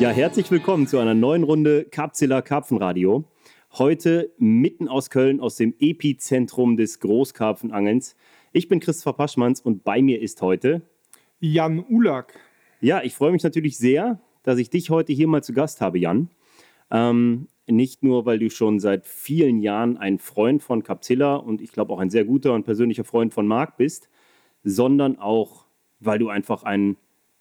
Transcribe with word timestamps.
Ja, 0.00 0.10
herzlich 0.10 0.48
willkommen 0.52 0.86
zu 0.86 1.00
einer 1.00 1.14
neuen 1.14 1.42
Runde 1.42 1.84
Karpzilla 1.84 2.40
Karpfenradio. 2.40 3.24
Heute 3.72 4.32
mitten 4.38 4.86
aus 4.86 5.10
Köln, 5.10 5.40
aus 5.40 5.56
dem 5.56 5.74
Epizentrum 5.80 6.76
des 6.76 7.00
Großkarpfenangelns. 7.00 8.14
Ich 8.52 8.68
bin 8.68 8.78
Christopher 8.78 9.14
Paschmanns 9.14 9.60
und 9.60 9.82
bei 9.82 10.00
mir 10.00 10.22
ist 10.22 10.40
heute 10.40 10.82
Jan 11.40 11.80
Ulak. 11.80 12.38
Ja, 12.80 13.02
ich 13.02 13.16
freue 13.16 13.32
mich 13.32 13.42
natürlich 13.42 13.76
sehr, 13.76 14.20
dass 14.44 14.60
ich 14.60 14.70
dich 14.70 14.90
heute 14.90 15.12
hier 15.12 15.26
mal 15.26 15.42
zu 15.42 15.52
Gast 15.52 15.80
habe, 15.80 15.98
Jan. 15.98 16.30
Ähm, 16.92 17.48
nicht 17.66 18.04
nur, 18.04 18.24
weil 18.24 18.38
du 18.38 18.50
schon 18.50 18.78
seit 18.78 19.04
vielen 19.04 19.58
Jahren 19.58 19.96
ein 19.96 20.20
Freund 20.20 20.62
von 20.62 20.84
Capzilla 20.84 21.34
und 21.34 21.60
ich 21.60 21.72
glaube 21.72 21.92
auch 21.92 21.98
ein 21.98 22.10
sehr 22.10 22.24
guter 22.24 22.54
und 22.54 22.62
persönlicher 22.62 23.02
Freund 23.02 23.34
von 23.34 23.48
Marc 23.48 23.76
bist, 23.76 24.08
sondern 24.62 25.18
auch, 25.18 25.64
weil 25.98 26.20
du 26.20 26.28
einfach 26.28 26.62
ein 26.62 26.96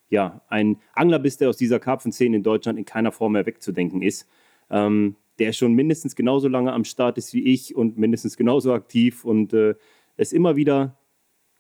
ja, 0.10 0.42
ein 0.48 0.78
Angler 0.94 1.20
bist, 1.20 1.42
der 1.42 1.50
aus 1.50 1.58
dieser 1.58 1.80
Karpfenszene 1.80 2.38
in 2.38 2.44
Deutschland 2.44 2.80
in 2.80 2.86
keiner 2.86 3.12
Form 3.12 3.34
mehr 3.34 3.46
wegzudenken 3.46 4.02
ist. 4.02 4.28
Ähm, 4.70 5.16
der 5.40 5.54
schon 5.54 5.74
mindestens 5.74 6.16
genauso 6.16 6.48
lange 6.48 6.74
am 6.74 6.84
Start 6.84 7.18
ist 7.18 7.34
wie 7.34 7.44
ich 7.44 7.76
und 7.76 7.98
mindestens 7.98 8.38
genauso 8.38 8.74
aktiv 8.74 9.24
und 9.24 9.54
äh, 9.54 9.76
es 10.16 10.34
immer 10.34 10.56
wieder, 10.56 10.98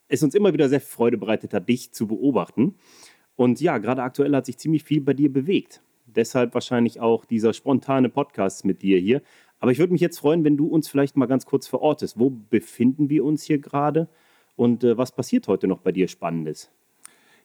es 0.07 0.23
uns 0.23 0.33
immer 0.33 0.53
wieder 0.53 0.67
sehr 0.69 0.81
Freude 0.81 1.17
bereitet 1.17 1.53
hat, 1.53 1.69
dich 1.69 1.91
zu 1.91 2.07
beobachten. 2.07 2.75
Und 3.35 3.61
ja, 3.61 3.77
gerade 3.77 4.01
aktuell 4.01 4.35
hat 4.35 4.47
sich 4.47 4.57
ziemlich 4.57 4.83
viel 4.83 5.01
bei 5.01 5.13
dir 5.13 5.31
bewegt. 5.31 5.81
Deshalb 6.07 6.53
wahrscheinlich 6.55 6.99
auch 6.99 7.25
dieser 7.25 7.53
spontane 7.53 8.09
Podcast 8.09 8.65
mit 8.65 8.81
dir 8.81 8.97
hier. 8.97 9.21
Aber 9.59 9.71
ich 9.71 9.77
würde 9.77 9.93
mich 9.93 10.01
jetzt 10.01 10.19
freuen, 10.19 10.43
wenn 10.43 10.57
du 10.57 10.67
uns 10.67 10.87
vielleicht 10.87 11.17
mal 11.17 11.25
ganz 11.27 11.45
kurz 11.45 11.67
verortest. 11.67 12.17
Wo 12.17 12.31
befinden 12.31 13.09
wir 13.09 13.23
uns 13.23 13.43
hier 13.43 13.59
gerade 13.59 14.07
und 14.55 14.83
äh, 14.83 14.97
was 14.97 15.11
passiert 15.11 15.47
heute 15.47 15.67
noch 15.67 15.79
bei 15.79 15.91
dir 15.91 16.07
Spannendes? 16.07 16.71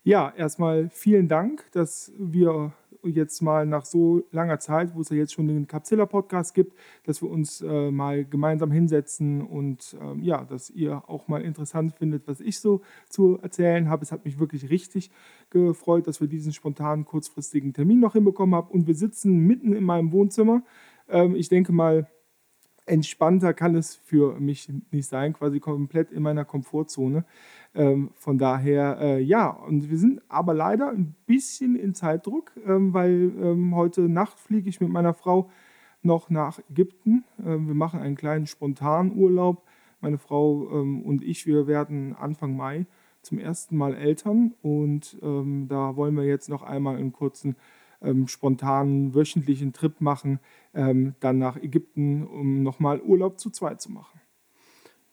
Ja, 0.05 0.33
erstmal 0.36 0.89
vielen 0.91 1.28
Dank, 1.28 1.64
dass 1.70 2.11
wir 2.19 2.72
jetzt 3.05 3.41
mal 3.41 3.67
nach 3.67 3.84
so 3.84 4.25
langer 4.33 4.58
Zeit, 4.58 4.97
wo 4.97 5.00
es 5.00 5.11
ja 5.11 5.17
jetzt 5.17 5.33
schon 5.33 5.47
den 5.47 5.69
Capzilla-Podcast 5.69 6.55
gibt, 6.55 6.77
dass 7.05 7.22
wir 7.22 7.31
uns 7.31 7.61
äh, 7.61 7.91
mal 7.92 8.25
gemeinsam 8.25 8.73
hinsetzen 8.73 9.42
und 9.42 9.97
ähm, 10.00 10.20
ja, 10.25 10.45
dass 10.45 10.70
ihr 10.70 11.08
auch 11.08 11.28
mal 11.28 11.42
interessant 11.42 11.95
findet, 11.95 12.27
was 12.27 12.41
ich 12.41 12.58
so 12.58 12.80
zu 13.08 13.39
erzählen 13.42 13.89
habe. 13.89 14.03
Es 14.03 14.11
hat 14.11 14.25
mich 14.25 14.41
wirklich 14.41 14.70
richtig 14.70 15.12
gefreut, 15.50 16.08
dass 16.08 16.20
wir 16.20 16.27
diesen 16.27 16.53
spontanen, 16.53 17.05
kurzfristigen 17.05 17.73
Termin 17.73 18.00
noch 18.00 18.14
hinbekommen 18.14 18.56
haben 18.56 18.70
und 18.73 18.89
wir 18.89 18.97
sitzen 18.97 19.39
mitten 19.39 19.73
in 19.73 19.84
meinem 19.84 20.11
Wohnzimmer. 20.11 20.64
Ähm, 21.08 21.36
ich 21.36 21.48
denke 21.48 21.73
mal, 21.73 22.08
entspannter 22.86 23.55
kann 23.55 23.75
es 23.77 23.95
für 23.95 24.39
mich 24.41 24.69
nicht 24.91 25.08
sein, 25.08 25.33
quasi 25.33 25.61
komplett 25.61 26.11
in 26.11 26.23
meiner 26.23 26.45
Komfortzone. 26.45 27.25
Ähm, 27.75 28.11
von 28.15 28.37
daher, 28.37 28.98
äh, 29.01 29.20
ja, 29.20 29.48
und 29.48 29.91
wir 29.91 29.97
sind 29.97 30.20
aber 30.28 30.53
leider 30.53 30.91
ein 30.91 31.15
bisschen 31.27 31.75
in 31.75 31.95
Zeitdruck, 31.95 32.53
ähm, 32.67 32.92
weil 32.92 33.33
ähm, 33.41 33.75
heute 33.75 34.03
Nacht 34.03 34.39
fliege 34.39 34.69
ich 34.69 34.81
mit 34.81 34.91
meiner 34.91 35.14
Frau 35.14 35.48
noch 36.03 36.29
nach 36.29 36.59
Ägypten. 36.70 37.25
Ähm, 37.45 37.69
wir 37.69 37.75
machen 37.75 38.01
einen 38.01 38.17
kleinen 38.17 38.47
spontanen 38.47 39.17
Urlaub. 39.17 39.64
Meine 40.03 40.19
Frau 40.19 40.69
ähm, 40.70 41.03
und 41.03 41.23
ich, 41.23 41.47
wir 41.47 41.67
werden 41.67 42.14
Anfang 42.14 42.56
Mai 42.56 42.87
zum 43.23 43.39
ersten 43.39 43.77
Mal 43.77 43.95
Eltern 43.95 44.53
und 44.62 45.17
ähm, 45.23 45.67
da 45.69 45.97
wollen 45.97 46.17
wir 46.17 46.25
jetzt 46.25 46.48
noch 46.48 46.62
einmal 46.62 46.97
einen 46.97 47.12
kurzen 47.12 47.57
spontanen 48.27 49.14
wöchentlichen 49.14 49.73
Trip 49.73 50.01
machen, 50.01 50.41
dann 50.73 51.14
nach 51.20 51.57
Ägypten, 51.57 52.27
um 52.27 52.64
nochmal 52.64 53.01
Urlaub 53.01 53.39
zu 53.39 53.48
zweit 53.51 53.81
zu 53.81 53.92
machen. 53.92 54.20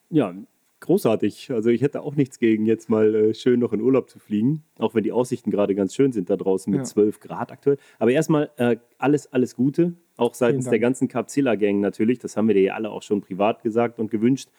Ja, 0.10 0.34
großartig. 0.82 1.52
Also 1.52 1.70
ich 1.70 1.82
hätte 1.82 2.02
auch 2.02 2.16
nichts 2.16 2.40
gegen, 2.40 2.66
jetzt 2.66 2.90
mal 2.90 3.14
äh, 3.14 3.34
schön 3.34 3.60
noch 3.60 3.74
in 3.74 3.82
Urlaub 3.82 4.10
zu 4.10 4.20
fliegen, 4.20 4.64
auch 4.78 4.96
wenn 4.96 5.04
die 5.04 5.12
Aussichten 5.12 5.52
gerade 5.52 5.76
ganz 5.76 5.96
schön 5.96 6.12
sind 6.12 6.30
da 6.30 6.38
draußen 6.38 6.72
mit 6.72 6.82
ja. 6.82 6.84
12 6.86 7.20
Grad 7.20 7.52
aktuell. 7.52 7.78
Aber 7.98 8.12
erstmal 8.12 8.50
äh, 8.58 8.78
alles, 8.98 9.32
alles 9.32 9.56
Gute, 9.56 9.94
auch 10.18 10.34
seitens 10.34 10.70
der 10.70 10.80
ganzen 10.80 11.08
Capzilla-Gang 11.08 11.80
natürlich. 11.80 12.20
Das 12.20 12.38
haben 12.38 12.48
wir 12.48 12.56
dir 12.56 12.64
ja 12.64 12.74
alle 12.74 12.90
auch 12.92 13.04
schon 13.04 13.22
privat 13.22 13.64
gesagt 13.64 14.00
und 14.00 14.12
gewünscht. 14.12 14.50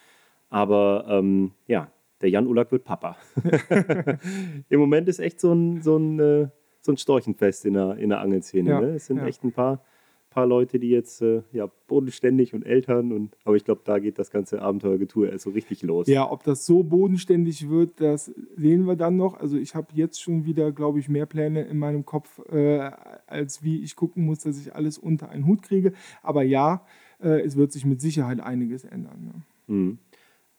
Aber 0.49 1.07
ähm, 1.09 1.53
ja, 1.67 1.91
der 2.21 2.31
Jan 2.31 2.47
Ulak 2.47 2.73
wird 2.73 2.85
Papa. 2.85 3.17
Im 4.69 4.81
Moment 4.81 5.09
ist 5.09 5.21
echt 5.21 5.41
so 5.41 5.53
ein, 5.53 5.83
so 5.83 5.97
ein 5.97 6.19
äh, 6.19 6.49
so 6.83 6.93
ein 6.93 6.97
Storchenfest 6.97 7.67
in 7.67 7.75
der, 7.75 7.97
in 7.97 8.09
der 8.11 8.21
Angelszene. 8.21 8.71
Ja, 8.71 8.81
ne? 8.81 8.95
Es 8.95 9.07
sind 9.07 9.19
ja. 9.19 9.27
echt 9.27 9.45
ein 9.45 9.53
paar, 9.53 9.85
paar 10.31 10.47
Leute, 10.47 10.79
die 10.79 10.89
jetzt 10.89 11.21
äh, 11.23 11.43
ja, 11.53 11.69
bodenständig 11.89 12.55
und 12.55 12.65
Eltern 12.65 13.13
und 13.13 13.37
aber 13.45 13.57
ich 13.57 13.65
glaube, 13.65 13.83
da 13.85 13.99
geht 13.99 14.19
das 14.19 14.31
ganze 14.31 14.63
Abenteuergetue 14.63 15.37
so 15.39 15.51
richtig 15.51 15.83
los. 15.83 16.07
Ja, 16.07 16.31
ob 16.31 16.45
das 16.45 16.65
so 16.65 16.85
bodenständig 16.85 17.69
wird, 17.69 18.01
das 18.01 18.33
sehen 18.57 18.87
wir 18.87 18.95
dann 18.97 19.17
noch. 19.17 19.35
Also 19.39 19.59
ich 19.59 19.75
habe 19.75 19.89
jetzt 19.95 20.23
schon 20.23 20.45
wieder, 20.45 20.71
glaube 20.71 21.01
ich, 21.01 21.09
mehr 21.09 21.27
Pläne 21.27 21.63
in 21.63 21.79
meinem 21.79 22.07
Kopf, 22.07 22.39
äh, 22.49 22.91
als 23.27 23.65
wie 23.65 23.83
ich 23.83 23.97
gucken 23.97 24.25
muss, 24.25 24.39
dass 24.39 24.59
ich 24.59 24.75
alles 24.75 24.99
unter 24.99 25.29
einen 25.29 25.47
Hut 25.47 25.63
kriege. 25.63 25.93
Aber 26.23 26.43
ja, 26.43 26.87
äh, 27.21 27.41
es 27.41 27.57
wird 27.57 27.73
sich 27.73 27.85
mit 27.85 28.01
Sicherheit 28.01 28.41
einiges 28.41 28.85
ändern. 28.85 29.33
Ja. 29.69 29.75
Mhm. 29.75 29.99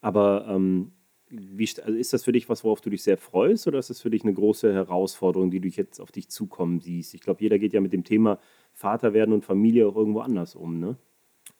Aber 0.02 0.46
ähm, 0.48 0.92
wie, 1.32 1.68
also 1.82 1.98
ist 1.98 2.12
das 2.12 2.24
für 2.24 2.32
dich 2.32 2.48
was, 2.48 2.62
worauf 2.62 2.82
du 2.82 2.90
dich 2.90 3.02
sehr 3.02 3.16
freust, 3.16 3.66
oder 3.66 3.78
ist 3.78 3.88
das 3.88 4.00
für 4.00 4.10
dich 4.10 4.22
eine 4.22 4.34
große 4.34 4.72
Herausforderung, 4.72 5.50
die 5.50 5.60
du 5.60 5.68
jetzt 5.68 5.98
auf 6.00 6.12
dich 6.12 6.28
zukommen 6.28 6.80
siehst? 6.80 7.14
Ich 7.14 7.22
glaube, 7.22 7.40
jeder 7.40 7.58
geht 7.58 7.72
ja 7.72 7.80
mit 7.80 7.92
dem 7.92 8.04
Thema 8.04 8.38
Vater 8.82 9.14
werden 9.14 9.32
und 9.32 9.44
Familie 9.44 9.86
auch 9.86 9.96
irgendwo 9.96 10.20
anders 10.20 10.54
um, 10.54 10.78
ne? 10.78 10.96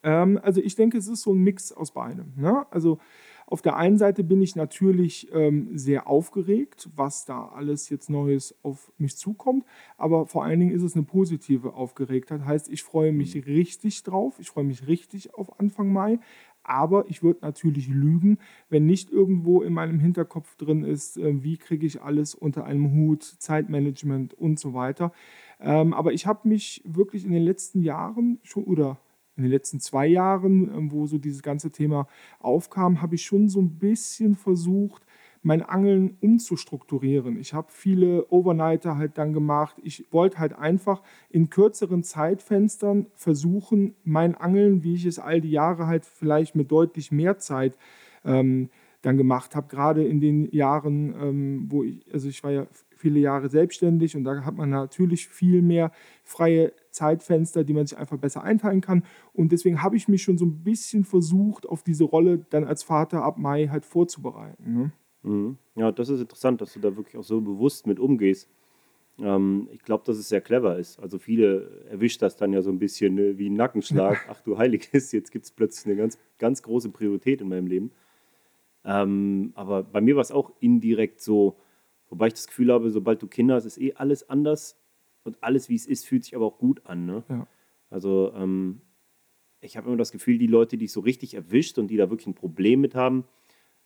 Ähm, 0.03 0.39
also 0.43 0.61
ich 0.61 0.75
denke, 0.75 0.97
es 0.97 1.07
ist 1.07 1.21
so 1.21 1.33
ein 1.33 1.39
Mix 1.39 1.71
aus 1.71 1.91
beidem. 1.91 2.33
Ne? 2.35 2.65
Also 2.69 2.99
auf 3.47 3.61
der 3.61 3.75
einen 3.75 3.97
Seite 3.97 4.23
bin 4.23 4.41
ich 4.41 4.55
natürlich 4.55 5.29
ähm, 5.33 5.77
sehr 5.77 6.07
aufgeregt, 6.07 6.89
was 6.95 7.25
da 7.25 7.47
alles 7.47 7.89
jetzt 7.89 8.09
Neues 8.09 8.55
auf 8.63 8.91
mich 8.97 9.17
zukommt, 9.17 9.65
aber 9.97 10.25
vor 10.25 10.43
allen 10.43 10.59
Dingen 10.59 10.71
ist 10.71 10.83
es 10.83 10.95
eine 10.95 11.03
positive 11.03 11.73
Aufgeregtheit. 11.73 12.45
Heißt, 12.45 12.69
ich 12.69 12.83
freue 12.83 13.11
mich 13.11 13.35
mhm. 13.35 13.41
richtig 13.41 14.03
drauf, 14.03 14.39
ich 14.39 14.49
freue 14.49 14.63
mich 14.63 14.87
richtig 14.87 15.33
auf 15.33 15.59
Anfang 15.59 15.91
Mai, 15.91 16.19
aber 16.63 17.05
ich 17.09 17.23
würde 17.23 17.39
natürlich 17.41 17.87
lügen, 17.87 18.37
wenn 18.69 18.85
nicht 18.85 19.11
irgendwo 19.11 19.61
in 19.61 19.73
meinem 19.73 19.99
Hinterkopf 19.99 20.55
drin 20.55 20.83
ist, 20.83 21.17
äh, 21.17 21.43
wie 21.43 21.57
kriege 21.57 21.85
ich 21.85 22.01
alles 22.01 22.35
unter 22.35 22.65
einem 22.65 22.91
Hut, 22.93 23.23
Zeitmanagement 23.23 24.33
und 24.33 24.59
so 24.59 24.73
weiter. 24.73 25.11
Ähm, 25.59 25.93
aber 25.93 26.13
ich 26.13 26.25
habe 26.25 26.47
mich 26.47 26.81
wirklich 26.85 27.25
in 27.25 27.31
den 27.31 27.43
letzten 27.43 27.81
Jahren 27.81 28.39
schon 28.43 28.63
oder 28.63 28.99
in 29.35 29.43
den 29.43 29.51
letzten 29.51 29.79
zwei 29.79 30.07
Jahren, 30.07 30.69
ähm, 30.73 30.91
wo 30.91 31.05
so 31.07 31.17
dieses 31.17 31.41
ganze 31.41 31.71
Thema 31.71 32.07
aufkam, 32.39 33.01
habe 33.01 33.15
ich 33.15 33.23
schon 33.23 33.49
so 33.49 33.59
ein 33.61 33.77
bisschen 33.79 34.35
versucht, 34.35 35.05
mein 35.43 35.61
Angeln 35.61 36.17
umzustrukturieren. 36.21 37.37
Ich 37.37 37.53
habe 37.53 37.67
viele 37.69 38.25
Overnighter 38.29 38.97
halt 38.97 39.17
dann 39.17 39.33
gemacht. 39.33 39.75
Ich 39.83 40.05
wollte 40.11 40.39
halt 40.39 40.53
einfach 40.53 41.03
in 41.29 41.49
kürzeren 41.49 42.03
Zeitfenstern 42.03 43.07
versuchen, 43.13 43.93
mein 44.03 44.35
Angeln, 44.35 44.83
wie 44.83 44.95
ich 44.95 45.05
es 45.05 45.19
all 45.19 45.41
die 45.41 45.51
Jahre 45.51 45.85
halt 45.85 46.05
vielleicht 46.05 46.55
mit 46.55 46.71
deutlich 46.71 47.11
mehr 47.11 47.37
Zeit 47.37 47.77
ähm, 48.23 48.69
dann 49.01 49.17
gemacht 49.17 49.53
habe, 49.53 49.67
gerade 49.67 50.05
in 50.05 50.21
den 50.21 50.49
Jahren, 50.51 51.13
ähm, 51.21 51.65
wo 51.69 51.83
ich, 51.83 52.05
also 52.13 52.29
ich 52.29 52.41
war 52.41 52.51
ja 52.51 52.67
viele 52.95 53.19
Jahre 53.19 53.49
selbstständig 53.49 54.15
und 54.15 54.23
da 54.23 54.45
hat 54.45 54.55
man 54.55 54.69
natürlich 54.69 55.27
viel 55.27 55.61
mehr 55.61 55.91
freie 56.23 56.71
Zeitfenster, 56.91 57.65
die 57.65 57.73
man 57.73 57.85
sich 57.85 57.97
einfach 57.97 58.17
besser 58.17 58.43
einteilen 58.43 58.79
kann. 58.79 59.03
Und 59.33 59.51
deswegen 59.51 59.83
habe 59.83 59.97
ich 59.97 60.07
mich 60.07 60.23
schon 60.23 60.37
so 60.37 60.45
ein 60.45 60.63
bisschen 60.63 61.03
versucht, 61.03 61.67
auf 61.67 61.83
diese 61.83 62.05
Rolle 62.05 62.45
dann 62.49 62.63
als 62.63 62.81
Vater 62.83 63.23
ab 63.23 63.37
Mai 63.37 63.67
halt 63.67 63.83
vorzubereiten. 63.83 64.73
Ne? 64.73 64.91
Mhm. 65.23 65.57
Ja, 65.75 65.91
das 65.91 66.09
ist 66.09 66.21
interessant, 66.21 66.61
dass 66.61 66.73
du 66.73 66.79
da 66.79 66.95
wirklich 66.95 67.17
auch 67.17 67.23
so 67.23 67.41
bewusst 67.41 67.87
mit 67.87 67.99
umgehst. 67.99 68.49
Ähm, 69.19 69.69
ich 69.71 69.83
glaube, 69.83 70.03
dass 70.05 70.17
es 70.17 70.29
sehr 70.29 70.41
clever 70.41 70.77
ist. 70.77 70.99
Also 70.99 71.19
viele 71.19 71.85
erwischt 71.89 72.21
das 72.21 72.35
dann 72.35 72.53
ja 72.53 72.61
so 72.61 72.69
ein 72.69 72.79
bisschen 72.79 73.15
ne, 73.15 73.37
wie 73.37 73.49
ein 73.49 73.53
Nackenschlag. 73.53 74.25
Ach 74.29 74.41
du 74.41 74.57
Heiliges, 74.57 75.11
jetzt 75.11 75.31
gibt 75.31 75.45
es 75.45 75.51
plötzlich 75.51 75.85
eine 75.85 75.95
ganz, 75.95 76.17
ganz 76.39 76.61
große 76.63 76.89
Priorität 76.89 77.41
in 77.41 77.49
meinem 77.49 77.67
Leben. 77.67 77.91
Ähm, 78.85 79.53
aber 79.55 79.83
bei 79.83 80.01
mir 80.01 80.15
war 80.15 80.21
es 80.21 80.31
auch 80.31 80.51
indirekt 80.59 81.21
so, 81.21 81.57
wobei 82.09 82.27
ich 82.27 82.33
das 82.33 82.47
Gefühl 82.47 82.71
habe, 82.71 82.89
sobald 82.91 83.21
du 83.21 83.27
Kinder 83.27 83.55
hast, 83.55 83.65
ist 83.65 83.79
eh 83.79 83.93
alles 83.93 84.29
anders 84.29 84.77
und 85.23 85.41
alles, 85.41 85.69
wie 85.69 85.75
es 85.75 85.85
ist, 85.85 86.05
fühlt 86.05 86.25
sich 86.25 86.35
aber 86.35 86.45
auch 86.45 86.57
gut 86.57 86.85
an. 86.85 87.05
Ne? 87.05 87.23
Ja. 87.29 87.47
Also 87.89 88.33
ähm, 88.35 88.81
ich 89.61 89.77
habe 89.77 89.87
immer 89.87 89.97
das 89.97 90.11
Gefühl, 90.11 90.37
die 90.37 90.47
Leute, 90.47 90.77
die 90.77 90.85
es 90.85 90.93
so 90.93 90.99
richtig 90.99 91.35
erwischt 91.35 91.77
und 91.77 91.87
die 91.87 91.97
da 91.97 92.09
wirklich 92.09 92.27
ein 92.27 92.35
Problem 92.35 92.81
mit 92.81 92.95
haben, 92.95 93.23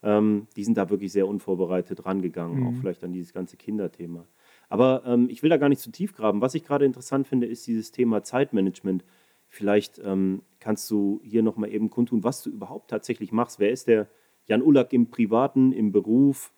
ähm, 0.04 0.48
die 0.56 0.64
sind 0.64 0.78
da 0.78 0.90
wirklich 0.90 1.12
sehr 1.12 1.28
unvorbereitet 1.28 2.06
rangegangen, 2.06 2.60
mhm. 2.60 2.68
auch 2.68 2.74
vielleicht 2.80 3.04
an 3.04 3.14
dieses 3.14 3.34
ganze 3.34 3.58
Kinderthema. 3.58 4.26
Aber 4.70 5.04
ähm, 5.06 5.30
ich 5.30 5.44
will 5.44 5.50
da 5.50 5.58
gar 5.58 5.70
nicht 5.70 5.82
zu 5.82 5.92
tief 5.92 6.14
graben. 6.14 6.42
Was 6.42 6.56
ich 6.56 6.64
gerade 6.64 6.86
interessant 6.86 7.28
finde, 7.28 7.48
ist 7.48 7.66
dieses 7.68 7.92
Thema 7.92 8.24
Zeitmanagement. 8.24 9.04
Vielleicht 9.50 10.00
ähm, 10.04 10.42
kannst 10.60 10.92
du 10.92 11.22
hier 11.24 11.42
nochmal 11.42 11.72
eben 11.72 11.90
kundtun, 11.90 12.24
was 12.24 12.44
du 12.44 12.50
überhaupt 12.50 12.90
tatsächlich 12.90 13.32
machst. 13.32 13.60
Wer 13.60 13.72
ist 13.72 13.88
der 13.88 14.08
Jan 14.46 14.62
Ullack 14.62 14.94
im 14.94 15.10
Privaten, 15.10 15.72
im 15.72 15.92
Beruf? 15.92 16.52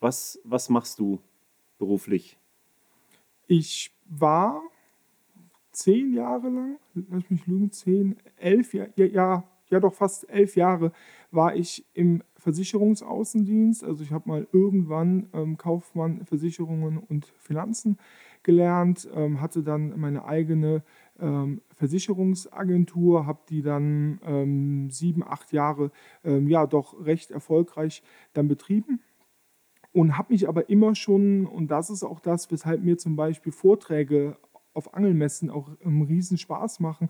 Was, 0.00 0.40
was 0.44 0.70
machst 0.70 0.98
du 0.98 1.20
beruflich? 1.78 2.38
Ich 3.46 3.92
war 4.08 4.62
zehn 5.72 6.14
Jahre 6.14 6.48
lang, 6.48 6.78
lass 6.94 7.28
mich 7.28 7.46
lügen, 7.46 7.70
zehn, 7.70 8.16
elf, 8.36 8.72
ja, 8.74 8.86
ja, 8.96 9.44
ja 9.68 9.80
doch 9.80 9.94
fast 9.94 10.28
elf 10.30 10.56
Jahre 10.56 10.92
war 11.30 11.54
ich 11.54 11.84
im 11.94 12.22
Versicherungsaußendienst. 12.40 13.84
Also 13.84 14.02
ich 14.02 14.12
habe 14.12 14.28
mal 14.28 14.48
irgendwann 14.52 15.28
ähm, 15.32 15.56
Kaufmann 15.56 16.24
Versicherungen 16.24 16.98
und 16.98 17.26
Finanzen 17.38 17.98
gelernt, 18.42 19.08
ähm, 19.14 19.40
hatte 19.40 19.62
dann 19.62 19.98
meine 20.00 20.24
eigene 20.24 20.82
ähm, 21.20 21.60
Versicherungsagentur, 21.76 23.26
habe 23.26 23.40
die 23.48 23.62
dann 23.62 24.20
ähm, 24.24 24.90
sieben, 24.90 25.22
acht 25.22 25.52
Jahre 25.52 25.90
ähm, 26.24 26.48
ja 26.48 26.66
doch 26.66 27.04
recht 27.04 27.30
erfolgreich 27.30 28.02
dann 28.32 28.48
betrieben 28.48 29.00
und 29.92 30.16
habe 30.16 30.32
mich 30.32 30.48
aber 30.48 30.68
immer 30.70 30.94
schon, 30.94 31.46
und 31.46 31.70
das 31.70 31.90
ist 31.90 32.04
auch 32.04 32.20
das, 32.20 32.50
weshalb 32.50 32.82
mir 32.82 32.96
zum 32.96 33.16
Beispiel 33.16 33.52
Vorträge 33.52 34.36
auf 34.72 34.94
Angelmessen 34.94 35.50
auch 35.50 35.70
einen 35.84 36.02
riesen 36.02 36.38
Spaß 36.38 36.80
machen. 36.80 37.08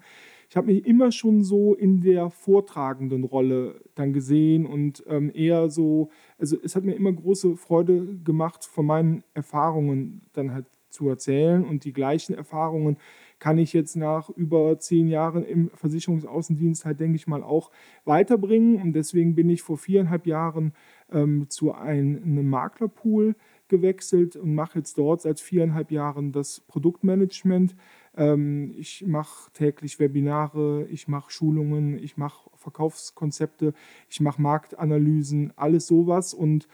Ich 0.48 0.56
habe 0.56 0.68
mich 0.68 0.84
immer 0.86 1.12
schon 1.12 1.42
so 1.42 1.74
in 1.74 2.00
der 2.00 2.30
vortragenden 2.30 3.24
Rolle 3.24 3.80
dann 3.94 4.12
gesehen 4.12 4.66
und 4.66 5.04
ähm, 5.06 5.30
eher 5.34 5.70
so, 5.70 6.10
also 6.38 6.56
es 6.62 6.74
hat 6.74 6.84
mir 6.84 6.94
immer 6.94 7.12
große 7.12 7.56
Freude 7.56 8.18
gemacht, 8.24 8.64
von 8.64 8.86
meinen 8.86 9.24
Erfahrungen 9.34 10.22
dann 10.32 10.52
halt 10.52 10.66
zu 10.88 11.08
erzählen 11.08 11.64
und 11.64 11.84
die 11.84 11.92
gleichen 11.92 12.34
Erfahrungen 12.34 12.96
kann 13.40 13.58
ich 13.58 13.72
jetzt 13.72 13.96
nach 13.96 14.28
über 14.28 14.78
zehn 14.78 15.08
Jahren 15.08 15.44
im 15.44 15.70
Versicherungsaußendienst 15.70 16.84
halt, 16.84 17.00
denke 17.00 17.16
ich 17.16 17.26
mal, 17.26 17.42
auch 17.42 17.70
weiterbringen. 18.04 18.80
Und 18.80 18.92
deswegen 18.92 19.34
bin 19.34 19.48
ich 19.48 19.62
vor 19.62 19.78
viereinhalb 19.78 20.26
Jahren 20.26 20.74
ähm, 21.10 21.46
zu 21.48 21.72
ein, 21.72 22.22
einem 22.22 22.48
Maklerpool 22.48 23.34
gewechselt 23.70 24.36
und 24.36 24.54
mache 24.54 24.78
jetzt 24.78 24.98
dort 24.98 25.22
seit 25.22 25.40
viereinhalb 25.40 25.90
Jahren 25.90 26.32
das 26.32 26.60
Produktmanagement. 26.60 27.74
Ähm, 28.14 28.74
ich 28.76 29.06
mache 29.06 29.50
täglich 29.52 29.98
Webinare, 29.98 30.86
ich 30.90 31.08
mache 31.08 31.30
Schulungen, 31.30 31.98
ich 31.98 32.18
mache 32.18 32.50
Verkaufskonzepte, 32.54 33.72
ich 34.10 34.20
mache 34.20 34.42
Marktanalysen, 34.42 35.54
alles 35.56 35.86
sowas 35.86 36.34
und 36.34 36.68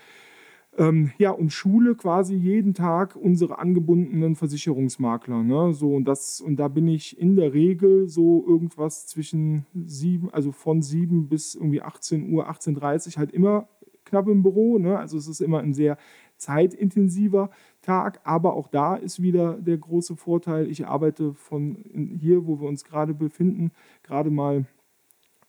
ähm, 0.78 1.12
ja, 1.19 1.31
und 1.31 1.52
Schule 1.52 1.94
quasi 1.94 2.34
jeden 2.34 2.75
Tag 2.75 3.16
unsere 3.16 3.58
angebundenen 3.58 4.37
Versicherungsmakler. 4.37 5.42
Ne? 5.42 5.72
So, 5.72 5.94
und, 5.94 6.06
das, 6.06 6.40
und 6.40 6.56
da 6.56 6.69
bin 6.69 6.87
ich 6.87 7.19
in 7.19 7.37
der 7.37 7.54
Regel 7.54 8.08
so 8.08 8.44
irgendwas 8.46 9.06
zwischen 9.06 9.64
sieben, 9.75 10.28
also 10.31 10.52
von 10.52 10.82
sieben 10.82 11.28
bis 11.28 11.54
irgendwie 11.54 11.81
18 11.81 12.31
Uhr, 12.31 12.50
18.30 12.50 13.08
Uhr 13.08 13.16
halt 13.16 13.32
immer 13.32 13.69
knapp 14.04 14.28
im 14.28 14.42
Büro. 14.42 14.78
Ne? 14.78 14.99
Also 14.99 15.16
es 15.16 15.28
ist 15.28 15.40
immer 15.40 15.60
ein 15.60 15.72
sehr 15.75 15.96
zeitintensiver 16.37 17.50
Tag, 17.83 18.21
aber 18.25 18.55
auch 18.55 18.69
da 18.69 18.97
ist 18.97 19.23
wieder 19.23 19.55
der 19.55 19.79
große 19.79 20.17
Vorteil, 20.17 20.69
ich 20.71 20.87
arbeite 20.87 21.35
von 21.35 21.85
hier, 22.19 22.47
wo 22.47 22.61
wir 22.61 22.69
uns 22.69 22.85
gerade 22.85 23.15
befinden, 23.15 23.71
gerade 24.03 24.31
mal 24.31 24.67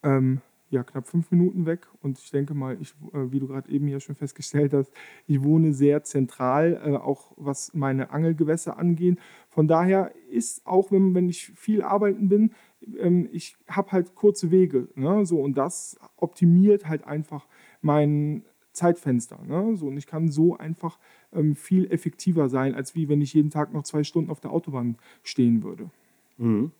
ähm, 0.03 0.41
ja, 0.69 0.83
knapp 0.83 1.07
fünf 1.07 1.31
Minuten 1.31 1.65
weg. 1.65 1.87
Und 2.01 2.19
ich 2.19 2.31
denke 2.31 2.53
mal, 2.53 2.77
ich, 2.81 2.93
äh, 3.13 3.31
wie 3.31 3.39
du 3.39 3.47
gerade 3.47 3.69
eben 3.71 3.87
ja 3.87 3.99
schon 3.99 4.15
festgestellt 4.15 4.73
hast, 4.73 4.91
ich 5.25 5.43
wohne 5.43 5.73
sehr 5.73 6.03
zentral, 6.03 6.81
äh, 6.83 6.95
auch 6.95 7.31
was 7.37 7.73
meine 7.73 8.11
Angelgewässer 8.11 8.77
angeht. 8.77 9.19
Von 9.49 9.67
daher 9.67 10.11
ist 10.29 10.65
auch, 10.65 10.91
wenn, 10.91 11.13
wenn 11.15 11.29
ich 11.29 11.51
viel 11.55 11.81
arbeiten 11.81 12.27
bin, 12.27 12.51
ähm, 12.97 13.29
ich 13.31 13.57
habe 13.67 13.91
halt 13.91 14.15
kurze 14.15 14.51
Wege. 14.51 14.89
Ne? 14.95 15.25
So, 15.25 15.39
und 15.41 15.57
das 15.57 15.97
optimiert 16.17 16.87
halt 16.87 17.05
einfach 17.05 17.47
mein 17.81 18.43
Zeitfenster. 18.77 19.39
Ne? 19.45 19.75
So, 19.75 19.87
und 19.87 19.97
ich 19.97 20.07
kann 20.07 20.29
so 20.29 20.55
einfach 20.55 20.97
ähm, 21.33 21.55
viel 21.55 21.91
effektiver 21.91 22.47
sein, 22.47 22.75
als 22.75 22.95
wie 22.95 23.09
wenn 23.09 23.21
ich 23.21 23.33
jeden 23.33 23.49
Tag 23.49 23.73
noch 23.73 23.83
zwei 23.83 24.03
Stunden 24.03 24.29
auf 24.29 24.39
der 24.39 24.51
Autobahn 24.51 24.97
stehen 25.23 25.63
würde. 25.63 25.89
Mhm. 26.37 26.71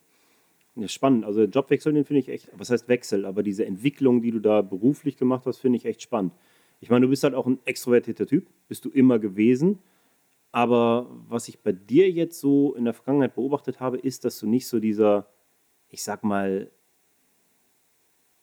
Ja, 0.76 0.88
spannend. 0.88 1.24
Also 1.24 1.42
Jobwechsel, 1.42 1.92
den 1.92 2.04
finde 2.04 2.20
ich 2.20 2.28
echt, 2.28 2.50
was 2.56 2.70
heißt 2.70 2.88
Wechsel, 2.88 3.26
aber 3.26 3.42
diese 3.42 3.66
Entwicklung, 3.66 4.22
die 4.22 4.30
du 4.30 4.38
da 4.38 4.62
beruflich 4.62 5.16
gemacht 5.16 5.44
hast, 5.44 5.58
finde 5.58 5.76
ich 5.76 5.84
echt 5.84 6.02
spannend. 6.02 6.32
Ich 6.80 6.88
meine, 6.88 7.06
du 7.06 7.10
bist 7.10 7.24
halt 7.24 7.34
auch 7.34 7.46
ein 7.46 7.58
extrovertierter 7.64 8.26
Typ, 8.26 8.46
bist 8.68 8.84
du 8.84 8.90
immer 8.90 9.18
gewesen. 9.18 9.80
Aber 10.52 11.08
was 11.28 11.48
ich 11.48 11.58
bei 11.58 11.72
dir 11.72 12.08
jetzt 12.10 12.40
so 12.40 12.74
in 12.74 12.84
der 12.84 12.94
Vergangenheit 12.94 13.34
beobachtet 13.34 13.80
habe, 13.80 13.98
ist, 13.98 14.24
dass 14.24 14.38
du 14.38 14.46
nicht 14.46 14.66
so 14.66 14.78
dieser, 14.78 15.26
ich 15.88 16.02
sag 16.02 16.22
mal, 16.24 16.70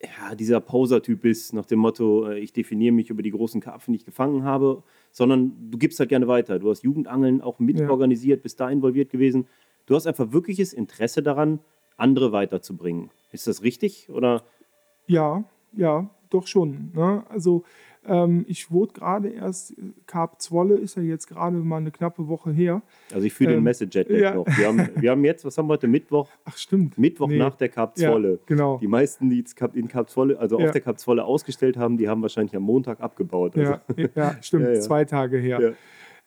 ja, 0.05 0.35
dieser 0.35 0.59
Poser-Typ 0.59 1.21
bist, 1.21 1.53
nach 1.53 1.65
dem 1.65 1.79
Motto, 1.79 2.27
äh, 2.27 2.39
ich 2.39 2.53
definiere 2.53 2.93
mich 2.93 3.09
über 3.09 3.21
die 3.21 3.31
großen 3.31 3.61
Karpfen, 3.61 3.93
die 3.93 3.99
ich 3.99 4.05
gefangen 4.05 4.43
habe, 4.43 4.83
sondern 5.11 5.53
du 5.71 5.77
gibst 5.77 5.99
halt 5.99 6.09
gerne 6.09 6.27
weiter. 6.27 6.59
Du 6.59 6.69
hast 6.69 6.83
Jugendangeln 6.83 7.41
auch 7.41 7.59
mitorganisiert, 7.59 8.39
ja. 8.39 8.43
bist 8.43 8.59
da 8.59 8.69
involviert 8.69 9.09
gewesen. 9.09 9.47
Du 9.85 9.95
hast 9.95 10.07
einfach 10.07 10.31
wirkliches 10.31 10.73
Interesse 10.73 11.21
daran, 11.21 11.59
andere 11.97 12.31
weiterzubringen. 12.31 13.11
Ist 13.31 13.47
das 13.47 13.63
richtig 13.63 14.09
oder? 14.09 14.43
Ja, 15.07 15.43
ja, 15.73 16.09
doch 16.29 16.47
schon. 16.47 16.91
Ne? 16.93 17.23
Also 17.29 17.63
ähm, 18.07 18.45
ich 18.47 18.71
wurde 18.71 18.93
gerade 18.93 19.29
erst, 19.29 19.73
Carp 20.05 20.41
Zwolle 20.41 20.75
ist 20.75 20.95
ja 20.95 21.03
jetzt 21.03 21.27
gerade 21.27 21.57
mal 21.57 21.77
eine 21.77 21.91
knappe 21.91 22.27
Woche 22.27 22.51
her. 22.51 22.81
Also 23.13 23.25
ich 23.25 23.33
fühle 23.33 23.51
ähm, 23.51 23.57
den 23.57 23.63
Message 23.63 23.95
ja. 24.09 24.35
noch. 24.35 24.45
Wir 24.45 24.67
haben, 24.67 24.89
wir 24.95 25.11
haben 25.11 25.25
jetzt, 25.25 25.45
was 25.45 25.57
haben 25.57 25.67
wir 25.67 25.73
heute, 25.73 25.87
Mittwoch? 25.87 26.29
Ach 26.45 26.57
stimmt. 26.57 26.97
Mittwoch 26.97 27.27
nee. 27.27 27.37
nach 27.37 27.55
der 27.55 27.69
Carp 27.69 27.97
Zwolle. 27.97 28.31
Ja, 28.31 28.39
genau. 28.45 28.77
Die 28.77 28.87
meisten, 28.87 29.29
die 29.29 29.43
in 29.73 29.87
Carp 29.87 30.09
Zwolle, 30.09 30.39
also 30.39 30.59
ja. 30.59 30.65
auf 30.65 30.71
der 30.71 30.81
Carp 30.81 30.99
Zwolle 30.99 31.23
ausgestellt 31.23 31.77
haben, 31.77 31.97
die 31.97 32.07
haben 32.07 32.21
wahrscheinlich 32.21 32.55
am 32.55 32.63
Montag 32.63 32.99
abgebaut. 33.01 33.57
Also. 33.57 33.71
Ja, 33.71 34.07
ja, 34.15 34.35
stimmt, 34.41 34.83
zwei 34.83 35.05
Tage 35.05 35.37
her. 35.37 35.73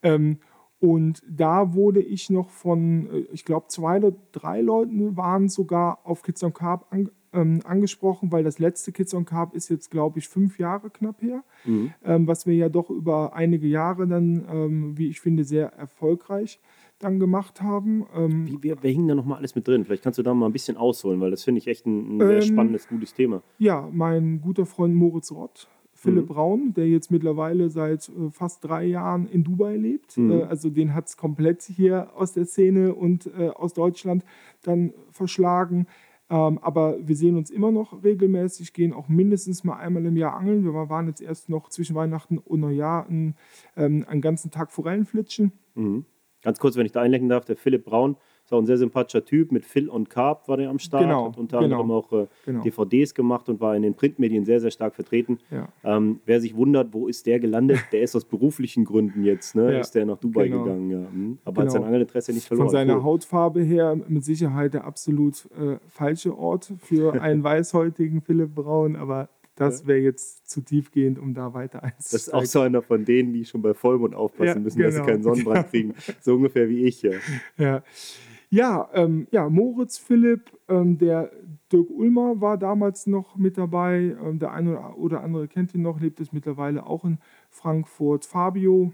Ähm, 0.02 0.38
und 0.80 1.22
da 1.28 1.74
wurde 1.74 2.00
ich 2.00 2.30
noch 2.30 2.50
von, 2.50 3.08
äh, 3.10 3.18
ich 3.32 3.44
glaube, 3.44 3.66
zwei 3.68 3.98
oder 3.98 4.12
drei 4.32 4.60
Leuten 4.60 5.16
waren 5.16 5.48
sogar 5.48 5.98
auf 6.04 6.22
Kids 6.22 6.42
on 6.44 6.52
Carp 6.52 6.86
an, 6.90 7.10
ähm, 7.32 7.60
angesprochen, 7.64 8.32
weil 8.32 8.44
das 8.44 8.58
letzte 8.58 8.92
Kids 8.92 9.14
on 9.14 9.24
Carp 9.24 9.54
ist 9.54 9.68
jetzt, 9.68 9.90
glaube 9.90 10.18
ich, 10.18 10.28
fünf 10.28 10.58
Jahre 10.58 10.90
knapp 10.90 11.22
her, 11.22 11.42
mhm. 11.64 11.92
ähm, 12.04 12.26
was 12.26 12.46
wir 12.46 12.54
ja 12.54 12.68
doch 12.68 12.90
über 12.90 13.34
einige 13.34 13.66
Jahre 13.66 14.06
dann, 14.06 14.46
ähm, 14.50 14.98
wie 14.98 15.08
ich 15.08 15.20
finde, 15.20 15.44
sehr 15.44 15.72
erfolgreich 15.74 16.58
dann 16.98 17.20
gemacht 17.20 17.62
haben. 17.62 18.06
Ähm, 18.14 18.46
wie, 18.46 18.58
wer, 18.62 18.82
wer 18.82 18.90
hing 18.90 19.06
da 19.06 19.14
nochmal 19.14 19.38
alles 19.38 19.54
mit 19.54 19.68
drin? 19.68 19.84
Vielleicht 19.84 20.02
kannst 20.02 20.18
du 20.18 20.22
da 20.22 20.34
mal 20.34 20.46
ein 20.46 20.52
bisschen 20.52 20.76
ausholen, 20.76 21.20
weil 21.20 21.30
das 21.30 21.44
finde 21.44 21.60
ich 21.60 21.68
echt 21.68 21.86
ein, 21.86 22.16
ein 22.16 22.20
sehr 22.20 22.36
ähm, 22.36 22.42
spannendes, 22.42 22.88
gutes 22.88 23.14
Thema. 23.14 23.42
Ja, 23.58 23.88
mein 23.92 24.40
guter 24.40 24.66
Freund 24.66 24.94
Moritz 24.94 25.30
Rott, 25.30 25.68
Philipp 25.94 26.24
mhm. 26.24 26.34
Braun, 26.34 26.74
der 26.74 26.88
jetzt 26.88 27.10
mittlerweile 27.10 27.70
seit 27.70 28.08
äh, 28.08 28.30
fast 28.30 28.64
drei 28.64 28.84
Jahren 28.84 29.26
in 29.28 29.44
Dubai 29.44 29.76
lebt. 29.76 30.16
Mhm. 30.16 30.30
Äh, 30.30 30.42
also 30.44 30.70
den 30.70 30.94
hat 30.94 31.08
es 31.08 31.16
komplett 31.16 31.62
hier 31.62 32.10
aus 32.16 32.32
der 32.32 32.46
Szene 32.46 32.94
und 32.94 33.26
äh, 33.26 33.48
aus 33.48 33.74
Deutschland 33.74 34.24
dann 34.62 34.92
verschlagen. 35.12 35.86
Ähm, 36.30 36.58
aber 36.58 36.96
wir 37.00 37.16
sehen 37.16 37.36
uns 37.36 37.50
immer 37.50 37.70
noch 37.70 38.04
regelmäßig, 38.04 38.72
gehen 38.72 38.92
auch 38.92 39.08
mindestens 39.08 39.64
mal 39.64 39.76
einmal 39.76 40.04
im 40.04 40.16
Jahr 40.16 40.34
angeln. 40.34 40.64
Wir 40.64 40.72
waren 40.72 41.06
jetzt 41.06 41.22
erst 41.22 41.48
noch 41.48 41.68
zwischen 41.70 41.96
Weihnachten 41.96 42.38
und 42.38 42.60
Neujahr 42.60 43.06
einen, 43.06 43.34
ähm, 43.76 44.04
einen 44.08 44.20
ganzen 44.20 44.50
Tag 44.50 44.70
Forellenflitschen. 44.70 45.52
Mhm. 45.74 46.04
Ganz 46.42 46.58
kurz, 46.58 46.76
wenn 46.76 46.86
ich 46.86 46.92
da 46.92 47.00
einlenken 47.00 47.28
darf, 47.28 47.44
der 47.44 47.56
Philipp 47.56 47.84
Braun 47.84 48.16
ist 48.48 48.54
auch 48.54 48.60
ein 48.60 48.66
sehr 48.66 48.78
sympathischer 48.78 49.24
Typ. 49.24 49.52
Mit 49.52 49.66
Phil 49.66 49.90
und 49.90 50.08
Carp 50.08 50.48
war 50.48 50.56
der 50.56 50.70
am 50.70 50.78
Start. 50.78 51.02
Genau, 51.02 51.28
hat 51.28 51.36
unter 51.36 51.60
genau, 51.60 51.82
anderem 51.82 51.90
auch 51.90 52.12
äh, 52.12 52.26
genau. 52.46 52.62
DVDs 52.62 53.14
gemacht 53.14 53.48
und 53.50 53.60
war 53.60 53.76
in 53.76 53.82
den 53.82 53.94
Printmedien 53.94 54.46
sehr, 54.46 54.58
sehr 54.58 54.70
stark 54.70 54.94
vertreten. 54.94 55.38
Ja. 55.50 55.68
Ähm, 55.84 56.20
wer 56.24 56.40
sich 56.40 56.56
wundert, 56.56 56.94
wo 56.94 57.08
ist 57.08 57.26
der 57.26 57.40
gelandet? 57.40 57.78
Der 57.92 58.00
ist 58.00 58.16
aus 58.16 58.24
beruflichen 58.24 58.86
Gründen 58.86 59.22
jetzt, 59.22 59.54
ne? 59.54 59.68
Ja, 59.78 59.80
ist 59.80 59.94
der 59.94 60.06
nach 60.06 60.16
Dubai 60.16 60.48
genau. 60.48 60.64
gegangen. 60.64 60.90
Ja. 60.90 60.98
Hm. 60.98 61.38
Aber 61.44 61.62
hat 61.62 61.70
sein 61.70 61.80
genau. 61.80 61.88
Angelinteresse 61.88 62.32
nicht 62.32 62.46
verloren. 62.46 62.68
Von 62.68 62.72
seiner 62.72 62.96
cool. 62.96 63.02
Hautfarbe 63.02 63.60
her 63.60 63.98
mit 64.08 64.24
Sicherheit 64.24 64.72
der 64.72 64.84
absolut 64.84 65.46
äh, 65.60 65.76
falsche 65.86 66.36
Ort 66.36 66.72
für 66.78 67.12
einen 67.22 67.44
weißhäutigen 67.44 68.22
Philipp 68.22 68.54
Braun, 68.54 68.96
aber 68.96 69.28
das 69.56 69.86
wäre 69.86 69.98
jetzt 69.98 70.48
zu 70.48 70.60
tiefgehend, 70.60 71.18
um 71.18 71.34
da 71.34 71.52
weiter 71.52 71.82
einzusteigen. 71.82 71.98
Das 72.12 72.28
ist 72.28 72.34
auch 72.34 72.44
so 72.44 72.60
einer 72.60 72.80
von 72.80 73.04
denen, 73.04 73.32
die 73.32 73.44
schon 73.44 73.60
bei 73.60 73.74
Vollmond 73.74 74.14
aufpassen 74.14 74.46
ja, 74.46 74.58
müssen, 74.60 74.78
genau. 74.78 74.86
dass 74.86 74.94
sie 74.94 75.00
genau. 75.00 75.12
keinen 75.12 75.22
Sonnenbrand 75.22 75.66
kriegen. 75.70 75.94
So 76.20 76.36
ungefähr 76.36 76.68
wie 76.68 76.84
ich. 76.84 77.02
Ja. 77.02 77.12
ja. 77.58 77.82
Ja, 78.50 78.88
ähm, 78.94 79.26
ja 79.30 79.48
Moritz 79.50 79.98
Philipp, 79.98 80.50
ähm, 80.68 80.96
der 80.98 81.30
Dirk 81.70 81.90
Ulmer 81.90 82.40
war 82.40 82.56
damals 82.56 83.06
noch 83.06 83.36
mit 83.36 83.58
dabei. 83.58 84.16
Ähm, 84.22 84.38
der 84.38 84.52
eine 84.52 84.94
oder 84.94 85.22
andere 85.22 85.48
kennt 85.48 85.74
ihn 85.74 85.82
noch, 85.82 86.00
lebt 86.00 86.20
es 86.20 86.32
mittlerweile 86.32 86.86
auch 86.86 87.04
in 87.04 87.18
Frankfurt. 87.50 88.24
Fabio, 88.24 88.92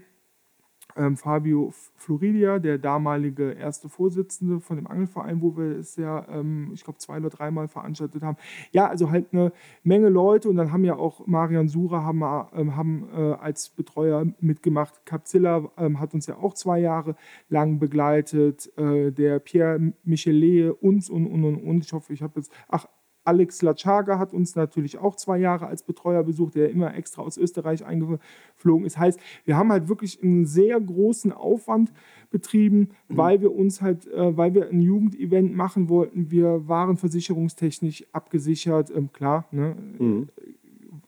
ähm, 0.95 1.17
Fabio 1.17 1.71
Floridia, 1.95 2.59
der 2.59 2.77
damalige 2.77 3.51
erste 3.51 3.89
Vorsitzende 3.89 4.59
von 4.59 4.77
dem 4.77 4.87
Angelverein, 4.87 5.41
wo 5.41 5.57
wir 5.57 5.77
es 5.77 5.95
ja, 5.95 6.25
ähm, 6.29 6.71
ich 6.73 6.83
glaube, 6.83 6.99
zwei 6.99 7.17
oder 7.17 7.29
dreimal 7.29 7.67
veranstaltet 7.67 8.23
haben. 8.23 8.37
Ja, 8.71 8.87
also 8.87 9.11
halt 9.11 9.27
eine 9.31 9.51
Menge 9.83 10.09
Leute 10.09 10.49
und 10.49 10.55
dann 10.57 10.71
haben 10.71 10.85
ja 10.85 10.95
auch 10.95 11.25
Marian 11.27 11.67
Sura 11.67 12.03
haben, 12.03 12.21
ähm, 12.55 12.75
haben 12.75 13.09
äh, 13.13 13.33
als 13.33 13.69
Betreuer 13.69 14.25
mitgemacht. 14.39 15.05
Capzilla 15.05 15.69
ähm, 15.77 15.99
hat 15.99 16.13
uns 16.13 16.27
ja 16.27 16.37
auch 16.37 16.53
zwei 16.53 16.79
Jahre 16.79 17.15
lang 17.49 17.79
begleitet. 17.79 18.71
Äh, 18.77 19.11
der 19.11 19.39
Pierre 19.39 19.93
Michelet, 20.03 20.71
uns 20.81 21.09
und, 21.09 21.27
und, 21.27 21.43
und, 21.43 21.57
und. 21.57 21.85
Ich 21.85 21.93
hoffe, 21.93 22.13
ich 22.13 22.21
habe 22.21 22.33
jetzt, 22.37 22.51
ach, 22.67 22.87
Alex 23.25 23.61
Lachaga 23.61 24.17
hat 24.19 24.33
uns 24.33 24.55
natürlich 24.55 24.97
auch 24.97 25.15
zwei 25.15 25.37
Jahre 25.37 25.67
als 25.67 25.83
Betreuer 25.83 26.23
besucht, 26.23 26.55
der 26.55 26.69
immer 26.69 26.95
extra 26.95 27.21
aus 27.21 27.37
Österreich 27.37 27.85
eingeflogen 27.85 28.85
ist. 28.85 28.97
Heißt, 28.97 29.19
wir 29.43 29.57
haben 29.57 29.71
halt 29.71 29.89
wirklich 29.89 30.23
einen 30.23 30.45
sehr 30.45 30.79
großen 30.79 31.31
Aufwand 31.31 31.91
betrieben, 32.31 32.91
mhm. 33.07 33.17
weil 33.17 33.41
wir 33.41 33.53
uns 33.53 33.81
halt, 33.81 34.07
äh, 34.07 34.37
weil 34.37 34.53
wir 34.53 34.69
ein 34.69 34.81
Jugendevent 34.81 35.55
machen 35.55 35.89
wollten. 35.89 36.31
Wir 36.31 36.67
waren 36.67 36.97
versicherungstechnisch 36.97 38.05
abgesichert, 38.11 38.91
ähm, 38.95 39.11
klar, 39.11 39.45
ne? 39.51 39.75
mhm. 39.97 40.29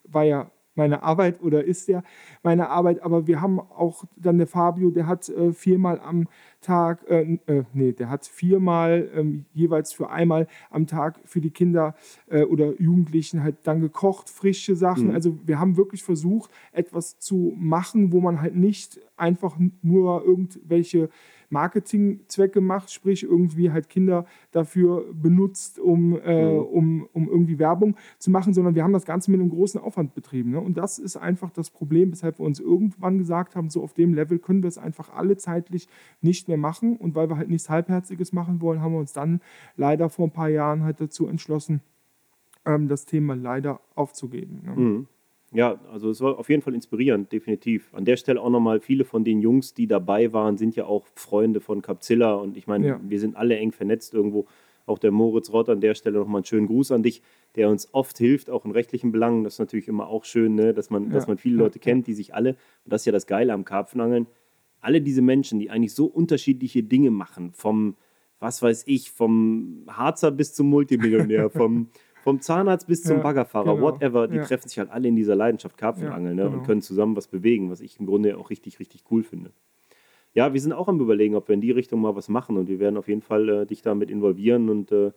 war 0.04 0.24
ja 0.24 0.50
meine 0.78 1.02
Arbeit 1.02 1.42
oder 1.42 1.64
ist 1.64 1.88
ja 1.88 2.02
meine 2.42 2.70
Arbeit. 2.70 3.02
Aber 3.02 3.26
wir 3.26 3.42
haben 3.42 3.60
auch 3.60 4.04
dann 4.16 4.38
der 4.38 4.46
Fabio, 4.46 4.90
der 4.90 5.06
hat 5.06 5.28
äh, 5.28 5.52
viermal 5.52 6.00
am 6.00 6.28
Tag, 6.62 7.08
äh, 7.08 7.38
äh, 7.46 7.64
nee, 7.74 7.92
der 7.92 8.08
hat 8.08 8.26
viermal 8.26 9.10
ähm, 9.14 9.44
jeweils 9.52 9.92
für 9.92 10.08
einmal 10.08 10.46
am 10.70 10.86
Tag 10.86 11.20
für 11.24 11.40
die 11.40 11.50
Kinder 11.50 11.94
äh, 12.28 12.44
oder 12.44 12.80
Jugendlichen 12.80 13.42
halt 13.42 13.56
dann 13.64 13.80
gekocht, 13.80 14.30
frische 14.30 14.74
Sachen. 14.74 15.08
Mhm. 15.08 15.14
Also 15.14 15.38
wir 15.44 15.58
haben 15.58 15.76
wirklich 15.76 16.02
versucht, 16.02 16.50
etwas 16.72 17.18
zu 17.18 17.52
machen, 17.56 18.12
wo 18.12 18.20
man 18.20 18.40
halt 18.40 18.56
nicht 18.56 19.00
einfach 19.16 19.58
nur 19.82 20.24
irgendwelche 20.24 21.10
Marketingzwecke 21.50 22.60
macht, 22.60 22.90
sprich 22.92 23.22
irgendwie 23.22 23.70
halt 23.70 23.88
Kinder 23.88 24.26
dafür 24.50 25.04
benutzt, 25.12 25.78
um, 25.78 26.18
äh, 26.18 26.44
um, 26.46 27.08
um 27.12 27.28
irgendwie 27.28 27.58
Werbung 27.58 27.96
zu 28.18 28.30
machen, 28.30 28.52
sondern 28.52 28.74
wir 28.74 28.84
haben 28.84 28.92
das 28.92 29.06
Ganze 29.06 29.30
mit 29.30 29.40
einem 29.40 29.50
großen 29.50 29.80
Aufwand 29.80 30.14
betrieben. 30.14 30.50
Ne? 30.50 30.60
Und 30.60 30.76
das 30.76 30.98
ist 30.98 31.16
einfach 31.16 31.50
das 31.50 31.70
Problem, 31.70 32.12
weshalb 32.12 32.38
wir 32.38 32.46
uns 32.46 32.60
irgendwann 32.60 33.18
gesagt 33.18 33.56
haben, 33.56 33.70
so 33.70 33.82
auf 33.82 33.94
dem 33.94 34.14
Level 34.14 34.38
können 34.38 34.62
wir 34.62 34.68
es 34.68 34.78
einfach 34.78 35.10
alle 35.14 35.36
zeitlich 35.36 35.88
nicht 36.20 36.48
mehr 36.48 36.58
machen. 36.58 36.96
Und 36.96 37.14
weil 37.14 37.28
wir 37.28 37.36
halt 37.36 37.48
nichts 37.48 37.70
Halbherziges 37.70 38.32
machen 38.32 38.60
wollen, 38.60 38.80
haben 38.80 38.92
wir 38.92 39.00
uns 39.00 39.12
dann 39.12 39.40
leider 39.76 40.08
vor 40.08 40.26
ein 40.26 40.32
paar 40.32 40.48
Jahren 40.48 40.82
halt 40.82 41.00
dazu 41.00 41.26
entschlossen, 41.26 41.80
ähm, 42.64 42.88
das 42.88 43.06
Thema 43.06 43.34
leider 43.34 43.80
aufzugeben. 43.94 44.62
Ne? 44.64 44.76
Mhm. 44.76 45.06
Ja, 45.52 45.78
also 45.90 46.10
es 46.10 46.20
war 46.20 46.38
auf 46.38 46.50
jeden 46.50 46.60
Fall 46.60 46.74
inspirierend, 46.74 47.32
definitiv. 47.32 47.88
An 47.94 48.04
der 48.04 48.16
Stelle 48.16 48.40
auch 48.40 48.50
nochmal, 48.50 48.80
viele 48.80 49.04
von 49.04 49.24
den 49.24 49.40
Jungs, 49.40 49.72
die 49.72 49.86
dabei 49.86 50.32
waren, 50.32 50.58
sind 50.58 50.76
ja 50.76 50.84
auch 50.84 51.06
Freunde 51.14 51.60
von 51.60 51.80
Capzilla 51.80 52.34
und 52.34 52.56
ich 52.56 52.66
meine, 52.66 52.86
ja. 52.86 53.00
wir 53.02 53.18
sind 53.18 53.36
alle 53.36 53.56
eng 53.56 53.72
vernetzt 53.72 54.12
irgendwo. 54.12 54.46
Auch 54.84 54.98
der 54.98 55.10
Moritz 55.10 55.52
Rott 55.52 55.68
an 55.68 55.80
der 55.80 55.94
Stelle 55.94 56.18
nochmal 56.18 56.40
einen 56.40 56.46
schönen 56.46 56.66
Gruß 56.66 56.92
an 56.92 57.02
dich, 57.02 57.22
der 57.56 57.68
uns 57.68 57.92
oft 57.92 58.16
hilft, 58.18 58.50
auch 58.50 58.64
in 58.64 58.70
rechtlichen 58.70 59.12
Belangen. 59.12 59.44
Das 59.44 59.54
ist 59.54 59.58
natürlich 59.58 59.88
immer 59.88 60.08
auch 60.08 60.24
schön, 60.24 60.54
ne? 60.54 60.72
dass, 60.72 60.90
man, 60.90 61.04
ja. 61.04 61.10
dass 61.10 61.26
man 61.26 61.38
viele 61.38 61.56
Leute 61.56 61.78
kennt, 61.78 62.06
die 62.06 62.14
sich 62.14 62.34
alle, 62.34 62.50
und 62.84 62.92
das 62.92 63.02
ist 63.02 63.06
ja 63.06 63.12
das 63.12 63.26
Geile 63.26 63.52
am 63.52 63.64
Karpfenangeln, 63.64 64.26
alle 64.80 65.00
diese 65.00 65.22
Menschen, 65.22 65.58
die 65.58 65.70
eigentlich 65.70 65.94
so 65.94 66.06
unterschiedliche 66.06 66.82
Dinge 66.82 67.10
machen, 67.10 67.52
vom, 67.52 67.96
was 68.38 68.62
weiß 68.62 68.84
ich, 68.86 69.10
vom 69.10 69.84
Harzer 69.88 70.30
bis 70.30 70.54
zum 70.54 70.68
Multimillionär, 70.68 71.50
vom 71.50 71.88
vom 72.28 72.42
Zahnarzt 72.42 72.86
bis 72.86 73.02
zum 73.02 73.16
ja, 73.16 73.22
Baggerfahrer, 73.22 73.74
genau. 73.74 73.80
whatever, 73.80 74.28
die 74.28 74.36
ja. 74.36 74.44
treffen 74.44 74.68
sich 74.68 74.78
halt 74.78 74.90
alle 74.90 75.08
in 75.08 75.16
dieser 75.16 75.34
Leidenschaft 75.34 75.78
Karpfenangeln 75.78 76.36
ne, 76.36 76.42
genau. 76.42 76.58
und 76.58 76.66
können 76.66 76.82
zusammen 76.82 77.16
was 77.16 77.26
bewegen, 77.26 77.70
was 77.70 77.80
ich 77.80 77.98
im 77.98 78.04
Grunde 78.04 78.36
auch 78.36 78.50
richtig, 78.50 78.78
richtig 78.80 79.04
cool 79.10 79.22
finde. 79.22 79.50
Ja, 80.34 80.52
wir 80.52 80.60
sind 80.60 80.74
auch 80.74 80.88
am 80.88 81.00
Überlegen, 81.00 81.36
ob 81.36 81.48
wir 81.48 81.54
in 81.54 81.62
die 81.62 81.70
Richtung 81.70 82.02
mal 82.02 82.14
was 82.14 82.28
machen 82.28 82.58
und 82.58 82.68
wir 82.68 82.80
werden 82.80 82.98
auf 82.98 83.08
jeden 83.08 83.22
Fall 83.22 83.48
äh, 83.48 83.64
dich 83.64 83.80
damit 83.80 84.10
involvieren 84.10 84.68
und 84.68 84.92
äh, 84.92 85.12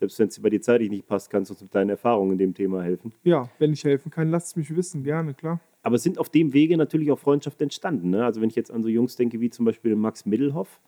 selbst 0.00 0.18
wenn 0.18 0.28
es 0.28 0.38
bei 0.38 0.50
dir 0.50 0.60
zeitlich 0.60 0.90
nicht 0.90 1.06
passt, 1.06 1.30
kannst 1.30 1.48
du 1.48 1.54
uns 1.54 1.62
mit 1.62 1.74
deinen 1.74 1.88
Erfahrungen 1.88 2.32
in 2.32 2.38
dem 2.38 2.52
Thema 2.52 2.82
helfen. 2.82 3.14
Ja, 3.22 3.48
wenn 3.58 3.72
ich 3.72 3.82
helfen 3.82 4.10
kann, 4.10 4.30
lasst 4.30 4.48
es 4.48 4.56
mich 4.56 4.76
wissen, 4.76 5.02
gerne, 5.02 5.32
klar. 5.32 5.60
Aber 5.80 5.96
es 5.96 6.02
sind 6.02 6.18
auf 6.18 6.28
dem 6.28 6.52
Wege 6.52 6.76
natürlich 6.76 7.10
auch 7.10 7.18
Freundschaften 7.18 7.64
entstanden. 7.64 8.10
Ne? 8.10 8.22
Also 8.22 8.42
wenn 8.42 8.50
ich 8.50 8.56
jetzt 8.56 8.70
an 8.70 8.82
so 8.82 8.90
Jungs 8.90 9.16
denke, 9.16 9.40
wie 9.40 9.48
zum 9.48 9.64
Beispiel 9.64 9.96
Max 9.96 10.26
Middelhoff, 10.26 10.78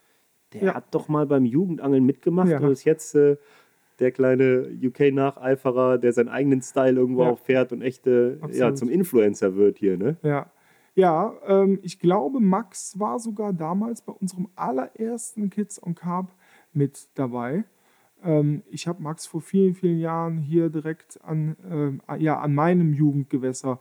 der 0.52 0.64
ja. 0.64 0.74
hat 0.74 0.94
doch 0.94 1.08
mal 1.08 1.24
beim 1.24 1.46
Jugendangeln 1.46 2.04
mitgemacht 2.04 2.50
ja. 2.50 2.60
und 2.60 2.70
ist 2.70 2.84
jetzt 2.84 3.14
äh, 3.14 3.38
der 3.98 4.12
kleine 4.12 4.68
UK-Nacheiferer, 4.82 5.98
der 5.98 6.12
seinen 6.12 6.28
eigenen 6.28 6.62
Style 6.62 6.98
irgendwo 6.98 7.22
ja. 7.22 7.30
auch 7.30 7.38
fährt 7.38 7.72
und 7.72 7.82
echt 7.82 8.06
äh, 8.06 8.36
ja, 8.52 8.74
zum 8.74 8.88
Influencer 8.88 9.56
wird 9.56 9.78
hier, 9.78 9.96
ne? 9.96 10.16
Ja. 10.22 10.50
Ja, 10.94 11.32
ähm, 11.46 11.78
ich 11.82 11.98
glaube, 11.98 12.38
Max 12.38 12.98
war 12.98 13.18
sogar 13.18 13.54
damals 13.54 14.02
bei 14.02 14.12
unserem 14.12 14.48
allerersten 14.56 15.48
Kids 15.48 15.82
on 15.82 15.94
Carb 15.94 16.34
mit 16.74 17.08
dabei. 17.14 17.64
Ähm, 18.22 18.62
ich 18.70 18.86
habe 18.86 19.02
Max 19.02 19.26
vor 19.26 19.40
vielen, 19.40 19.74
vielen 19.74 19.98
Jahren 19.98 20.36
hier 20.36 20.68
direkt 20.68 21.18
an, 21.24 22.00
äh, 22.08 22.16
ja, 22.18 22.38
an 22.40 22.54
meinem 22.54 22.92
Jugendgewässer 22.92 23.80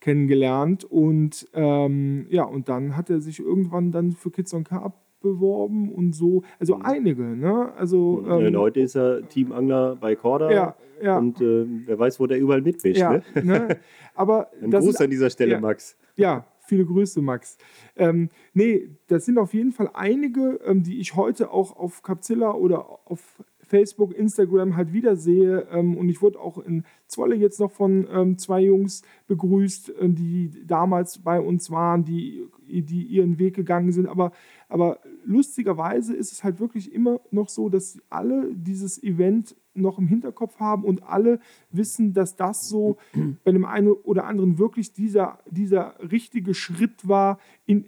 kennengelernt 0.00 0.84
und 0.84 1.48
ähm, 1.54 2.26
ja, 2.30 2.44
und 2.44 2.68
dann 2.68 2.96
hat 2.96 3.10
er 3.10 3.20
sich 3.20 3.40
irgendwann 3.40 3.90
dann 3.90 4.12
für 4.12 4.30
Kids 4.30 4.54
on 4.54 4.62
Carb 4.62 4.94
beworben 5.20 5.92
und 5.92 6.14
so. 6.14 6.42
Also 6.58 6.76
mhm. 6.76 6.82
einige, 6.82 7.22
ne? 7.22 7.72
Also, 7.76 8.24
ähm, 8.28 8.52
ja, 8.52 8.58
heute 8.58 8.80
ist 8.80 8.96
er 8.96 9.28
Teamangler 9.28 9.96
bei 9.96 10.14
Corda 10.14 10.50
ja, 10.50 10.76
ja. 11.02 11.18
und 11.18 11.40
äh, 11.40 11.66
wer 11.86 11.98
weiß, 11.98 12.20
wo 12.20 12.26
der 12.26 12.38
überall 12.38 12.62
mitmischt. 12.62 13.00
Ja, 13.00 13.12
ne? 13.12 13.22
ne? 13.42 13.78
Aber 14.14 14.50
Ein 14.62 14.70
Gruß 14.70 14.86
ist, 14.86 15.00
an 15.00 15.10
dieser 15.10 15.30
Stelle, 15.30 15.52
ja, 15.52 15.60
Max. 15.60 15.96
Ja, 16.16 16.46
viele 16.66 16.84
Grüße, 16.84 17.20
Max. 17.20 17.56
Ähm, 17.96 18.28
nee, 18.54 18.88
das 19.08 19.24
sind 19.24 19.38
auf 19.38 19.54
jeden 19.54 19.72
Fall 19.72 19.90
einige, 19.94 20.60
ähm, 20.64 20.82
die 20.82 21.00
ich 21.00 21.16
heute 21.16 21.50
auch 21.50 21.76
auf 21.76 22.02
Capzilla 22.02 22.52
oder 22.52 22.98
auf 23.04 23.42
Facebook, 23.68 24.14
Instagram 24.14 24.76
halt 24.76 24.92
wieder 24.92 25.16
sehe. 25.16 25.68
Ähm, 25.70 25.96
und 25.96 26.08
ich 26.08 26.22
wurde 26.22 26.40
auch 26.40 26.58
in 26.58 26.84
Zwolle 27.06 27.36
jetzt 27.36 27.60
noch 27.60 27.70
von 27.70 28.06
ähm, 28.10 28.38
zwei 28.38 28.62
Jungs 28.62 29.02
begrüßt, 29.26 29.90
äh, 29.90 30.08
die 30.08 30.50
damals 30.66 31.18
bei 31.18 31.40
uns 31.40 31.70
waren, 31.70 32.04
die, 32.04 32.44
die 32.66 33.02
ihren 33.02 33.38
Weg 33.38 33.54
gegangen 33.54 33.92
sind. 33.92 34.06
Aber, 34.06 34.32
aber 34.68 34.98
lustigerweise 35.24 36.14
ist 36.14 36.32
es 36.32 36.42
halt 36.42 36.60
wirklich 36.60 36.92
immer 36.92 37.20
noch 37.30 37.48
so, 37.48 37.68
dass 37.68 37.98
alle 38.08 38.50
dieses 38.54 39.02
Event 39.02 39.54
noch 39.74 39.98
im 39.98 40.08
Hinterkopf 40.08 40.58
haben 40.58 40.84
und 40.84 41.02
alle 41.04 41.40
wissen, 41.70 42.12
dass 42.12 42.36
das 42.36 42.68
so 42.68 42.96
bei 43.44 43.52
dem 43.52 43.64
einen 43.64 43.88
oder 43.92 44.24
anderen 44.24 44.58
wirklich 44.58 44.92
dieser, 44.92 45.38
dieser 45.50 45.94
richtige 46.10 46.54
Schritt 46.54 47.06
war 47.06 47.38
in, 47.66 47.84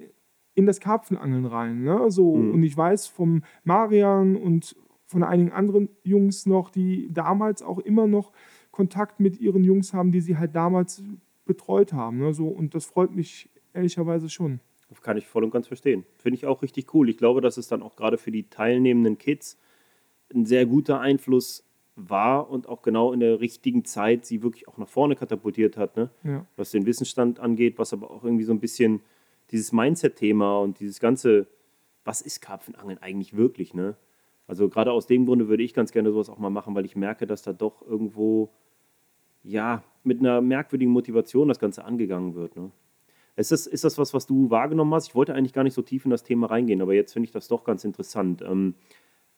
in 0.55 0.67
das 0.67 0.81
Karpfenangeln 0.81 1.47
rein. 1.47 1.83
Ne? 1.83 2.11
So, 2.11 2.37
mhm. 2.37 2.53
Und 2.53 2.63
ich 2.63 2.77
weiß 2.77 3.07
vom 3.07 3.43
Marian 3.65 4.37
und 4.37 4.77
von 5.11 5.25
einigen 5.25 5.51
anderen 5.51 5.89
Jungs 6.05 6.47
noch, 6.47 6.71
die 6.71 7.09
damals 7.13 7.63
auch 7.63 7.81
immer 7.81 8.07
noch 8.07 8.33
Kontakt 8.71 9.19
mit 9.19 9.41
ihren 9.41 9.65
Jungs 9.65 9.93
haben, 9.93 10.13
die 10.13 10.21
sie 10.21 10.39
halt 10.39 10.55
damals 10.55 11.03
betreut 11.47 11.93
haben. 11.93 12.19
Ne? 12.19 12.33
So, 12.33 12.47
und 12.47 12.77
das 12.77 12.87
freut 12.87 13.13
mich 13.13 13.51
ehrlicherweise 13.75 14.29
schon. 14.29 14.61
Das 14.89 15.03
kann 15.03 15.17
ich 15.17 15.27
voll 15.27 15.43
und 15.43 15.51
ganz 15.51 15.67
verstehen. 15.67 16.05
Finde 16.17 16.37
ich 16.37 16.47
auch 16.47 16.63
richtig 16.63 16.95
cool. 16.95 17.09
Ich 17.09 17.19
glaube, 17.19 17.41
dass 17.41 17.57
es 17.57 17.67
dann 17.67 17.83
auch 17.83 17.97
gerade 17.97 18.19
für 18.19 18.31
die 18.31 18.49
teilnehmenden 18.49 19.19
Kids 19.19 19.59
ein 20.33 20.47
sehr 20.47 20.65
guter 20.65 21.01
Einfluss 21.01 21.65
war 21.97 22.49
und 22.49 22.69
auch 22.69 22.83
genau 22.83 23.13
in 23.13 23.19
der 23.19 23.41
richtigen 23.41 23.85
Zeit 23.85 24.25
sie 24.25 24.45
wirklich 24.45 24.69
auch 24.69 24.79
nach 24.79 24.89
vorne 24.89 25.17
katapultiert 25.17 25.77
hat, 25.77 25.97
ne? 25.97 26.11
Ja. 26.23 26.47
was 26.57 26.71
den 26.71 26.87
Wissensstand 26.87 27.41
angeht, 27.41 27.79
was 27.79 27.93
aber 27.93 28.11
auch 28.13 28.23
irgendwie 28.23 28.45
so 28.45 28.53
ein 28.53 28.61
bisschen 28.61 29.01
dieses 29.51 29.73
Mindset-Thema 29.73 30.61
und 30.61 30.79
dieses 30.79 31.01
ganze, 31.01 31.49
was 32.05 32.23
ist 32.23 32.41
Karpfenangeln 32.41 32.99
eigentlich 32.99 33.37
wirklich, 33.37 33.75
ne? 33.75 33.97
Also 34.51 34.69
gerade 34.69 34.91
aus 34.91 35.07
dem 35.07 35.27
Grunde 35.27 35.47
würde 35.47 35.63
ich 35.63 35.75
ganz 35.75 35.93
gerne 35.93 36.11
sowas 36.11 36.29
auch 36.29 36.41
mal 36.41 36.51
machen, 36.51 36.75
weil 36.75 36.85
ich 36.85 36.97
merke, 36.97 37.25
dass 37.25 37.43
da 37.43 37.53
doch 37.53 37.87
irgendwo, 37.87 38.51
ja, 39.45 39.85
mit 40.03 40.19
einer 40.19 40.41
merkwürdigen 40.41 40.93
Motivation 40.93 41.47
das 41.47 41.61
Ganze 41.61 41.85
angegangen 41.85 42.35
wird. 42.35 42.57
Ne? 42.57 42.73
Ist, 43.37 43.53
das, 43.53 43.69
ist 43.69 43.85
das 43.85 43.97
was, 43.97 44.13
was 44.13 44.27
du 44.27 44.51
wahrgenommen 44.51 44.93
hast? 44.93 45.07
Ich 45.07 45.15
wollte 45.15 45.37
eigentlich 45.37 45.53
gar 45.53 45.63
nicht 45.63 45.75
so 45.75 45.83
tief 45.83 46.05
in 46.05 46.11
das 46.11 46.25
Thema 46.25 46.49
reingehen, 46.49 46.83
aber 46.83 46.95
jetzt 46.95 47.13
finde 47.13 47.27
ich 47.27 47.31
das 47.31 47.47
doch 47.47 47.63
ganz 47.63 47.85
interessant. 47.85 48.43
Ähm, 48.43 48.75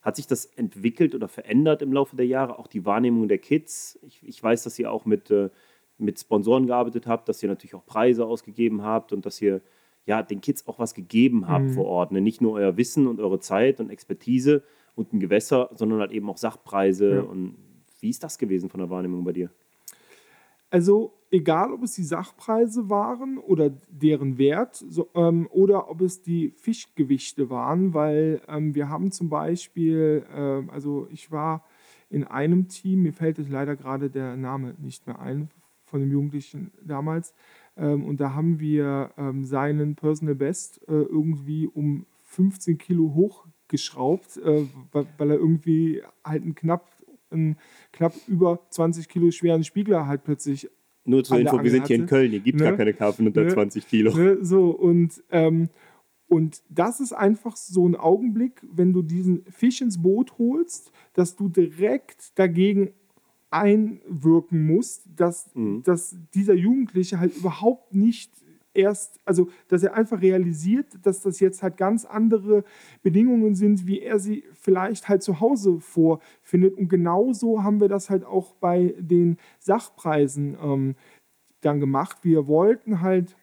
hat 0.01 0.17
sich 0.17 0.27
das 0.27 0.47
entwickelt 0.47 1.15
oder 1.15 1.29
verändert 1.29 1.83
im 1.83 1.93
Laufe 1.93 2.17
der 2.17 2.27
Jahre? 2.27 2.59
Auch 2.59 2.67
die 2.67 2.87
Wahrnehmung 2.87 3.29
der 3.29 3.37
Kids? 3.37 3.99
Ich, 4.07 4.27
ich 4.27 4.43
weiß, 4.43 4.63
dass 4.63 4.79
ihr 4.79 4.91
auch 4.91 5.05
mit, 5.05 5.31
äh, 5.31 5.51
mit 5.99 6.21
Sponsoren 6.21 6.67
gearbeitet 6.67 7.07
habt, 7.07 7.29
dass 7.29 7.43
ihr 7.43 7.51
natürlich 7.51 7.75
auch 7.75 7.85
Preise 7.85 8.25
ausgegeben 8.25 8.83
habt 8.83 9.13
und 9.13 9.27
dass 9.27 9.43
ihr 9.43 9.61
ja, 10.07 10.23
den 10.23 10.41
Kids 10.41 10.67
auch 10.67 10.79
was 10.79 10.95
gegeben 10.95 11.49
habt 11.49 11.67
mhm. 11.67 11.75
vor 11.75 11.85
Ort. 11.85 12.13
Ne? 12.13 12.23
Nicht 12.23 12.41
nur 12.41 12.55
euer 12.55 12.79
Wissen 12.79 13.07
und 13.07 13.21
eure 13.21 13.41
Zeit 13.41 13.79
und 13.79 13.91
Expertise, 13.91 14.63
und 14.95 15.13
ein 15.13 15.21
Gewässer, 15.21 15.71
sondern 15.75 16.01
halt 16.01 16.13
eben 16.13 16.29
auch 16.29 16.39
Sachpreise. 16.39 17.17
Ja. 17.17 17.23
Und 17.23 17.57
wie 18.01 18.11
ist 18.11 18.23
das 18.23 18.39
gewesen 18.39 18.69
von 18.69 18.81
der 18.81 18.91
Wahrnehmung 18.91 19.25
bei 19.25 19.33
dir? 19.33 19.51
Also 20.71 21.13
egal, 21.31 21.73
ob 21.73 21.83
es 21.83 21.95
die 21.95 22.03
Sachpreise 22.03 22.89
waren 22.89 23.39
oder 23.39 23.71
deren 23.91 24.39
Wert 24.39 24.77
so, 24.77 25.09
ähm, 25.15 25.47
oder 25.51 25.91
ob 25.91 26.01
es 26.01 26.23
die 26.23 26.51
Fischgewichte 26.51 27.51
waren, 27.51 27.93
weil 27.93 28.41
ähm, 28.49 28.75
wir 28.75 28.89
haben 28.89 29.13
zum 29.13 29.29
Beispiel, 29.29 30.25
äh, 30.35 30.71
also 30.71 31.09
ich 31.11 31.31
war 31.31 31.65
in 32.09 32.25
einem 32.25 32.69
Team, 32.69 33.03
mir 33.03 33.13
fällt 33.13 33.39
es 33.39 33.49
leider 33.49 33.77
gerade 33.77 34.11
der 34.11 34.37
Name 34.37 34.75
nicht 34.79 35.07
mehr 35.07 35.21
ein 35.21 35.51
von 35.85 36.01
dem 36.01 36.11
Jugendlichen 36.11 36.73
damals, 36.83 37.35
ähm, 37.77 38.05
und 38.05 38.21
da 38.21 38.35
haben 38.35 38.61
wir 38.61 39.11
ähm, 39.17 39.45
seinen 39.45 39.95
Personal 39.95 40.35
Best 40.35 40.81
äh, 40.89 40.93
irgendwie 40.93 41.67
um 41.67 42.07
15 42.23 42.79
Kilo 42.79 43.15
hoch 43.15 43.47
geschraubt, 43.73 44.37
äh, 44.37 44.67
weil, 44.93 45.07
weil, 45.19 45.31
er 45.31 45.37
irgendwie 45.37 46.03
halt 46.25 46.45
einen 46.45 46.55
knapp, 46.55 46.89
einen 47.31 47.57
knapp 47.91 48.15
über 48.29 48.61
20 48.71 49.09
Kilo 49.09 49.33
schweren 49.33 49.65
Spiegler 49.65 50.07
halt 50.07 50.23
plötzlich. 50.23 50.71
Nur 51.05 51.25
zur 51.25 51.41
Info, 51.41 51.61
wir 51.61 51.71
sind 51.71 51.89
hier 51.89 51.97
in 51.97 52.07
Köln, 52.07 52.31
hier 52.31 52.39
gibt 52.39 52.61
ne? 52.61 52.67
gar 52.67 52.77
keine 52.77 52.95
Karpfen 52.95 53.27
unter 53.27 53.43
ne? 53.43 53.49
20 53.49 53.89
Kilo. 53.89 54.17
Ne? 54.17 54.39
So, 54.43 54.71
und, 54.71 55.25
ähm, 55.33 55.69
und 56.29 56.63
das 56.69 57.01
ist 57.01 57.13
einfach 57.13 57.57
so 57.57 57.89
ein 57.89 57.97
Augenblick, 57.97 58.63
wenn 58.73 58.93
du 58.93 59.03
diesen 59.03 59.45
Fisch 59.47 59.81
ins 59.81 60.01
Boot 60.01 60.39
holst, 60.39 60.93
dass 61.15 61.35
du 61.35 61.49
direkt 61.49 62.39
dagegen 62.39 62.93
einwirken 63.51 64.65
musst, 64.65 65.03
dass, 65.15 65.55
mhm. 65.55 65.83
dass 65.83 66.17
dieser 66.35 66.55
Jugendliche 66.55 67.19
halt 67.19 67.37
überhaupt 67.37 67.95
nicht 67.95 68.33
erst, 68.75 69.21
also 69.25 69.49
dass 69.69 69.83
er 69.83 69.95
einfach 69.95 70.21
realisiert, 70.21 70.87
dass 71.03 71.21
das 71.21 71.41
jetzt 71.41 71.63
halt 71.63 71.77
ganz 71.77 72.05
andere 72.05 72.65
Bedingungen 73.03 73.55
sind, 73.55 73.87
wie 73.87 74.01
er 74.01 74.19
sie 74.19 74.45
vielleicht 74.55 75.09
halt 75.09 75.23
zu 75.23 75.41
Hause 75.41 75.81
vorfindet. 75.81 76.77
Und 76.77 76.89
genauso 76.89 77.63
haben 77.63 77.81
wir 77.81 77.89
das 77.89 78.11
halt 78.11 78.25
auch 78.25 78.55
bei 78.55 78.95
den 78.99 79.37
Sachpreisen. 79.59 80.57
Ähm, 80.63 80.95
dann 81.65 81.81
gemacht. 81.81 82.19
Wir 82.23 82.47
wollten 82.47 83.01
halt 83.01 83.37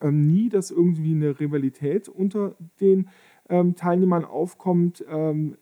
ähm, 0.00 0.26
nie, 0.26 0.48
dass 0.48 0.70
irgendwie 0.70 1.12
eine 1.12 1.40
Rivalität 1.40 2.08
unter 2.08 2.54
den 2.80 3.08
ähm, 3.48 3.74
Teilnehmern 3.74 4.24
aufkommt. 4.24 5.04
Ähm, 5.08 5.56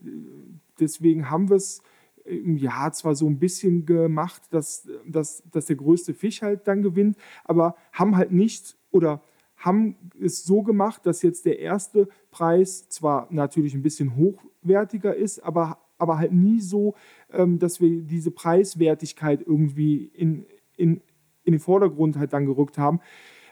deswegen 0.81 1.31
haben 1.31 1.49
wir 1.49 1.57
es 1.57 1.83
Jahr 2.29 2.93
zwar 2.93 3.15
so 3.15 3.27
ein 3.27 3.39
bisschen 3.39 3.87
gemacht, 3.87 4.43
dass, 4.51 4.89
dass, 5.07 5.43
dass 5.51 5.67
der 5.67 5.77
größte 5.77 6.15
Fisch 6.15 6.43
halt 6.43 6.67
dann 6.67 6.83
gewinnt, 6.83 7.17
aber 7.45 7.77
haben 7.93 8.17
halt 8.17 8.33
nicht 8.33 8.77
oder 8.91 9.23
haben 9.57 9.97
es 10.21 10.45
so 10.45 10.63
gemacht, 10.63 11.07
dass 11.07 11.23
jetzt 11.23 11.47
der 11.47 11.59
erste 11.59 12.09
Preis 12.31 12.89
zwar 12.89 13.27
natürlich 13.31 13.75
ein 13.75 13.83
bisschen 13.83 14.17
hochwertiger 14.17 15.15
ist, 15.15 15.41
aber, 15.41 15.79
aber 15.99 16.19
halt 16.19 16.33
nie 16.33 16.61
so, 16.61 16.95
ähm, 17.33 17.59
dass 17.59 17.81
wir 17.81 18.03
diese 18.03 18.31
Preiswertigkeit 18.31 19.43
irgendwie 19.47 20.05
in, 20.15 20.47
in, 20.77 21.01
in 21.45 21.53
den 21.53 21.61
Vordergrund 21.61 22.19
halt 22.19 22.33
dann 22.33 22.47
gerückt 22.47 22.77
haben. 22.77 23.01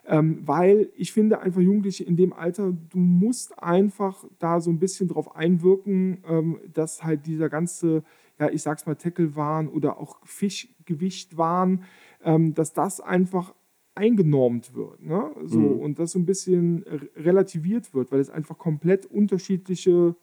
Ähm, 0.06 0.46
weil 0.46 0.90
ich 0.96 1.12
finde 1.12 1.40
einfach 1.40 1.60
Jugendliche 1.60 2.04
in 2.04 2.16
dem 2.16 2.32
Alter, 2.32 2.72
du 2.72 2.98
musst 2.98 3.58
einfach 3.62 4.24
da 4.38 4.60
so 4.60 4.70
ein 4.70 4.78
bisschen 4.78 5.08
drauf 5.08 5.34
einwirken, 5.34 6.22
ähm, 6.28 6.58
dass 6.72 7.02
halt 7.02 7.26
dieser 7.26 7.48
ganze, 7.48 8.02
ja, 8.38 8.50
ich 8.50 8.62
sag's 8.62 8.84
mal, 8.84 8.96
Tackle-Wahn 8.96 9.68
oder 9.68 9.98
auch 9.98 10.18
Fischgewicht-Wahn, 10.24 11.84
ähm, 12.22 12.54
dass 12.54 12.74
das 12.74 13.00
einfach 13.00 13.54
eingenormt 13.94 14.74
wird. 14.74 15.02
Ne? 15.02 15.30
So, 15.44 15.60
mhm. 15.60 15.80
Und 15.80 15.98
das 15.98 16.12
so 16.12 16.18
ein 16.18 16.26
bisschen 16.26 16.84
relativiert 17.16 17.94
wird, 17.94 18.12
weil 18.12 18.20
es 18.20 18.28
einfach 18.28 18.58
komplett 18.58 19.06
unterschiedliche 19.06 20.16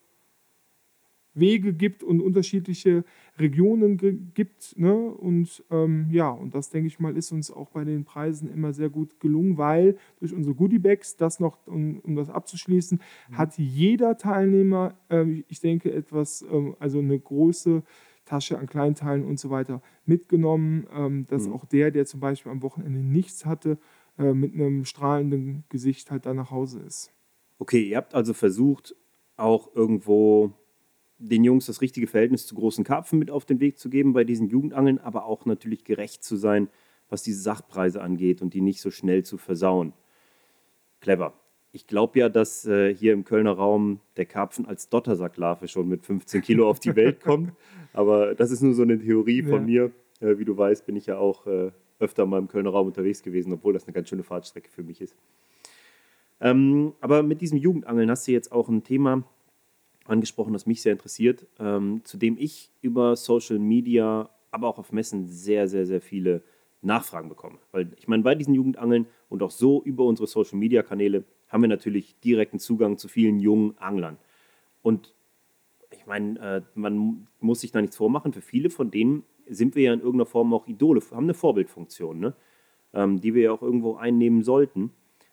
Wege 1.33 1.73
gibt 1.73 2.03
und 2.03 2.21
unterschiedliche 2.21 3.03
Regionen 3.39 3.97
gibt. 4.33 4.77
Ne? 4.77 4.93
Und 4.93 5.63
ähm, 5.71 6.07
ja, 6.11 6.29
und 6.29 6.53
das 6.53 6.69
denke 6.69 6.87
ich 6.87 6.99
mal, 6.99 7.15
ist 7.15 7.31
uns 7.31 7.51
auch 7.51 7.69
bei 7.69 7.83
den 7.83 8.03
Preisen 8.03 8.51
immer 8.51 8.73
sehr 8.73 8.89
gut 8.89 9.19
gelungen, 9.19 9.57
weil 9.57 9.97
durch 10.19 10.33
unsere 10.33 10.55
Goodiebags, 10.55 11.15
das 11.15 11.39
noch, 11.39 11.65
um, 11.67 11.99
um 11.99 12.15
das 12.15 12.29
abzuschließen, 12.29 12.99
mhm. 13.29 13.37
hat 13.37 13.57
jeder 13.57 14.17
Teilnehmer, 14.17 14.95
äh, 15.09 15.43
ich 15.47 15.61
denke, 15.61 15.91
etwas, 15.91 16.45
ähm, 16.51 16.75
also 16.79 16.99
eine 16.99 17.19
große 17.19 17.83
Tasche 18.25 18.59
an 18.59 18.67
Kleinteilen 18.67 19.25
und 19.25 19.39
so 19.39 19.49
weiter 19.49 19.81
mitgenommen, 20.05 20.87
ähm, 20.93 21.25
dass 21.27 21.47
mhm. 21.47 21.53
auch 21.53 21.65
der, 21.65 21.91
der 21.91 22.05
zum 22.05 22.19
Beispiel 22.19 22.51
am 22.51 22.61
Wochenende 22.61 22.99
nichts 22.99 23.45
hatte, 23.45 23.77
äh, 24.17 24.33
mit 24.33 24.53
einem 24.53 24.85
strahlenden 24.85 25.63
Gesicht 25.69 26.11
halt 26.11 26.25
da 26.25 26.33
nach 26.33 26.51
Hause 26.51 26.81
ist. 26.81 27.11
Okay, 27.59 27.83
ihr 27.83 27.97
habt 27.97 28.13
also 28.13 28.33
versucht, 28.33 28.95
auch 29.37 29.73
irgendwo 29.75 30.53
den 31.21 31.43
Jungs 31.43 31.67
das 31.67 31.81
richtige 31.81 32.07
Verhältnis 32.07 32.47
zu 32.47 32.55
großen 32.55 32.83
Karpfen 32.83 33.19
mit 33.19 33.29
auf 33.29 33.45
den 33.45 33.59
Weg 33.59 33.77
zu 33.77 33.89
geben 33.89 34.13
bei 34.13 34.23
diesen 34.23 34.49
Jugendangeln, 34.49 34.97
aber 34.97 35.25
auch 35.25 35.45
natürlich 35.45 35.83
gerecht 35.83 36.23
zu 36.23 36.35
sein, 36.35 36.67
was 37.09 37.23
diese 37.23 37.41
Sachpreise 37.41 38.01
angeht 38.01 38.41
und 38.41 38.53
die 38.53 38.61
nicht 38.61 38.81
so 38.81 38.89
schnell 38.89 39.23
zu 39.23 39.37
versauen. 39.37 39.93
Clever. 40.99 41.33
Ich 41.73 41.87
glaube 41.87 42.19
ja, 42.19 42.27
dass 42.27 42.65
äh, 42.65 42.93
hier 42.93 43.13
im 43.13 43.23
Kölner 43.23 43.53
Raum 43.53 44.01
der 44.17 44.25
Karpfen 44.25 44.65
als 44.65 44.89
Dottersacklarve 44.89 45.67
schon 45.67 45.87
mit 45.87 46.03
15 46.03 46.41
Kilo 46.41 46.69
auf 46.69 46.79
die 46.79 46.95
Welt 46.95 47.21
kommt. 47.21 47.53
Aber 47.93 48.35
das 48.35 48.51
ist 48.51 48.61
nur 48.61 48.73
so 48.73 48.81
eine 48.81 48.99
Theorie 48.99 49.41
von 49.41 49.67
ja. 49.67 49.89
mir. 49.89 49.91
Äh, 50.19 50.37
wie 50.37 50.45
du 50.45 50.57
weißt, 50.57 50.85
bin 50.85 50.95
ich 50.97 51.05
ja 51.05 51.17
auch 51.17 51.47
äh, 51.47 51.71
öfter 51.99 52.25
mal 52.25 52.39
im 52.39 52.47
Kölner 52.47 52.71
Raum 52.71 52.87
unterwegs 52.87 53.23
gewesen, 53.23 53.53
obwohl 53.53 53.73
das 53.73 53.85
eine 53.85 53.93
ganz 53.93 54.09
schöne 54.09 54.23
Fahrtstrecke 54.23 54.69
für 54.69 54.83
mich 54.83 54.99
ist. 54.99 55.15
Ähm, 56.41 56.93
aber 56.99 57.23
mit 57.23 57.39
diesem 57.39 57.57
Jugendangeln 57.57 58.09
hast 58.09 58.27
du 58.27 58.31
jetzt 58.31 58.51
auch 58.51 58.67
ein 58.67 58.83
Thema, 58.83 59.23
angesprochen, 60.11 60.53
das 60.53 60.65
mich 60.65 60.81
sehr 60.81 60.91
interessiert, 60.91 61.47
ähm, 61.59 62.01
zu 62.03 62.17
dem 62.17 62.37
ich 62.37 62.71
über 62.81 63.15
Social 63.15 63.57
Media, 63.57 64.29
aber 64.51 64.67
auch 64.67 64.77
auf 64.77 64.91
Messen 64.91 65.27
sehr, 65.27 65.67
sehr, 65.67 65.85
sehr 65.85 66.01
viele 66.01 66.43
Nachfragen 66.81 67.29
bekomme. 67.29 67.57
Weil 67.71 67.91
ich 67.97 68.07
meine, 68.07 68.23
bei 68.23 68.35
diesen 68.35 68.53
Jugendangeln 68.53 69.07
und 69.29 69.41
auch 69.41 69.51
so 69.51 69.81
über 69.83 70.05
unsere 70.05 70.27
Social 70.27 70.57
Media 70.57 70.83
Kanäle 70.83 71.23
haben 71.47 71.61
wir 71.61 71.69
natürlich 71.69 72.19
direkten 72.19 72.59
Zugang 72.59 72.97
zu 72.97 73.07
vielen 73.07 73.39
jungen 73.39 73.77
Anglern. 73.77 74.17
Und 74.81 75.13
ich 75.91 76.05
meine, 76.05 76.39
äh, 76.39 76.61
man 76.75 77.27
muss 77.39 77.61
sich 77.61 77.71
da 77.71 77.81
nichts 77.81 77.97
vormachen. 77.97 78.33
Für 78.33 78.41
viele 78.41 78.69
von 78.69 78.91
denen 78.91 79.23
sind 79.47 79.75
wir 79.75 79.83
ja 79.83 79.93
in 79.93 79.99
irgendeiner 79.99 80.25
Form 80.25 80.53
auch 80.53 80.67
Idole, 80.67 81.01
haben 81.11 81.25
eine 81.25 81.33
Vorbildfunktion, 81.33 82.19
ne? 82.19 82.33
ähm, 82.93 83.19
die 83.21 83.33
wir 83.33 83.43
ja 83.43 83.51
auch 83.51 83.61
irgendwo 83.61 83.95
einnehmen 83.95 84.43
sollten 84.43 84.91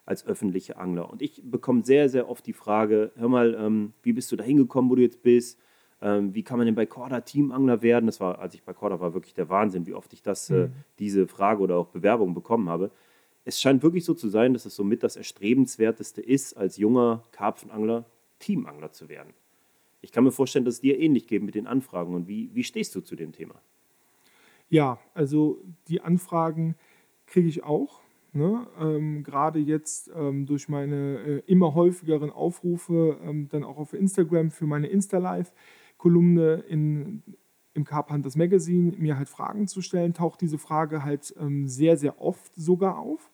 als 0.09 0.27
öffentliche 0.27 0.79
Angler. 0.79 1.11
Und 1.11 1.21
ich 1.21 1.43
bekomme 1.45 1.85
sehr, 1.85 2.09
sehr 2.09 2.31
oft 2.31 2.47
die 2.47 2.55
Frage, 2.55 3.13
hör 3.17 3.29
mal, 3.29 3.55
ähm, 3.55 3.93
wie 4.03 4.15
bist 4.15 4.33
du 4.33 4.37
da 4.37 4.43
hingekommen, 4.43 4.91
wo 4.91 4.95
du 4.95 5.03
jetzt 5.03 5.23
bist? 5.23 5.61
Ähm, 6.01 6.35
wie 6.35 6.43
kann 6.43 6.57
man 6.57 6.65
denn 6.65 6.75
bei 6.75 6.87
Corda 6.87 7.21
Teamangler 7.21 7.83
werden? 7.83 8.07
Das 8.07 8.19
war, 8.19 8.39
als 8.39 8.55
ich 8.55 8.63
bei 8.63 8.73
Corda 8.73 9.01
war, 9.01 9.13
wirklich 9.13 9.35
der 9.35 9.51
Wahnsinn, 9.51 9.87
wie 9.87 9.93
oft 9.93 10.11
ich 10.15 10.23
das, 10.23 10.49
äh, 10.49 10.55
mhm. 10.55 10.65
äh, 10.65 10.69
diese 10.99 11.27
Frage 11.29 11.63
oder 11.63 11.77
auch 11.77 11.89
Bewerbung 11.89 12.33
bekommen 12.33 12.71
habe. 12.71 12.91
Es 13.45 13.61
scheint 13.61 13.83
wirklich 13.83 14.07
so 14.07 14.15
zu 14.15 14.29
sein, 14.29 14.55
dass 14.55 14.65
es 14.65 14.77
somit 14.77 15.03
das 15.03 15.17
Erstrebenswerteste 15.17 16.23
ist, 16.23 16.57
als 16.57 16.79
junger 16.79 17.23
Karpfenangler 17.33 18.07
Teamangler 18.39 18.93
zu 18.93 19.11
werden. 19.11 19.35
Ich 20.01 20.11
kann 20.11 20.25
mir 20.25 20.33
vorstellen, 20.33 20.65
dass 20.65 20.75
es 20.75 20.81
dir 20.81 20.99
ähnlich 20.99 21.27
geht 21.27 21.43
mit 21.43 21.55
den 21.55 21.67
Anfragen. 21.67 22.15
Und 22.15 22.29
wie, 22.29 22.49
wie 22.55 22.65
stehst 22.65 22.95
du 22.95 23.03
zu 23.03 23.15
dem 23.15 23.33
Thema? 23.33 23.57
Ja, 24.71 24.99
also 25.13 25.59
die 25.89 26.01
Anfragen 26.01 26.77
kriege 27.27 27.49
ich 27.49 27.63
auch. 27.63 28.01
Ne? 28.33 28.67
Ähm, 28.79 29.23
Gerade 29.23 29.59
jetzt 29.59 30.11
ähm, 30.15 30.47
durch 30.47 30.69
meine 30.69 31.19
äh, 31.19 31.43
immer 31.47 31.75
häufigeren 31.75 32.31
Aufrufe, 32.31 33.19
ähm, 33.23 33.49
dann 33.49 33.65
auch 33.65 33.79
auf 33.79 33.95
Instagram 33.95 34.51
für 34.51 34.67
meine 34.67 34.89
Insta-Live-Kolumne 34.89 36.65
im 36.69 37.85
Carp 37.85 38.11
Hunters 38.11 38.37
Magazine, 38.37 38.93
mir 38.99 39.17
halt 39.17 39.29
Fragen 39.29 39.67
zu 39.69 39.83
stellen, 39.83 40.13
taucht 40.13 40.41
diese 40.41 40.59
Frage 40.59 41.05
halt 41.05 41.35
ähm, 41.39 41.69
sehr, 41.69 41.97
sehr 41.97 42.21
oft 42.21 42.55
sogar 42.55 42.99
auf. 42.99 43.31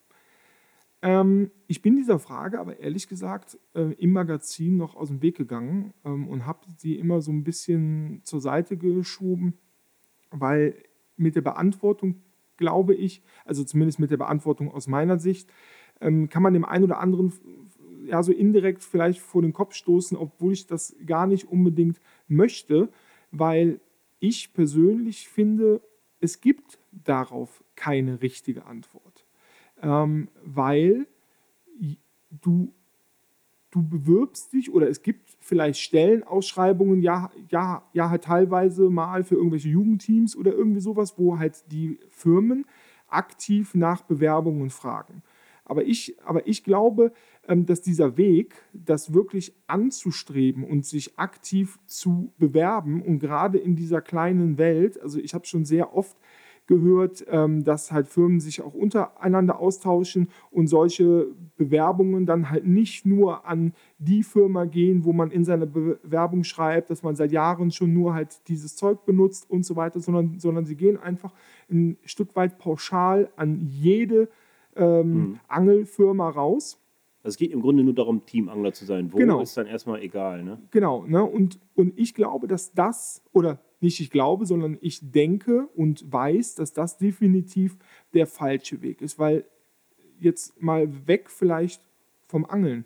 Ähm, 1.04 1.50
ich 1.66 1.82
bin 1.82 1.96
dieser 1.96 2.18
Frage 2.18 2.58
aber 2.58 2.80
ehrlich 2.80 3.08
gesagt 3.08 3.58
äh, 3.74 3.92
im 3.94 4.12
Magazin 4.12 4.78
noch 4.78 4.96
aus 4.96 5.08
dem 5.08 5.20
Weg 5.20 5.36
gegangen 5.36 5.92
ähm, 6.04 6.28
und 6.28 6.46
habe 6.46 6.60
sie 6.78 6.96
immer 6.98 7.20
so 7.20 7.30
ein 7.30 7.44
bisschen 7.44 8.22
zur 8.24 8.40
Seite 8.40 8.78
geschoben, 8.78 9.54
weil 10.30 10.76
mit 11.16 11.36
der 11.36 11.42
Beantwortung 11.42 12.22
glaube 12.56 12.94
ich, 12.94 13.22
also 13.44 13.64
zumindest 13.64 13.98
mit 13.98 14.10
der 14.10 14.16
Beantwortung 14.16 14.70
aus 14.70 14.86
meiner 14.86 15.18
Sicht, 15.18 15.52
ähm, 16.00 16.28
kann 16.28 16.42
man 16.42 16.54
dem 16.54 16.64
einen 16.64 16.84
oder 16.84 16.98
anderen 16.98 17.32
ja 18.06 18.22
so 18.22 18.32
indirekt 18.32 18.82
vielleicht 18.82 19.20
vor 19.20 19.42
den 19.42 19.52
Kopf 19.52 19.74
stoßen, 19.74 20.16
obwohl 20.16 20.52
ich 20.52 20.66
das 20.66 20.94
gar 21.06 21.26
nicht 21.26 21.48
unbedingt 21.48 22.00
möchte, 22.28 22.90
weil 23.30 23.80
ich 24.20 24.52
persönlich 24.52 25.28
finde, 25.28 25.80
es 26.20 26.40
gibt 26.40 26.78
darauf 26.92 27.64
keine 27.76 28.22
richtige 28.22 28.66
Antwort, 28.66 29.26
ähm, 29.82 30.28
weil 30.42 31.06
du 32.30 32.72
du 33.70 33.82
bewirbst 33.82 34.52
dich 34.52 34.72
oder 34.72 34.88
es 34.88 35.02
gibt 35.02 35.23
vielleicht 35.44 35.78
Stellenausschreibungen, 35.80 37.02
ja, 37.02 37.30
ja, 37.50 37.82
ja, 37.92 38.08
halt 38.08 38.24
teilweise 38.24 38.88
mal 38.88 39.24
für 39.24 39.34
irgendwelche 39.34 39.68
Jugendteams 39.68 40.36
oder 40.36 40.54
irgendwie 40.54 40.80
sowas, 40.80 41.18
wo 41.18 41.38
halt 41.38 41.70
die 41.70 42.00
Firmen 42.08 42.64
aktiv 43.08 43.74
nach 43.74 44.02
Bewerbungen 44.02 44.70
fragen. 44.70 45.22
Aber 45.66 45.84
ich, 45.84 46.16
aber 46.24 46.46
ich 46.46 46.64
glaube, 46.64 47.12
ähm, 47.46 47.66
dass 47.66 47.82
dieser 47.82 48.16
Weg, 48.16 48.54
das 48.72 49.12
wirklich 49.12 49.54
anzustreben 49.66 50.64
und 50.64 50.86
sich 50.86 51.18
aktiv 51.18 51.78
zu 51.86 52.32
bewerben 52.38 53.02
und 53.02 53.18
gerade 53.18 53.58
in 53.58 53.76
dieser 53.76 54.00
kleinen 54.00 54.56
Welt, 54.56 54.98
also 55.00 55.18
ich 55.18 55.34
habe 55.34 55.46
schon 55.46 55.66
sehr 55.66 55.94
oft 55.94 56.16
gehört, 56.66 57.24
ähm, 57.28 57.64
dass 57.64 57.92
halt 57.92 58.08
Firmen 58.08 58.40
sich 58.40 58.62
auch 58.62 58.74
untereinander 58.74 59.58
austauschen 59.58 60.28
und 60.50 60.66
solche 60.66 61.28
Bewerbungen 61.56 62.26
dann 62.26 62.50
halt 62.50 62.66
nicht 62.66 63.04
nur 63.04 63.46
an 63.46 63.74
die 63.98 64.22
Firma 64.22 64.64
gehen, 64.64 65.04
wo 65.04 65.12
man 65.12 65.30
in 65.30 65.44
seiner 65.44 65.66
Bewerbung 65.66 66.44
schreibt, 66.44 66.90
dass 66.90 67.02
man 67.02 67.16
seit 67.16 67.32
Jahren 67.32 67.70
schon 67.70 67.92
nur 67.92 68.14
halt 68.14 68.48
dieses 68.48 68.76
Zeug 68.76 69.04
benutzt 69.04 69.48
und 69.48 69.64
so 69.64 69.76
weiter, 69.76 70.00
sondern, 70.00 70.38
sondern 70.38 70.64
sie 70.64 70.76
gehen 70.76 70.96
einfach 70.96 71.32
ein 71.70 71.98
Stück 72.04 72.34
weit 72.36 72.58
pauschal 72.58 73.30
an 73.36 73.60
jede 73.60 74.28
ähm, 74.76 75.12
mhm. 75.12 75.40
Angelfirma 75.48 76.30
raus. 76.30 76.80
Also 77.22 77.34
es 77.34 77.38
geht 77.38 77.52
im 77.52 77.62
Grunde 77.62 77.82
nur 77.82 77.94
darum, 77.94 78.26
Teamangler 78.26 78.74
zu 78.74 78.84
sein. 78.84 79.10
Wo 79.10 79.16
genau. 79.16 79.40
ist 79.40 79.56
dann 79.56 79.66
erstmal 79.66 80.02
egal. 80.02 80.44
Ne? 80.44 80.58
Genau. 80.70 81.04
Ne? 81.06 81.24
Und, 81.24 81.58
und 81.74 81.98
ich 81.98 82.14
glaube, 82.14 82.46
dass 82.46 82.74
das, 82.74 83.22
oder 83.32 83.60
nicht 83.80 84.00
ich 84.00 84.10
glaube, 84.10 84.46
sondern 84.46 84.78
ich 84.80 85.10
denke 85.10 85.68
und 85.74 86.10
weiß, 86.10 86.54
dass 86.54 86.72
das 86.72 86.98
definitiv 86.98 87.76
der 88.12 88.26
falsche 88.26 88.82
Weg 88.82 89.02
ist, 89.02 89.18
weil 89.18 89.44
jetzt 90.18 90.60
mal 90.62 91.06
weg 91.06 91.30
vielleicht 91.30 91.82
vom 92.26 92.44
Angeln. 92.44 92.84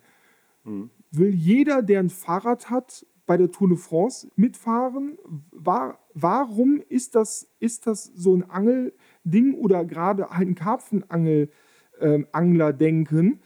Mhm. 0.64 0.90
Will 1.10 1.34
jeder, 1.34 1.82
der 1.82 2.00
ein 2.00 2.10
Fahrrad 2.10 2.70
hat, 2.70 3.06
bei 3.28 3.36
der 3.36 3.52
Tour 3.52 3.68
de 3.68 3.76
France 3.76 4.28
mitfahren? 4.36 5.18
War, 5.52 5.98
warum 6.14 6.82
ist 6.88 7.14
das, 7.14 7.46
ist 7.60 7.86
das 7.86 8.04
so 8.04 8.34
ein 8.34 8.50
Angelding 8.50 9.54
oder 9.54 9.84
gerade 9.84 10.30
halt 10.30 10.48
ein 10.48 10.54
Karpfenangler-Denken? 10.54 13.26
Ähm, 13.26 13.40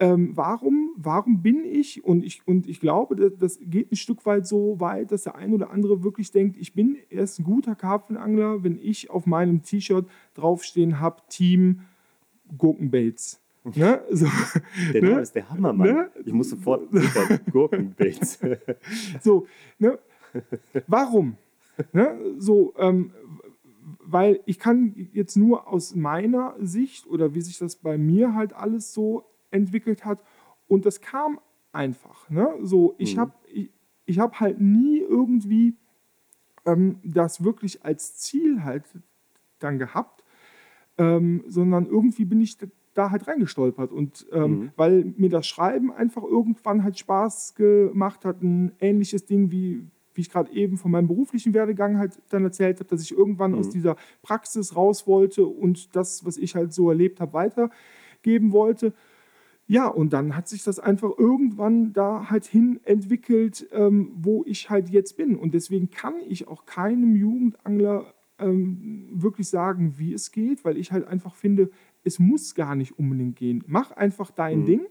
ähm, 0.00 0.36
warum, 0.36 0.92
warum 0.96 1.42
bin 1.42 1.64
ich, 1.64 2.04
und 2.04 2.24
ich, 2.24 2.46
und 2.46 2.68
ich 2.68 2.80
glaube, 2.80 3.30
das, 3.30 3.58
geht 3.60 3.90
ein 3.90 3.96
Stück 3.96 4.24
weit 4.26 4.46
so 4.46 4.78
weit, 4.78 5.10
dass 5.10 5.24
der 5.24 5.34
ein 5.34 5.52
oder 5.52 5.70
andere 5.70 6.04
wirklich 6.04 6.30
denkt, 6.30 6.56
ich 6.56 6.74
bin 6.74 6.96
erst 7.10 7.40
ein 7.40 7.44
guter 7.44 7.74
Karpfenangler, 7.74 8.62
wenn 8.62 8.78
ich 8.78 9.10
auf 9.10 9.26
meinem 9.26 9.62
T-Shirt 9.62 10.06
draufstehen 10.34 11.00
habe, 11.00 11.22
Team 11.28 11.80
Gurkenbaits. 12.56 13.40
Ne? 13.74 14.00
So, 14.10 14.26
Der 14.94 15.02
Name 15.02 15.14
ne? 15.16 15.20
ist 15.20 15.34
der 15.34 15.50
Hammer, 15.50 15.74
Mann. 15.74 15.88
Ne? 15.88 16.10
Ich 16.24 16.32
muss 16.32 16.48
sofort. 16.48 16.88
Gurkenbaits. 17.52 18.38
So, 19.20 19.46
ne? 19.78 19.98
Warum? 20.86 21.36
Ne? 21.92 22.18
So, 22.38 22.72
ähm, 22.78 23.10
weil 24.00 24.40
ich 24.46 24.58
kann 24.58 24.94
jetzt 25.12 25.36
nur 25.36 25.68
aus 25.68 25.94
meiner 25.94 26.54
Sicht 26.60 27.06
oder 27.06 27.34
wie 27.34 27.42
sich 27.42 27.58
das 27.58 27.76
bei 27.76 27.98
mir 27.98 28.34
halt 28.34 28.54
alles 28.54 28.94
so 28.94 29.24
entwickelt 29.50 30.04
hat 30.04 30.22
und 30.66 30.84
das 30.86 31.00
kam 31.00 31.40
einfach. 31.72 32.28
Ne? 32.30 32.48
So, 32.62 32.94
ich 32.98 33.16
Mhm. 33.16 33.20
habe 33.20 33.32
ich, 33.52 33.70
ich 34.06 34.18
hab 34.18 34.40
halt 34.40 34.60
nie 34.60 34.98
irgendwie 34.98 35.74
ähm, 36.66 36.98
das 37.04 37.44
wirklich 37.44 37.84
als 37.84 38.16
Ziel 38.18 38.64
halt 38.64 38.84
dann 39.58 39.78
gehabt, 39.78 40.22
ähm, 40.98 41.44
sondern 41.46 41.86
irgendwie 41.86 42.24
bin 42.24 42.40
ich 42.40 42.56
da- 42.94 43.10
halt 43.10 43.28
reingestolpert 43.28 43.92
und 43.92 44.26
ähm, 44.32 44.50
Mhm. 44.50 44.70
weil 44.76 45.14
mir 45.16 45.28
das 45.30 45.46
Schreiben 45.46 45.92
einfach 45.92 46.22
irgendwann 46.24 46.82
halt 46.82 46.98
Spaß 46.98 47.54
gemacht 47.54 48.24
hat, 48.24 48.42
ein 48.42 48.72
ähnliches 48.80 49.24
Ding 49.24 49.50
wie 49.50 49.84
wie 50.14 50.22
ich 50.22 50.30
gerade 50.30 50.50
eben 50.50 50.78
von 50.78 50.90
meinem 50.90 51.06
beruflichen 51.06 51.54
Werdegang 51.54 51.96
halt 51.96 52.20
dann 52.30 52.42
erzählt 52.42 52.80
habe, 52.80 52.88
dass 52.88 53.02
ich 53.02 53.12
irgendwann 53.16 53.54
aus 53.54 53.68
Mhm. 53.68 53.70
dieser 53.70 53.96
Praxis 54.22 54.74
raus 54.74 55.06
wollte 55.06 55.46
und 55.46 55.94
das, 55.94 56.26
was 56.26 56.36
ich 56.38 56.56
halt 56.56 56.72
so 56.72 56.88
erlebt 56.90 57.20
habe, 57.20 57.34
weitergeben 57.34 58.50
wollte. 58.50 58.94
Ja, 59.70 59.86
und 59.86 60.14
dann 60.14 60.34
hat 60.34 60.48
sich 60.48 60.64
das 60.64 60.78
einfach 60.80 61.10
irgendwann 61.18 61.92
da 61.92 62.30
halt 62.30 62.46
hin 62.46 62.80
entwickelt, 62.84 63.68
ähm, 63.70 64.12
wo 64.16 64.42
ich 64.46 64.70
halt 64.70 64.88
jetzt 64.88 65.18
bin. 65.18 65.36
Und 65.36 65.52
deswegen 65.52 65.90
kann 65.90 66.14
ich 66.26 66.48
auch 66.48 66.64
keinem 66.64 67.14
Jugendangler 67.14 68.14
ähm, 68.38 69.08
wirklich 69.12 69.48
sagen, 69.50 69.94
wie 69.98 70.14
es 70.14 70.32
geht, 70.32 70.64
weil 70.64 70.78
ich 70.78 70.90
halt 70.90 71.06
einfach 71.06 71.34
finde, 71.34 71.70
es 72.02 72.18
muss 72.18 72.54
gar 72.54 72.74
nicht 72.76 72.98
unbedingt 72.98 73.36
gehen. 73.36 73.62
Mach 73.66 73.90
einfach 73.90 74.30
dein 74.30 74.60
Mhm. 74.60 74.66
Ding. 74.66 74.86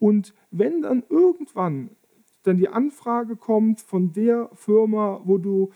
Und 0.00 0.34
wenn 0.50 0.82
dann 0.82 1.04
irgendwann 1.08 1.90
dann 2.42 2.56
die 2.56 2.68
Anfrage 2.68 3.36
kommt 3.36 3.80
von 3.80 4.12
der 4.12 4.50
Firma, 4.54 5.20
wo 5.24 5.38
du, 5.38 5.70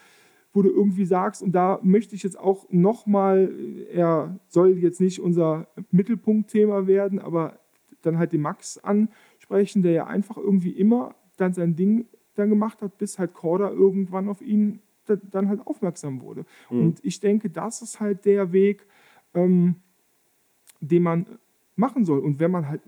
wo 0.53 0.63
du 0.63 0.71
irgendwie 0.71 1.05
sagst, 1.05 1.43
und 1.43 1.53
da 1.53 1.79
möchte 1.83 2.17
ich 2.17 2.23
jetzt 2.25 2.39
auch 2.39 2.67
nochmal, 2.71 3.53
er 3.93 4.41
soll 4.49 4.79
jetzt 4.79 5.01
nicht 5.01 5.21
unser 5.21 5.69
Mittelpunktthema 5.91 6.87
werden, 6.89 7.19
aber 7.21 7.59
dann 8.03 8.19
halt 8.19 8.33
den 8.33 8.43
Max 8.43 8.79
ansprechen, 8.79 9.83
der 9.83 9.93
ja 9.93 10.07
einfach 10.07 10.37
irgendwie 10.37 10.71
immer 10.73 11.15
dann 11.37 11.53
sein 11.53 11.75
Ding 11.77 12.07
dann 12.35 12.49
gemacht 12.51 12.83
hat, 12.83 12.99
bis 12.99 13.19
halt 13.19 13.35
Corda 13.35 13.71
irgendwann 13.71 14.29
auf 14.29 14.41
ihn 14.43 14.81
da- 15.07 15.17
dann 15.17 15.49
halt 15.49 15.67
aufmerksam 15.67 16.21
wurde. 16.21 16.45
Mhm. 16.71 16.81
Und 16.81 17.05
ich 17.05 17.21
denke, 17.21 17.51
das 17.51 17.83
ist 17.83 18.01
halt 18.01 18.25
der 18.25 18.53
Weg, 18.53 18.87
ähm, 19.35 19.77
den 20.81 21.03
man 21.03 21.27
machen 21.77 22.05
soll. 22.05 22.19
Und 22.21 22.39
wenn 22.41 22.51
man 22.51 22.69
halt 22.69 22.83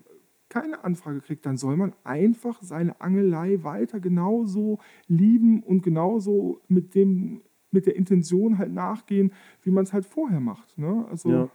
keine 0.48 0.84
Anfrage 0.84 1.20
kriegt, 1.20 1.46
dann 1.46 1.56
soll 1.56 1.76
man 1.76 1.94
einfach 2.04 2.62
seine 2.62 3.00
Angelei 3.00 3.58
weiter 3.62 3.98
genauso 3.98 4.78
lieben 5.08 5.62
und 5.62 5.82
genauso 5.82 6.60
mit 6.68 6.94
dem 6.94 7.42
mit 7.70 7.86
der 7.86 7.96
Intention 7.96 8.56
halt 8.58 8.72
nachgehen, 8.72 9.32
wie 9.62 9.72
man 9.72 9.82
es 9.82 9.92
halt 9.92 10.06
vorher 10.06 10.38
macht. 10.38 10.78
Ne? 10.78 11.06
Also, 11.10 11.28
Ja. 11.28 11.48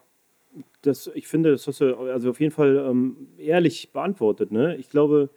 Das, 0.82 1.12
ich 1.14 1.28
finde, 1.28 1.52
das 1.52 1.68
hast 1.68 1.82
du 1.82 1.96
also 1.96 2.30
auf 2.30 2.40
jeden 2.40 2.54
Fall 2.54 2.78
ähm, 2.90 3.28
ehrlich 3.38 3.92
beantwortet. 3.92 4.52
Ne? 4.52 4.78
Ich 4.78 4.90
glaube, 4.90 5.30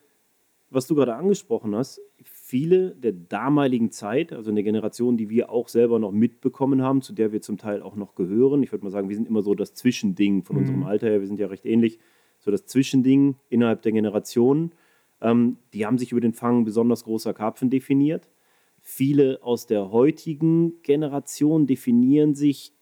was 0.70 0.87
du 0.87 0.94
gerade 0.94 1.14
angesprochen 1.14 1.74
hast, 1.74 2.00
viele 2.22 2.92
der 2.92 3.12
damaligen 3.12 3.90
Zeit, 3.90 4.33
also 4.33 4.50
eine 4.50 4.62
Generation, 4.62 5.16
die 5.16 5.28
wir 5.28 5.50
auch 5.50 5.68
selber 5.68 5.98
noch 5.98 6.12
mitbekommen 6.12 6.81
haben, 6.83 7.02
zu 7.02 7.12
der 7.12 7.33
wir 7.33 7.42
zum 7.42 7.59
Teil 7.59 7.83
auch 7.83 7.96
noch 7.96 8.14
gehören. 8.14 8.62
Ich 8.62 8.72
würde 8.72 8.85
mal 8.85 8.90
sagen, 8.90 9.09
wir 9.09 9.16
sind 9.16 9.28
immer 9.28 9.42
so 9.42 9.55
das 9.55 9.74
Zwischending 9.74 10.44
von 10.44 10.55
Mhm. 10.57 10.61
unserem 10.61 10.83
Alter 10.85 11.09
her, 11.09 11.20
wir 11.20 11.26
sind 11.26 11.40
ja 11.40 11.48
recht 11.48 11.66
ähnlich, 11.66 11.98
so 12.38 12.50
das 12.50 12.66
Zwischending 12.66 13.37
innerhalb 13.50 13.83
der 13.83 13.92
Generationen. 13.92 14.72
Ähm, 15.20 15.59
die 15.74 15.85
haben 15.87 15.98
sich 15.98 16.12
über 16.12 16.20
den 16.20 16.33
Fang 16.33 16.64
besonders 16.64 17.05
großer 17.05 17.35
Karpfen 17.35 17.68
definiert. 17.68 18.28
Viele 18.81 19.40
aus 19.42 19.66
der 19.66 19.90
heutigen 19.92 20.83
Generation 20.83 21.66
definieren 21.66 22.35
sich 22.35 22.72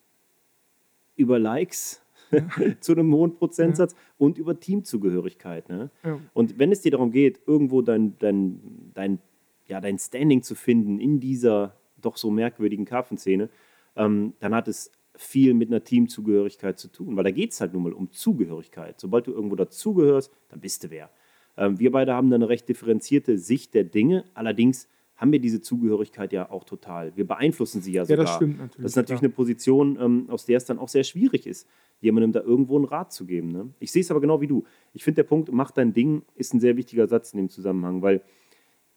über 1.16 1.38
Likes 1.38 2.02
zu 2.80 2.92
einem 2.92 3.12
hohen 3.14 3.34
Prozentsatz 3.34 3.94
und 4.18 4.38
über 4.38 4.58
Teamzugehörigkeit. 4.58 5.68
Ne? 5.68 5.90
ja. 6.04 6.18
Und 6.32 6.58
wenn 6.58 6.72
es 6.72 6.80
dir 6.80 6.92
darum 6.92 7.10
geht, 7.10 7.40
irgendwo 7.46 7.82
dein, 7.82 8.18
dein, 8.18 8.90
dein, 8.94 9.18
ja, 9.66 9.80
dein 9.80 9.98
Standing 9.98 10.42
zu 10.42 10.54
finden 10.54 10.98
in 10.98 11.20
dieser 11.20 11.76
doch 12.00 12.16
so 12.16 12.30
merkwürdigen 12.30 12.84
Karpfenszene, 12.84 13.48
ähm, 13.96 14.34
dann 14.40 14.54
hat 14.54 14.68
es 14.68 14.92
viel 15.16 15.54
mit 15.54 15.68
einer 15.68 15.84
Teamzugehörigkeit 15.84 16.78
zu 16.78 16.88
tun, 16.88 17.16
weil 17.16 17.24
da 17.24 17.30
geht 17.30 17.52
es 17.52 17.60
halt 17.60 17.74
nun 17.74 17.82
mal 17.82 17.92
um 17.92 18.10
Zugehörigkeit. 18.10 18.98
Sobald 18.98 19.26
du 19.26 19.32
irgendwo 19.32 19.56
dazugehörst, 19.56 20.32
dann 20.48 20.60
bist 20.60 20.84
du 20.84 20.90
wer. 20.90 21.10
Ähm, 21.56 21.78
wir 21.78 21.92
beide 21.92 22.14
haben 22.14 22.30
da 22.30 22.36
eine 22.36 22.48
recht 22.48 22.68
differenzierte 22.68 23.36
Sicht 23.36 23.74
der 23.74 23.84
Dinge, 23.84 24.24
allerdings 24.34 24.88
haben 25.20 25.33
wir 25.33 25.38
diese 25.38 25.61
Zugehörigkeit 25.61 26.33
ja 26.33 26.50
auch 26.50 26.64
total. 26.64 27.14
Wir 27.14 27.26
beeinflussen 27.26 27.83
sie 27.83 27.92
ja 27.92 28.02
ja, 28.02 28.06
sogar. 28.06 28.24
das 28.24 28.35
stimmt 28.37 28.59
natürlich. 28.59 28.83
Das 28.83 28.92
ist 28.92 28.96
natürlich 28.96 29.20
klar. 29.20 29.28
eine 29.28 29.35
Position, 29.35 29.98
ähm, 30.00 30.24
aus 30.30 30.46
der 30.46 30.56
es 30.56 30.64
dann 30.64 30.78
auch 30.78 30.88
sehr 30.88 31.04
schwierig 31.04 31.46
ist, 31.46 31.68
jemandem 32.00 32.33
da 32.33 32.40
irgendwo 32.40 32.76
einen 32.76 32.87
Rat 32.87 33.12
zu 33.12 33.26
geben. 33.26 33.48
Ne? 33.48 33.68
Ich 33.80 33.92
sehe 33.92 34.00
es 34.00 34.11
aber 34.11 34.22
genau 34.22 34.40
wie 34.40 34.46
du. 34.46 34.64
Ich 34.94 35.04
finde, 35.04 35.16
der 35.16 35.24
Punkt, 35.24 35.52
mach 35.52 35.72
dein 35.72 35.92
Ding, 35.92 36.22
ist 36.37 36.54
ein 36.54 36.61
sehr 36.61 36.78
wichtiger 36.78 37.06
Satz 37.06 37.35
in 37.35 37.37
dem 37.37 37.50
Zusammenhang, 37.50 38.00
weil 38.00 38.22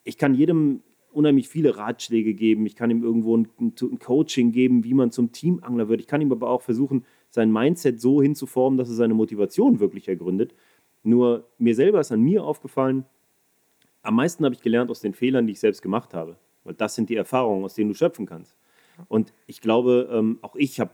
ich 0.05 0.17
kann 0.17 0.33
jedem 0.33 0.81
unheimlich 1.11 1.49
viele 1.49 1.75
Ratschläge 1.75 2.33
geben. 2.33 2.65
Ich 2.65 2.77
kann 2.77 2.89
ihm 2.89 3.03
irgendwo 3.03 3.35
ein, 3.35 3.49
ein 3.59 3.99
Coaching 3.99 4.53
geben, 4.53 4.85
wie 4.85 4.93
man 4.93 5.11
zum 5.11 5.33
Teamangler 5.33 5.89
wird. 5.89 5.99
Ich 5.99 6.07
kann 6.07 6.21
ihm 6.21 6.31
aber 6.31 6.49
auch 6.49 6.61
versuchen, 6.61 7.03
sein 7.29 7.51
Mindset 7.51 7.99
so 7.99 8.21
hinzuformen, 8.21 8.77
dass 8.77 8.87
er 8.87 8.95
seine 8.95 9.13
Motivation 9.13 9.81
wirklich 9.81 10.07
ergründet. 10.07 10.55
Nur 11.03 11.49
mir 11.57 11.75
selber 11.75 11.99
ist 11.99 12.13
an 12.13 12.21
mir 12.21 12.45
aufgefallen, 12.45 13.05
am 14.03 14.15
meisten 14.15 14.45
habe 14.45 14.53
ich 14.53 14.61
gelernt 14.61 14.91
aus 14.91 14.99
den 14.99 15.13
Fehlern, 15.13 15.47
die 15.47 15.53
ich 15.53 15.59
selbst 15.59 15.81
gemacht 15.81 16.13
habe. 16.13 16.37
Weil 16.63 16.75
das 16.75 16.95
sind 16.95 17.09
die 17.09 17.15
Erfahrungen, 17.15 17.65
aus 17.65 17.73
denen 17.73 17.89
du 17.89 17.95
schöpfen 17.95 18.25
kannst. 18.25 18.55
Und 19.07 19.33
ich 19.47 19.59
glaube, 19.59 20.09
ähm, 20.11 20.39
auch 20.41 20.55
ich 20.55 20.79
habe 20.79 20.91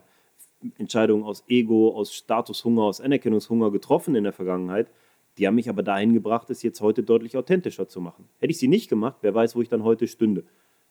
Entscheidungen 0.77 1.23
aus 1.23 1.43
Ego, 1.47 1.95
aus 1.95 2.13
Statushunger, 2.13 2.83
aus 2.83 3.01
Anerkennungshunger 3.01 3.71
getroffen 3.71 4.15
in 4.15 4.23
der 4.23 4.33
Vergangenheit. 4.33 4.89
Die 5.37 5.47
haben 5.47 5.55
mich 5.55 5.69
aber 5.69 5.83
dahin 5.83 6.13
gebracht, 6.13 6.49
es 6.49 6.63
jetzt 6.63 6.81
heute 6.81 7.03
deutlich 7.03 7.37
authentischer 7.37 7.87
zu 7.87 8.01
machen. 8.01 8.27
Hätte 8.39 8.51
ich 8.51 8.59
sie 8.59 8.67
nicht 8.67 8.89
gemacht, 8.89 9.17
wer 9.21 9.33
weiß, 9.33 9.55
wo 9.55 9.61
ich 9.61 9.69
dann 9.69 9.83
heute 9.83 10.07
stünde. 10.07 10.43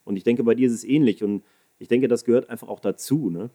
Und 0.05 0.17
ich 0.17 0.25
denke, 0.25 0.43
bei 0.43 0.55
dir 0.55 0.69
ist 0.69 0.75
es 0.75 0.85
ähnlich. 0.85 1.23
Und 1.23 1.45
ich 1.79 1.89
denke, 1.89 2.09
das 2.09 2.25
gehört 2.25 2.49
einfach 2.49 2.69
auch 2.69 2.81
dazu. 2.81 3.31
Ne? 3.31 3.51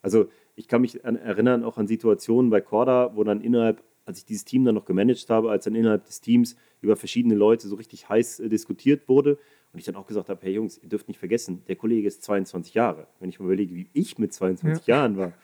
Also 0.00 0.28
ich 0.56 0.68
kann 0.68 0.80
mich 0.80 1.04
an, 1.04 1.16
erinnern 1.16 1.64
auch 1.64 1.76
an 1.76 1.86
Situationen 1.86 2.50
bei 2.50 2.60
Corda, 2.60 3.14
wo 3.14 3.24
dann 3.24 3.40
innerhalb, 3.40 3.82
als 4.08 4.18
ich 4.18 4.24
dieses 4.24 4.46
Team 4.46 4.64
dann 4.64 4.74
noch 4.74 4.86
gemanagt 4.86 5.28
habe, 5.28 5.50
als 5.50 5.64
dann 5.64 5.74
innerhalb 5.74 6.06
des 6.06 6.22
Teams 6.22 6.56
über 6.80 6.96
verschiedene 6.96 7.34
Leute 7.34 7.68
so 7.68 7.76
richtig 7.76 8.08
heiß 8.08 8.40
äh, 8.40 8.48
diskutiert 8.48 9.06
wurde 9.06 9.38
und 9.72 9.78
ich 9.78 9.84
dann 9.84 9.96
auch 9.96 10.06
gesagt 10.06 10.30
habe, 10.30 10.40
hey 10.42 10.54
Jungs, 10.54 10.78
ihr 10.82 10.88
dürft 10.88 11.08
nicht 11.08 11.18
vergessen, 11.18 11.62
der 11.68 11.76
Kollege 11.76 12.08
ist 12.08 12.22
22 12.22 12.72
Jahre. 12.72 13.06
Wenn 13.20 13.28
ich 13.28 13.38
mal 13.38 13.44
überlege, 13.44 13.74
wie 13.74 13.86
ich 13.92 14.18
mit 14.18 14.32
22 14.32 14.86
Jahren 14.86 15.18
war, 15.18 15.34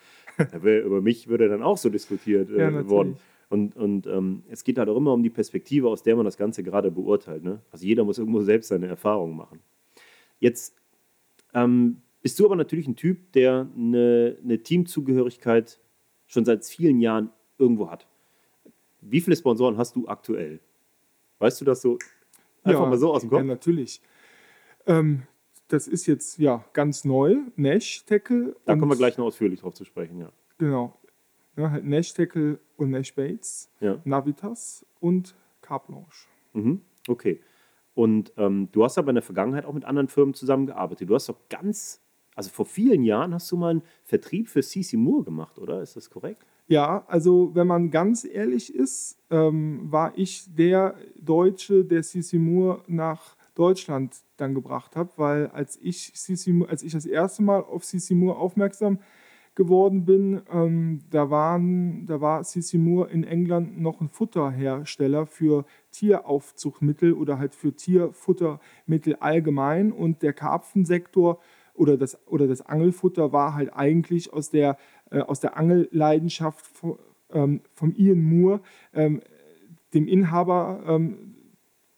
wär, 0.51 0.83
über 0.83 0.99
mich 0.99 1.27
würde 1.27 1.47
dann 1.47 1.61
auch 1.61 1.77
so 1.77 1.89
diskutiert 1.89 2.49
äh, 2.49 2.57
Ja, 2.59 2.89
worden. 2.89 3.17
Und, 3.49 3.75
und 3.75 4.07
ähm, 4.07 4.41
es 4.49 4.63
geht 4.63 4.79
halt 4.79 4.89
auch 4.89 4.97
immer 4.97 5.13
um 5.13 5.21
die 5.21 5.29
Perspektive, 5.29 5.87
aus 5.87 6.01
der 6.01 6.15
man 6.15 6.25
das 6.25 6.35
Ganze 6.35 6.63
gerade 6.63 6.89
beurteilt. 6.89 7.43
Ne? 7.43 7.61
Also 7.71 7.85
jeder 7.85 8.03
muss 8.03 8.17
irgendwo 8.17 8.41
selbst 8.41 8.69
seine 8.69 8.87
Erfahrungen 8.87 9.37
machen. 9.37 9.59
Jetzt 10.39 10.75
ähm, 11.53 12.01
bist 12.23 12.39
du 12.39 12.45
aber 12.45 12.55
natürlich 12.55 12.87
ein 12.87 12.95
Typ, 12.95 13.31
der 13.33 13.69
eine, 13.77 14.37
eine 14.43 14.63
Teamzugehörigkeit 14.63 15.79
schon 16.25 16.45
seit 16.45 16.65
vielen 16.65 16.99
Jahren 16.99 17.29
irgendwo 17.59 17.91
hat. 17.91 18.07
Wie 19.07 19.21
viele 19.21 19.35
Sponsoren 19.35 19.77
hast 19.77 19.95
du 19.95 20.07
aktuell? 20.07 20.59
Weißt 21.39 21.59
du 21.61 21.65
das 21.65 21.81
so 21.81 21.97
einfach 22.63 22.81
Ja, 22.83 22.89
mal 22.89 22.97
so 22.97 23.13
aus 23.13 23.21
dem 23.21 23.31
Ja, 23.31 23.37
Kopf? 23.37 23.47
natürlich. 23.47 24.01
Ähm, 24.87 25.23
das 25.67 25.87
ist 25.87 26.05
jetzt 26.05 26.37
ja 26.37 26.63
ganz 26.73 27.05
neu. 27.05 27.37
Nash 27.55 28.05
Tackle. 28.05 28.55
da 28.65 28.75
kommen 28.75 28.91
wir 28.91 28.97
gleich 28.97 29.17
noch 29.17 29.25
ausführlich 29.25 29.59
drauf 29.61 29.73
zu 29.73 29.83
sprechen, 29.85 30.19
ja. 30.19 30.31
Genau. 30.57 30.99
Ja, 31.57 31.71
halt 31.71 31.85
Nash 31.85 32.13
Tackle 32.13 32.59
und 32.77 32.91
Nash 32.91 33.13
Bates, 33.15 33.71
ja. 33.79 33.99
Navitas 34.05 34.85
und 34.99 35.35
Carp 35.61 35.87
Blanche. 35.87 36.27
Mhm. 36.53 36.81
Okay. 37.07 37.41
Und 37.93 38.33
ähm, 38.37 38.69
du 38.71 38.83
hast 38.83 38.97
aber 38.97 39.09
in 39.09 39.15
der 39.15 39.23
Vergangenheit 39.23 39.65
auch 39.65 39.73
mit 39.73 39.85
anderen 39.85 40.07
Firmen 40.09 40.33
zusammengearbeitet. 40.33 41.09
Du 41.09 41.15
hast 41.15 41.29
doch 41.29 41.39
ganz, 41.49 42.01
also 42.35 42.49
vor 42.49 42.65
vielen 42.65 43.03
Jahren 43.03 43.33
hast 43.33 43.51
du 43.51 43.57
mal 43.57 43.71
einen 43.71 43.83
Vertrieb 44.03 44.49
für 44.49 44.61
CC 44.61 44.97
Moore 44.97 45.23
gemacht, 45.23 45.57
oder? 45.57 45.81
Ist 45.81 45.95
das 45.95 46.09
korrekt? 46.09 46.45
Ja, 46.67 47.05
also 47.07 47.51
wenn 47.53 47.67
man 47.67 47.91
ganz 47.91 48.25
ehrlich 48.25 48.73
ist, 48.73 49.19
ähm, 49.29 49.81
war 49.91 50.13
ich 50.17 50.45
der 50.55 50.95
Deutsche, 51.19 51.85
der 51.85 52.01
Sissi 52.01 52.39
Moore 52.39 52.81
nach 52.87 53.35
Deutschland 53.53 54.15
dann 54.37 54.55
gebracht 54.55 54.95
hat, 54.95 55.17
weil 55.17 55.47
als 55.47 55.77
ich, 55.81 56.11
Moore, 56.47 56.69
als 56.69 56.81
ich 56.81 56.93
das 56.93 57.05
erste 57.05 57.43
Mal 57.43 57.59
auf 57.59 57.85
Sissi 57.85 58.15
Moore 58.15 58.37
aufmerksam 58.37 58.99
geworden 59.53 60.05
bin, 60.05 60.41
ähm, 60.51 61.01
da, 61.11 61.29
waren, 61.29 62.07
da 62.07 62.19
war 62.19 62.43
Sissi 62.43 62.79
Moore 62.79 63.11
in 63.11 63.23
England 63.23 63.79
noch 63.79 64.01
ein 64.01 64.09
Futterhersteller 64.09 65.27
für 65.27 65.65
Tieraufzuchtmittel 65.91 67.13
oder 67.13 67.37
halt 67.37 67.53
für 67.53 67.73
Tierfuttermittel 67.73 69.15
allgemein 69.19 69.91
und 69.91 70.23
der 70.23 70.33
Karpfensektor 70.33 71.39
oder 71.75 71.97
das, 71.97 72.17
oder 72.27 72.47
das 72.47 72.61
Angelfutter 72.61 73.31
war 73.31 73.53
halt 73.53 73.73
eigentlich 73.73 74.33
aus 74.33 74.49
der, 74.49 74.77
äh, 75.11 75.19
aus 75.19 75.39
der 75.39 75.57
Angelleidenschaft 75.57 76.65
von, 76.65 76.97
ähm, 77.31 77.61
vom 77.73 77.93
Ian 77.95 78.23
Moore, 78.23 78.61
ähm, 78.93 79.21
dem 79.93 80.07
Inhaber, 80.07 80.83
ähm, 80.87 81.35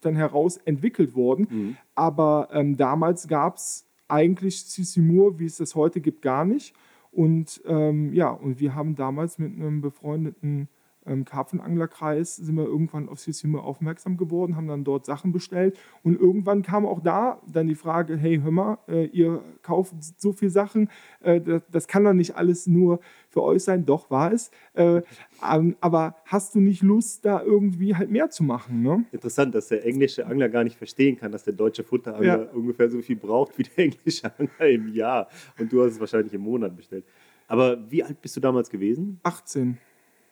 dann 0.02 0.16
heraus 0.16 0.58
entwickelt 0.58 1.16
worden. 1.16 1.48
Mhm. 1.50 1.78
Aber 1.96 2.50
ähm, 2.52 2.78
damals 2.78 3.28
gab 3.28 3.58
es 3.58 3.86
eigentlich 4.08 4.66
CC 4.66 5.02
Moore, 5.02 5.40
wie 5.40 5.46
es 5.46 5.58
das 5.58 5.76
heute 5.76 6.02
gibt, 6.02 6.22
gar 6.22 6.46
nicht. 6.46 6.76
Und 7.12 7.62
ähm, 7.66 8.14
ja, 8.14 8.30
und 8.30 8.60
wir 8.60 8.76
haben 8.76 8.96
damals 8.96 9.40
mit 9.40 9.54
einem 9.54 9.82
befreundeten 9.82 10.70
ähm, 11.08 11.26
Karpfenanglerkreis 11.26 12.36
sind 12.36 12.56
wir 12.56 12.66
irgendwann 12.66 13.10
auf 13.10 13.20
Sissimo 13.20 13.60
aufmerksam 13.60 14.18
geworden, 14.18 14.56
haben 14.56 14.68
dann 14.68 14.84
dort 14.84 15.06
Sachen 15.06 15.32
bestellt 15.32 15.78
und 16.04 16.20
irgendwann 16.20 16.62
kam 16.62 16.86
auch 16.86 17.02
da 17.02 17.42
dann 17.48 17.68
die 17.68 17.76
Frage, 17.76 18.18
hey, 18.18 18.40
hör 18.44 18.52
mal, 18.52 18.78
äh, 18.88 19.06
ihr 19.06 19.42
kauft 19.62 19.96
so 20.18 20.34
viele 20.34 20.52
Sachen, 20.52 20.90
äh, 21.22 21.42
das, 21.42 21.64
das, 21.72 21.88
kann 21.88 22.04
doch 22.04 22.14
nicht 22.14 22.36
alles 22.36 22.68
nur 22.68 23.00
für 23.30 23.42
euch 23.42 23.64
sein, 23.64 23.86
doch 23.86 24.12
war 24.12 24.34
es, 24.34 24.52
äh, 24.74 25.02
ähm, 25.50 25.76
aber 25.80 26.16
hast 26.26 26.56
du 26.56 26.60
nicht 26.60 26.84
Lust, 26.84 27.26
da 27.26 27.42
irgendwie 27.42 27.96
halt 27.96 28.12
mehr 28.12 28.30
zu 28.30 28.44
machen? 28.44 28.82
Ne? 28.82 29.06
Interessant, 29.12 29.56
dass 29.56 29.70
der 29.70 29.86
englische 29.86 30.26
Angler 30.26 30.50
gar 30.50 30.64
nicht 30.64 30.78
verstehen 30.78 31.18
kann, 31.18 31.32
dass 31.32 31.44
der 31.44 31.54
deutsche 31.54 31.84
Futterangler 31.84 32.46
ja. 32.46 32.52
ungefähr 32.52 32.90
so 32.90 33.02
viel 33.02 33.16
braucht 33.16 33.58
wie 33.58 33.64
der 33.64 33.86
englische 33.86 34.32
Angler 34.38 34.70
im 34.70 34.94
Jahr 34.94 35.28
und 35.60 35.72
du 35.72 35.84
hast 35.84 35.94
es 35.94 36.00
wahrscheinlich 36.00 36.34
im 36.34 36.42
Monat 36.42 36.76
bestellt. 36.76 37.06
Aber 37.48 37.90
wie 37.90 38.04
alt 38.04 38.22
bist 38.22 38.36
du 38.36 38.42
damals 38.42 38.70
gewesen? 38.70 39.20
18. 39.24 39.78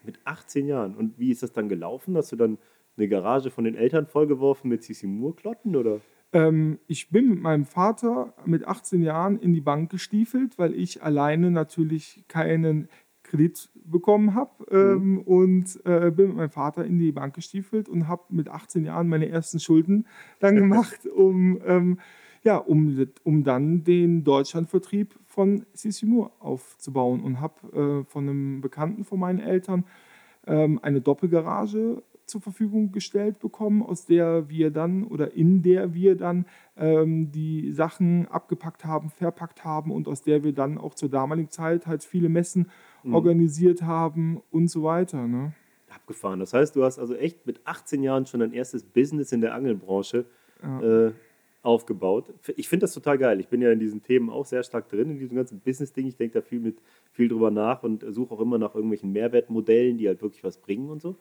Mit 0.06 0.20
18 0.24 0.68
Jahren. 0.68 0.96
Und 0.96 1.20
wie 1.20 1.32
ist 1.32 1.44
das 1.44 1.54
dann 1.54 1.70
gelaufen? 1.70 2.16
Hast 2.18 2.32
du 2.32 2.36
dann 2.36 2.58
eine 2.98 3.08
Garage 3.08 3.52
von 3.52 3.64
den 3.64 3.76
Eltern 3.76 4.08
vollgeworfen 4.08 4.70
mit 4.70 4.84
Sissi 4.84 5.08
Moore-Klotten 5.08 5.76
oder? 5.76 6.02
Ähm, 6.34 6.80
ich 6.88 7.10
bin 7.10 7.30
mit 7.30 7.42
meinem 7.42 7.66
Vater 7.66 8.34
mit 8.46 8.68
18 8.68 9.02
Jahren 9.02 9.38
in 9.40 9.54
die 9.54 9.62
Bank 9.62 9.92
gestiefelt, 9.92 10.58
weil 10.58 10.74
ich 10.74 11.04
alleine 11.04 11.52
natürlich 11.52 12.24
keinen 12.28 12.90
Kredit 13.24 13.70
bekommen 13.74 14.36
habe 14.36 14.66
ähm, 14.72 15.14
mhm. 15.14 15.18
und 15.22 15.86
äh, 15.86 16.12
bin 16.12 16.28
mit 16.28 16.38
meinem 16.38 16.50
Vater 16.52 16.86
in 16.86 17.00
die 17.00 17.12
Bank 17.12 17.34
gestiefelt 17.36 17.90
und 17.90 18.08
habe 18.08 18.24
mit 18.30 18.50
18 18.50 18.86
Jahren 18.86 19.08
meine 19.08 19.30
ersten 19.30 19.60
Schulden 19.60 20.08
dann 20.40 20.56
gemacht, 20.58 21.08
um, 21.08 21.60
ähm, 21.66 22.00
ja, 22.46 22.58
um, 22.58 23.08
um 23.24 23.44
dann 23.44 23.84
den 23.84 24.24
Deutschlandvertrieb 24.24 25.16
von 25.26 25.66
Moore 26.04 26.32
aufzubauen 26.40 27.22
und 27.22 27.42
habe 27.42 28.04
äh, 28.06 28.06
von 28.06 28.30
einem 28.30 28.62
Bekannten 28.62 29.04
von 29.04 29.20
meinen 29.20 29.40
Eltern 29.40 29.84
ähm, 30.46 30.80
eine 30.84 31.02
Doppelgarage 31.02 32.04
zur 32.28 32.42
Verfügung 32.42 32.92
gestellt 32.92 33.40
bekommen, 33.40 33.82
aus 33.82 34.06
der 34.06 34.48
wir 34.48 34.70
dann 34.70 35.06
oder 35.06 35.34
in 35.34 35.64
der 35.64 35.96
wir 35.96 36.16
dann 36.16 36.46
ähm, 36.78 37.32
die 37.32 37.72
Sachen 37.72 38.28
abgepackt 38.28 38.86
haben, 38.86 39.10
verpackt 39.10 39.64
haben 39.64 39.92
und 39.92 40.08
aus 40.08 40.22
der 40.22 40.44
wir 40.44 40.54
dann 40.54 40.78
auch 40.78 40.94
zur 40.94 41.10
damaligen 41.10 41.50
Zeit 41.50 41.88
halt 41.88 42.04
viele 42.04 42.30
Messen 42.30 42.70
mhm. 43.04 43.16
organisiert 43.16 43.82
haben 43.82 44.42
und 44.52 44.70
so 44.70 44.84
weiter. 44.84 45.28
Ne? 45.28 45.54
Abgefahren. 45.90 46.40
Das 46.40 46.54
heißt, 46.54 46.76
du 46.76 46.84
hast 46.84 47.00
also 47.00 47.16
echt 47.16 47.48
mit 47.48 47.62
18 47.66 48.04
Jahren 48.04 48.28
schon 48.28 48.42
dein 48.42 48.54
erstes 48.54 48.84
Business 48.84 49.32
in 49.32 49.42
der 49.42 49.56
Angelbranche 49.56 50.26
ja. 50.62 51.08
äh, 51.08 51.14
aufgebaut. 51.66 52.34
Ich 52.56 52.70
finde 52.70 52.84
das 52.84 52.94
total 52.94 53.18
geil. 53.18 53.40
Ich 53.40 53.48
bin 53.48 53.62
ja 53.62 53.72
in 53.72 53.80
diesen 53.80 54.02
Themen 54.02 54.30
auch 54.30 54.46
sehr 54.46 54.64
stark 54.64 54.90
drin, 54.90 55.12
in 55.12 55.20
diesem 55.20 55.36
ganzen 55.36 55.60
Business-Ding. 55.60 56.08
Ich 56.08 56.16
denke 56.16 56.40
da 56.40 56.42
viel, 56.42 56.60
mit, 56.60 56.78
viel 57.12 57.28
drüber 57.28 57.52
nach 57.52 57.84
und 57.84 58.06
suche 58.08 58.34
auch 58.34 58.40
immer 58.40 58.58
nach 58.58 58.76
irgendwelchen 58.76 59.12
Mehrwertmodellen, 59.12 59.98
die 59.98 60.08
halt 60.08 60.22
wirklich 60.22 60.44
was 60.44 60.58
bringen 60.58 60.90
und 60.90 61.02
so. 61.02 61.16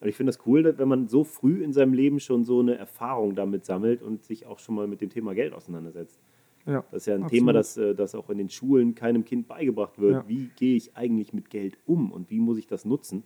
Und 0.00 0.08
ich 0.08 0.16
finde 0.16 0.32
das 0.32 0.44
cool, 0.46 0.74
wenn 0.78 0.88
man 0.88 1.08
so 1.08 1.22
früh 1.22 1.62
in 1.62 1.72
seinem 1.72 1.92
Leben 1.92 2.18
schon 2.18 2.44
so 2.44 2.60
eine 2.60 2.76
Erfahrung 2.76 3.34
damit 3.34 3.64
sammelt 3.64 4.02
und 4.02 4.24
sich 4.24 4.46
auch 4.46 4.58
schon 4.58 4.74
mal 4.74 4.88
mit 4.88 5.00
dem 5.00 5.10
Thema 5.10 5.34
Geld 5.34 5.52
auseinandersetzt. 5.52 6.20
Ja, 6.66 6.84
das 6.90 7.02
ist 7.02 7.06
ja 7.06 7.14
ein 7.14 7.24
absolut. 7.24 7.40
Thema, 7.40 7.52
das, 7.52 7.76
äh, 7.76 7.94
das 7.94 8.14
auch 8.14 8.30
in 8.30 8.38
den 8.38 8.48
Schulen 8.48 8.94
keinem 8.94 9.24
Kind 9.24 9.48
beigebracht 9.48 10.00
wird. 10.00 10.12
Ja. 10.12 10.28
Wie 10.28 10.50
gehe 10.56 10.76
ich 10.76 10.96
eigentlich 10.96 11.32
mit 11.32 11.50
Geld 11.50 11.78
um 11.86 12.12
und 12.12 12.30
wie 12.30 12.40
muss 12.40 12.58
ich 12.58 12.66
das 12.66 12.84
nutzen, 12.84 13.24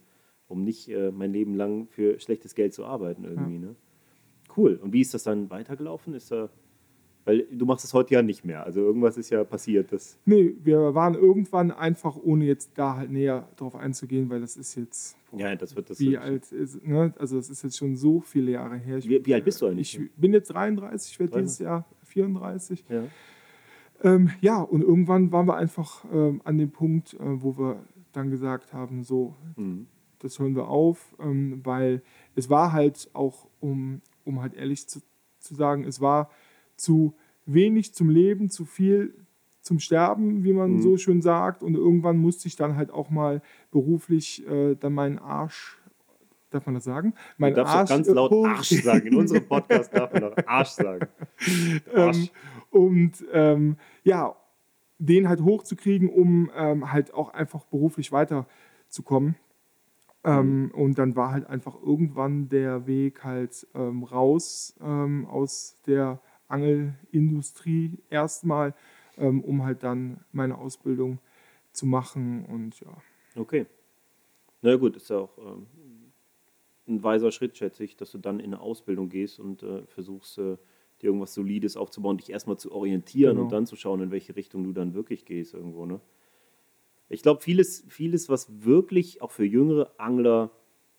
um 0.49 0.65
nicht 0.65 0.89
äh, 0.89 1.11
mein 1.11 1.33
Leben 1.33 1.55
lang 1.55 1.87
für 1.89 2.19
schlechtes 2.21 2.55
Geld 2.55 2.73
zu 2.75 2.85
arbeiten 2.85 3.25
irgendwie. 3.25 3.55
Ja. 3.55 3.61
Ne? 3.61 3.77
Cool. 4.57 4.79
Und 4.83 4.93
wie 4.93 5.01
ist 5.01 5.15
das 5.15 5.25
dann 5.25 5.51
weitergelaufen? 5.51 6.15
Ist 6.15 6.31
da, 6.31 6.49
weil 7.25 7.47
du 7.51 7.67
machst 7.67 7.85
es 7.85 7.93
heute 7.93 8.15
ja 8.15 8.23
nicht 8.23 8.45
mehr. 8.45 8.65
Also 8.65 8.81
irgendwas 8.81 9.17
ist 9.17 9.31
ja 9.31 9.45
passiert. 9.45 9.93
Das 9.93 10.19
nee, 10.25 10.55
wir 10.63 10.95
waren 10.95 11.15
irgendwann 11.15 11.71
einfach, 11.73 12.17
ohne 12.17 12.45
jetzt 12.45 12.71
da 12.77 12.97
halt 12.97 13.11
näher 13.11 13.49
drauf 13.57 13.75
einzugehen, 13.75 14.31
weil 14.31 14.41
das 14.41 14.57
ist 14.57 14.77
jetzt. 14.77 15.17
Ja, 15.37 15.55
das 15.57 15.75
wird 15.77 15.91
das. 15.91 15.99
Wie 15.99 16.17
alt 16.17 16.51
ist, 16.53 16.87
ne? 16.87 17.13
Also 17.19 17.37
das 17.37 17.51
ist 17.51 17.63
jetzt 17.63 17.77
schon 17.77 17.97
so 17.97 18.21
viele 18.21 18.53
Jahre 18.53 18.77
her. 18.77 18.99
Ich, 18.99 19.09
wie, 19.09 19.25
wie, 19.27 19.35
alt 19.35 19.45
bist 19.45 19.61
du 19.61 19.67
eigentlich? 19.67 19.99
Ich 19.99 20.11
bin 20.13 20.33
jetzt 20.33 20.49
33, 20.49 21.13
ich 21.13 21.21
werde 21.21 21.41
dieses 21.41 21.59
Jahr 21.59 21.85
34. 22.05 22.85
Ja. 22.89 23.03
Ähm, 24.03 24.31
ja, 24.41 24.61
und 24.61 24.83
irgendwann 24.83 25.33
waren 25.33 25.47
wir 25.47 25.57
einfach 25.57 26.05
ähm, 26.13 26.41
an 26.45 26.59
dem 26.59 26.71
Punkt, 26.71 27.15
äh, 27.15 27.19
wo 27.21 27.59
wir 27.59 27.83
dann 28.13 28.31
gesagt 28.31 28.73
haben, 28.73 29.03
so, 29.03 29.35
mhm. 29.57 29.87
das 30.21 30.39
hören 30.39 30.55
wir 30.55 30.69
auf, 30.69 31.15
ähm, 31.19 31.61
weil 31.65 32.03
es 32.35 32.49
war 32.51 32.73
halt 32.73 33.11
auch, 33.15 33.49
um 33.61 34.01
um 34.27 34.41
halt 34.41 34.55
ehrlich 34.55 34.89
zu, 34.89 35.01
zu 35.39 35.55
sagen, 35.55 35.85
es 35.85 36.01
war 36.01 36.31
zu 36.77 37.15
wenig 37.47 37.95
zum 37.95 38.11
Leben, 38.11 38.51
zu 38.51 38.65
viel 38.65 39.15
zum 39.63 39.81
Sterben, 39.81 40.45
wie 40.45 40.53
man 40.53 40.75
mhm. 40.75 40.83
so 40.83 40.97
schön 40.97 41.23
sagt. 41.23 41.63
Und 41.63 41.75
irgendwann 41.75 42.19
musste 42.19 42.49
ich 42.49 42.57
dann 42.57 42.77
halt 42.77 42.91
auch 42.91 43.11
mal 43.11 43.43
beruflich 43.71 44.47
äh, 44.47 44.77
dann 44.77 44.93
meinen 44.93 45.19
Arsch, 45.19 45.79
darf 46.51 46.67
man 46.67 46.75
das 46.77 46.85
sagen? 46.85 47.15
Mein 47.37 47.53
du 47.53 47.63
darfst 47.63 47.75
Arsch, 47.75 47.89
ganz 47.89 48.09
laut 48.09 48.31
hoch. 48.31 48.47
Arsch 48.47 48.83
sagen. 48.83 49.09
In 49.09 49.17
unserem 49.17 49.47
Podcast 49.47 49.93
darf 49.95 50.13
man 50.13 50.25
auch 50.25 50.37
Arsch 50.47 50.71
sagen. 50.71 51.09
Arsch. 51.95 52.17
Ähm, 52.17 52.29
und 52.71 53.25
ähm, 53.33 53.77
ja, 54.05 54.37
den 54.99 55.29
halt 55.29 55.43
hochzukriegen, 55.43 56.09
um 56.09 56.51
ähm, 56.57 56.93
halt 56.93 57.13
auch 57.13 57.31
einfach 57.31 57.65
beruflich 57.67 58.13
weiterzukommen. 58.13 59.37
Ähm, 60.27 60.65
mhm. 60.65 60.71
und 60.73 60.99
dann 60.99 61.15
war 61.15 61.31
halt 61.31 61.47
einfach 61.47 61.81
irgendwann 61.81 62.49
der 62.49 62.89
Weg 62.89 63.23
halt 63.23 63.65
ähm, 63.77 64.03
raus 64.03 64.75
ähm, 64.81 65.25
aus 65.27 65.79
der 65.87 66.21
Angelindustrie 66.49 68.01
erstmal, 68.11 68.75
ähm, 69.19 69.41
um 69.41 69.63
halt 69.63 69.85
dann 69.85 70.25
meine 70.33 70.59
Ausbildung 70.59 71.21
zu 71.71 71.87
machen 71.87 72.45
und 72.45 72.81
ja. 72.81 72.97
Okay. 73.37 73.67
Na 74.63 74.75
gut, 74.75 74.97
ist 74.97 75.11
ja 75.11 75.19
auch 75.19 75.39
ähm, 75.39 75.67
ein 76.89 77.03
weiser 77.05 77.31
Schritt, 77.31 77.57
schätze 77.57 77.85
ich, 77.85 77.97
dass 77.97 78.11
du 78.11 78.19
dann 78.19 78.41
in 78.41 78.47
eine 78.47 78.61
Ausbildung 78.61 79.09
gehst 79.09 79.39
und 79.39 79.63
äh, 79.63 79.87
versuchst, 79.87 80.39
äh, 80.39 80.57
dir 81.03 81.07
irgendwas 81.07 81.35
Solides 81.35 81.77
aufzubauen, 81.77 82.17
dich 82.17 82.31
erstmal 82.31 82.59
zu 82.59 82.73
orientieren 82.73 83.35
genau. 83.35 83.45
und 83.45 83.53
dann 83.53 83.67
zu 83.67 83.77
schauen, 83.77 84.01
in 84.01 84.11
welche 84.11 84.35
Richtung 84.35 84.65
du 84.65 84.73
dann 84.73 84.95
wirklich 84.95 85.25
gehst 85.25 85.55
irgendwo, 85.55 85.87
ne? 85.87 86.01
Ich 87.09 87.23
glaube, 87.23 87.41
vieles, 87.41 87.85
vieles, 87.89 88.29
was 88.29 88.65
wirklich 88.65 89.23
auch 89.23 89.31
für 89.31 89.45
jüngere 89.45 89.93
Angler 89.99 90.51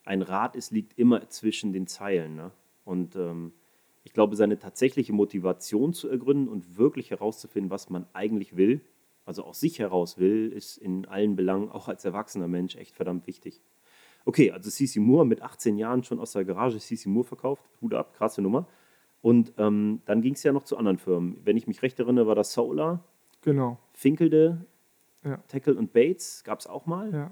ein 0.05 0.21
Rat 0.21 0.55
ist, 0.55 0.71
liegt 0.71 0.97
immer 0.97 1.29
zwischen 1.29 1.73
den 1.73 1.87
Zeilen. 1.87 2.35
Ne? 2.35 2.51
Und 2.85 3.15
ähm, 3.15 3.51
ich 4.03 4.13
glaube, 4.13 4.37
seine 4.37 4.57
tatsächliche 4.57 5.11
Motivation 5.11 5.93
zu 5.93 6.07
ergründen 6.07 6.47
und 6.47 6.77
wirklich 6.77 7.11
herauszufinden, 7.11 7.69
was 7.69 7.89
man 7.89 8.07
eigentlich 8.13 8.55
will, 8.55 8.81
also 9.25 9.43
aus 9.43 9.59
sich 9.59 9.79
heraus 9.79 10.17
will, 10.17 10.53
ist 10.53 10.77
in 10.77 11.05
allen 11.05 11.35
Belangen, 11.35 11.69
auch 11.69 11.89
als 11.89 12.05
erwachsener 12.05 12.47
Mensch, 12.47 12.77
echt 12.77 12.95
verdammt 12.95 13.27
wichtig. 13.27 13.61
Okay, 14.23 14.51
also 14.51 14.69
CC 14.69 14.99
Moore 14.99 15.25
mit 15.25 15.41
18 15.41 15.77
Jahren 15.77 16.03
schon 16.03 16.19
aus 16.19 16.31
der 16.31 16.45
Garage 16.45 16.79
CC 16.79 17.09
Moore 17.09 17.25
verkauft. 17.25 17.63
Hut 17.81 17.93
ab, 17.93 18.13
krasse 18.13 18.41
Nummer. 18.41 18.67
Und 19.21 19.53
ähm, 19.57 20.01
dann 20.05 20.21
ging 20.21 20.33
es 20.33 20.43
ja 20.43 20.53
noch 20.53 20.63
zu 20.63 20.77
anderen 20.77 20.97
Firmen. 20.97 21.37
Wenn 21.43 21.57
ich 21.57 21.67
mich 21.67 21.81
recht 21.81 21.99
erinnere, 21.99 22.27
war 22.27 22.35
das 22.35 22.53
Solar. 22.53 23.03
Genau. 23.41 23.77
Finkelde, 23.91 24.65
ja. 25.27 25.37
Tackle 25.47 25.75
und 25.75 25.93
Bates 25.93 26.43
gab 26.43 26.59
es 26.59 26.67
auch 26.67 26.85
mal. 26.85 27.13
Ja. 27.13 27.31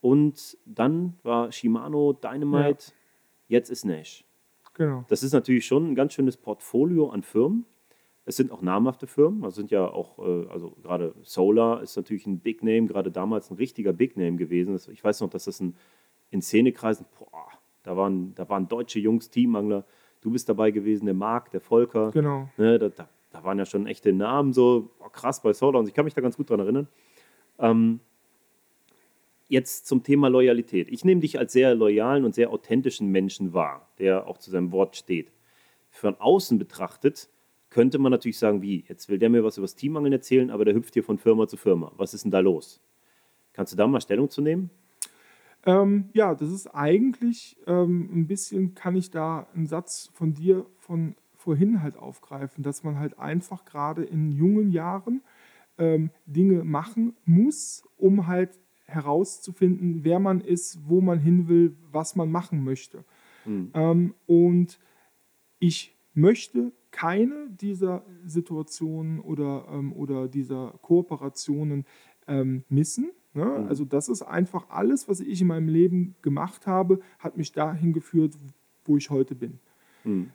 Und 0.00 0.58
dann 0.64 1.14
war 1.22 1.52
Shimano, 1.52 2.12
Dynamite, 2.12 2.86
ja. 3.48 3.58
jetzt 3.58 3.70
ist 3.70 3.84
Nash. 3.84 4.24
Genau. 4.74 5.04
Das 5.08 5.22
ist 5.22 5.32
natürlich 5.32 5.66
schon 5.66 5.92
ein 5.92 5.94
ganz 5.94 6.14
schönes 6.14 6.36
Portfolio 6.36 7.10
an 7.10 7.22
Firmen. 7.22 7.66
Es 8.24 8.36
sind 8.36 8.52
auch 8.52 8.62
namhafte 8.62 9.06
Firmen, 9.06 9.44
also 9.44 9.56
sind 9.56 9.72
ja 9.72 9.84
auch, 9.86 10.18
äh, 10.18 10.46
also 10.48 10.76
gerade 10.82 11.12
Solar 11.22 11.82
ist 11.82 11.96
natürlich 11.96 12.26
ein 12.26 12.38
Big 12.38 12.62
Name, 12.62 12.86
gerade 12.86 13.10
damals 13.10 13.50
ein 13.50 13.56
richtiger 13.56 13.92
Big 13.92 14.16
Name 14.16 14.36
gewesen. 14.36 14.78
Ich 14.92 15.02
weiß 15.02 15.20
noch, 15.22 15.30
dass 15.30 15.44
das 15.44 15.60
ein, 15.60 15.76
in 16.30 16.40
Szenekreisen, 16.40 17.04
boah, 17.18 17.48
da 17.82 17.96
waren, 17.96 18.34
da 18.36 18.48
waren 18.48 18.68
deutsche 18.68 19.00
Jungs, 19.00 19.30
Teamangler. 19.30 19.84
Du 20.20 20.30
bist 20.30 20.48
dabei 20.48 20.70
gewesen, 20.70 21.04
der 21.06 21.14
Marc, 21.14 21.50
der 21.50 21.60
Volker. 21.60 22.12
Genau. 22.12 22.48
Ne, 22.56 22.78
da, 22.78 22.88
da, 22.90 23.08
da, 23.32 23.44
waren 23.44 23.58
ja 23.58 23.66
schon 23.66 23.88
echte 23.88 24.12
Namen, 24.12 24.52
so 24.52 24.90
boah, 25.00 25.10
krass 25.10 25.42
bei 25.42 25.52
Solar. 25.52 25.80
Und 25.80 25.88
ich 25.88 25.94
kann 25.94 26.04
mich 26.04 26.14
da 26.14 26.20
ganz 26.20 26.36
gut 26.36 26.48
dran 26.48 26.60
erinnern. 26.60 26.86
Ähm, 27.58 28.00
jetzt 29.48 29.86
zum 29.86 30.02
Thema 30.02 30.28
Loyalität. 30.28 30.88
Ich 30.90 31.04
nehme 31.04 31.20
dich 31.20 31.38
als 31.38 31.52
sehr 31.52 31.74
loyalen 31.74 32.24
und 32.24 32.34
sehr 32.34 32.50
authentischen 32.50 33.08
Menschen 33.08 33.52
wahr, 33.52 33.88
der 33.98 34.26
auch 34.26 34.38
zu 34.38 34.50
seinem 34.50 34.72
Wort 34.72 34.96
steht. 34.96 35.30
Von 35.90 36.14
außen 36.18 36.58
betrachtet 36.58 37.28
könnte 37.68 37.98
man 37.98 38.12
natürlich 38.12 38.38
sagen, 38.38 38.62
wie, 38.62 38.84
jetzt 38.88 39.08
will 39.08 39.18
der 39.18 39.30
mir 39.30 39.44
was 39.44 39.58
über 39.58 39.64
das 39.64 39.74
Teamangeln 39.74 40.12
erzählen, 40.12 40.50
aber 40.50 40.64
der 40.64 40.74
hüpft 40.74 40.94
hier 40.94 41.04
von 41.04 41.18
Firma 41.18 41.46
zu 41.48 41.56
Firma. 41.56 41.92
Was 41.96 42.14
ist 42.14 42.24
denn 42.24 42.30
da 42.30 42.40
los? 42.40 42.80
Kannst 43.52 43.72
du 43.72 43.76
da 43.76 43.86
mal 43.86 44.00
Stellung 44.00 44.30
zu 44.30 44.40
nehmen? 44.40 44.70
Ähm, 45.64 46.08
ja, 46.12 46.34
das 46.34 46.50
ist 46.50 46.66
eigentlich 46.68 47.56
ähm, 47.66 48.08
ein 48.12 48.26
bisschen, 48.26 48.74
kann 48.74 48.96
ich 48.96 49.10
da 49.10 49.46
einen 49.54 49.66
Satz 49.66 50.10
von 50.12 50.34
dir 50.34 50.66
von 50.78 51.14
vorhin 51.36 51.82
halt 51.82 51.96
aufgreifen, 51.96 52.62
dass 52.62 52.84
man 52.84 52.98
halt 52.98 53.18
einfach 53.18 53.64
gerade 53.64 54.02
in 54.02 54.32
jungen 54.32 54.70
Jahren 54.70 55.22
ähm, 55.78 56.10
Dinge 56.26 56.64
machen 56.64 57.16
muss, 57.24 57.84
um 57.96 58.26
halt 58.26 58.58
herauszufinden, 58.84 60.04
wer 60.04 60.18
man 60.18 60.40
ist, 60.40 60.80
wo 60.86 61.00
man 61.00 61.18
hin 61.18 61.48
will, 61.48 61.76
was 61.90 62.14
man 62.14 62.30
machen 62.30 62.62
möchte. 62.62 63.04
Mhm. 63.44 63.70
Ähm, 63.74 64.14
und 64.26 64.78
ich 65.58 65.96
möchte 66.14 66.72
keine 66.90 67.48
dieser 67.50 68.04
Situationen 68.24 69.20
oder, 69.20 69.66
ähm, 69.70 69.92
oder 69.92 70.28
dieser 70.28 70.74
Kooperationen 70.82 71.86
ähm, 72.28 72.64
missen. 72.68 73.10
Ne? 73.32 73.44
Mhm. 73.44 73.66
Also 73.66 73.84
das 73.84 74.08
ist 74.08 74.22
einfach 74.22 74.68
alles, 74.68 75.08
was 75.08 75.20
ich 75.20 75.40
in 75.40 75.46
meinem 75.46 75.68
Leben 75.68 76.14
gemacht 76.20 76.66
habe, 76.66 77.00
hat 77.18 77.36
mich 77.36 77.52
dahin 77.52 77.92
geführt, 77.92 78.34
wo 78.84 78.96
ich 78.96 79.10
heute 79.10 79.34
bin. 79.34 79.58
Mhm. 80.04 80.30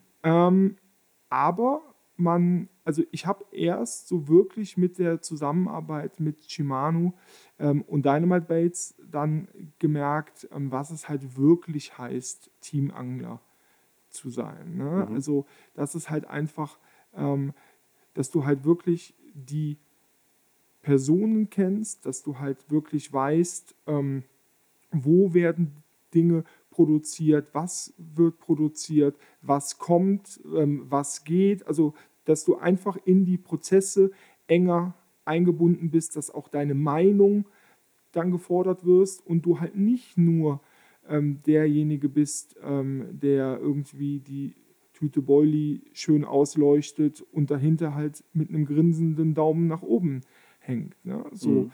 Aber 1.30 1.82
man, 2.18 2.68
also 2.84 3.02
ich 3.12 3.26
habe 3.26 3.44
erst 3.52 4.08
so 4.08 4.28
wirklich 4.28 4.76
mit 4.76 4.98
der 4.98 5.22
Zusammenarbeit 5.22 6.20
mit 6.20 6.50
Shimano 6.50 7.14
ähm, 7.58 7.82
und 7.82 8.04
Dynamite 8.04 8.46
Baits 8.46 8.96
dann 9.10 9.48
gemerkt, 9.78 10.48
ähm, 10.52 10.70
was 10.72 10.90
es 10.90 11.08
halt 11.08 11.36
wirklich 11.36 11.96
heißt, 11.96 12.50
Teamangler 12.60 13.40
zu 14.10 14.30
sein. 14.30 14.76
Ne? 14.76 15.06
Mhm. 15.08 15.14
Also 15.14 15.46
das 15.74 15.94
ist 15.94 16.10
halt 16.10 16.26
einfach, 16.26 16.78
ähm, 17.14 17.52
dass 18.14 18.30
du 18.30 18.44
halt 18.44 18.64
wirklich 18.64 19.14
die 19.34 19.78
Personen 20.82 21.50
kennst, 21.50 22.04
dass 22.04 22.22
du 22.22 22.38
halt 22.38 22.70
wirklich 22.70 23.12
weißt, 23.12 23.74
ähm, 23.86 24.24
wo 24.90 25.34
werden 25.34 25.84
Dinge 26.14 26.44
produziert, 26.78 27.48
was 27.54 27.92
wird 27.98 28.38
produziert, 28.38 29.16
was 29.42 29.78
kommt, 29.78 30.40
ähm, 30.54 30.84
was 30.88 31.24
geht. 31.24 31.66
Also, 31.66 31.92
dass 32.24 32.44
du 32.44 32.54
einfach 32.56 32.96
in 33.04 33.24
die 33.24 33.36
Prozesse 33.36 34.12
enger 34.46 34.94
eingebunden 35.24 35.90
bist, 35.90 36.14
dass 36.14 36.30
auch 36.30 36.46
deine 36.46 36.74
Meinung 36.74 37.48
dann 38.12 38.30
gefordert 38.30 38.86
wirst 38.86 39.26
und 39.26 39.44
du 39.44 39.58
halt 39.58 39.74
nicht 39.74 40.16
nur 40.16 40.60
ähm, 41.08 41.40
derjenige 41.44 42.08
bist, 42.08 42.54
ähm, 42.62 43.08
der 43.10 43.58
irgendwie 43.60 44.20
die 44.20 44.54
Tüte 44.92 45.20
Boilie 45.20 45.80
schön 45.94 46.24
ausleuchtet 46.24 47.24
und 47.32 47.50
dahinter 47.50 47.96
halt 47.96 48.22
mit 48.32 48.50
einem 48.50 48.66
grinsenden 48.66 49.34
Daumen 49.34 49.66
nach 49.66 49.82
oben 49.82 50.20
hängt. 50.60 50.94
Ne? 51.04 51.24
So. 51.32 51.50
Mhm. 51.50 51.70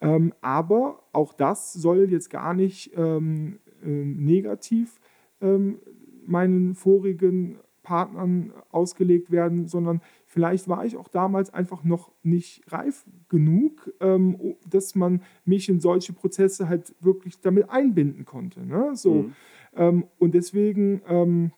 Ähm, 0.00 0.32
aber 0.40 1.04
auch 1.12 1.34
das 1.34 1.72
soll 1.72 2.10
jetzt 2.10 2.30
gar 2.30 2.54
nicht 2.54 2.90
ähm, 2.96 3.60
äh, 3.66 3.69
negativ 3.88 5.00
ähm, 5.40 5.78
meinen 6.26 6.74
vorigen 6.74 7.58
Partnern 7.82 8.52
ausgelegt 8.70 9.30
werden, 9.30 9.66
sondern 9.66 10.00
vielleicht 10.26 10.68
war 10.68 10.84
ich 10.84 10.96
auch 10.96 11.08
damals 11.08 11.52
einfach 11.52 11.82
noch 11.82 12.12
nicht 12.22 12.62
reif 12.70 13.04
genug, 13.28 13.92
ähm, 14.00 14.54
dass 14.68 14.94
man 14.94 15.22
mich 15.44 15.68
in 15.68 15.80
solche 15.80 16.12
Prozesse 16.12 16.68
halt 16.68 16.94
wirklich 17.00 17.40
damit 17.40 17.70
einbinden 17.70 18.24
konnte. 18.24 18.64
Ne? 18.64 18.92
So. 18.94 19.14
Mhm. 19.14 19.32
Ähm, 19.74 20.04
und 20.18 20.34
deswegen 20.34 21.00
ähm, 21.08 21.52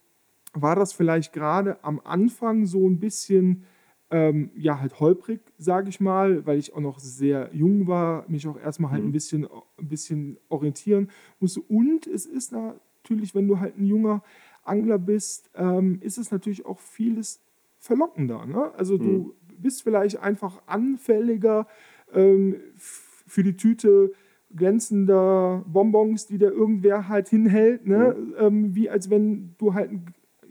war 0.55 0.77
das 0.77 0.93
vielleicht 0.93 1.33
gerade 1.33 1.83
am 1.83 2.01
Anfang 2.05 2.67
so 2.67 2.89
ein 2.89 2.99
bisschen, 2.99 3.65
ähm, 4.13 4.51
ja, 4.55 4.79
halt 4.79 5.01
holprig, 5.01 5.41
sage 5.57 5.89
ich 5.89 5.99
mal, 5.99 6.45
weil 6.47 6.59
ich 6.59 6.75
auch 6.75 6.81
noch 6.81 6.99
sehr 6.99 7.49
jung 7.53 7.87
war, 7.87 8.25
mich 8.29 8.47
auch 8.47 8.61
erstmal 8.61 8.91
halt 8.93 9.03
Mhm. 9.03 9.09
ein 9.09 9.13
bisschen, 9.13 9.49
ein 9.79 9.89
bisschen 9.89 10.37
orientieren 10.51 11.09
musste. 11.41 11.63
Und 11.63 12.07
es 12.07 12.27
ist 12.27 12.53
natürlich, 12.53 13.35
wenn 13.35 13.49
du 13.49 13.59
halt 13.59 13.79
ein 13.79 13.87
junger 13.87 14.23
Angler 14.65 14.99
bist, 14.99 15.51
ähm, 15.55 15.99
ist 16.03 16.19
es 16.19 16.31
natürlich 16.31 16.67
auch 16.67 16.79
vieles 16.79 17.41
verlockender. 17.79 18.45
Ne? 18.47 18.71
Also 18.77 18.99
du 18.99 19.35
bist 19.59 19.83
vielleicht 19.83 20.19
einfach 20.19 20.63
anfälliger 20.67 21.67
ähm, 22.13 22.57
für 22.77 23.43
die 23.43 23.57
Tüte 23.57 24.13
glänzender 24.55 25.65
Bonbons, 25.67 26.27
die 26.27 26.37
da 26.37 26.51
irgendwer 26.51 27.09
halt 27.09 27.29
hinhält, 27.31 27.87
ne? 27.87 28.15
ähm, 28.39 28.75
wie 28.75 28.91
als 28.91 29.09
wenn 29.09 29.55
du 29.57 29.73
halt, 29.73 29.91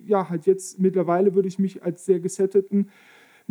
ja, 0.03 0.29
halt 0.29 0.47
jetzt 0.47 0.79
mittlerweile 0.79 1.35
würde 1.35 1.47
ich 1.47 1.59
mich 1.59 1.83
als 1.83 2.05
sehr 2.05 2.19
gesetteten 2.19 2.89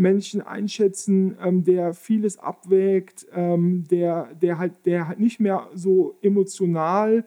Menschen 0.01 0.41
einschätzen, 0.41 1.37
ähm, 1.41 1.63
der 1.63 1.93
vieles 1.93 2.39
abwägt, 2.39 3.27
ähm, 3.33 3.85
der, 3.89 4.35
der, 4.35 4.59
halt, 4.59 4.87
der 4.87 5.07
halt 5.07 5.21
nicht 5.21 5.41
mehr 5.41 5.69
so 5.75 6.17
emotional 6.23 7.25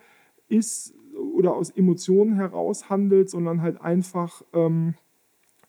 ist 0.50 0.94
oder 1.16 1.54
aus 1.54 1.70
Emotionen 1.70 2.36
heraus 2.36 2.90
handelt, 2.90 3.30
sondern 3.30 3.62
halt 3.62 3.80
einfach, 3.80 4.42
ähm, 4.54 4.96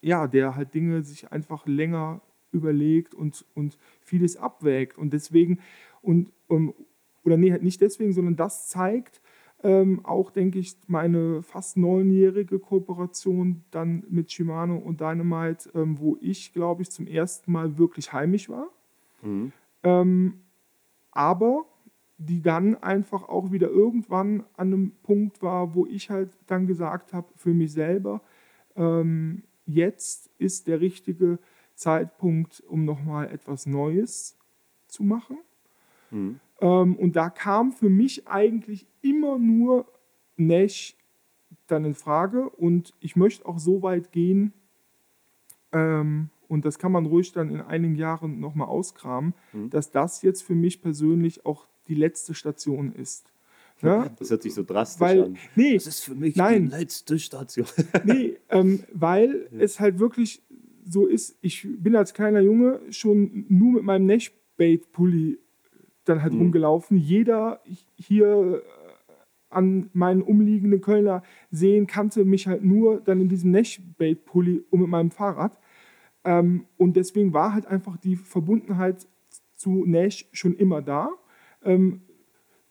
ja, 0.00 0.26
der 0.26 0.56
halt 0.56 0.74
Dinge 0.74 1.02
sich 1.02 1.30
einfach 1.30 1.66
länger 1.66 2.22
überlegt 2.52 3.14
und, 3.14 3.44
und 3.54 3.78
vieles 4.00 4.36
abwägt. 4.36 4.96
Und 4.96 5.12
deswegen, 5.12 5.60
und, 6.00 6.32
um, 6.48 6.74
oder 7.22 7.36
nee, 7.36 7.52
halt 7.52 7.62
nicht 7.62 7.80
deswegen, 7.80 8.12
sondern 8.12 8.36
das 8.36 8.68
zeigt 8.68 9.20
ähm, 9.64 10.04
auch, 10.04 10.30
denke 10.30 10.58
ich, 10.58 10.76
meine 10.86 11.42
fast 11.42 11.78
neunjährige 11.78 12.58
Kooperation 12.58 13.64
dann 13.70 14.04
mit 14.10 14.30
Shimano 14.30 14.76
und 14.76 15.00
Dynamite, 15.00 15.70
ähm, 15.74 15.98
wo 15.98 16.18
ich, 16.20 16.52
glaube 16.52 16.82
ich, 16.82 16.90
zum 16.90 17.06
ersten 17.06 17.50
Mal 17.50 17.78
wirklich 17.78 18.12
heimisch 18.12 18.50
war. 18.50 18.68
Mhm. 19.22 19.52
Ähm, 19.82 20.34
aber 21.12 21.64
die 22.18 22.42
dann 22.42 22.76
einfach 22.76 23.26
auch 23.28 23.52
wieder 23.52 23.68
irgendwann 23.70 24.44
an 24.56 24.72
einem 24.72 24.92
Punkt 25.02 25.42
war, 25.42 25.74
wo 25.74 25.86
ich 25.86 26.10
halt 26.10 26.30
dann 26.46 26.66
gesagt 26.66 27.14
habe, 27.14 27.26
für 27.34 27.54
mich 27.54 27.72
selber, 27.72 28.20
ähm, 28.76 29.44
jetzt 29.64 30.30
ist 30.38 30.68
der 30.68 30.80
richtige 30.80 31.38
Zeitpunkt, 31.74 32.62
um 32.68 32.84
nochmal 32.84 33.30
etwas 33.30 33.64
Neues 33.64 34.36
zu 34.88 35.04
machen. 35.04 35.38
Mhm. 36.10 36.38
Ähm, 36.60 36.96
und 36.96 37.16
da 37.16 37.30
kam 37.30 37.72
für 37.72 37.90
mich 37.90 38.26
eigentlich 38.28 38.86
immer 39.02 39.38
nur 39.38 39.86
Nash 40.36 40.96
dann 41.66 41.84
in 41.84 41.94
Frage. 41.94 42.48
Und 42.50 42.94
ich 43.00 43.16
möchte 43.16 43.46
auch 43.46 43.58
so 43.58 43.82
weit 43.82 44.12
gehen, 44.12 44.52
ähm, 45.72 46.28
und 46.48 46.64
das 46.64 46.78
kann 46.78 46.92
man 46.92 47.06
ruhig 47.06 47.32
dann 47.32 47.50
in 47.50 47.60
einigen 47.60 47.96
Jahren 47.96 48.38
nochmal 48.38 48.68
auskramen, 48.68 49.34
Mhm. 49.52 49.70
dass 49.70 49.90
das 49.90 50.22
jetzt 50.22 50.42
für 50.42 50.54
mich 50.54 50.82
persönlich 50.82 51.44
auch 51.46 51.66
die 51.88 51.94
letzte 51.94 52.34
Station 52.34 52.92
ist. 52.92 53.26
Ne? 53.82 54.10
Das 54.18 54.30
hört 54.30 54.42
sich 54.42 54.54
so 54.54 54.62
drastisch 54.62 55.00
Weil, 55.00 55.22
an. 55.24 55.36
nee, 55.56 55.74
Das 55.74 55.86
ist 55.86 56.00
für 56.04 56.14
mich 56.14 56.36
Nein. 56.36 56.70
die 56.70 56.76
letzte 56.76 57.18
Station. 57.18 57.66
nee 58.04 58.36
ähm, 58.50 58.84
weil 58.92 59.48
es 59.58 59.80
halt 59.80 59.98
wirklich 59.98 60.42
so 60.86 61.06
ist, 61.06 61.36
ich 61.40 61.66
bin 61.78 61.96
als 61.96 62.14
kleiner 62.14 62.40
Junge 62.40 62.80
schon 62.90 63.46
nur 63.48 63.72
mit 63.72 63.82
meinem 63.84 64.06
Nashbait-Pulli 64.06 65.38
dann 66.04 66.22
halt 66.22 66.32
Mhm. 66.32 66.40
rumgelaufen. 66.40 66.96
Jeder 66.96 67.60
hier 67.96 68.26
äh, 68.26 68.60
an 69.50 69.90
meinen 69.92 70.22
umliegenden 70.22 70.80
Kölner 70.80 71.22
Seen 71.50 71.86
kannte 71.86 72.24
mich 72.24 72.46
halt 72.46 72.64
nur 72.64 73.00
dann 73.00 73.20
in 73.20 73.28
diesem 73.28 73.50
Nashbait-Pulli 73.52 74.64
und 74.70 74.80
mit 74.80 74.88
meinem 74.88 75.10
Fahrrad. 75.10 75.58
Ähm, 76.24 76.66
und 76.76 76.96
deswegen 76.96 77.32
war 77.32 77.52
halt 77.54 77.66
einfach 77.66 77.96
die 77.96 78.16
Verbundenheit 78.16 79.06
zu 79.56 79.84
Nash 79.86 80.28
schon 80.32 80.54
immer 80.56 80.82
da. 80.82 81.10
Ähm, 81.62 82.02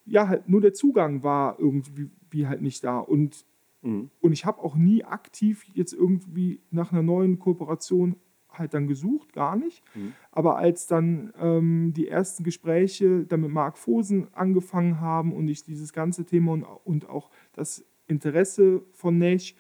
ja, 0.06 0.28
halt 0.28 0.50
nur 0.50 0.60
der 0.62 0.74
Zugang 0.74 1.24
war 1.24 1.58
irgendwie 1.60 2.10
wie 2.30 2.48
halt 2.48 2.62
nicht 2.62 2.84
da. 2.84 3.00
Und 3.00 3.46
Mhm. 3.86 4.10
und 4.22 4.32
ich 4.32 4.46
habe 4.46 4.62
auch 4.62 4.76
nie 4.76 5.04
aktiv 5.04 5.66
jetzt 5.74 5.92
irgendwie 5.94 6.62
nach 6.72 6.94
einer 6.94 7.04
neuen 7.04 7.38
Kooperation 7.38 8.16
halt 8.58 8.74
dann 8.74 8.88
gesucht, 8.88 9.34
gar 9.34 9.56
nicht. 9.56 9.84
Mhm. 9.96 10.14
Aber 10.32 10.58
als 10.58 10.88
dann 10.88 11.34
ähm, 11.40 11.94
die 11.96 12.08
ersten 12.08 12.44
Gespräche 12.44 13.26
dann 13.26 13.42
mit 13.42 13.52
Marc 13.52 13.78
Fosen 13.78 14.28
angefangen 14.34 15.00
haben 15.00 15.34
und 15.34 15.48
ich 15.48 15.64
dieses 15.64 15.94
ganze 15.94 16.26
Thema 16.26 16.54
und, 16.54 16.64
und 16.84 17.10
auch 17.10 17.30
das 17.54 17.86
Interesse 18.08 18.82
von 18.92 19.18
Nash 19.18 19.56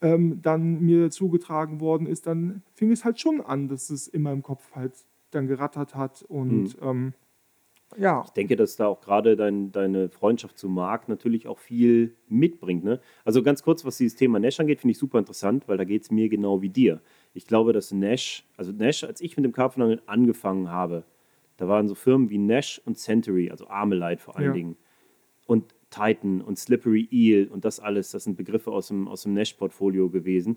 ähm, 0.00 0.40
dann 0.42 0.80
mir 0.80 1.10
zugetragen 1.10 1.80
worden 1.80 2.06
ist, 2.06 2.26
dann 2.26 2.62
fing 2.74 2.90
es 2.90 3.04
halt 3.04 3.20
schon 3.20 3.40
an, 3.40 3.68
dass 3.68 3.90
es 3.90 4.08
in 4.08 4.22
meinem 4.22 4.42
Kopf 4.42 4.74
halt 4.74 4.92
dann 5.30 5.46
gerattert 5.46 5.94
hat. 5.94 6.22
Und 6.22 6.76
ähm, 6.82 7.14
ja, 7.96 8.22
Ich 8.24 8.30
denke, 8.30 8.56
dass 8.56 8.76
da 8.76 8.86
auch 8.86 9.00
gerade 9.00 9.36
dein, 9.36 9.70
deine 9.70 10.08
Freundschaft 10.08 10.58
zu 10.58 10.68
Marc 10.68 11.08
natürlich 11.08 11.46
auch 11.46 11.58
viel 11.58 12.16
mitbringt. 12.28 12.84
Ne? 12.84 13.00
Also 13.24 13.42
ganz 13.42 13.62
kurz, 13.62 13.84
was 13.84 13.98
dieses 13.98 14.16
Thema 14.16 14.38
Nash 14.38 14.58
angeht, 14.60 14.80
finde 14.80 14.92
ich 14.92 14.98
super 14.98 15.18
interessant, 15.18 15.68
weil 15.68 15.76
da 15.76 15.84
geht 15.84 16.02
es 16.02 16.10
mir 16.10 16.28
genau 16.28 16.62
wie 16.62 16.70
dir. 16.70 17.00
Ich 17.34 17.46
glaube, 17.46 17.72
dass 17.72 17.92
Nash, 17.92 18.44
also 18.56 18.72
Nash, 18.72 19.04
als 19.04 19.20
ich 19.20 19.36
mit 19.36 19.44
dem 19.44 19.52
Karpfenangeln 19.52 20.00
angefangen 20.06 20.70
habe, 20.70 21.04
da 21.56 21.68
waren 21.68 21.88
so 21.88 21.94
Firmen 21.94 22.28
wie 22.30 22.38
Nash 22.38 22.80
und 22.84 22.98
Century, 22.98 23.50
also 23.50 23.68
Armalite 23.68 24.22
vor 24.22 24.36
allen 24.36 24.46
Ja. 24.48 24.52
Dingen, 24.52 24.76
und 25.46 25.74
Titan 25.90 26.40
und 26.40 26.58
Slippery 26.58 27.08
Eel 27.10 27.48
und 27.48 27.64
das 27.64 27.78
alles, 27.80 28.10
das 28.10 28.24
sind 28.24 28.36
Begriffe 28.36 28.70
aus 28.70 28.88
dem, 28.88 29.08
aus 29.08 29.22
dem 29.22 29.34
Nash-Portfolio 29.34 30.08
gewesen. 30.08 30.56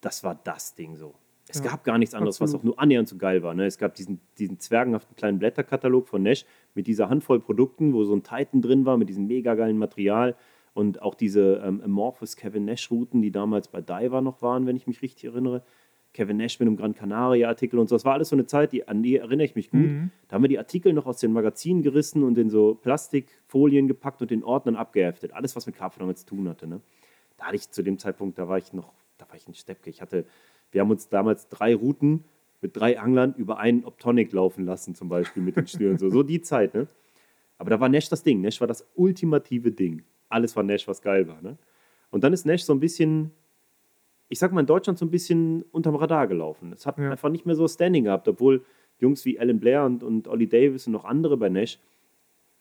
Das 0.00 0.22
war 0.24 0.34
das 0.44 0.74
Ding 0.74 0.96
so. 0.96 1.14
Es 1.48 1.58
Ja, 1.58 1.70
gab 1.70 1.84
gar 1.84 1.96
nichts 1.96 2.14
anderes, 2.14 2.40
was 2.40 2.50
absolut. 2.50 2.60
auch 2.60 2.64
nur 2.64 2.78
annähernd 2.78 3.08
so 3.08 3.16
geil 3.16 3.42
war. 3.42 3.54
Ne? 3.54 3.64
Es 3.64 3.78
gab 3.78 3.94
diesen, 3.94 4.20
diesen 4.38 4.60
zwergenhaften 4.60 5.16
kleinen 5.16 5.38
Blätterkatalog 5.38 6.06
von 6.06 6.22
Nash 6.22 6.44
mit 6.74 6.86
dieser 6.86 7.08
Handvoll 7.08 7.40
Produkten, 7.40 7.94
wo 7.94 8.04
so 8.04 8.14
ein 8.14 8.22
Titan 8.22 8.60
drin 8.60 8.84
war, 8.84 8.98
mit 8.98 9.08
diesem 9.08 9.26
mega 9.26 9.54
geilen 9.54 9.78
Material 9.78 10.36
und 10.78 11.02
auch 11.02 11.16
diese 11.16 11.60
ähm, 11.64 11.80
Amorphous 11.80 12.36
Kevin 12.36 12.64
Nash 12.64 12.88
Routen, 12.92 13.20
die 13.20 13.32
damals 13.32 13.66
bei 13.66 13.80
Diver 13.80 14.20
noch 14.20 14.42
waren, 14.42 14.64
wenn 14.64 14.76
ich 14.76 14.86
mich 14.86 15.02
richtig 15.02 15.24
erinnere. 15.24 15.64
Kevin 16.14 16.36
Nash 16.36 16.60
mit 16.60 16.68
einem 16.68 16.76
Gran 16.76 16.94
Canaria-Artikel 16.94 17.80
und 17.80 17.88
so. 17.88 17.96
Das 17.96 18.04
war 18.04 18.12
alles 18.12 18.28
so 18.28 18.36
eine 18.36 18.46
Zeit, 18.46 18.70
die, 18.70 18.86
an 18.86 19.02
die 19.02 19.16
erinnere 19.16 19.44
ich 19.44 19.56
mich 19.56 19.70
gut. 19.70 19.80
Mhm. 19.80 20.10
Da 20.28 20.36
haben 20.36 20.42
wir 20.42 20.48
die 20.48 20.58
Artikel 20.58 20.92
noch 20.92 21.06
aus 21.06 21.18
den 21.18 21.32
Magazinen 21.32 21.82
gerissen 21.82 22.22
und 22.22 22.38
in 22.38 22.48
so 22.48 22.76
Plastikfolien 22.76 23.88
gepackt 23.88 24.22
und 24.22 24.30
in 24.30 24.44
Ordnern 24.44 24.76
abgeheftet. 24.76 25.32
Alles, 25.32 25.56
was 25.56 25.66
mit 25.66 25.74
Karpfenangeln 25.74 26.14
zu 26.14 26.26
tun 26.26 26.48
hatte. 26.48 26.68
Ne? 26.68 26.80
Da 27.38 27.46
hatte 27.46 27.56
ich 27.56 27.68
zu 27.72 27.82
dem 27.82 27.98
Zeitpunkt, 27.98 28.38
da 28.38 28.46
war 28.46 28.58
ich 28.58 28.72
noch, 28.72 28.92
da 29.18 29.28
war 29.28 29.34
ich 29.34 29.48
ein 29.48 29.54
Steppke. 29.54 29.90
Ich 29.90 30.00
hatte, 30.00 30.26
wir 30.70 30.80
haben 30.80 30.90
uns 30.92 31.08
damals 31.08 31.48
drei 31.48 31.74
Routen 31.74 32.22
mit 32.60 32.76
drei 32.76 33.00
Anglern 33.00 33.34
über 33.36 33.58
einen 33.58 33.84
Optonic 33.84 34.32
laufen 34.32 34.64
lassen, 34.64 34.94
zum 34.94 35.08
Beispiel 35.08 35.42
mit 35.42 35.56
den 35.56 35.66
Schnüren. 35.66 35.98
so, 35.98 36.08
so 36.08 36.22
die 36.22 36.40
Zeit, 36.40 36.74
ne? 36.74 36.86
Aber 37.58 37.70
da 37.70 37.80
war 37.80 37.88
Nash 37.88 38.08
das 38.08 38.22
Ding. 38.22 38.40
Nash 38.40 38.60
war 38.60 38.68
das 38.68 38.86
ultimative 38.94 39.72
Ding. 39.72 40.04
Alles 40.28 40.56
war 40.56 40.62
Nash, 40.62 40.86
was 40.88 41.02
geil 41.02 41.28
war. 41.28 41.40
Ne? 41.42 41.56
Und 42.10 42.24
dann 42.24 42.32
ist 42.32 42.46
Nash 42.46 42.62
so 42.62 42.72
ein 42.72 42.80
bisschen, 42.80 43.32
ich 44.28 44.38
sag 44.38 44.52
mal 44.52 44.60
in 44.60 44.66
Deutschland 44.66 44.98
so 44.98 45.06
ein 45.06 45.10
bisschen 45.10 45.62
unterm 45.70 45.96
Radar 45.96 46.26
gelaufen. 46.26 46.72
Es 46.72 46.86
hat 46.86 46.98
ja. 46.98 47.10
einfach 47.10 47.30
nicht 47.30 47.46
mehr 47.46 47.54
so 47.54 47.66
Standing 47.68 48.04
gehabt, 48.04 48.28
obwohl 48.28 48.64
Jungs 48.98 49.24
wie 49.24 49.38
Alan 49.38 49.60
Blair 49.60 49.84
und, 49.84 50.02
und 50.02 50.28
Ollie 50.28 50.48
Davis 50.48 50.86
und 50.86 50.92
noch 50.92 51.04
andere 51.04 51.36
bei 51.36 51.48
Nash 51.48 51.78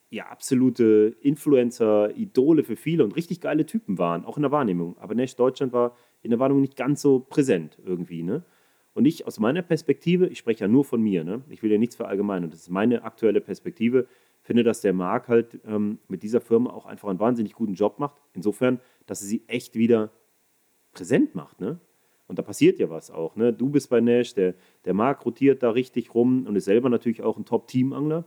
ja 0.09 0.27
absolute 0.27 1.15
Influencer, 1.21 2.15
Idole 2.15 2.63
für 2.63 2.75
viele 2.75 3.03
und 3.03 3.15
richtig 3.15 3.41
geile 3.41 3.65
Typen 3.65 3.97
waren, 3.97 4.25
auch 4.25 4.37
in 4.37 4.43
der 4.43 4.51
Wahrnehmung. 4.51 4.97
Aber 4.99 5.15
Nash 5.15 5.35
Deutschland 5.35 5.73
war 5.73 5.95
in 6.21 6.31
der 6.31 6.39
Wahrnehmung 6.39 6.61
nicht 6.61 6.77
ganz 6.77 7.01
so 7.01 7.19
präsent 7.19 7.77
irgendwie. 7.85 8.23
Ne? 8.23 8.43
Und 8.93 9.05
ich 9.05 9.27
aus 9.27 9.39
meiner 9.39 9.61
Perspektive, 9.61 10.27
ich 10.27 10.37
spreche 10.37 10.61
ja 10.61 10.67
nur 10.67 10.85
von 10.85 11.01
mir, 11.01 11.23
ne? 11.23 11.41
ich 11.49 11.61
will 11.61 11.71
ja 11.71 11.77
nichts 11.77 11.95
verallgemeinern, 11.95 12.49
das 12.49 12.61
ist 12.61 12.69
meine 12.69 13.03
aktuelle 13.03 13.41
Perspektive, 13.41 14.07
finde, 14.47 14.63
dass 14.63 14.79
der 14.79 14.93
Marc 14.93 15.27
halt 15.27 15.59
ähm, 15.67 15.99
mit 16.07 16.23
dieser 16.23 16.39
Firma 16.39 16.69
auch 16.69 16.85
einfach 16.85 17.09
einen 17.09 17.19
wahnsinnig 17.19 17.53
guten 17.53 17.73
Job 17.73 17.99
macht. 17.99 18.15
Insofern, 18.33 18.79
dass 19.05 19.21
er 19.21 19.27
sie 19.27 19.43
echt 19.47 19.75
wieder 19.75 20.09
präsent 20.93 21.35
macht. 21.35 21.59
Ne? 21.59 21.81
Und 22.27 22.39
da 22.39 22.43
passiert 22.43 22.79
ja 22.79 22.89
was 22.89 23.11
auch. 23.11 23.35
Ne? 23.35 23.51
Du 23.51 23.69
bist 23.69 23.89
bei 23.89 23.99
Nash, 23.99 24.33
der, 24.35 24.55
der 24.85 24.93
Marc 24.93 25.25
rotiert 25.25 25.63
da 25.63 25.71
richtig 25.71 26.15
rum 26.15 26.45
und 26.47 26.55
ist 26.55 26.63
selber 26.63 26.87
natürlich 26.87 27.21
auch 27.21 27.35
ein 27.35 27.43
Top-Team-Angler, 27.43 28.23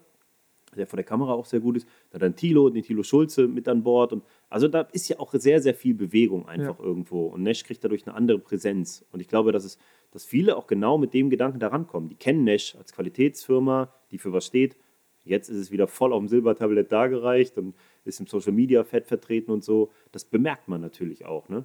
der 0.77 0.87
vor 0.87 0.99
der 0.99 1.05
Kamera 1.05 1.33
auch 1.33 1.47
sehr 1.47 1.61
gut 1.61 1.79
ist. 1.79 1.89
Da 2.11 2.19
dann 2.19 2.37
Tilo, 2.37 2.69
den 2.69 2.83
Tilo 2.83 3.03
Schulze 3.03 3.49
mit 3.49 3.67
an 3.67 3.83
Bord. 3.83 4.13
Und 4.13 4.23
also 4.51 4.69
da 4.69 4.83
ist 4.93 5.09
ja 5.09 5.19
auch 5.21 5.33
sehr, 5.33 5.63
sehr 5.63 5.75
viel 5.75 5.95
Bewegung 5.95 6.47
einfach 6.47 6.79
ja. 6.79 6.85
irgendwo. 6.85 7.29
Und 7.29 7.45
Nash 7.45 7.65
kriegt 7.65 7.83
dadurch 7.83 8.07
eine 8.07 8.15
andere 8.15 8.39
Präsenz. 8.39 9.07
Und 9.11 9.21
ich 9.21 9.29
glaube, 9.29 9.53
dass, 9.53 9.65
es, 9.65 9.79
dass 10.11 10.27
viele 10.27 10.59
auch 10.59 10.67
genau 10.67 10.99
mit 10.99 11.15
dem 11.15 11.31
Gedanken 11.31 11.61
da 11.61 11.69
rankommen. 11.69 12.11
Die 12.11 12.17
kennen 12.17 12.45
Nash 12.45 12.77
als 12.77 12.93
Qualitätsfirma, 12.93 13.91
die 14.11 14.19
für 14.19 14.35
was 14.35 14.45
steht 14.45 14.77
Jetzt 15.25 15.49
ist 15.49 15.59
es 15.59 15.71
wieder 15.71 15.87
voll 15.87 16.13
auf 16.13 16.19
dem 16.19 16.29
Silbertablett 16.29 16.91
dargereicht 16.93 17.59
und 17.59 17.75
ist 18.05 18.21
im 18.21 18.27
Social 18.27 18.53
Media 18.53 18.85
fett 18.85 19.07
vertreten 19.07 19.51
und 19.51 19.63
so. 19.63 19.91
Das 20.13 20.25
bemerkt 20.25 20.69
man 20.69 20.81
natürlich 20.81 21.27
auch. 21.27 21.49
Ne? 21.49 21.65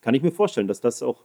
Kann 0.00 0.14
ich 0.14 0.22
mir 0.22 0.32
vorstellen, 0.32 0.68
dass 0.68 0.80
das 0.80 1.02
auch 1.02 1.24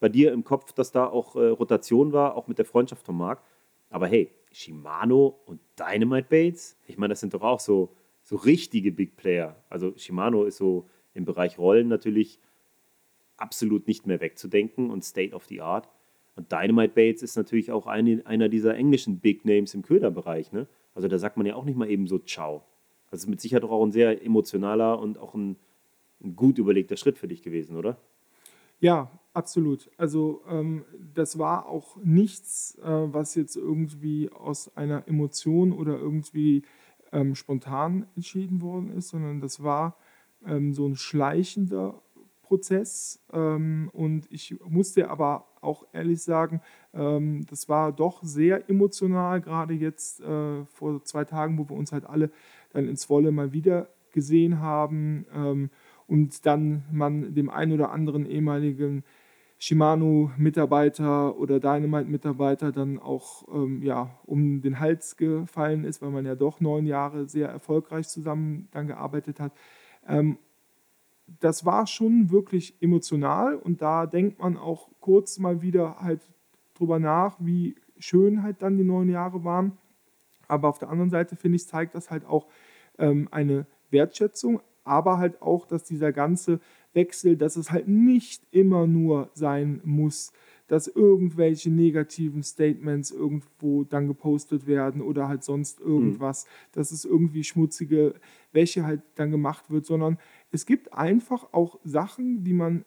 bei 0.00 0.08
dir 0.08 0.32
im 0.32 0.44
Kopf, 0.44 0.72
dass 0.72 0.92
da 0.92 1.06
auch 1.06 1.36
äh, 1.36 1.46
Rotation 1.46 2.12
war, 2.12 2.36
auch 2.36 2.48
mit 2.48 2.58
der 2.58 2.64
Freundschaft 2.64 3.06
von 3.06 3.16
Marc. 3.16 3.42
Aber 3.90 4.06
hey, 4.08 4.30
Shimano 4.50 5.40
und 5.46 5.60
Dynamite 5.78 6.26
Baits, 6.28 6.76
ich 6.86 6.98
meine, 6.98 7.12
das 7.12 7.20
sind 7.20 7.32
doch 7.32 7.42
auch 7.42 7.60
so, 7.60 7.94
so 8.22 8.36
richtige 8.36 8.92
Big 8.92 9.16
Player. 9.16 9.56
Also 9.68 9.96
Shimano 9.96 10.44
ist 10.44 10.56
so 10.56 10.88
im 11.14 11.24
Bereich 11.24 11.58
Rollen 11.58 11.88
natürlich 11.88 12.40
absolut 13.36 13.86
nicht 13.86 14.06
mehr 14.06 14.20
wegzudenken 14.20 14.90
und 14.90 15.04
State 15.04 15.34
of 15.34 15.44
the 15.46 15.60
Art. 15.60 15.88
Und 16.36 16.50
Dynamite 16.50 16.94
Baits 16.94 17.22
ist 17.22 17.36
natürlich 17.36 17.70
auch 17.70 17.86
eine, 17.86 18.22
einer 18.26 18.48
dieser 18.48 18.74
englischen 18.74 19.20
Big 19.20 19.44
Names 19.44 19.74
im 19.74 19.82
Köderbereich. 19.82 20.52
Ne? 20.52 20.66
Also 20.94 21.08
da 21.08 21.18
sagt 21.18 21.36
man 21.36 21.46
ja 21.46 21.56
auch 21.56 21.64
nicht 21.64 21.76
mal 21.76 21.90
eben 21.90 22.06
so 22.06 22.18
Ciao. 22.18 22.62
Das 23.10 23.20
ist 23.20 23.28
mit 23.28 23.40
Sicherheit 23.40 23.64
auch 23.64 23.84
ein 23.84 23.92
sehr 23.92 24.24
emotionaler 24.24 24.98
und 24.98 25.18
auch 25.18 25.34
ein, 25.34 25.56
ein 26.22 26.36
gut 26.36 26.58
überlegter 26.58 26.96
Schritt 26.96 27.18
für 27.18 27.28
dich 27.28 27.42
gewesen, 27.42 27.76
oder? 27.76 27.98
Ja, 28.80 29.10
absolut. 29.32 29.90
Also 29.96 30.42
ähm, 30.48 30.84
das 31.14 31.38
war 31.38 31.66
auch 31.66 31.96
nichts, 32.02 32.76
äh, 32.82 32.88
was 32.88 33.34
jetzt 33.34 33.56
irgendwie 33.56 34.30
aus 34.30 34.76
einer 34.76 35.06
Emotion 35.08 35.72
oder 35.72 35.98
irgendwie 35.98 36.62
ähm, 37.12 37.34
spontan 37.34 38.06
entschieden 38.16 38.60
worden 38.60 38.90
ist, 38.90 39.08
sondern 39.08 39.40
das 39.40 39.62
war 39.62 39.96
ähm, 40.46 40.72
so 40.72 40.86
ein 40.86 40.96
schleichender 40.96 42.02
Prozess. 42.44 43.24
Ähm, 43.32 43.90
und 43.92 44.30
ich 44.30 44.56
musste 44.68 45.10
aber 45.10 45.46
auch 45.60 45.86
ehrlich 45.92 46.22
sagen, 46.22 46.60
ähm, 46.92 47.46
das 47.48 47.68
war 47.68 47.92
doch 47.92 48.22
sehr 48.22 48.68
emotional, 48.68 49.40
gerade 49.40 49.74
jetzt 49.74 50.20
äh, 50.20 50.64
vor 50.66 51.02
zwei 51.04 51.24
Tagen, 51.24 51.58
wo 51.58 51.68
wir 51.68 51.76
uns 51.76 51.92
halt 51.92 52.04
alle 52.04 52.30
dann 52.72 52.88
ins 52.88 53.10
Wolle 53.10 53.32
mal 53.32 53.52
wieder 53.52 53.88
gesehen 54.12 54.60
haben 54.60 55.26
ähm, 55.34 55.70
und 56.06 56.46
dann 56.46 56.84
man 56.92 57.34
dem 57.34 57.50
einen 57.50 57.72
oder 57.72 57.90
anderen 57.90 58.26
ehemaligen 58.26 59.02
Shimano-Mitarbeiter 59.58 61.38
oder 61.38 61.58
Dynamite-Mitarbeiter 61.58 62.70
dann 62.70 62.98
auch 62.98 63.44
ähm, 63.52 63.82
ja, 63.82 64.10
um 64.26 64.60
den 64.60 64.78
Hals 64.78 65.16
gefallen 65.16 65.84
ist, 65.84 66.02
weil 66.02 66.10
man 66.10 66.26
ja 66.26 66.34
doch 66.34 66.60
neun 66.60 66.86
Jahre 66.86 67.26
sehr 67.28 67.48
erfolgreich 67.48 68.08
zusammen 68.08 68.68
dann 68.72 68.88
gearbeitet 68.88 69.40
hat. 69.40 69.52
Ähm, 70.06 70.38
das 71.26 71.64
war 71.64 71.86
schon 71.86 72.30
wirklich 72.30 72.76
emotional 72.80 73.56
und 73.56 73.82
da 73.82 74.06
denkt 74.06 74.38
man 74.38 74.56
auch 74.56 74.88
kurz 75.00 75.38
mal 75.38 75.62
wieder 75.62 75.96
halt 76.00 76.20
drüber 76.74 76.98
nach, 76.98 77.36
wie 77.40 77.76
schön 77.98 78.42
halt 78.42 78.62
dann 78.62 78.76
die 78.76 78.84
neun 78.84 79.08
Jahre 79.08 79.44
waren. 79.44 79.78
Aber 80.48 80.68
auf 80.68 80.78
der 80.78 80.90
anderen 80.90 81.10
Seite 81.10 81.36
finde 81.36 81.56
ich, 81.56 81.66
zeigt 81.66 81.94
das 81.94 82.10
halt 82.10 82.26
auch 82.26 82.46
ähm, 82.98 83.28
eine 83.30 83.66
Wertschätzung, 83.90 84.60
aber 84.84 85.18
halt 85.18 85.40
auch, 85.40 85.66
dass 85.66 85.84
dieser 85.84 86.12
ganze 86.12 86.60
Wechsel, 86.92 87.36
dass 87.36 87.56
es 87.56 87.70
halt 87.70 87.88
nicht 87.88 88.42
immer 88.50 88.86
nur 88.86 89.30
sein 89.34 89.80
muss, 89.84 90.32
dass 90.66 90.88
irgendwelche 90.88 91.70
negativen 91.70 92.42
Statements 92.42 93.10
irgendwo 93.10 93.84
dann 93.84 94.06
gepostet 94.06 94.66
werden 94.66 95.02
oder 95.02 95.28
halt 95.28 95.44
sonst 95.44 95.80
mhm. 95.80 95.86
irgendwas, 95.86 96.44
mhm. 96.44 96.48
dass 96.72 96.90
es 96.90 97.04
irgendwie 97.04 97.44
schmutzige 97.44 98.14
Wäsche 98.52 98.84
halt 98.84 99.02
dann 99.14 99.30
gemacht 99.30 99.70
wird, 99.70 99.84
sondern 99.84 100.18
es 100.54 100.66
gibt 100.66 100.94
einfach 100.94 101.52
auch 101.52 101.80
Sachen, 101.82 102.44
die 102.44 102.52
man 102.54 102.84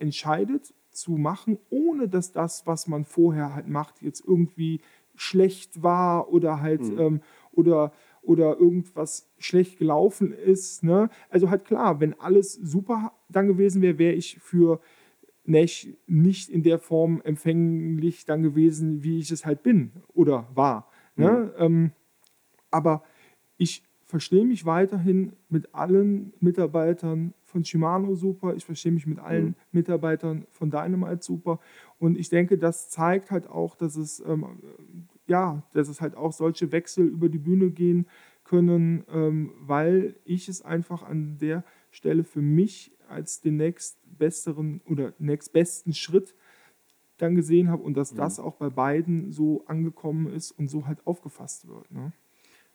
entscheidet 0.00 0.74
zu 0.90 1.12
machen, 1.12 1.58
ohne 1.70 2.08
dass 2.08 2.32
das, 2.32 2.66
was 2.66 2.88
man 2.88 3.04
vorher 3.04 3.54
halt 3.54 3.68
macht, 3.68 4.02
jetzt 4.02 4.24
irgendwie 4.26 4.80
schlecht 5.14 5.80
war 5.80 6.32
oder 6.32 6.60
halt 6.60 6.82
mhm. 6.82 6.98
ähm, 6.98 7.20
oder 7.52 7.92
oder 8.22 8.58
irgendwas 8.58 9.30
schlecht 9.38 9.78
gelaufen 9.78 10.32
ist. 10.32 10.82
Ne? 10.82 11.08
Also 11.28 11.50
halt 11.50 11.66
klar, 11.66 12.00
wenn 12.00 12.18
alles 12.18 12.54
super 12.54 13.12
dann 13.28 13.46
gewesen 13.46 13.80
wäre, 13.80 13.98
wäre 13.98 14.14
ich 14.14 14.40
für 14.40 14.80
Nash 15.44 15.86
nicht 16.06 16.48
in 16.48 16.64
der 16.64 16.80
Form 16.80 17.20
empfänglich 17.22 18.24
dann 18.24 18.42
gewesen, 18.42 19.04
wie 19.04 19.20
ich 19.20 19.30
es 19.30 19.46
halt 19.46 19.62
bin 19.62 19.92
oder 20.14 20.48
war. 20.54 20.90
Ne? 21.14 21.52
Mhm. 21.58 21.64
Ähm, 21.64 21.92
aber 22.70 23.04
ich 23.56 23.84
verstehe 24.14 24.44
mich 24.44 24.64
weiterhin 24.64 25.32
mit 25.48 25.74
allen 25.74 26.34
Mitarbeitern 26.38 27.34
von 27.42 27.64
Shimano 27.64 28.14
super, 28.14 28.54
ich 28.54 28.64
verstehe 28.64 28.92
mich 28.92 29.08
mit 29.08 29.18
allen 29.18 29.46
mhm. 29.46 29.54
Mitarbeitern 29.72 30.46
von 30.52 30.70
Dynamite 30.70 31.20
super 31.20 31.58
und 31.98 32.16
ich 32.16 32.28
denke, 32.28 32.56
das 32.56 32.90
zeigt 32.90 33.32
halt 33.32 33.48
auch, 33.48 33.74
dass 33.74 33.96
es 33.96 34.20
ähm, 34.24 34.46
ja, 35.26 35.64
dass 35.72 35.88
es 35.88 36.00
halt 36.00 36.16
auch 36.16 36.32
solche 36.32 36.70
Wechsel 36.70 37.08
über 37.08 37.28
die 37.28 37.38
Bühne 37.38 37.72
gehen 37.72 38.06
können, 38.44 39.02
ähm, 39.12 39.50
weil 39.58 40.14
ich 40.24 40.48
es 40.48 40.62
einfach 40.62 41.02
an 41.02 41.38
der 41.38 41.64
Stelle 41.90 42.22
für 42.22 42.40
mich 42.40 42.92
als 43.08 43.40
den 43.40 43.56
nächstbesseren 43.56 44.80
oder 44.88 45.12
nächstbesten 45.18 45.92
Schritt 45.92 46.36
dann 47.16 47.34
gesehen 47.34 47.68
habe 47.68 47.82
und 47.82 47.96
dass 47.96 48.12
mhm. 48.12 48.18
das 48.18 48.38
auch 48.38 48.54
bei 48.54 48.70
beiden 48.70 49.32
so 49.32 49.64
angekommen 49.66 50.32
ist 50.32 50.52
und 50.52 50.68
so 50.68 50.86
halt 50.86 51.04
aufgefasst 51.04 51.66
wird. 51.66 51.90
Ne? 51.90 52.12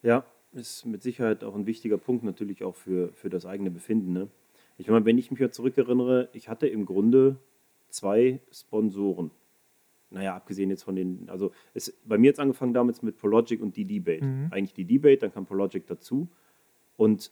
Ja, 0.01 0.25
ist 0.53 0.85
mit 0.85 1.01
Sicherheit 1.01 1.43
auch 1.43 1.55
ein 1.55 1.65
wichtiger 1.65 1.97
Punkt 1.97 2.23
natürlich 2.23 2.63
auch 2.63 2.75
für, 2.75 3.11
für 3.13 3.29
das 3.29 3.45
eigene 3.45 3.71
Befinden. 3.71 4.13
Ne? 4.13 4.27
Ich 4.77 4.87
meine, 4.87 5.05
wenn 5.05 5.17
ich 5.17 5.31
mich 5.31 5.39
ja 5.39 5.51
zurückerinnere, 5.51 6.29
ich 6.33 6.49
hatte 6.49 6.67
im 6.67 6.85
Grunde 6.85 7.37
zwei 7.89 8.39
Sponsoren. 8.51 9.31
Naja, 10.11 10.35
abgesehen 10.35 10.69
jetzt 10.69 10.83
von 10.83 10.95
den, 10.95 11.29
also 11.29 11.51
es, 11.73 11.95
bei 12.03 12.17
mir 12.17 12.27
jetzt 12.27 12.39
angefangen 12.39 12.73
damals 12.73 13.03
mit 13.03 13.17
Prologic 13.17 13.61
und 13.61 13.75
die 13.75 13.85
Debate. 13.85 14.25
Mhm. 14.25 14.47
Eigentlich 14.51 14.73
die 14.73 14.85
Debate, 14.85 15.19
dann 15.19 15.33
kam 15.33 15.45
Prologic 15.45 15.85
dazu. 15.85 16.29
Und 16.97 17.31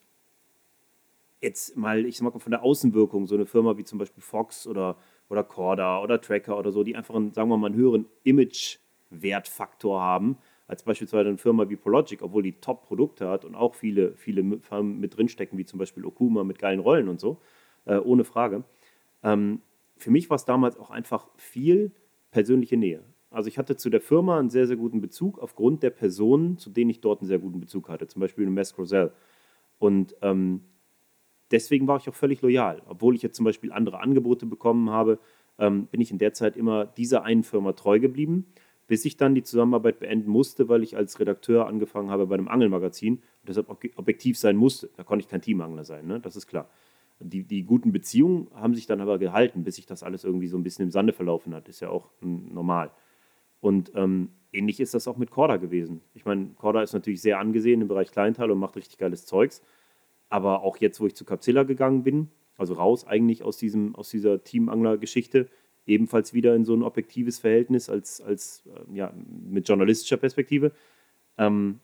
jetzt 1.42 1.76
mal, 1.76 2.06
ich 2.06 2.18
sag 2.18 2.32
mal, 2.32 2.40
von 2.40 2.52
der 2.52 2.62
Außenwirkung, 2.62 3.26
so 3.26 3.36
eine 3.36 3.46
Firma 3.46 3.78
wie 3.78 3.84
zum 3.84 3.98
Beispiel 3.98 4.22
Fox 4.22 4.68
oder, 4.68 4.96
oder 5.30 5.44
Corda 5.44 6.02
oder 6.02 6.22
Tracker 6.22 6.58
oder 6.58 6.72
so, 6.72 6.84
die 6.84 6.96
einfach 6.96 7.16
einen, 7.16 7.34
sagen 7.34 7.50
wir 7.50 7.58
mal, 7.58 7.68
einen 7.68 7.76
höheren 7.76 8.06
Image-Wertfaktor 8.24 10.00
haben, 10.00 10.38
als 10.68 10.84
beispielsweise 10.84 11.30
eine 11.30 11.38
Firma 11.38 11.70
wie 11.70 11.78
Prologic, 11.78 12.22
obwohl 12.22 12.44
die 12.44 12.54
Top-Produkte 12.54 13.30
hat 13.30 13.46
und 13.46 13.56
auch 13.56 13.74
viele, 13.74 14.16
viele 14.16 14.60
Firmen 14.60 15.00
mit 15.00 15.18
drinstecken, 15.18 15.58
wie 15.58 15.66
zum 15.66 15.80
Beispiel 15.80 16.06
Okuma 16.06 16.44
mit 16.44 16.60
geilen 16.60 16.80
Rollen 16.80 17.08
und 17.08 17.20
so, 17.20 17.40
äh, 17.86 17.98
ohne 17.98 18.26
Frage. 18.26 18.64
Ähm, 19.24 19.62
für 19.98 20.12
mich 20.12 20.30
war 20.30 20.36
es 20.36 20.46
damals 20.46 20.78
auch 20.78 20.90
einfach 20.90 21.28
viel 21.38 21.92
persönliche 22.32 22.78
Nähe. 22.78 23.04
Also 23.30 23.48
ich 23.48 23.58
hatte 23.58 23.76
zu 23.76 23.90
der 23.90 24.02
Firma 24.02 24.40
einen 24.40 24.50
sehr, 24.50 24.68
sehr 24.68 24.78
guten 24.78 25.02
Bezug 25.02 25.40
aufgrund 25.40 25.84
der 25.84 25.90
Personen, 25.90 26.58
zu 26.58 26.70
denen 26.70 26.90
ich 26.90 27.02
dort 27.02 27.22
einen 27.22 27.28
sehr 27.28 27.40
guten 27.40 27.60
Bezug 27.60 27.90
hatte, 27.90 28.08
zum 28.08 28.20
Beispiel 28.20 28.46
Mess 28.48 28.76
Grosel. 28.76 29.12
Und 29.80 30.16
ähm, 30.22 30.62
deswegen 31.52 31.88
war 31.88 31.98
ich 31.98 32.10
auch 32.10 32.16
völlig 32.16 32.42
loyal, 32.42 32.82
obwohl 32.88 33.16
ich 33.16 33.22
jetzt 33.22 33.36
zum 33.36 33.46
Beispiel 33.46 33.72
andere 33.72 34.00
Angebote 34.00 34.46
bekommen 34.46 34.90
habe, 34.90 35.20
ähm, 35.60 35.88
bin 35.88 36.02
ich 36.02 36.12
in 36.12 36.18
der 36.18 36.34
Zeit 36.34 36.56
immer 36.56 36.86
dieser 36.86 37.24
einen 37.24 37.44
Firma 37.44 37.74
treu 37.74 38.00
geblieben, 38.00 38.46
bis 38.88 39.04
ich 39.06 39.18
dann 39.18 39.36
die 39.36 39.44
Zusammenarbeit 39.44 40.00
beenden 40.00 40.30
musste, 40.30 40.70
weil 40.70 40.82
ich 40.82 40.96
als 40.96 41.20
Redakteur 41.20 41.68
angefangen 41.68 42.10
habe 42.10 42.28
bei 42.28 42.36
einem 42.36 42.48
Angelmagazin 42.48 43.16
und 43.16 43.50
deshalb 43.50 43.70
objektiv 43.70 44.38
sein 44.38 44.56
musste. 44.56 44.90
Da 44.96 45.04
konnte 45.04 45.24
ich 45.24 45.30
kein 45.30 45.42
Teamangler 45.42 45.84
sein, 45.84 46.08
ne? 46.08 46.20
das 46.20 46.36
ist 46.36 46.48
klar. 46.48 46.70
Die, 47.20 47.44
die 47.44 47.64
guten 47.64 47.92
Beziehungen 47.92 48.48
haben 48.54 48.76
sich 48.76 48.86
dann 48.86 49.02
aber 49.02 49.18
gehalten, 49.18 49.64
bis 49.64 49.76
sich 49.76 49.88
das 49.88 50.04
alles 50.04 50.24
irgendwie 50.24 50.48
so 50.48 50.56
ein 50.56 50.64
bisschen 50.64 50.84
im 50.84 50.92
Sande 50.92 51.14
verlaufen 51.14 51.54
hat. 51.56 51.68
Ist 51.68 51.80
ja 51.80 51.90
auch 51.90 52.12
normal. 52.22 52.92
Und 53.60 53.92
ähm, 53.96 54.30
ähnlich 54.54 54.80
ist 54.80 54.94
das 54.94 55.08
auch 55.08 55.18
mit 55.18 55.32
Corda 55.32 55.58
gewesen. 55.58 56.02
Ich 56.14 56.26
meine, 56.26 56.50
Corda 56.56 56.84
ist 56.84 56.94
natürlich 56.94 57.22
sehr 57.22 57.40
angesehen 57.40 57.82
im 57.82 57.88
Bereich 57.88 58.12
Kleinteil 58.12 58.52
und 58.52 58.60
macht 58.60 58.76
richtig 58.76 59.00
geiles 59.00 59.26
Zeugs. 59.26 59.64
Aber 60.30 60.62
auch 60.62 60.78
jetzt, 60.78 61.02
wo 61.02 61.08
ich 61.08 61.16
zu 61.16 61.26
Capsilla 61.26 61.64
gegangen 61.64 62.04
bin, 62.04 62.30
also 62.56 62.76
raus 62.76 63.08
eigentlich 63.08 63.44
aus, 63.44 63.58
diesem, 63.58 63.96
aus 63.96 64.10
dieser 64.10 64.44
Teamangler-Geschichte, 64.44 65.50
ebenfalls 65.88 66.34
wieder 66.34 66.56
in 66.56 66.66
so 66.66 66.76
ein 66.76 66.84
objektives 66.84 67.40
Verhältnis 67.40 67.90
als, 67.90 68.22
als 68.22 68.64
äh, 68.68 68.96
ja, 68.96 69.14
mit 69.50 69.68
journalistischer 69.68 70.18
Perspektive. 70.18 70.72
Ähm, 71.38 71.80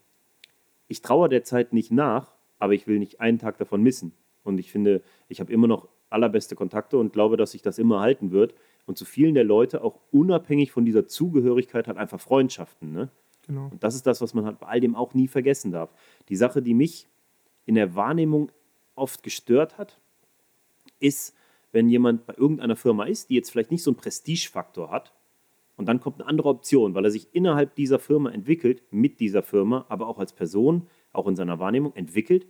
ich 0.87 1.01
traue 1.01 1.29
der 1.29 1.43
Zeit 1.43 1.73
nicht 1.73 1.91
nach, 1.91 2.31
aber 2.59 2.73
ich 2.73 2.85
will 2.85 2.99
nicht 2.99 3.19
einen 3.19 3.39
Tag 3.39 3.57
davon 3.57 3.81
missen. 3.81 4.13
Und 4.43 4.59
ich 4.59 4.71
finde, 4.71 5.01
ich 5.29 5.39
habe 5.39 5.51
immer 5.51 5.67
noch 5.67 5.87
allerbeste 6.09 6.55
Kontakte 6.55 6.97
und 6.97 7.13
glaube, 7.13 7.37
dass 7.37 7.51
sich 7.51 7.61
das 7.61 7.79
immer 7.79 8.01
halten 8.01 8.31
wird. 8.31 8.53
Und 8.85 8.97
zu 8.97 9.05
vielen 9.05 9.33
der 9.33 9.45
Leute, 9.45 9.83
auch 9.83 9.99
unabhängig 10.11 10.71
von 10.71 10.85
dieser 10.85 11.07
Zugehörigkeit, 11.07 11.87
hat 11.87 11.97
einfach 11.97 12.19
Freundschaften. 12.19 12.91
Ne? 12.91 13.09
Genau. 13.47 13.69
Und 13.71 13.83
das 13.83 13.95
ist 13.95 14.05
das, 14.05 14.21
was 14.21 14.33
man 14.33 14.45
halt 14.45 14.59
bei 14.59 14.67
all 14.67 14.79
dem 14.79 14.95
auch 14.95 15.13
nie 15.13 15.27
vergessen 15.27 15.71
darf. 15.71 15.93
Die 16.29 16.35
Sache, 16.35 16.61
die 16.61 16.73
mich 16.73 17.07
in 17.65 17.75
der 17.75 17.95
Wahrnehmung 17.95 18.51
oft 18.95 19.23
gestört 19.23 19.77
hat, 19.77 19.99
ist, 20.99 21.35
wenn 21.73 21.89
jemand 21.89 22.25
bei 22.25 22.33
irgendeiner 22.37 22.77
Firma 22.77 23.03
ist, 23.03 23.29
die 23.29 23.35
jetzt 23.35 23.51
vielleicht 23.51 23.71
nicht 23.71 23.83
so 23.83 23.91
einen 23.91 23.97
Prestigefaktor 23.97 24.89
hat, 24.89 25.11
und 25.75 25.87
dann 25.87 25.99
kommt 25.99 26.21
eine 26.21 26.29
andere 26.29 26.49
Option, 26.49 26.93
weil 26.93 27.05
er 27.05 27.11
sich 27.11 27.27
innerhalb 27.33 27.75
dieser 27.75 27.99
Firma 27.99 28.29
entwickelt, 28.29 28.83
mit 28.91 29.19
dieser 29.19 29.41
Firma, 29.41 29.85
aber 29.89 30.07
auch 30.07 30.19
als 30.19 30.33
Person, 30.33 30.87
auch 31.11 31.27
in 31.27 31.35
seiner 31.35 31.59
Wahrnehmung 31.59 31.95
entwickelt. 31.95 32.45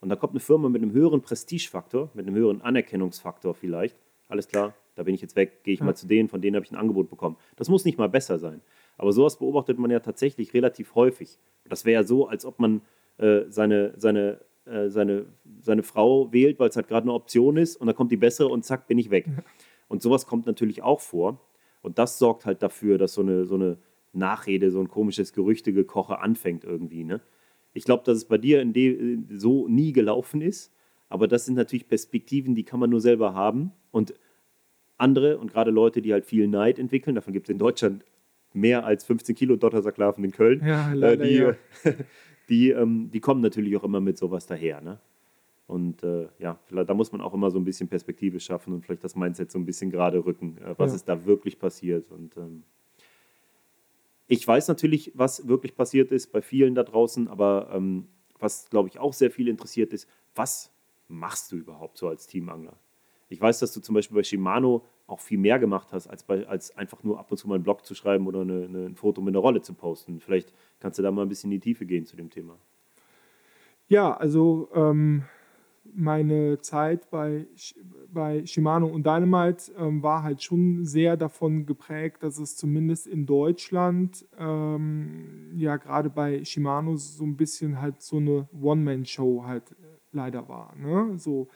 Und 0.00 0.08
dann 0.08 0.18
kommt 0.18 0.32
eine 0.32 0.40
Firma 0.40 0.68
mit 0.68 0.82
einem 0.82 0.92
höheren 0.92 1.20
Prestigefaktor, 1.20 2.10
mit 2.14 2.26
einem 2.26 2.34
höheren 2.34 2.62
Anerkennungsfaktor 2.62 3.54
vielleicht. 3.54 3.96
Alles 4.26 4.48
klar, 4.48 4.74
da 4.94 5.02
bin 5.02 5.14
ich 5.14 5.20
jetzt 5.20 5.36
weg, 5.36 5.62
gehe 5.64 5.74
ich 5.74 5.80
ja. 5.80 5.86
mal 5.86 5.94
zu 5.94 6.06
denen, 6.06 6.28
von 6.28 6.40
denen 6.40 6.56
habe 6.56 6.64
ich 6.64 6.72
ein 6.72 6.76
Angebot 6.76 7.10
bekommen. 7.10 7.36
Das 7.56 7.68
muss 7.68 7.84
nicht 7.84 7.98
mal 7.98 8.08
besser 8.08 8.38
sein. 8.38 8.62
Aber 8.96 9.12
sowas 9.12 9.38
beobachtet 9.38 9.78
man 9.78 9.90
ja 9.90 10.00
tatsächlich 10.00 10.54
relativ 10.54 10.94
häufig. 10.94 11.38
Das 11.68 11.84
wäre 11.84 12.00
ja 12.00 12.04
so, 12.04 12.26
als 12.26 12.46
ob 12.46 12.58
man 12.58 12.80
äh, 13.18 13.42
seine, 13.48 13.92
seine 13.96 14.40
äh, 14.64 14.88
seine, 14.88 15.26
seine 15.60 15.82
Frau 15.82 16.32
wählt, 16.32 16.58
weil 16.60 16.68
es 16.68 16.76
halt 16.76 16.88
gerade 16.88 17.04
eine 17.04 17.12
Option 17.12 17.56
ist 17.56 17.76
und 17.76 17.86
dann 17.86 17.96
kommt 17.96 18.12
die 18.12 18.16
bessere 18.16 18.48
und 18.48 18.64
zack, 18.64 18.86
bin 18.86 18.98
ich 18.98 19.10
weg. 19.10 19.26
Und 19.88 20.00
sowas 20.00 20.26
kommt 20.26 20.46
natürlich 20.46 20.82
auch 20.82 21.00
vor. 21.00 21.40
Und 21.82 21.98
das 21.98 22.18
sorgt 22.18 22.46
halt 22.46 22.62
dafür, 22.62 22.96
dass 22.96 23.12
so 23.12 23.20
eine, 23.20 23.44
so 23.44 23.56
eine 23.56 23.76
Nachrede, 24.12 24.70
so 24.70 24.80
ein 24.80 24.88
komisches 24.88 25.32
Gerüchtegekoche 25.32 26.20
anfängt 26.20 26.64
irgendwie. 26.64 27.04
Ne? 27.04 27.20
Ich 27.74 27.84
glaube, 27.84 28.02
dass 28.04 28.16
es 28.18 28.24
bei 28.24 28.38
dir 28.38 28.62
in 28.62 28.72
de, 28.72 29.18
so 29.30 29.68
nie 29.68 29.92
gelaufen 29.92 30.40
ist, 30.40 30.72
aber 31.08 31.28
das 31.28 31.44
sind 31.44 31.56
natürlich 31.56 31.88
Perspektiven, 31.88 32.54
die 32.54 32.64
kann 32.64 32.80
man 32.80 32.88
nur 32.88 33.00
selber 33.00 33.34
haben. 33.34 33.72
Und 33.90 34.14
andere 34.96 35.38
und 35.38 35.52
gerade 35.52 35.70
Leute, 35.70 36.00
die 36.00 36.12
halt 36.12 36.24
viel 36.24 36.48
Neid 36.48 36.78
entwickeln, 36.78 37.14
davon 37.14 37.32
gibt 37.32 37.48
es 37.48 37.52
in 37.52 37.58
Deutschland 37.58 38.04
mehr 38.54 38.84
als 38.86 39.04
15 39.04 39.34
Kilo 39.34 39.56
Dottersklaven 39.56 40.24
in 40.24 40.30
Köln, 40.30 40.62
ja, 40.64 40.92
leider, 40.92 41.24
äh, 41.24 41.28
die, 41.28 41.34
ja. 41.34 41.54
Die, 42.48 42.70
ähm, 42.70 43.10
die 43.10 43.20
kommen 43.20 43.40
natürlich 43.40 43.76
auch 43.76 43.84
immer 43.84 44.00
mit 44.00 44.18
sowas 44.18 44.46
daher. 44.46 44.80
Ne? 44.80 44.98
Und 45.66 46.02
äh, 46.02 46.28
ja, 46.38 46.58
da 46.70 46.94
muss 46.94 47.12
man 47.12 47.20
auch 47.20 47.34
immer 47.34 47.50
so 47.50 47.58
ein 47.58 47.64
bisschen 47.64 47.88
Perspektive 47.88 48.40
schaffen 48.40 48.74
und 48.74 48.84
vielleicht 48.84 49.04
das 49.04 49.16
Mindset 49.16 49.50
so 49.50 49.58
ein 49.58 49.64
bisschen 49.64 49.90
gerade 49.90 50.24
rücken, 50.24 50.58
äh, 50.58 50.74
was 50.76 50.90
ja. 50.90 50.96
ist 50.96 51.08
da 51.08 51.24
wirklich 51.24 51.58
passiert. 51.58 52.10
Und 52.10 52.36
ähm, 52.36 52.64
ich 54.26 54.46
weiß 54.46 54.68
natürlich, 54.68 55.12
was 55.14 55.48
wirklich 55.48 55.74
passiert 55.74 56.10
ist 56.10 56.32
bei 56.32 56.42
vielen 56.42 56.74
da 56.74 56.82
draußen, 56.82 57.28
aber 57.28 57.70
ähm, 57.72 58.08
was, 58.38 58.68
glaube 58.70 58.88
ich, 58.88 58.98
auch 58.98 59.12
sehr 59.12 59.30
viel 59.30 59.48
interessiert 59.48 59.92
ist, 59.92 60.08
was 60.34 60.70
machst 61.08 61.52
du 61.52 61.56
überhaupt 61.56 61.96
so 61.96 62.08
als 62.08 62.26
Teamangler? 62.26 62.76
Ich 63.28 63.40
weiß, 63.40 63.60
dass 63.60 63.72
du 63.72 63.80
zum 63.80 63.94
Beispiel 63.94 64.16
bei 64.16 64.24
Shimano 64.24 64.84
auch 65.12 65.20
viel 65.20 65.38
mehr 65.38 65.58
gemacht 65.58 65.88
hast, 65.92 66.08
als, 66.08 66.24
bei, 66.24 66.46
als 66.48 66.76
einfach 66.76 67.02
nur 67.04 67.18
ab 67.18 67.30
und 67.30 67.36
zu 67.36 67.48
mal 67.48 67.56
einen 67.56 67.64
Blog 67.64 67.84
zu 67.86 67.94
schreiben 67.94 68.26
oder 68.26 68.40
eine, 68.40 68.64
eine, 68.64 68.86
ein 68.86 68.96
Foto 68.96 69.20
mit 69.20 69.34
einer 69.34 69.40
Rolle 69.40 69.60
zu 69.60 69.74
posten. 69.74 70.20
Vielleicht 70.20 70.52
kannst 70.80 70.98
du 70.98 71.02
da 71.02 71.10
mal 71.12 71.22
ein 71.22 71.28
bisschen 71.28 71.52
in 71.52 71.60
die 71.60 71.64
Tiefe 71.64 71.86
gehen 71.86 72.06
zu 72.06 72.16
dem 72.16 72.30
Thema. 72.30 72.58
Ja, 73.88 74.16
also 74.16 74.68
ähm, 74.74 75.24
meine 75.94 76.60
Zeit 76.60 77.10
bei, 77.10 77.46
bei 78.12 78.46
Shimano 78.46 78.86
und 78.86 79.04
Dynamite 79.04 79.72
ähm, 79.76 80.02
war 80.02 80.22
halt 80.22 80.42
schon 80.42 80.84
sehr 80.84 81.16
davon 81.16 81.66
geprägt, 81.66 82.22
dass 82.22 82.38
es 82.38 82.56
zumindest 82.56 83.06
in 83.06 83.26
Deutschland 83.26 84.24
ähm, 84.38 85.52
ja 85.56 85.76
gerade 85.76 86.08
bei 86.08 86.44
Shimano 86.44 86.96
so 86.96 87.24
ein 87.24 87.36
bisschen 87.36 87.80
halt 87.80 88.00
so 88.00 88.16
eine 88.16 88.48
One-Man-Show 88.58 89.44
halt 89.44 89.72
äh, 89.72 89.74
leider 90.12 90.48
war. 90.48 90.74
Ne? 90.76 91.18
So, 91.18 91.48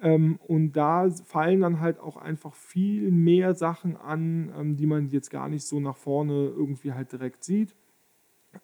und 0.00 0.72
da 0.72 1.10
fallen 1.10 1.60
dann 1.60 1.80
halt 1.80 1.98
auch 1.98 2.16
einfach 2.16 2.54
viel 2.54 3.10
mehr 3.10 3.54
Sachen 3.54 3.96
an, 3.96 4.52
ähm, 4.56 4.76
die 4.76 4.86
man 4.86 5.08
jetzt 5.08 5.30
gar 5.30 5.48
nicht 5.48 5.64
so 5.64 5.80
nach 5.80 5.96
vorne 5.96 6.48
irgendwie 6.48 6.92
halt 6.92 7.12
direkt 7.12 7.42
sieht. 7.44 7.74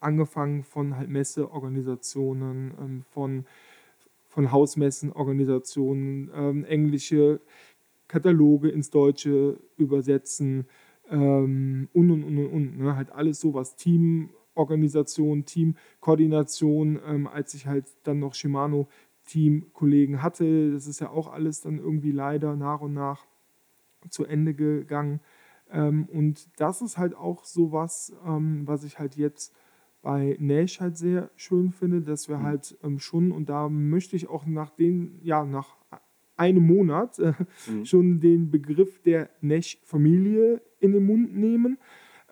Angefangen 0.01 0.63
von 0.63 0.97
halt 0.97 1.09
Messeorganisationen, 1.09 2.75
ähm, 2.81 3.05
von, 3.11 3.47
von 4.29 4.53
Hausmessenorganisationen, 4.53 6.31
ähm, 6.35 6.65
englische 6.65 7.41
Kataloge 8.07 8.69
ins 8.69 8.91
Deutsche 8.91 9.59
übersetzen 9.77 10.67
ähm, 11.11 11.89
und 11.93 12.11
und 12.11 12.23
und 12.25 12.47
und. 12.47 12.79
Ne? 12.79 12.97
Halt 12.97 13.11
alles 13.11 13.41
sowas. 13.41 13.77
Teamorganisation, 13.77 15.45
Teamkoordination, 15.45 17.01
ähm, 17.07 17.27
als 17.27 17.55
ich 17.55 17.67
halt 17.67 17.87
dann 18.05 18.21
noch 18.21 18.35
Shimano 18.35 18.89
Teamkollegen 19.27 20.23
hatte. 20.23 20.73
Das 20.73 20.87
ist 20.87 21.01
ja 21.01 21.11
auch 21.11 21.33
alles 21.33 21.61
dann 21.61 21.79
irgendwie 21.79 22.13
leider 22.13 22.57
nach 22.57 22.81
und 22.81 22.95
nach 22.95 23.27
zu 24.09 24.25
Ende 24.25 24.55
gegangen. 24.55 25.21
Ähm, 25.71 26.07
und 26.13 26.49
das 26.59 26.83
ist 26.83 26.99
halt 26.99 27.15
auch 27.15 27.45
so 27.45 27.73
was, 27.73 28.15
ähm, 28.27 28.67
was 28.67 28.85
ich 28.85 28.99
halt 28.99 29.17
jetzt 29.17 29.55
bei 30.03 30.37
Nash 30.39 30.81
halt 30.81 30.99
sehr 30.99 31.31
schön 31.35 31.73
finde, 31.73 32.03
dass 32.03 32.29
wir 32.29 32.39
mhm. 32.39 32.43
halt 32.43 32.79
ähm, 32.83 32.99
schon, 32.99 33.33
und 33.33 33.49
da 33.49 33.69
möchte 33.69 34.17
ich 34.17 34.29
auch 34.29 34.45
nach 34.45 34.71
den, 34.71 35.19
ja, 35.23 35.45
nach 35.45 35.77
einem 36.37 36.67
Monat 36.67 37.19
äh, 37.19 37.33
mhm. 37.67 37.85
schon 37.87 38.21
den 38.21 38.51
Begriff 38.51 39.01
der 39.03 39.31
Nash-Familie 39.41 40.61
in 40.81 40.93
den 40.93 41.07
Mund 41.07 41.35
nehmen, 41.35 41.79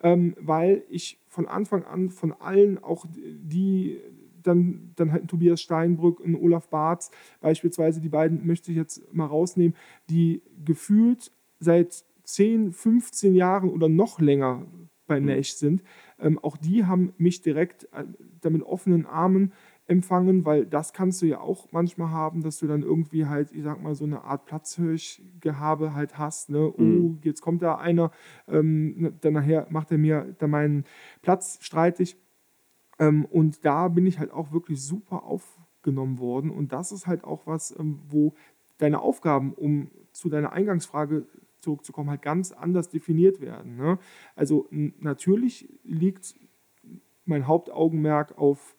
weil 0.05 0.83
ich 0.89 1.23
von 1.29 1.47
Anfang 1.47 1.85
an 1.85 2.09
von 2.09 2.33
allen 2.33 2.77
auch 2.77 3.05
die 3.15 4.01
dann, 4.43 4.91
dann 4.95 5.11
halt 5.11 5.27
Tobias 5.27 5.61
Steinbrück 5.61 6.19
und 6.19 6.35
Olaf 6.35 6.69
Barth 6.69 7.09
beispielsweise, 7.41 8.01
die 8.01 8.09
beiden 8.09 8.45
möchte 8.45 8.71
ich 8.71 8.77
jetzt 8.77 9.13
mal 9.13 9.25
rausnehmen, 9.25 9.75
die 10.09 10.41
gefühlt 10.63 11.31
seit 11.59 12.05
10, 12.23 12.71
15 12.71 13.35
Jahren 13.35 13.69
oder 13.69 13.89
noch 13.89 14.19
länger 14.19 14.65
bei 15.07 15.19
mhm. 15.19 15.27
Nash 15.27 15.53
sind. 15.53 15.83
Ähm, 16.19 16.39
auch 16.39 16.57
die 16.57 16.85
haben 16.85 17.13
mich 17.17 17.41
direkt 17.41 17.85
äh, 17.93 18.05
damit 18.41 18.63
offenen 18.63 19.05
Armen 19.05 19.51
empfangen, 19.85 20.45
weil 20.45 20.65
das 20.65 20.93
kannst 20.93 21.21
du 21.21 21.25
ja 21.25 21.41
auch 21.41 21.67
manchmal 21.71 22.09
haben, 22.09 22.41
dass 22.41 22.59
du 22.59 22.67
dann 22.67 22.83
irgendwie 22.83 23.25
halt, 23.25 23.51
ich 23.51 23.63
sag 23.63 23.81
mal, 23.81 23.95
so 23.95 24.05
eine 24.05 24.23
Art 24.23 24.45
Platzhirschgehabe 24.45 25.93
halt 25.93 26.17
hast. 26.17 26.49
Ne? 26.49 26.73
Oh, 26.77 26.81
mhm. 26.81 27.19
jetzt 27.23 27.41
kommt 27.41 27.61
da 27.61 27.75
einer, 27.75 28.11
ähm, 28.47 29.13
dann 29.19 29.33
nachher 29.33 29.67
macht 29.69 29.91
er 29.91 29.97
mir 29.97 30.35
da 30.39 30.47
meinen 30.47 30.85
Platz 31.21 31.59
streitig. 31.61 32.17
Ähm, 32.99 33.25
und 33.25 33.65
da 33.65 33.87
bin 33.87 34.05
ich 34.05 34.19
halt 34.19 34.31
auch 34.31 34.51
wirklich 34.51 34.81
super 34.81 35.23
aufgenommen 35.23 36.19
worden. 36.19 36.51
Und 36.51 36.71
das 36.71 36.91
ist 36.91 37.07
halt 37.07 37.23
auch 37.23 37.45
was, 37.45 37.77
ähm, 37.77 37.99
wo 38.09 38.33
deine 38.77 38.99
Aufgaben, 38.99 39.53
um 39.53 39.89
zu 40.11 40.29
deiner 40.29 40.51
Eingangsfrage 40.51 41.25
zurückzukommen, 41.59 42.09
halt 42.09 42.21
ganz 42.21 42.51
anders 42.51 42.89
definiert 42.89 43.39
werden. 43.39 43.77
Ne? 43.77 43.97
Also 44.35 44.67
natürlich 44.69 45.69
liegt 45.83 46.35
mein 47.25 47.47
Hauptaugenmerk 47.47 48.37
auf 48.37 48.75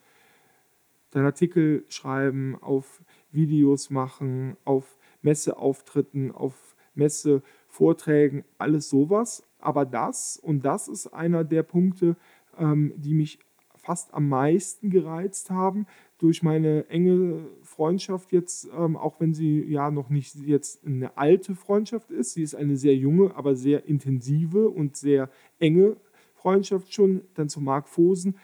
dein 1.10 1.24
Artikel 1.24 1.84
schreiben, 1.88 2.56
auf 2.60 3.02
Videos 3.30 3.90
machen, 3.90 4.56
auf 4.64 4.98
Messeauftritten, 5.22 6.32
auf 6.32 6.76
Messevorträgen, 6.94 8.44
alles 8.58 8.90
sowas. 8.90 9.42
Aber 9.58 9.86
das, 9.86 10.36
und 10.36 10.64
das 10.64 10.88
ist 10.88 11.06
einer 11.08 11.44
der 11.44 11.62
Punkte, 11.62 12.16
ähm, 12.58 12.92
die 12.96 13.14
mich 13.14 13.38
fast 13.84 14.14
am 14.14 14.28
meisten 14.28 14.88
gereizt 14.88 15.50
haben 15.50 15.86
durch 16.18 16.42
meine 16.42 16.88
enge 16.88 17.46
Freundschaft 17.62 18.32
jetzt, 18.32 18.68
ähm, 18.76 18.96
auch 18.96 19.20
wenn 19.20 19.34
sie 19.34 19.62
ja 19.62 19.90
noch 19.90 20.08
nicht 20.08 20.36
jetzt 20.36 20.86
eine 20.86 21.16
alte 21.18 21.54
Freundschaft 21.54 22.10
ist. 22.10 22.32
Sie 22.32 22.42
ist 22.42 22.54
eine 22.54 22.76
sehr 22.76 22.96
junge, 22.96 23.36
aber 23.36 23.54
sehr 23.54 23.86
intensive 23.86 24.70
und 24.70 24.96
sehr 24.96 25.28
enge 25.58 25.96
Freundschaft 26.34 26.94
schon, 26.94 27.22
dann 27.34 27.48
zu 27.48 27.60
Marc 27.60 27.88
Fosen, 27.88 28.36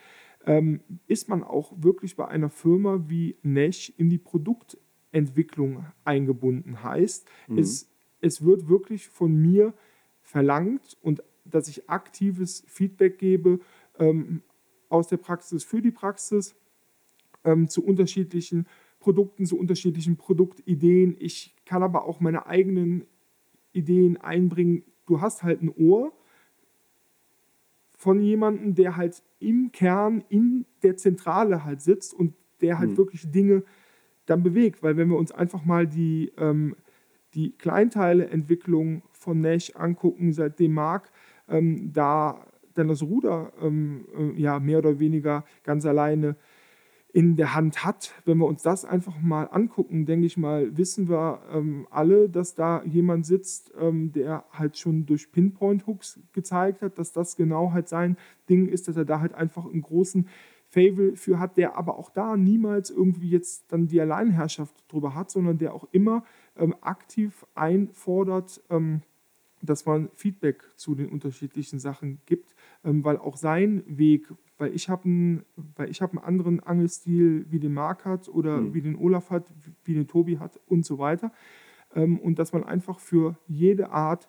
ähm, 0.45 0.80
ist 1.07 1.28
man 1.28 1.43
auch 1.43 1.72
wirklich 1.76 2.16
bei 2.16 2.28
einer 2.28 2.51
Firma 2.51 3.05
wie 3.09 3.36
Nash 3.43 3.93
in 3.97 4.11
die 4.11 4.18
Produktentwicklung 4.18 5.86
eingebunden. 6.05 6.82
Heißt, 6.82 7.26
mhm. 7.49 7.59
es, 7.59 7.88
es 8.20 8.45
wird 8.45 8.68
wirklich 8.68 9.09
von 9.09 9.34
mir 9.34 9.72
verlangt 10.22 10.99
und 11.01 11.22
dass 11.45 11.68
ich 11.68 11.88
aktives 11.88 12.62
Feedback 12.66 13.18
gebe 13.18 13.61
ähm, 13.99 14.43
aus 14.91 15.09
der 15.09 15.16
Praxis 15.16 15.64
für 15.64 15.80
die 15.80 15.91
Praxis 15.91 16.55
ähm, 17.45 17.68
zu 17.68 17.84
unterschiedlichen 17.84 18.66
Produkten, 18.99 19.47
zu 19.47 19.59
unterschiedlichen 19.59 20.16
Produktideen. 20.16 21.16
Ich 21.18 21.55
kann 21.64 21.82
aber 21.82 22.05
auch 22.05 22.20
meine 22.20 22.47
eigenen 22.47 23.05
Ideen 23.72 24.18
einbringen. 24.18 24.82
Du 25.07 25.20
hast 25.20 25.43
halt 25.43 25.62
ein 25.62 25.72
Ohr 25.74 26.12
von 27.97 28.20
jemandem, 28.20 28.74
der 28.74 28.97
halt 28.97 29.22
im 29.38 29.72
Kern, 29.72 30.22
in 30.28 30.66
der 30.82 30.97
Zentrale 30.97 31.64
halt 31.64 31.80
sitzt 31.80 32.12
und 32.12 32.34
der 32.61 32.78
halt 32.78 32.91
mhm. 32.91 32.97
wirklich 32.99 33.30
Dinge 33.30 33.62
dann 34.26 34.43
bewegt. 34.43 34.82
Weil 34.82 34.97
wenn 34.97 35.09
wir 35.09 35.16
uns 35.16 35.32
einfach 35.32 35.64
mal 35.64 35.86
die, 35.86 36.32
ähm, 36.36 36.76
die 37.34 37.53
Kleinteile-Entwicklung 37.53 39.03
von 39.12 39.41
Nash 39.41 39.72
angucken, 39.76 40.32
seitdem 40.32 40.74
Mark 40.74 41.11
ähm, 41.49 41.93
da 41.93 42.47
dann 42.75 42.89
das 42.89 43.03
Ruder 43.03 43.53
ähm, 43.61 44.07
äh, 44.16 44.41
ja 44.41 44.61
mehr 44.61 44.79
oder 44.79 44.99
weniger 44.99 45.45
ganz 45.64 45.87
alleine 45.87 46.37
in 47.12 47.37
der 47.37 47.55
Hand 47.55 47.85
hat. 47.85 48.14
Wenn 48.25 48.39
wir 48.39 48.47
uns 48.47 48.62
das 48.62 48.85
einfach 48.85 49.21
mal 49.21 49.45
angucken, 49.45 50.07
denke 50.07 50.27
ich 50.27 50.37
mal, 50.37 50.77
wissen 50.77 51.09
wir 51.09 51.43
ähm, 51.53 51.87
alle, 51.91 52.29
dass 52.29 52.55
da 52.55 52.85
jemand 52.85 53.27
sitzt, 53.27 53.73
ähm, 53.79 54.12
der 54.12 54.45
halt 54.53 54.79
schon 54.79 55.07
durch 55.07 55.33
Pinpoint-Hooks 55.33 56.21
gezeigt 56.33 56.83
hat, 56.83 56.99
dass 56.99 57.12
das 57.12 57.37
genau 57.37 57.73
halt 57.73 57.89
sein 57.89 58.16
Ding 58.49 58.68
ist, 58.68 58.89
dass 58.89 58.97
er 58.97 59.05
da 59.05 59.21
halt 59.21 59.35
einfach 59.35 59.66
einen 59.66 59.83
großen 59.83 60.29
Fable 60.68 61.16
für 61.16 61.41
hat, 61.41 61.57
der 61.57 61.77
aber 61.77 61.99
auch 61.99 62.11
da 62.11 62.37
niemals 62.37 62.91
irgendwie 62.91 63.31
jetzt 63.31 63.73
dann 63.73 63.89
die 63.89 64.01
Alleinherrschaft 64.01 64.85
drüber 64.89 65.16
hat, 65.16 65.31
sondern 65.31 65.59
der 65.59 65.75
auch 65.75 65.89
immer 65.91 66.25
ähm, 66.57 66.77
aktiv 66.81 67.45
einfordert, 67.57 68.62
ähm, 68.71 69.03
dass 69.62 69.85
man 69.85 70.11
Feedback 70.14 70.62
zu 70.77 70.95
den 70.95 71.09
unterschiedlichen 71.09 71.81
Sachen 71.81 72.21
gibt, 72.25 72.55
weil 72.83 73.18
auch 73.18 73.37
sein 73.37 73.83
Weg, 73.87 74.33
weil 74.59 74.74
ich 74.74 74.89
habe 74.89 75.05
einen, 75.05 75.45
hab 75.78 76.11
einen 76.11 76.18
anderen 76.18 76.61
Angelstil, 76.61 77.47
wie 77.51 77.61
den 77.61 77.74
Marc 77.74 78.05
hat 78.05 78.28
oder 78.28 78.61
mhm. 78.61 78.74
wie 78.74 78.83
den 78.83 78.97
Olaf 78.97 79.31
hat, 79.31 79.45
wie 79.85 79.95
den 79.95 80.07
Tobi 80.07 80.39
hat 80.39 80.61
und 80.66 80.85
so 80.85 80.99
weiter. 80.99 81.33
Ähm, 81.95 82.18
und 82.18 82.39
dass 82.39 82.53
man 82.53 82.64
einfach 82.64 82.99
für 82.99 83.37
jede 83.47 83.91
Art 83.91 84.28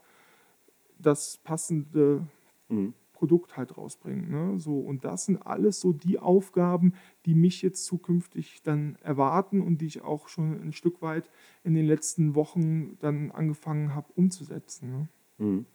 das 0.98 1.38
passende 1.38 2.26
mhm. 2.70 2.94
Produkt 3.14 3.56
halt 3.56 3.78
rausbringt. 3.78 4.32
Ne? 4.32 4.58
So, 4.58 4.80
und 4.80 5.06
das 5.06 5.26
sind 5.26 5.46
alles 5.46 5.80
so 5.80 5.94
die 5.94 6.18
Aufgaben, 6.18 6.94
die 7.28 7.36
mich 7.36 7.62
jetzt 7.62 7.86
zukünftig 7.86 8.64
dann 8.64 8.98
erwarten 9.04 9.62
und 9.62 9.80
die 9.80 9.86
ich 9.86 10.02
auch 10.02 10.28
schon 10.28 10.60
ein 10.60 10.74
Stück 10.74 11.04
weit 11.04 11.30
in 11.64 11.76
den 11.76 11.86
letzten 11.86 12.34
Wochen 12.34 12.98
dann 13.00 13.30
angefangen 13.30 13.94
habe 13.94 14.08
umzusetzen. 14.16 14.90
Ne? 14.90 15.08
Mhm. 15.38 15.66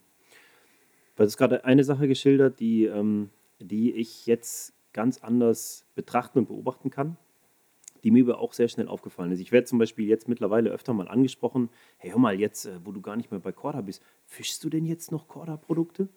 Du 1.17 1.23
hast 1.23 1.35
gerade 1.35 1.65
eine 1.65 1.83
Sache 1.83 2.07
geschildert, 2.07 2.59
die 2.59 2.85
ähm, 2.85 3.31
die 3.59 3.93
ich 3.93 4.25
jetzt 4.25 4.73
ganz 4.93 5.19
anders 5.19 5.85
betrachten 5.95 6.39
und 6.39 6.47
beobachten 6.47 6.89
kann, 6.89 7.17
die 8.03 8.11
mir 8.11 8.23
aber 8.23 8.39
auch 8.39 8.53
sehr 8.53 8.67
schnell 8.67 8.87
aufgefallen 8.87 9.31
ist. 9.31 9.39
Ich 9.39 9.51
werde 9.51 9.65
zum 9.65 9.79
Beispiel 9.79 10.07
jetzt 10.07 10.27
mittlerweile 10.27 10.69
öfter 10.69 10.93
mal 10.93 11.07
angesprochen, 11.07 11.69
hey, 11.97 12.11
hör 12.11 12.19
mal, 12.19 12.39
jetzt, 12.39 12.65
äh, 12.65 12.79
wo 12.83 12.91
du 12.91 13.01
gar 13.01 13.15
nicht 13.15 13.31
mehr 13.31 13.39
bei 13.39 13.51
Corda 13.51 13.81
bist, 13.81 14.03
fischst 14.25 14.63
du 14.63 14.69
denn 14.69 14.85
jetzt 14.85 15.11
noch 15.11 15.27
Corda-Produkte? 15.27 16.07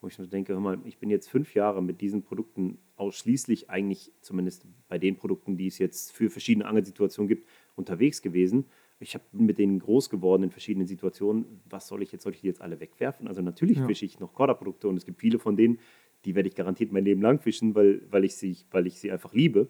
Wo 0.00 0.08
ich 0.08 0.18
mir 0.18 0.26
denke, 0.26 0.54
hör 0.54 0.60
mal, 0.60 0.78
ich 0.84 0.98
bin 0.98 1.10
jetzt 1.10 1.28
fünf 1.28 1.54
Jahre 1.54 1.82
mit 1.82 2.00
diesen 2.00 2.22
Produkten 2.22 2.78
ausschließlich 2.96 3.68
eigentlich, 3.68 4.12
zumindest 4.20 4.66
bei 4.88 4.98
den 4.98 5.16
Produkten, 5.16 5.56
die 5.56 5.66
es 5.66 5.78
jetzt 5.78 6.12
für 6.12 6.30
verschiedene 6.30 6.66
Angelsituationen 6.66 7.28
gibt, 7.28 7.46
unterwegs 7.76 8.22
gewesen. 8.22 8.64
Ich 9.00 9.14
habe 9.14 9.24
mit 9.32 9.58
denen 9.58 9.78
groß 9.78 10.10
geworden 10.10 10.42
in 10.42 10.50
verschiedenen 10.50 10.86
Situationen. 10.86 11.62
Was 11.68 11.88
soll 11.88 12.02
ich 12.02 12.12
jetzt? 12.12 12.22
Soll 12.22 12.34
ich 12.34 12.42
die 12.42 12.46
jetzt 12.46 12.60
alle 12.60 12.80
wegwerfen? 12.80 13.26
Also 13.26 13.40
natürlich 13.40 13.78
ja. 13.78 13.86
fische 13.86 14.04
ich 14.04 14.20
noch 14.20 14.34
Corda-Produkte 14.34 14.88
und 14.88 14.96
es 14.96 15.06
gibt 15.06 15.20
viele 15.20 15.38
von 15.38 15.56
denen, 15.56 15.78
die 16.26 16.34
werde 16.34 16.48
ich 16.48 16.54
garantiert 16.54 16.92
mein 16.92 17.04
Leben 17.04 17.22
lang 17.22 17.40
fischen, 17.40 17.74
weil, 17.74 18.02
weil, 18.10 18.24
ich, 18.24 18.36
sie, 18.36 18.58
weil 18.70 18.86
ich 18.86 19.00
sie 19.00 19.10
einfach 19.10 19.32
liebe. 19.32 19.68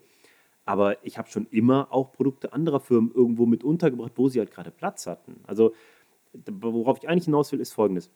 Aber 0.64 1.04
ich 1.06 1.16
habe 1.16 1.30
schon 1.30 1.46
immer 1.50 1.92
auch 1.92 2.12
Produkte 2.12 2.52
anderer 2.52 2.80
Firmen 2.80 3.12
irgendwo 3.12 3.46
mit 3.46 3.62
untergebracht, 3.64 4.12
wo 4.16 4.28
sie 4.28 4.40
halt 4.40 4.50
gerade 4.50 4.72
Platz 4.72 5.06
hatten. 5.06 5.40
Also 5.44 5.72
worauf 6.32 6.98
ich 6.98 7.08
eigentlich 7.08 7.24
hinaus 7.24 7.52
will, 7.52 7.60
ist 7.60 7.72
folgendes. 7.72 8.10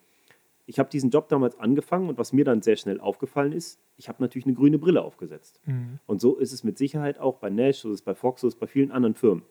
Ich 0.66 0.78
habe 0.78 0.88
diesen 0.88 1.10
Job 1.10 1.28
damals 1.28 1.58
angefangen 1.58 2.08
und 2.08 2.18
was 2.18 2.32
mir 2.32 2.44
dann 2.44 2.62
sehr 2.62 2.76
schnell 2.76 2.98
aufgefallen 3.00 3.52
ist, 3.52 3.80
ich 3.96 4.08
habe 4.08 4.22
natürlich 4.22 4.46
eine 4.46 4.54
grüne 4.54 4.78
Brille 4.78 5.02
aufgesetzt. 5.02 5.60
Mhm. 5.66 5.98
Und 6.06 6.20
so 6.20 6.36
ist 6.36 6.52
es 6.52 6.64
mit 6.64 6.78
Sicherheit 6.78 7.18
auch 7.18 7.36
bei 7.36 7.50
Nash, 7.50 7.78
so 7.78 7.90
ist 7.90 8.00
es 8.00 8.02
bei 8.02 8.14
Fox, 8.14 8.40
so 8.40 8.48
ist 8.48 8.54
es 8.54 8.60
bei 8.60 8.66
vielen 8.66 8.90
anderen 8.90 9.14
Firmen. 9.14 9.42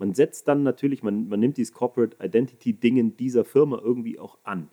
Man 0.00 0.14
setzt 0.14 0.48
dann 0.48 0.62
natürlich, 0.62 1.02
man, 1.02 1.28
man 1.28 1.38
nimmt 1.38 1.58
dieses 1.58 1.74
Corporate 1.74 2.16
Identity-Dingen 2.24 3.16
dieser 3.18 3.44
Firma 3.44 3.78
irgendwie 3.82 4.18
auch 4.18 4.38
an. 4.44 4.70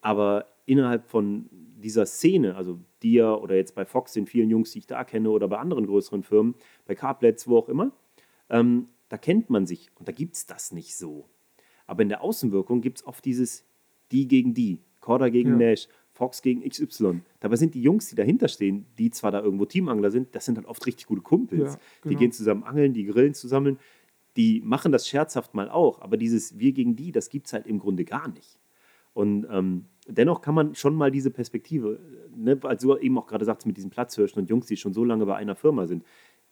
Aber 0.00 0.46
innerhalb 0.64 1.06
von 1.06 1.48
dieser 1.50 2.06
Szene, 2.06 2.56
also 2.56 2.80
dir 3.02 3.40
oder 3.42 3.54
jetzt 3.54 3.74
bei 3.74 3.84
Fox, 3.84 4.14
den 4.14 4.26
vielen 4.26 4.48
Jungs, 4.48 4.72
die 4.72 4.78
ich 4.78 4.86
da 4.86 5.04
kenne, 5.04 5.30
oder 5.30 5.46
bei 5.46 5.58
anderen 5.58 5.86
größeren 5.86 6.22
Firmen, 6.22 6.54
bei 6.86 6.94
Carplets, 6.94 7.46
wo 7.46 7.58
auch 7.58 7.68
immer, 7.68 7.92
ähm, 8.48 8.88
da 9.10 9.18
kennt 9.18 9.50
man 9.50 9.66
sich 9.66 9.90
und 9.96 10.08
da 10.08 10.12
gibt 10.12 10.36
es 10.36 10.46
das 10.46 10.72
nicht 10.72 10.96
so. 10.96 11.28
Aber 11.86 12.02
in 12.02 12.08
der 12.08 12.22
Außenwirkung 12.22 12.80
gibt 12.80 12.98
es 12.98 13.06
oft 13.06 13.24
dieses 13.24 13.64
die 14.10 14.26
gegen 14.26 14.54
die, 14.54 14.78
Corda 15.00 15.28
gegen 15.28 15.60
ja. 15.60 15.70
Nash, 15.70 15.88
Fox 16.12 16.40
gegen 16.40 16.66
XY. 16.66 17.20
Dabei 17.40 17.56
sind 17.56 17.74
die 17.74 17.82
Jungs, 17.82 18.08
die 18.08 18.14
dahinter 18.14 18.48
stehen, 18.48 18.86
die 18.96 19.10
zwar 19.10 19.30
da 19.32 19.42
irgendwo 19.42 19.66
Teamangler 19.66 20.10
sind, 20.10 20.34
das 20.34 20.46
sind 20.46 20.56
dann 20.56 20.64
oft 20.64 20.86
richtig 20.86 21.06
gute 21.06 21.20
Kumpels. 21.20 21.74
Ja, 21.74 21.80
genau. 22.00 22.10
Die 22.10 22.16
gehen 22.16 22.32
zusammen 22.32 22.62
angeln, 22.62 22.94
die 22.94 23.04
grillen 23.04 23.34
zusammen. 23.34 23.78
Die 24.36 24.60
machen 24.64 24.92
das 24.92 25.08
scherzhaft 25.08 25.54
mal 25.54 25.70
auch, 25.70 26.00
aber 26.00 26.16
dieses 26.16 26.58
Wir 26.58 26.72
gegen 26.72 26.96
die, 26.96 27.12
das 27.12 27.30
gibt 27.30 27.46
es 27.46 27.52
halt 27.52 27.66
im 27.66 27.78
Grunde 27.78 28.04
gar 28.04 28.28
nicht. 28.28 28.58
Und 29.14 29.46
ähm, 29.50 29.86
dennoch 30.06 30.42
kann 30.42 30.54
man 30.54 30.74
schon 30.74 30.94
mal 30.94 31.10
diese 31.10 31.30
Perspektive, 31.30 31.98
ne, 32.36 32.58
als 32.62 32.82
du 32.82 32.96
eben 32.98 33.16
auch 33.18 33.26
gerade 33.26 33.46
sagst, 33.46 33.66
mit 33.66 33.76
diesen 33.76 33.88
Platzhirschen 33.88 34.40
und 34.40 34.50
Jungs, 34.50 34.66
die 34.66 34.76
schon 34.76 34.92
so 34.92 35.04
lange 35.04 35.24
bei 35.24 35.36
einer 35.36 35.54
Firma 35.54 35.86
sind. 35.86 36.04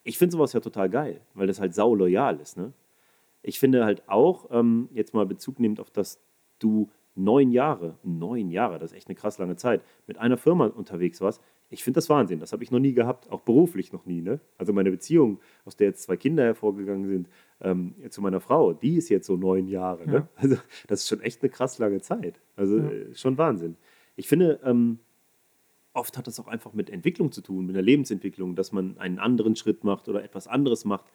Ich 0.03 0.17
finde 0.17 0.33
sowas 0.33 0.55
ja 0.55 0.61
total 0.61 0.89
geil, 0.89 1.21
weil 1.35 1.47
das 1.47 1.61
halt 1.61 1.75
sau 1.75 1.95
loyal 1.95 2.41
ist. 2.41 2.57
Ne? 2.57 2.73
Ich 3.43 3.59
finde 3.59 3.85
halt 3.85 4.09
auch, 4.09 4.49
ähm, 4.51 4.89
jetzt 4.93 5.13
mal 5.13 5.27
Bezug 5.27 5.61
nehmend 5.61 5.79
auf 5.79 5.91
das, 5.91 6.19
du 6.59 6.91
neun 7.15 7.51
Jahre, 7.51 7.99
neun 8.03 8.51
Jahre, 8.51 8.79
das 8.79 8.93
ist 8.93 8.97
echt 8.97 9.09
eine 9.09 9.15
krass 9.15 9.39
lange 9.39 9.57
Zeit, 9.57 9.83
mit 10.07 10.19
einer 10.19 10.37
Firma 10.37 10.67
unterwegs 10.67 11.21
warst, 11.21 11.43
ich 11.71 11.83
finde 11.83 11.99
das 11.99 12.09
Wahnsinn. 12.09 12.41
Das 12.41 12.53
habe 12.53 12.63
ich 12.63 12.71
noch 12.71 12.79
nie 12.79 12.93
gehabt, 12.93 13.31
auch 13.31 13.41
beruflich 13.41 13.93
noch 13.93 14.07
nie. 14.07 14.21
Ne? 14.21 14.41
Also 14.59 14.73
meine 14.73 14.91
Beziehung, 14.91 15.41
aus 15.65 15.77
der 15.77 15.89
jetzt 15.89 16.03
zwei 16.03 16.17
Kinder 16.17 16.45
hervorgegangen 16.45 17.09
sind, 17.09 17.29
ähm, 17.61 17.95
zu 18.11 18.21
meiner 18.21 18.41
Frau, 18.41 18.73
die 18.73 18.97
ist 18.97 19.09
jetzt 19.09 19.27
so 19.27 19.37
neun 19.37 19.67
Jahre. 19.67 20.07
Ne? 20.07 20.13
Ja. 20.13 20.19
Ne? 20.21 20.29
Also 20.37 20.57
das 20.87 21.01
ist 21.01 21.09
schon 21.09 21.21
echt 21.21 21.43
eine 21.43 21.51
krass 21.51 21.79
lange 21.79 22.01
Zeit. 22.01 22.41
Also 22.57 22.79
ja. 22.79 22.91
äh, 22.91 23.15
schon 23.15 23.39
Wahnsinn. 23.39 23.77
Ich 24.17 24.29
finde, 24.29 24.61
ähm, 24.65 24.99
oft 25.95 26.19
hat 26.19 26.27
das 26.27 26.39
auch 26.39 26.49
einfach 26.49 26.75
mit 26.75 26.91
Entwicklung 26.91 27.33
zu 27.33 27.41
tun, 27.41 27.67
mit 27.67 27.77
der 27.77 27.83
Lebensentwicklung, 27.83 28.57
dass 28.57 28.73
man 28.73 28.99
einen 28.99 29.19
anderen 29.19 29.57
Schritt 29.57 29.85
macht 29.85 30.09
oder 30.09 30.23
etwas 30.23 30.47
anderes 30.47 30.85
macht. 30.85 31.07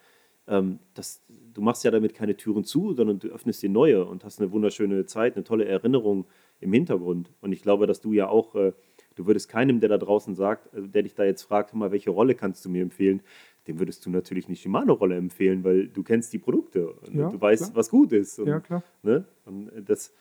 Ähm, 0.46 0.78
das, 0.94 1.22
du 1.28 1.62
machst 1.62 1.84
ja 1.84 1.90
damit 1.90 2.14
keine 2.14 2.36
Türen 2.36 2.64
zu, 2.64 2.94
sondern 2.94 3.18
du 3.18 3.28
öffnest 3.28 3.62
dir 3.62 3.70
neue 3.70 4.04
und 4.04 4.24
hast 4.24 4.40
eine 4.40 4.50
wunderschöne 4.52 5.06
Zeit, 5.06 5.36
eine 5.36 5.44
tolle 5.44 5.66
Erinnerung 5.66 6.26
im 6.60 6.72
Hintergrund. 6.72 7.32
Und 7.40 7.52
ich 7.52 7.62
glaube, 7.62 7.86
dass 7.86 8.00
du 8.00 8.12
ja 8.12 8.28
auch 8.28 8.54
äh, 8.54 8.72
Du 9.20 9.26
würdest 9.26 9.50
keinem, 9.50 9.80
der 9.80 9.90
da 9.90 9.98
draußen 9.98 10.34
sagt, 10.34 10.72
äh, 10.74 10.80
der 10.80 11.02
dich 11.02 11.14
da 11.14 11.24
jetzt 11.24 11.42
fragt, 11.42 11.74
mal, 11.74 11.92
welche 11.92 12.08
Rolle 12.08 12.34
kannst 12.34 12.64
du 12.64 12.70
mir 12.70 12.80
empfehlen, 12.80 13.20
dem 13.66 13.78
würdest 13.78 14.06
du 14.06 14.08
natürlich 14.08 14.48
nicht 14.48 14.60
die 14.60 14.62
Shimano-Rolle 14.62 15.14
empfehlen, 15.14 15.62
weil 15.62 15.88
du 15.88 16.02
kennst 16.02 16.32
die 16.32 16.38
Produkte 16.38 16.90
und 16.90 17.14
ja, 17.14 17.28
du 17.28 17.38
weißt, 17.38 17.64
klar. 17.64 17.76
was 17.76 17.90
gut 17.90 18.12
ist. 18.12 18.38
Und, 18.38 18.46
ja, 18.46 18.60
klar. 18.60 18.82
Ne? 19.02 19.26
Und 19.44 19.68
äh, 19.68 19.82
das, 19.82 20.14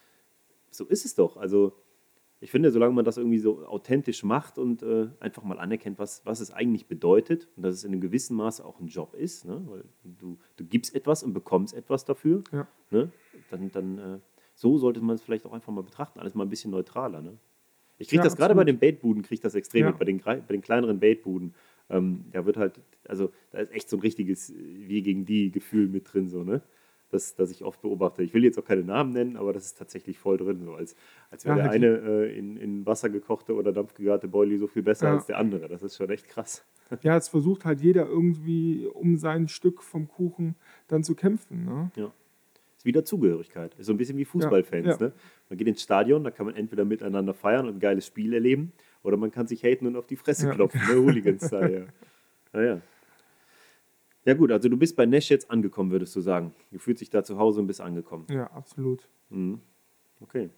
so 0.69 0.83
ist 0.83 1.05
es 1.05 1.15
doch. 1.15 1.37
Also 1.37 1.71
ich 2.41 2.51
finde, 2.51 2.71
solange 2.71 2.93
man 2.93 3.05
das 3.05 3.15
irgendwie 3.15 3.39
so 3.39 3.65
authentisch 3.65 4.25
macht 4.25 4.57
und 4.57 4.83
äh, 4.83 5.07
einfach 5.21 5.43
mal 5.43 5.59
anerkennt, 5.59 5.97
was, 5.97 6.25
was 6.25 6.41
es 6.41 6.51
eigentlich 6.51 6.87
bedeutet 6.87 7.47
und 7.55 7.63
dass 7.63 7.75
es 7.75 7.85
in 7.85 7.93
einem 7.93 8.01
gewissen 8.01 8.35
Maße 8.35 8.65
auch 8.65 8.81
ein 8.81 8.87
Job 8.87 9.13
ist, 9.13 9.45
ne? 9.45 9.63
weil 9.65 9.85
du, 10.03 10.37
du 10.57 10.65
gibst 10.65 10.93
etwas 10.93 11.23
und 11.23 11.31
bekommst 11.31 11.73
etwas 11.73 12.03
dafür, 12.03 12.43
ja. 12.51 12.67
ne? 12.89 13.13
dann, 13.49 13.71
dann 13.71 13.97
äh, 13.97 14.19
so 14.55 14.77
sollte 14.77 14.99
man 14.99 15.15
es 15.15 15.21
vielleicht 15.21 15.45
auch 15.45 15.53
einfach 15.53 15.71
mal 15.71 15.83
betrachten, 15.83 16.19
alles 16.19 16.35
mal 16.35 16.43
ein 16.43 16.49
bisschen 16.49 16.71
neutraler. 16.71 17.21
Ne? 17.21 17.37
Ich 17.99 18.07
kriege 18.07 18.21
ja, 18.21 18.23
das 18.23 18.35
gerade 18.35 18.55
bei 18.55 18.63
den 18.63 18.79
Baitbuden, 18.79 19.21
kriege 19.21 19.35
ich 19.35 19.41
das 19.41 19.55
extrem 19.55 19.81
ja. 19.81 19.87
mit, 19.89 19.99
bei 19.99 20.05
den, 20.05 20.19
bei 20.19 20.39
den 20.39 20.61
kleineren 20.61 20.99
Baitbuden. 20.99 21.53
Ähm, 21.89 22.25
da 22.31 22.45
wird 22.45 22.57
halt, 22.57 22.79
also 23.07 23.31
da 23.51 23.59
ist 23.59 23.73
echt 23.73 23.89
so 23.89 23.97
ein 23.97 23.99
richtiges 23.99 24.53
Wir 24.57 25.01
gegen 25.01 25.25
die 25.25 25.51
Gefühl 25.51 25.87
mit 25.87 26.11
drin, 26.11 26.29
so, 26.29 26.43
ne? 26.43 26.61
Das, 27.11 27.35
das 27.35 27.49
ich 27.49 27.63
oft 27.63 27.81
beobachte. 27.81 28.21
Ich 28.21 28.35
will 28.35 28.43
jetzt 28.43 28.59
auch 28.59 28.63
keine 28.63 28.83
Namen 28.83 29.11
nennen, 29.13 29.35
aber 29.35 29.51
das 29.51 29.65
ist 29.65 29.79
tatsächlich 29.79 30.19
voll 30.19 30.37
drin. 30.37 30.61
So 30.63 30.75
als 30.75 30.95
als 31.31 31.43
wäre 31.43 31.57
ja, 31.57 31.63
der 31.63 31.71
eine 31.71 31.87
äh, 31.87 32.37
in, 32.37 32.55
in 32.55 32.85
Wasser 32.85 33.09
gekochte 33.09 33.55
oder 33.55 33.73
dampfgegarte 33.73 34.27
Boilie 34.27 34.59
so 34.59 34.67
viel 34.67 34.83
besser 34.83 35.07
ja. 35.07 35.15
als 35.15 35.25
der 35.25 35.39
andere. 35.39 35.67
Das 35.67 35.81
ist 35.81 35.97
schon 35.97 36.09
echt 36.09 36.27
krass. 36.27 36.65
Ja, 37.03 37.15
es 37.15 37.27
versucht 37.27 37.65
halt 37.65 37.81
jeder 37.81 38.07
irgendwie 38.07 38.87
um 38.87 39.15
sein 39.17 39.47
Stück 39.47 39.83
vom 39.83 40.07
Kuchen 40.07 40.55
dann 40.87 41.03
zu 41.03 41.13
kämpfen. 41.13 41.65
Ne? 41.65 41.91
Ja 41.95 42.11
ist 42.79 42.85
wieder 42.85 43.03
Zugehörigkeit. 43.03 43.75
Ist 43.75 43.87
so 43.87 43.93
ein 43.93 43.97
bisschen 43.97 44.17
wie 44.17 44.23
Fußballfans. 44.23 44.85
Ja, 44.85 44.93
ja. 44.93 44.97
Ne? 44.99 45.11
Man 45.49 45.57
geht 45.57 45.67
ins 45.67 45.81
Stadion, 45.81 46.23
da 46.23 46.31
kann 46.31 46.45
man 46.45 46.55
entweder 46.55 46.85
miteinander 46.85 47.33
feiern 47.33 47.67
und 47.67 47.75
ein 47.75 47.79
geiles 47.79 48.05
Spiel 48.05 48.33
erleben, 48.33 48.71
oder 49.03 49.17
man 49.17 49.31
kann 49.31 49.47
sich 49.47 49.63
haten 49.63 49.85
und 49.85 49.97
auf 49.97 50.07
die 50.07 50.15
Fresse 50.15 50.47
ja. 50.47 50.53
klopfen. 50.53 50.79
Ne? 50.87 50.95
Hooligans-Style. 50.95 51.87
Ja. 52.53 52.61
ja. 52.61 52.81
Ja 54.23 54.33
gut, 54.33 54.51
also 54.51 54.69
du 54.69 54.77
bist 54.77 54.95
bei 54.95 55.05
Nash 55.05 55.29
jetzt 55.29 55.51
angekommen, 55.51 55.91
würdest 55.91 56.15
du 56.15 56.21
sagen. 56.21 56.53
Du 56.71 56.79
fühlst 56.79 57.01
dich 57.01 57.09
da 57.09 57.21
zu 57.21 57.37
Hause 57.37 57.59
und 57.59 57.67
bist 57.67 57.81
angekommen. 57.81 58.25
Ja, 58.29 58.45
absolut. 58.51 59.09
Mhm. 59.29 59.59
Okay. 60.21 60.49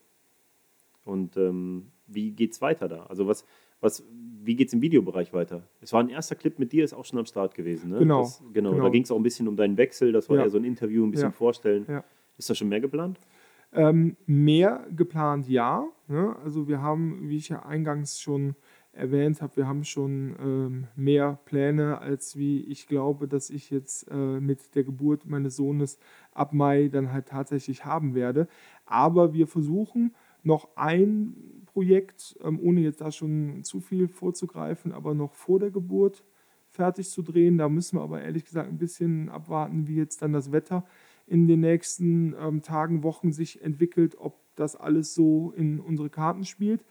Und 1.04 1.38
ähm, 1.38 1.88
wie 2.06 2.32
geht's 2.32 2.62
weiter 2.62 2.88
da? 2.88 3.06
Also 3.08 3.26
was, 3.26 3.46
was, 3.82 4.04
wie 4.44 4.56
geht's 4.56 4.74
im 4.74 4.82
Videobereich 4.82 5.34
weiter? 5.34 5.68
Es 5.82 5.92
war 5.94 6.00
ein 6.02 6.10
erster 6.10 6.36
Clip 6.36 6.58
mit 6.58 6.72
dir, 6.72 6.84
ist 6.84 6.94
auch 6.94 7.06
schon 7.06 7.20
am 7.20 7.26
Start 7.26 7.54
gewesen. 7.56 7.90
Ne? 7.92 8.00
Genau, 8.00 8.22
Das, 8.22 8.42
genau. 8.54 8.72
genau. 8.72 8.84
Da 8.84 8.90
ging 8.90 9.04
es 9.04 9.12
auch 9.12 9.18
ein 9.18 9.24
bisschen 9.24 9.48
um 9.48 9.56
deinen 9.56 9.78
Wechsel. 9.78 10.12
Das 10.12 10.30
war 10.30 10.38
Ja. 10.38 10.44
ja 10.44 10.50
so 10.50 10.58
ein 10.58 10.64
Interview, 10.64 11.06
ein 11.06 11.12
bisschen 11.12 11.28
Ja. 11.30 11.32
vorstellen. 11.32 11.86
Ja. 11.88 12.04
Ist 12.38 12.50
da 12.50 12.56
schon 12.56 12.70
mehr 12.70 12.80
geplant? 12.80 13.20
Ähm, 13.74 14.18
mehr 14.26 14.86
geplant, 14.96 15.48
ja. 15.48 15.86
Ne? 16.08 16.36
Also 16.44 16.68
wir 16.68 16.82
haben, 16.82 17.30
wie 17.30 17.38
ich 17.38 17.50
ja 17.50 17.64
eingangs 17.66 18.20
schon 18.20 18.56
erwähnt 18.94 19.42
habe, 19.42 19.56
wir 19.56 19.68
haben 19.68 19.86
schon 19.86 20.36
ähm, 20.44 20.88
mehr 20.98 21.40
Pläne, 21.46 22.00
als 22.00 22.36
wie 22.38 22.60
ich 22.66 22.88
glaube, 22.88 23.28
dass 23.30 23.50
ich 23.50 23.70
jetzt 23.70 24.10
äh, 24.12 24.16
mit 24.42 24.76
der 24.76 24.84
Geburt 24.84 25.26
meines 25.26 25.56
Sohnes 25.56 25.98
ab 26.34 26.52
Mai 26.52 26.90
dann 26.92 27.14
halt 27.14 27.28
tatsächlich 27.28 27.86
haben 27.86 28.14
werde. 28.16 28.48
Aber 28.86 29.34
wir 29.34 29.48
versuchen 29.48 30.14
noch 30.44 30.70
ein 30.76 31.62
Projekt, 31.66 32.38
ähm, 32.44 32.60
ohne 32.62 32.82
jetzt 32.82 33.02
da 33.02 33.12
schon 33.12 33.64
zu 33.64 33.80
viel 33.80 34.08
vorzugreifen, 34.08 34.92
aber 34.92 35.14
noch 35.14 35.34
vor 35.34 35.60
der 35.60 35.72
Geburt 35.72 36.24
fertig 36.70 37.10
zu 37.10 37.22
drehen. 37.22 37.58
Da 37.58 37.70
müssen 37.70 37.98
wir 37.98 38.04
aber 38.04 38.22
ehrlich 38.22 38.46
gesagt 38.46 38.70
ein 38.70 38.78
bisschen 38.78 39.30
abwarten, 39.30 39.88
wie 39.88 39.96
jetzt 39.96 40.22
dann 40.22 40.34
das 40.34 40.52
Wetter 40.52 40.86
in 41.28 41.48
den 41.48 41.62
nächsten 41.62 42.36
ähm, 42.39 42.62
Tagen, 42.62 43.04
Wochen 43.04 43.32
sich 43.32 43.62
entwickelt, 43.62 44.16
ob 44.20 44.38
das 44.56 44.76
alles 44.76 45.14
so 45.14 45.54
in 45.56 45.80
unsere 45.80 46.10
Karten 46.10 46.44
spielt. 46.44 46.84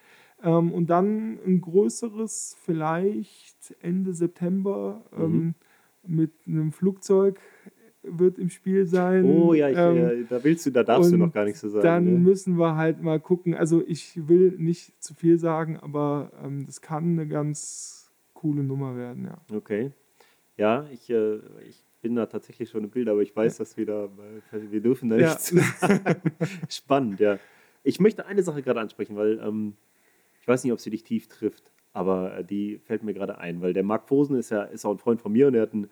Ähm, 0.43 0.73
und 0.73 0.89
dann 0.89 1.39
ein 1.45 1.61
größeres, 1.61 2.57
vielleicht 2.63 3.77
Ende 3.81 4.15
September 4.15 5.05
ähm, 5.17 5.55
mit 6.07 6.33
einem 6.47 6.73
Flugzeug 6.73 7.39
wird 8.19 8.39
im 8.39 8.51
Spiel 8.51 8.87
sein. 8.87 9.25
Oh 9.25 9.55
ja, 9.55 9.69
ich, 9.69 9.77
Ähm, 9.77 9.97
äh, 9.97 10.25
da 10.29 10.43
willst 10.43 10.67
du, 10.67 10.71
da 10.71 10.83
darfst 10.83 11.13
du 11.13 11.17
noch 11.17 11.33
gar 11.33 11.45
nichts 11.45 11.61
zu 11.61 11.69
sagen. 11.69 11.83
dann 11.83 12.05
ne? 12.05 12.11
müssen 12.19 12.59
wir 12.59 12.77
halt 12.77 13.03
mal 13.03 13.21
gucken. 13.21 13.55
Also 13.55 13.83
ich 13.87 14.29
will 14.29 14.55
nicht 14.59 15.03
zu 15.03 15.15
viel 15.15 15.39
sagen, 15.39 15.77
aber 15.79 16.33
ähm, 16.45 16.67
das 16.67 16.81
kann 16.81 17.13
eine 17.13 17.27
ganz 17.27 18.11
coole 18.35 18.63
Nummer 18.63 18.97
werden, 18.97 19.25
ja. 19.27 19.57
Okay. 19.57 19.93
Ja, 20.57 20.87
ich, 20.93 21.09
äh, 21.11 21.37
ich 21.69 21.85
bin 22.03 22.15
da 22.15 22.27
tatsächlich 22.27 22.71
schon 22.71 22.85
im 22.85 22.91
Bild, 22.91 23.09
aber 23.09 23.23
ich 23.23 23.35
weiß, 23.35 23.59
dass 23.59 23.77
wir 23.77 23.87
da, 23.87 24.09
wir 24.53 24.81
dürfen 24.81 25.11
da 25.11 25.17
Ja. 25.17 25.29
nichts 25.29 25.49
sagen. 25.49 26.01
Spannend, 26.69 27.21
ja. 27.21 27.39
Ich 27.83 28.01
möchte 28.01 28.27
eine 28.27 28.43
Sache 28.43 28.63
gerade 28.63 28.81
ansprechen, 28.81 29.17
weil 29.17 29.39
ähm, 29.43 29.75
ich 30.41 30.49
weiß 30.49 30.65
nicht, 30.65 30.73
ob 30.73 30.81
sie 30.81 30.91
dich 30.91 31.05
tief 31.05 31.29
trifft, 31.29 31.71
aber 31.93 32.39
äh, 32.39 32.45
die 32.45 32.79
fällt 32.79 33.03
mir 33.03 33.15
gerade 33.15 33.39
ein, 33.39 33.61
weil 33.61 33.73
der 33.73 33.83
Marc 33.83 34.09
Fosen 34.09 34.37
ist 34.37 34.51
ja 34.51 34.63
ist 34.65 34.85
auch 34.85 34.93
ein 34.93 34.99
Freund 34.99 35.21
von 35.21 35.33
mir 35.33 35.47
und 35.49 35.55
er 35.55 35.63
hat 35.63 35.73
einen, 35.73 35.91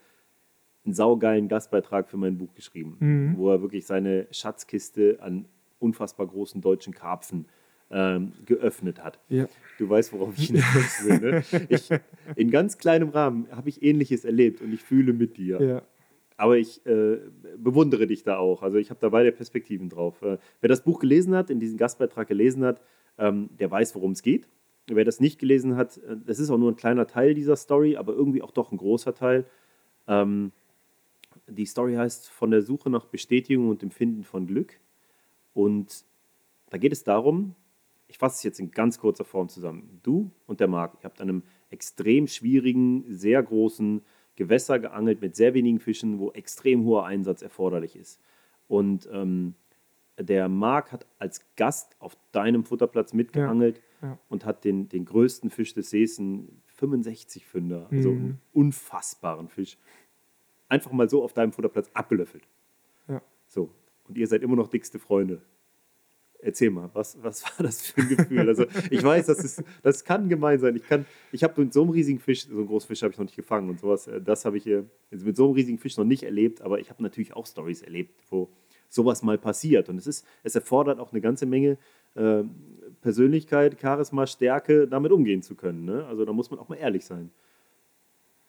einen 0.88 0.94
saugeilen 0.94 1.48
Gastbeitrag 1.48 2.08
für 2.08 2.16
mein 2.16 2.38
Buch 2.38 2.54
geschrieben, 2.54 2.96
Mhm. 2.98 3.34
wo 3.36 3.50
er 3.50 3.60
wirklich 3.62 3.86
seine 3.86 4.26
Schatzkiste 4.30 5.18
an 5.20 5.44
unfassbar 5.78 6.26
großen 6.26 6.60
deutschen 6.60 6.92
Karpfen 6.94 7.46
ähm, 7.90 8.32
geöffnet 8.44 9.02
hat. 9.02 9.18
Ja. 9.28 9.46
Du 9.78 9.88
weißt, 9.88 10.12
worauf 10.12 10.36
ich 10.36 10.48
hinaus 10.48 11.04
will. 11.04 11.20
Ne? 11.20 11.42
Ich, 11.70 11.88
in 12.36 12.50
ganz 12.50 12.76
kleinem 12.78 13.08
Rahmen 13.10 13.46
habe 13.50 13.68
ich 13.68 13.82
Ähnliches 13.82 14.24
erlebt 14.24 14.60
und 14.60 14.72
ich 14.72 14.82
fühle 14.82 15.12
mit 15.12 15.36
dir. 15.36 15.60
ja. 15.62 15.82
Aber 16.40 16.56
ich 16.56 16.84
äh, 16.86 17.18
bewundere 17.56 18.06
dich 18.06 18.22
da 18.22 18.36
auch. 18.38 18.62
Also 18.62 18.76
ich 18.78 18.90
habe 18.90 19.00
da 19.00 19.08
beide 19.08 19.32
Perspektiven 19.32 19.88
drauf. 19.88 20.22
Äh, 20.22 20.38
wer 20.60 20.68
das 20.68 20.84
Buch 20.84 21.00
gelesen 21.00 21.34
hat, 21.34 21.50
in 21.50 21.58
diesem 21.60 21.76
Gastbeitrag 21.78 22.28
gelesen 22.28 22.64
hat, 22.64 22.80
ähm, 23.18 23.48
der 23.58 23.70
weiß, 23.72 23.94
worum 23.96 24.12
es 24.12 24.22
geht. 24.22 24.46
Wer 24.86 25.04
das 25.04 25.18
nicht 25.18 25.40
gelesen 25.40 25.74
hat, 25.76 25.96
äh, 25.98 26.16
das 26.26 26.38
ist 26.38 26.50
auch 26.50 26.56
nur 26.58 26.70
ein 26.70 26.76
kleiner 26.76 27.06
Teil 27.08 27.34
dieser 27.34 27.56
Story, 27.56 27.96
aber 27.96 28.12
irgendwie 28.12 28.40
auch 28.42 28.52
doch 28.52 28.70
ein 28.70 28.78
großer 28.78 29.14
Teil. 29.14 29.46
Ähm, 30.06 30.52
die 31.48 31.66
Story 31.66 31.94
heißt 31.94 32.28
Von 32.30 32.50
der 32.50 32.62
Suche 32.62 32.90
nach 32.90 33.06
Bestätigung 33.06 33.68
und 33.68 33.82
dem 33.82 33.90
Finden 33.90 34.24
von 34.24 34.46
Glück. 34.46 34.78
Und 35.54 36.04
da 36.70 36.78
geht 36.78 36.92
es 36.92 37.04
darum, 37.04 37.54
ich 38.06 38.18
fasse 38.18 38.36
es 38.36 38.42
jetzt 38.42 38.60
in 38.60 38.70
ganz 38.70 38.98
kurzer 38.98 39.24
Form 39.24 39.48
zusammen. 39.48 40.00
Du 40.02 40.30
und 40.46 40.60
der 40.60 40.68
Marc, 40.68 40.94
ihr 41.00 41.04
habt 41.04 41.20
an 41.20 41.28
einem 41.28 41.42
extrem 41.70 42.26
schwierigen, 42.26 43.04
sehr 43.08 43.42
großen 43.42 44.02
Gewässer 44.36 44.78
geangelt 44.78 45.20
mit 45.20 45.36
sehr 45.36 45.52
wenigen 45.54 45.80
Fischen, 45.80 46.18
wo 46.18 46.30
extrem 46.30 46.84
hoher 46.84 47.04
Einsatz 47.06 47.42
erforderlich 47.42 47.96
ist. 47.96 48.20
Und 48.68 49.08
ähm, 49.12 49.54
der 50.18 50.48
Marc 50.48 50.92
hat 50.92 51.06
als 51.18 51.44
Gast 51.56 51.96
auf 51.98 52.16
deinem 52.32 52.64
Futterplatz 52.64 53.12
mitgeangelt 53.12 53.80
Ja, 54.00 54.08
ja. 54.08 54.18
und 54.28 54.44
hat 54.44 54.64
den, 54.64 54.88
den 54.88 55.04
größten 55.04 55.50
Fisch 55.50 55.74
des 55.74 55.90
Sees, 55.90 56.18
einen 56.18 56.62
65 56.76 57.44
Fünder, 57.46 57.88
also 57.90 58.10
Mhm. 58.12 58.18
einen 58.18 58.40
unfassbaren 58.52 59.48
Fisch, 59.48 59.76
einfach 60.68 60.92
mal 60.92 61.08
so 61.08 61.22
auf 61.22 61.32
deinem 61.32 61.52
Futterplatz 61.52 61.90
abgelöffelt. 61.94 62.44
Ja. 63.08 63.22
So, 63.46 63.70
und 64.08 64.16
ihr 64.18 64.26
seid 64.26 64.42
immer 64.42 64.56
noch 64.56 64.68
dickste 64.68 64.98
Freunde. 64.98 65.40
Erzähl 66.40 66.70
mal, 66.70 66.88
was, 66.92 67.20
was 67.22 67.42
war 67.58 67.66
das 67.66 67.86
für 67.86 68.00
ein 68.00 68.08
Gefühl? 68.08 68.46
Also 68.48 68.66
ich 68.90 69.02
weiß, 69.02 69.26
das, 69.26 69.40
ist, 69.44 69.62
das 69.82 70.04
kann 70.04 70.28
gemein 70.28 70.58
sein. 70.60 70.76
Ich, 70.76 70.86
kann- 70.86 71.04
ich 71.32 71.42
habe 71.42 71.60
mit 71.62 71.72
so 71.72 71.82
einem 71.82 71.90
riesigen 71.90 72.20
Fisch, 72.20 72.46
so 72.46 72.56
einen 72.56 72.66
großen 72.68 72.86
Fisch 72.86 73.02
habe 73.02 73.12
ich 73.12 73.18
noch 73.18 73.24
nicht 73.24 73.34
gefangen 73.36 73.68
und 73.70 73.80
sowas, 73.80 74.06
äh, 74.06 74.20
das 74.20 74.44
habe 74.44 74.56
ich 74.56 74.64
jetzt 74.64 75.24
mit 75.24 75.36
so 75.36 75.46
einem 75.46 75.54
riesigen 75.54 75.78
Fisch 75.78 75.96
noch 75.96 76.04
nicht 76.04 76.22
erlebt, 76.22 76.60
aber 76.62 76.78
ich 76.78 76.90
habe 76.90 77.02
natürlich 77.02 77.34
auch 77.34 77.46
Stories 77.46 77.82
erlebt, 77.82 78.22
wo 78.30 78.48
sowas 78.88 79.22
mal 79.22 79.36
passiert. 79.36 79.88
Und 79.88 79.98
es, 79.98 80.06
ist, 80.06 80.24
es 80.44 80.54
erfordert 80.54 81.00
auch 81.00 81.10
eine 81.12 81.20
ganze 81.20 81.44
Menge 81.44 81.76
äh, 82.14 82.44
Persönlichkeit, 83.02 83.78
Charisma, 83.80 84.26
Stärke, 84.26 84.86
damit 84.86 85.10
umgehen 85.12 85.42
zu 85.42 85.54
können. 85.56 85.84
Ne? 85.84 86.06
Also 86.06 86.24
da 86.24 86.32
muss 86.32 86.50
man 86.50 86.60
auch 86.60 86.68
mal 86.68 86.76
ehrlich 86.76 87.04
sein. 87.04 87.30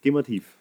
Geh 0.01 0.11
mal 0.11 0.23
tief. 0.23 0.55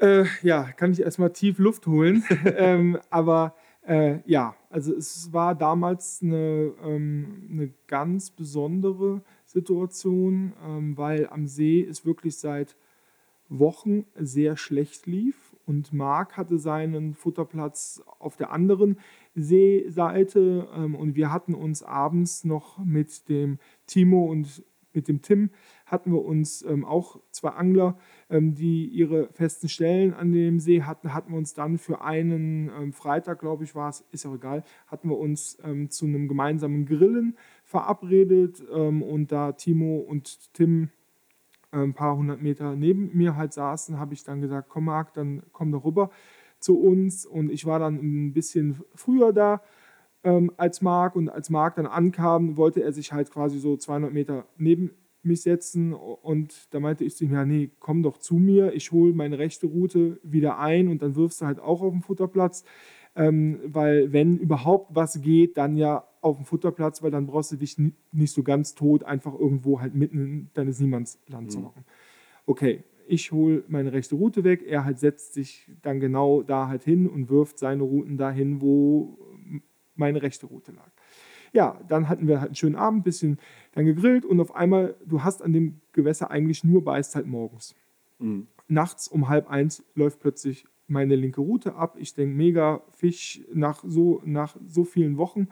Äh, 0.00 0.24
ja, 0.42 0.72
kann 0.72 0.92
ich 0.92 1.02
erstmal 1.02 1.32
tief 1.32 1.58
Luft 1.58 1.86
holen. 1.86 2.24
ähm, 2.56 2.98
aber 3.10 3.54
äh, 3.86 4.18
ja, 4.24 4.56
also 4.70 4.94
es 4.94 5.32
war 5.32 5.54
damals 5.54 6.20
eine, 6.22 6.72
ähm, 6.82 7.48
eine 7.50 7.72
ganz 7.86 8.30
besondere 8.30 9.22
Situation, 9.44 10.54
ähm, 10.64 10.96
weil 10.96 11.28
am 11.28 11.46
See 11.46 11.82
es 11.82 12.06
wirklich 12.06 12.38
seit 12.38 12.76
Wochen 13.48 14.06
sehr 14.14 14.56
schlecht 14.56 15.06
lief 15.06 15.54
und 15.66 15.92
Marc 15.92 16.36
hatte 16.36 16.58
seinen 16.58 17.14
Futterplatz 17.14 18.02
auf 18.18 18.36
der 18.36 18.52
anderen 18.52 18.98
Seeseite 19.34 20.68
ähm, 20.74 20.94
und 20.94 21.14
wir 21.14 21.32
hatten 21.32 21.54
uns 21.54 21.82
abends 21.82 22.44
noch 22.44 22.78
mit 22.78 23.28
dem 23.28 23.58
Timo 23.86 24.26
und 24.26 24.64
mit 24.92 25.08
dem 25.08 25.20
Tim 25.22 25.50
hatten 25.90 26.12
wir 26.12 26.24
uns 26.24 26.62
ähm, 26.62 26.84
auch 26.84 27.20
zwei 27.30 27.50
Angler, 27.50 27.98
ähm, 28.28 28.54
die 28.54 28.86
ihre 28.86 29.28
festen 29.32 29.68
Stellen 29.68 30.14
an 30.14 30.32
dem 30.32 30.60
See 30.60 30.82
hatten, 30.82 31.12
hatten 31.14 31.32
wir 31.32 31.38
uns 31.38 31.54
dann 31.54 31.78
für 31.78 32.02
einen 32.02 32.70
ähm, 32.70 32.92
Freitag, 32.92 33.40
glaube 33.40 33.64
ich, 33.64 33.74
war 33.74 33.88
es, 33.88 34.04
ist 34.12 34.26
auch 34.26 34.34
egal, 34.34 34.62
hatten 34.86 35.08
wir 35.08 35.18
uns 35.18 35.58
ähm, 35.64 35.90
zu 35.90 36.06
einem 36.06 36.28
gemeinsamen 36.28 36.86
Grillen 36.86 37.36
verabredet 37.64 38.62
ähm, 38.72 39.02
und 39.02 39.32
da 39.32 39.52
Timo 39.52 39.98
und 39.98 40.54
Tim 40.54 40.90
äh, 41.72 41.78
ein 41.78 41.94
paar 41.94 42.16
hundert 42.16 42.42
Meter 42.42 42.76
neben 42.76 43.16
mir 43.16 43.36
halt 43.36 43.52
saßen, 43.52 43.98
habe 43.98 44.14
ich 44.14 44.24
dann 44.24 44.40
gesagt, 44.40 44.68
komm 44.68 44.84
Marc, 44.84 45.14
dann 45.14 45.42
komm 45.52 45.72
doch 45.72 45.84
rüber 45.84 46.10
zu 46.58 46.78
uns. 46.78 47.26
Und 47.26 47.50
ich 47.50 47.66
war 47.66 47.78
dann 47.78 47.96
ein 47.96 48.32
bisschen 48.32 48.80
früher 48.94 49.32
da 49.32 49.62
ähm, 50.22 50.52
als 50.56 50.82
Marc. 50.82 51.16
Und 51.16 51.28
als 51.28 51.50
Marc 51.50 51.76
dann 51.76 51.86
ankam, 51.86 52.56
wollte 52.56 52.82
er 52.82 52.92
sich 52.92 53.12
halt 53.12 53.30
quasi 53.30 53.58
so 53.58 53.76
200 53.76 54.12
Meter 54.12 54.46
neben 54.56 54.92
mich 55.22 55.42
setzen 55.42 55.92
und 55.92 56.72
da 56.74 56.80
meinte 56.80 57.04
ich 57.04 57.16
zu 57.16 57.24
ihm, 57.24 57.32
ja 57.32 57.44
nee, 57.44 57.70
komm 57.78 58.02
doch 58.02 58.18
zu 58.18 58.36
mir, 58.36 58.72
ich 58.72 58.92
hole 58.92 59.12
meine 59.12 59.38
rechte 59.38 59.66
Route 59.66 60.18
wieder 60.22 60.58
ein 60.58 60.88
und 60.88 61.02
dann 61.02 61.14
wirfst 61.16 61.40
du 61.40 61.46
halt 61.46 61.60
auch 61.60 61.82
auf 61.82 61.92
dem 61.92 62.02
Futterplatz, 62.02 62.64
ähm, 63.16 63.60
weil 63.64 64.12
wenn 64.12 64.38
überhaupt 64.38 64.94
was 64.94 65.20
geht, 65.20 65.56
dann 65.56 65.76
ja 65.76 66.04
auf 66.20 66.36
dem 66.36 66.44
Futterplatz, 66.44 67.02
weil 67.02 67.10
dann 67.10 67.26
brauchst 67.26 67.52
du 67.52 67.56
dich 67.56 67.78
ni- 67.78 67.94
nicht 68.12 68.32
so 68.32 68.42
ganz 68.42 68.74
tot 68.74 69.04
einfach 69.04 69.38
irgendwo 69.38 69.80
halt 69.80 69.94
mitten 69.94 70.18
in 70.18 70.50
deines 70.54 70.80
Niemandsland 70.80 71.50
zu 71.50 71.64
hocken. 71.64 71.84
Okay, 72.46 72.84
ich 73.06 73.32
hole 73.32 73.64
meine 73.68 73.92
rechte 73.92 74.14
Route 74.14 74.44
weg, 74.44 74.62
er 74.66 74.84
halt 74.84 74.98
setzt 74.98 75.34
sich 75.34 75.68
dann 75.82 75.98
genau 76.00 76.42
da 76.42 76.68
halt 76.68 76.84
hin 76.84 77.08
und 77.08 77.28
wirft 77.28 77.58
seine 77.58 77.82
Routen 77.82 78.16
dahin, 78.16 78.60
wo 78.60 79.18
meine 79.94 80.22
rechte 80.22 80.46
Route 80.46 80.72
lag. 80.72 80.90
Ja, 81.52 81.80
dann 81.88 82.08
hatten 82.08 82.28
wir 82.28 82.40
halt 82.40 82.50
einen 82.50 82.56
schönen 82.56 82.76
Abend, 82.76 83.04
bisschen 83.04 83.38
dann 83.72 83.84
gegrillt 83.84 84.24
und 84.24 84.40
auf 84.40 84.54
einmal, 84.54 84.94
du 85.04 85.22
hast 85.24 85.42
an 85.42 85.52
dem 85.52 85.80
Gewässer 85.92 86.30
eigentlich 86.30 86.64
nur 86.64 86.84
Beißzeit 86.84 87.26
morgens. 87.26 87.74
Mhm. 88.18 88.46
Nachts 88.68 89.08
um 89.08 89.28
halb 89.28 89.48
eins 89.48 89.82
läuft 89.94 90.20
plötzlich 90.20 90.64
meine 90.86 91.16
linke 91.16 91.40
Route 91.40 91.74
ab. 91.74 91.96
Ich 91.98 92.14
denke, 92.14 92.34
mega 92.34 92.82
Fisch 92.92 93.40
nach 93.52 93.82
so, 93.86 94.22
nach 94.24 94.56
so 94.66 94.84
vielen 94.84 95.16
Wochen. 95.16 95.48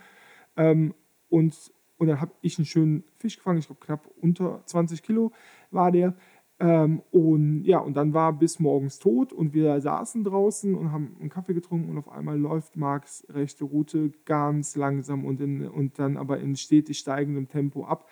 Ähm, 0.57 0.95
und, 1.29 1.73
und 1.97 2.09
dann 2.09 2.21
habe 2.21 2.33
ich 2.43 2.59
einen 2.59 2.67
schönen 2.67 3.05
Fisch 3.19 3.37
gefangen, 3.37 3.59
ich 3.59 3.67
glaube 3.67 3.81
knapp 3.85 4.09
unter 4.21 4.63
20 4.67 5.03
Kilo 5.03 5.33
war 5.71 5.93
der. 5.93 6.15
Ähm, 6.61 7.03
und 7.13 7.65
ja, 7.65 7.79
und 7.79 7.97
dann 7.97 8.15
war 8.15 8.33
bis 8.33 8.59
morgens 8.59 8.99
tot 8.99 9.33
und 9.33 9.55
wir 9.55 9.81
saßen 9.81 10.25
draußen 10.25 10.75
und 10.75 10.91
haben 10.91 11.17
einen 11.21 11.29
Kaffee 11.29 11.55
getrunken 11.55 11.89
und 11.91 11.99
auf 11.99 12.09
einmal 12.09 12.39
läuft 12.39 12.77
Marks 12.77 13.25
rechte 13.29 13.65
Route 13.65 14.11
ganz 14.25 14.75
langsam 14.75 15.25
und, 15.25 15.41
in, 15.41 15.69
und 15.69 15.99
dann 16.01 16.17
aber 16.17 16.41
in 16.41 16.57
stetig 16.57 16.99
steigendem 16.99 17.49
Tempo 17.49 17.85
ab. 17.85 18.09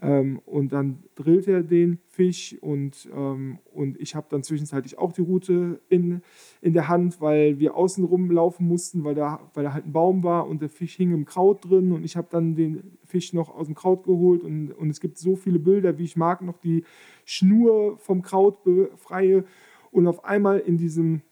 Ähm, 0.00 0.40
und 0.46 0.72
dann 0.72 1.02
drillt 1.16 1.48
er 1.48 1.64
den 1.64 1.98
Fisch 2.06 2.56
und, 2.60 3.08
ähm, 3.12 3.58
und 3.72 4.00
ich 4.00 4.14
habe 4.14 4.28
dann 4.30 4.44
zwischenzeitlich 4.44 4.96
auch 4.96 5.10
die 5.10 5.22
Route 5.22 5.80
in, 5.88 6.22
in 6.60 6.72
der 6.72 6.86
Hand, 6.86 7.20
weil 7.20 7.58
wir 7.58 7.74
außenrum 7.74 8.30
laufen 8.30 8.68
mussten, 8.68 9.02
weil 9.02 9.16
da, 9.16 9.50
weil 9.54 9.64
da 9.64 9.72
halt 9.72 9.86
ein 9.86 9.92
Baum 9.92 10.22
war 10.22 10.46
und 10.46 10.62
der 10.62 10.68
Fisch 10.68 10.94
hing 10.94 11.12
im 11.12 11.24
Kraut 11.24 11.68
drin 11.68 11.90
und 11.90 12.04
ich 12.04 12.16
habe 12.16 12.28
dann 12.30 12.54
den 12.54 12.96
Fisch 13.04 13.32
noch 13.32 13.52
aus 13.52 13.66
dem 13.66 13.74
Kraut 13.74 14.04
geholt 14.04 14.44
und, 14.44 14.70
und 14.70 14.88
es 14.88 15.00
gibt 15.00 15.18
so 15.18 15.34
viele 15.34 15.58
Bilder, 15.58 15.98
wie 15.98 16.04
ich 16.04 16.16
mag, 16.16 16.42
noch 16.42 16.58
die 16.58 16.84
Schnur 17.24 17.98
vom 17.98 18.22
Kraut 18.22 18.62
befreie 18.62 19.44
und 19.90 20.06
auf 20.06 20.24
einmal 20.24 20.60
in 20.60 20.76
diesem, 20.76 21.22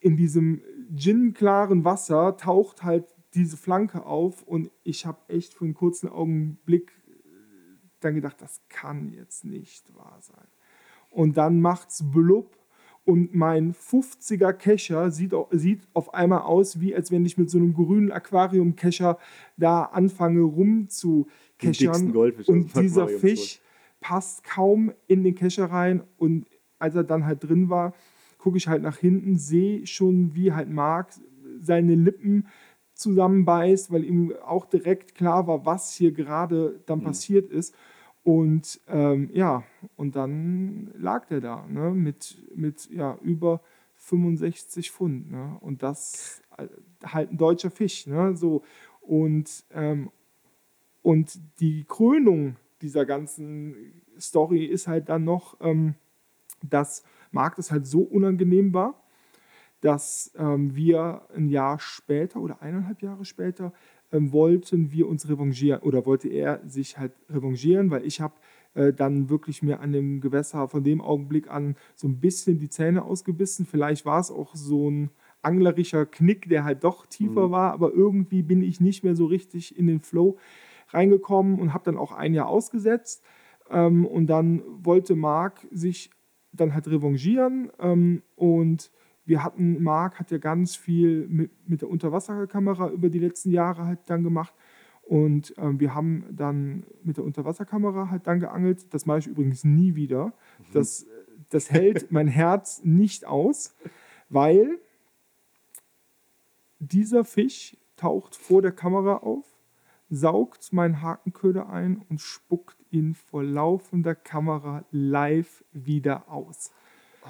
in 0.00 0.16
diesem 0.16 0.60
ginklaren 0.90 1.84
Wasser 1.84 2.36
taucht 2.36 2.82
halt 2.82 3.14
diese 3.34 3.56
Flanke 3.56 4.04
auf 4.06 4.42
und 4.42 4.72
ich 4.82 5.06
habe 5.06 5.18
echt 5.28 5.54
für 5.54 5.66
einen 5.66 5.74
kurzen 5.74 6.08
Augenblick 6.08 6.90
dann 8.00 8.14
gedacht, 8.14 8.40
das 8.40 8.60
kann 8.68 9.10
jetzt 9.12 9.44
nicht 9.44 9.94
wahr 9.96 10.18
sein. 10.20 10.46
Und 11.10 11.36
dann 11.36 11.60
macht's 11.60 12.02
blub 12.10 12.56
und 13.06 13.34
mein 13.34 13.72
50er 13.72 14.52
Kescher 14.52 15.10
sieht, 15.12 15.32
sieht 15.52 15.86
auf 15.94 16.12
einmal 16.12 16.40
aus, 16.40 16.80
wie 16.80 16.94
als 16.94 17.12
wenn 17.12 17.24
ich 17.24 17.38
mit 17.38 17.48
so 17.48 17.56
einem 17.56 17.72
grünen 17.72 18.10
Aquariumkescher 18.10 19.18
da 19.56 19.84
anfange 19.84 20.40
rumzukeschern. 20.40 22.14
Und 22.46 22.74
dieser 22.76 23.08
Fisch 23.08 23.60
passt 24.00 24.42
kaum 24.44 24.92
in 25.06 25.22
den 25.22 25.36
Kescher 25.36 25.66
rein. 25.66 26.02
Und 26.16 26.46
als 26.80 26.96
er 26.96 27.04
dann 27.04 27.24
halt 27.24 27.44
drin 27.44 27.70
war, 27.70 27.94
gucke 28.38 28.56
ich 28.56 28.66
halt 28.66 28.82
nach 28.82 28.98
hinten, 28.98 29.38
sehe 29.38 29.86
schon, 29.86 30.34
wie 30.34 30.52
halt 30.52 30.68
Marc 30.68 31.10
seine 31.60 31.94
Lippen 31.94 32.46
zusammenbeißt, 32.96 33.92
weil 33.92 34.04
ihm 34.04 34.34
auch 34.44 34.66
direkt 34.66 35.14
klar 35.14 35.46
war, 35.46 35.64
was 35.64 35.92
hier 35.92 36.12
gerade 36.12 36.80
dann 36.86 37.00
mhm. 37.00 37.04
passiert 37.04 37.50
ist. 37.50 37.74
Und 38.24 38.80
ähm, 38.88 39.30
ja, 39.32 39.62
und 39.94 40.16
dann 40.16 40.90
lag 40.98 41.26
der 41.26 41.40
da 41.40 41.64
ne, 41.68 41.92
mit, 41.92 42.36
mit 42.54 42.90
ja, 42.90 43.16
über 43.22 43.60
65 43.96 44.90
Pfund. 44.90 45.30
Ne? 45.30 45.56
Und 45.60 45.82
das 45.82 46.42
äh, 46.56 46.66
halt 47.04 47.30
ein 47.30 47.36
deutscher 47.36 47.70
Fisch. 47.70 48.06
Ne? 48.06 48.34
So. 48.34 48.62
Und, 49.00 49.64
ähm, 49.72 50.10
und 51.02 51.38
die 51.60 51.84
Krönung 51.84 52.56
dieser 52.82 53.06
ganzen 53.06 54.02
Story 54.18 54.64
ist 54.64 54.88
halt 54.88 55.08
dann 55.08 55.24
noch, 55.24 55.56
ähm, 55.60 55.94
dass 56.62 57.04
Marc 57.30 57.56
das 57.56 57.70
halt 57.70 57.86
so 57.86 58.00
unangenehm 58.02 58.74
war, 58.74 59.05
dass 59.86 60.32
ähm, 60.36 60.74
wir 60.74 61.22
ein 61.36 61.48
Jahr 61.48 61.78
später 61.78 62.40
oder 62.40 62.60
eineinhalb 62.60 63.02
Jahre 63.02 63.24
später 63.24 63.72
ähm, 64.10 64.32
wollten 64.32 64.90
wir 64.90 65.06
uns 65.06 65.28
revanchieren 65.28 65.80
oder 65.82 66.04
wollte 66.04 66.28
er 66.28 66.60
sich 66.66 66.98
halt 66.98 67.12
revanchieren, 67.30 67.92
weil 67.92 68.04
ich 68.04 68.20
habe 68.20 68.34
äh, 68.74 68.92
dann 68.92 69.30
wirklich 69.30 69.62
mir 69.62 69.78
an 69.78 69.92
dem 69.92 70.20
Gewässer 70.20 70.66
von 70.66 70.82
dem 70.82 71.00
Augenblick 71.00 71.48
an 71.48 71.76
so 71.94 72.08
ein 72.08 72.18
bisschen 72.18 72.58
die 72.58 72.68
Zähne 72.68 73.04
ausgebissen. 73.04 73.64
Vielleicht 73.64 74.04
war 74.04 74.18
es 74.18 74.32
auch 74.32 74.56
so 74.56 74.90
ein 74.90 75.10
anglerischer 75.42 76.04
Knick, 76.04 76.48
der 76.48 76.64
halt 76.64 76.82
doch 76.82 77.06
tiefer 77.06 77.46
mhm. 77.46 77.52
war, 77.52 77.72
aber 77.72 77.92
irgendwie 77.92 78.42
bin 78.42 78.64
ich 78.64 78.80
nicht 78.80 79.04
mehr 79.04 79.14
so 79.14 79.26
richtig 79.26 79.78
in 79.78 79.86
den 79.86 80.00
Flow 80.00 80.36
reingekommen 80.88 81.60
und 81.60 81.72
habe 81.72 81.84
dann 81.84 81.96
auch 81.96 82.10
ein 82.10 82.34
Jahr 82.34 82.48
ausgesetzt. 82.48 83.22
Ähm, 83.70 84.04
und 84.04 84.26
dann 84.26 84.64
wollte 84.82 85.14
Marc 85.14 85.64
sich 85.70 86.10
dann 86.50 86.74
halt 86.74 86.88
revanchieren 86.88 87.70
ähm, 87.78 88.22
und 88.34 88.90
wir 89.26 89.42
hatten, 89.42 89.82
Marc 89.82 90.18
hat 90.18 90.30
ja 90.30 90.38
ganz 90.38 90.76
viel 90.76 91.26
mit, 91.28 91.50
mit 91.68 91.82
der 91.82 91.90
Unterwasserkamera 91.90 92.90
über 92.90 93.10
die 93.10 93.18
letzten 93.18 93.50
Jahre 93.50 93.84
halt 93.84 93.98
dann 94.06 94.22
gemacht. 94.22 94.54
Und 95.02 95.54
ähm, 95.58 95.78
wir 95.78 95.94
haben 95.94 96.24
dann 96.30 96.84
mit 97.02 97.16
der 97.16 97.24
Unterwasserkamera 97.24 98.10
halt 98.10 98.26
dann 98.26 98.40
geangelt. 98.40 98.92
Das 98.94 99.04
mache 99.06 99.18
ich 99.18 99.26
übrigens 99.26 99.64
nie 99.64 99.94
wieder. 99.94 100.26
Mhm. 100.26 100.32
Das, 100.72 101.06
das 101.50 101.70
hält 101.70 102.10
mein 102.12 102.28
Herz 102.28 102.82
nicht 102.84 103.26
aus, 103.26 103.74
weil 104.28 104.78
dieser 106.78 107.24
Fisch 107.24 107.76
taucht 107.96 108.36
vor 108.36 108.62
der 108.62 108.72
Kamera 108.72 109.18
auf, 109.18 109.44
saugt 110.08 110.72
meinen 110.72 111.02
Hakenköder 111.02 111.68
ein 111.68 112.02
und 112.08 112.20
spuckt 112.20 112.76
ihn 112.90 113.14
vor 113.14 113.42
laufender 113.42 114.14
Kamera 114.14 114.84
live 114.90 115.64
wieder 115.72 116.28
aus. 116.28 116.70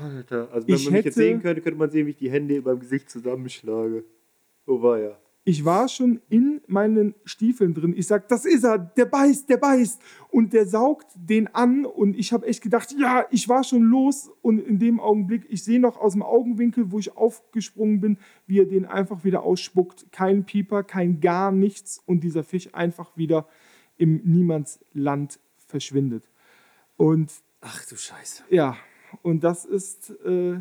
Alter, 0.01 0.49
also 0.53 0.69
wenn 0.69 0.75
ich 0.75 0.85
man 0.85 0.95
mich 0.95 1.05
jetzt 1.05 1.15
sehen 1.15 1.43
könnte, 1.43 1.63
könnte 1.63 1.79
man 1.79 1.91
sehen, 1.91 2.07
wie 2.07 2.11
ich 2.11 2.17
die 2.17 2.31
Hände 2.31 2.57
über 2.57 2.75
dem 2.75 2.81
Gesicht 2.81 3.11
zusammenschlage. 3.11 4.05
Oh 4.67 4.83
war 4.83 4.99
ja. 4.99 5.19
Ich 5.49 5.65
war 5.65 5.89
schon 5.89 6.21
in 6.29 6.61
meinen 6.67 7.15
Stiefeln 7.25 7.73
drin. 7.73 7.95
Ich 7.97 8.09
sag, 8.09 8.27
das 8.27 8.45
ist 8.45 8.65
er, 8.65 8.79
der 8.79 9.05
beißt, 9.05 9.49
der 9.49 9.59
beißt. 9.59 10.03
Und 10.29 10.53
der 10.53 10.67
saugt 10.67 11.07
den 11.15 11.47
an. 11.55 11.87
Und 11.87 12.19
ich 12.19 12.33
habe 12.33 12.49
echt 12.49 12.63
gedacht, 12.63 12.93
ja, 12.99 13.27
ich 13.31 13.49
war 13.49 13.63
schon 13.63 13.85
los. 13.85 14.29
Und 14.43 14.59
in 14.59 14.81
dem 14.81 14.99
Augenblick, 14.99 15.47
ich 15.49 15.63
sehe 15.63 15.79
noch 15.79 15.99
aus 15.99 16.15
dem 16.15 16.23
Augenwinkel, 16.23 16.91
wo 16.91 16.99
ich 16.99 17.17
aufgesprungen 17.17 18.01
bin, 18.01 18.19
wie 18.49 18.59
er 18.59 18.67
den 18.67 18.87
einfach 18.87 19.23
wieder 19.23 19.45
ausspuckt. 19.45 20.11
Kein 20.11 20.45
Pieper, 20.47 20.83
kein 20.83 21.21
gar 21.21 21.53
nichts. 21.53 22.03
Und 22.07 22.25
dieser 22.25 22.43
Fisch 22.43 22.75
einfach 22.75 23.17
wieder 23.17 23.47
im 23.97 24.21
Niemandsland 24.25 25.39
verschwindet. 25.69 26.29
Und. 26.97 27.33
Ach 27.61 27.87
du 27.87 27.95
Scheiße. 27.95 28.43
Ja, 28.51 28.77
und 29.23 29.45
das 29.45 29.65
ist 29.65 30.11
äh, 30.25 30.61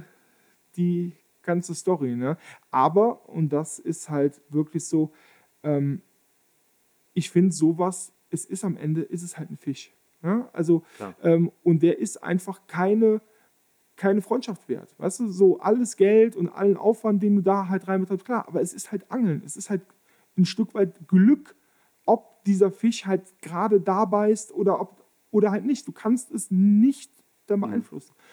die 0.75 1.13
ganze 1.43 1.75
Story. 1.75 2.15
Ne? 2.15 2.37
Aber, 2.71 3.29
und 3.29 3.49
das 3.49 3.79
ist 3.79 4.09
halt 4.09 4.41
wirklich 4.49 4.85
so, 4.85 5.11
ähm, 5.63 6.01
ich 7.13 7.29
finde 7.29 7.53
sowas, 7.53 8.11
es 8.29 8.45
ist 8.45 8.65
am 8.65 8.75
Ende, 8.75 9.01
ist 9.01 9.23
es 9.23 9.37
halt 9.37 9.49
ein 9.49 9.57
Fisch. 9.57 9.93
Ne? 10.21 10.49
Also, 10.53 10.83
ähm, 11.23 11.51
und 11.63 11.83
der 11.83 11.99
ist 11.99 12.21
einfach 12.23 12.67
keine, 12.67 13.21
keine 13.95 14.21
Freundschaft 14.21 14.67
wert. 14.67 14.93
Weißt 14.97 15.19
du, 15.21 15.27
so 15.29 15.59
alles 15.59 15.95
Geld 15.95 16.35
und 16.35 16.49
allen 16.49 16.77
Aufwand, 16.77 17.23
den 17.23 17.37
du 17.37 17.41
da 17.41 17.69
halt 17.69 17.83
rein 17.83 17.93
reinbetreibst, 17.93 18.25
klar, 18.25 18.47
aber 18.47 18.61
es 18.61 18.73
ist 18.73 18.91
halt 18.91 19.09
Angeln. 19.11 19.41
Es 19.45 19.55
ist 19.55 19.69
halt 19.69 19.81
ein 20.37 20.45
Stück 20.45 20.73
weit 20.73 21.07
Glück, 21.07 21.55
ob 22.05 22.43
dieser 22.43 22.71
Fisch 22.71 23.05
halt 23.05 23.41
gerade 23.41 23.79
da 23.79 24.05
beißt 24.05 24.51
oder, 24.53 24.81
ob, 24.81 25.05
oder 25.31 25.51
halt 25.51 25.65
nicht. 25.65 25.87
Du 25.87 25.91
kannst 25.91 26.31
es 26.31 26.51
nicht 26.51 27.11
da 27.47 27.55
mhm. 27.55 27.61
beeinflussen. 27.61 28.13
Mhm. 28.17 28.23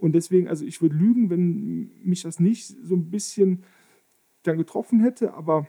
Und 0.00 0.12
deswegen, 0.12 0.48
also 0.48 0.64
ich 0.64 0.80
würde 0.80 0.96
lügen, 0.96 1.30
wenn 1.30 1.90
mich 2.02 2.22
das 2.22 2.40
nicht 2.40 2.66
so 2.66 2.94
ein 2.94 3.10
bisschen 3.10 3.64
dann 4.42 4.56
getroffen 4.56 5.00
hätte, 5.00 5.34
aber 5.34 5.66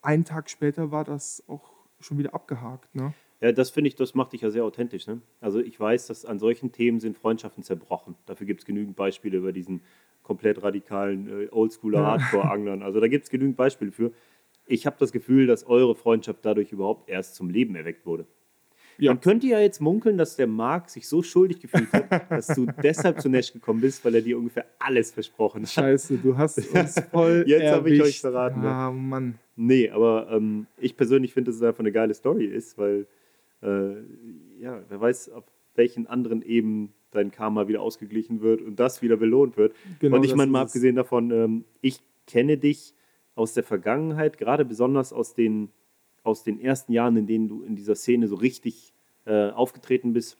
einen 0.00 0.24
Tag 0.24 0.48
später 0.48 0.90
war 0.90 1.04
das 1.04 1.44
auch 1.46 1.72
schon 2.00 2.18
wieder 2.18 2.34
abgehakt. 2.34 2.94
Ne? 2.94 3.12
Ja, 3.40 3.52
das 3.52 3.70
finde 3.70 3.88
ich, 3.88 3.96
das 3.96 4.14
macht 4.14 4.32
dich 4.32 4.40
ja 4.40 4.50
sehr 4.50 4.64
authentisch. 4.64 5.06
Ne? 5.06 5.20
Also 5.40 5.60
ich 5.60 5.78
weiß, 5.78 6.06
dass 6.06 6.24
an 6.24 6.38
solchen 6.38 6.72
Themen 6.72 7.00
sind 7.00 7.18
Freundschaften 7.18 7.62
zerbrochen. 7.62 8.14
Dafür 8.24 8.46
gibt 8.46 8.60
es 8.60 8.66
genügend 8.66 8.96
Beispiele 8.96 9.36
über 9.38 9.52
diesen 9.52 9.82
komplett 10.22 10.62
radikalen 10.62 11.28
äh, 11.28 11.48
Oldschooler 11.50 12.04
Hardcore-Anglern. 12.04 12.82
Also 12.82 13.00
da 13.00 13.08
gibt 13.08 13.24
es 13.24 13.30
genügend 13.30 13.56
Beispiele 13.56 13.92
für. 13.92 14.12
Ich 14.66 14.86
habe 14.86 14.96
das 14.98 15.12
Gefühl, 15.12 15.46
dass 15.46 15.66
eure 15.66 15.94
Freundschaft 15.94 16.40
dadurch 16.44 16.72
überhaupt 16.72 17.08
erst 17.08 17.34
zum 17.36 17.50
Leben 17.50 17.76
erweckt 17.76 18.06
wurde. 18.06 18.26
Ja. 18.98 19.12
Man 19.12 19.20
könnte 19.20 19.46
ja 19.46 19.60
jetzt 19.60 19.80
munkeln, 19.80 20.16
dass 20.16 20.36
der 20.36 20.46
Marc 20.46 20.90
sich 20.90 21.08
so 21.08 21.22
schuldig 21.22 21.60
gefühlt 21.60 21.92
hat, 21.92 22.30
dass 22.30 22.48
du 22.48 22.66
deshalb 22.82 23.20
zu 23.20 23.28
Nash 23.28 23.52
gekommen 23.52 23.80
bist, 23.80 24.04
weil 24.04 24.14
er 24.14 24.22
dir 24.22 24.38
ungefähr 24.38 24.66
alles 24.78 25.12
versprochen 25.12 25.62
hat. 25.62 25.70
Scheiße, 25.70 26.18
du 26.18 26.36
hast 26.36 26.58
uns 26.74 27.00
voll 27.10 27.44
Jetzt 27.46 27.72
habe 27.72 27.90
ich 27.90 28.02
euch 28.02 28.20
verraten. 28.20 28.64
Ah, 28.64 28.90
Mann. 28.90 29.38
Nee, 29.56 29.90
aber 29.90 30.28
ähm, 30.30 30.66
ich 30.78 30.96
persönlich 30.96 31.32
finde, 31.32 31.50
dass 31.50 31.56
es 31.56 31.62
einfach 31.62 31.80
eine 31.80 31.92
geile 31.92 32.14
Story 32.14 32.46
ist, 32.46 32.76
weil, 32.78 33.06
äh, 33.62 33.94
ja, 34.60 34.82
wer 34.88 35.00
weiß, 35.00 35.30
auf 35.30 35.44
welchen 35.74 36.06
anderen 36.06 36.42
Ebenen 36.42 36.92
dein 37.10 37.30
Karma 37.30 37.68
wieder 37.68 37.80
ausgeglichen 37.80 38.40
wird 38.42 38.60
und 38.62 38.78
das 38.78 39.02
wieder 39.02 39.16
belohnt 39.16 39.56
wird. 39.56 39.74
Genau, 40.00 40.16
und 40.16 40.24
ich 40.24 40.34
meine, 40.34 40.50
mal 40.50 40.62
abgesehen 40.62 40.96
davon, 40.96 41.30
ähm, 41.30 41.64
ich 41.80 42.00
kenne 42.26 42.58
dich 42.58 42.94
aus 43.34 43.54
der 43.54 43.62
Vergangenheit, 43.62 44.38
gerade 44.38 44.64
besonders 44.64 45.12
aus 45.12 45.34
den 45.34 45.70
aus 46.26 46.42
den 46.42 46.60
ersten 46.60 46.92
Jahren, 46.92 47.16
in 47.16 47.26
denen 47.26 47.48
du 47.48 47.62
in 47.62 47.76
dieser 47.76 47.94
Szene 47.94 48.28
so 48.28 48.34
richtig 48.34 48.92
äh, 49.24 49.50
aufgetreten 49.50 50.12
bist, 50.12 50.38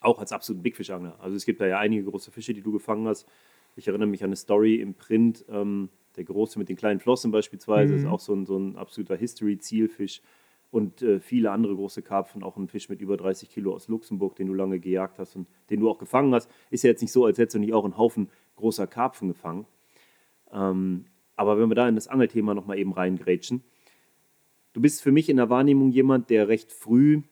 auch 0.00 0.18
als 0.18 0.32
absoluter 0.32 0.62
Big 0.62 0.76
Fish 0.76 0.90
Angler. 0.90 1.18
Also 1.20 1.36
es 1.36 1.44
gibt 1.44 1.60
da 1.60 1.66
ja 1.66 1.78
einige 1.78 2.04
große 2.04 2.30
Fische, 2.30 2.54
die 2.54 2.62
du 2.62 2.72
gefangen 2.72 3.06
hast. 3.06 3.26
Ich 3.76 3.88
erinnere 3.88 4.08
mich 4.08 4.22
an 4.22 4.28
eine 4.28 4.36
Story 4.36 4.76
im 4.76 4.94
Print, 4.94 5.44
ähm, 5.48 5.88
der 6.16 6.24
große 6.24 6.58
mit 6.58 6.68
den 6.68 6.76
kleinen 6.76 7.00
Flossen 7.00 7.30
beispielsweise, 7.30 7.92
mhm. 7.92 7.98
ist 7.98 8.06
auch 8.06 8.20
so 8.20 8.34
ein, 8.34 8.46
so 8.46 8.58
ein 8.58 8.76
absoluter 8.76 9.16
History-Zielfisch. 9.16 10.22
Und 10.70 11.02
äh, 11.02 11.18
viele 11.18 11.50
andere 11.50 11.74
große 11.74 12.02
Karpfen, 12.02 12.44
auch 12.44 12.56
ein 12.56 12.68
Fisch 12.68 12.88
mit 12.88 13.00
über 13.00 13.16
30 13.16 13.50
Kilo 13.50 13.74
aus 13.74 13.88
Luxemburg, 13.88 14.36
den 14.36 14.46
du 14.46 14.54
lange 14.54 14.78
gejagt 14.78 15.18
hast 15.18 15.34
und 15.34 15.48
den 15.68 15.80
du 15.80 15.90
auch 15.90 15.98
gefangen 15.98 16.32
hast. 16.32 16.48
Ist 16.70 16.84
ja 16.84 16.90
jetzt 16.90 17.00
nicht 17.00 17.10
so, 17.10 17.24
als 17.24 17.38
hättest 17.38 17.56
du 17.56 17.58
nicht 17.58 17.74
auch 17.74 17.84
einen 17.84 17.96
Haufen 17.96 18.28
großer 18.54 18.86
Karpfen 18.86 19.28
gefangen. 19.28 19.66
Ähm, 20.52 21.06
aber 21.34 21.58
wenn 21.58 21.68
wir 21.68 21.74
da 21.74 21.88
in 21.88 21.96
das 21.96 22.06
Angelthema 22.06 22.54
nochmal 22.54 22.78
eben 22.78 22.92
reingrätschen, 22.92 23.64
Du 24.72 24.80
bist 24.80 25.02
für 25.02 25.12
mich 25.12 25.28
in 25.28 25.36
der 25.36 25.50
Wahrnehmung 25.50 25.90
jemand, 25.90 26.30
der 26.30 26.48
recht 26.48 26.72
früh 26.72 27.22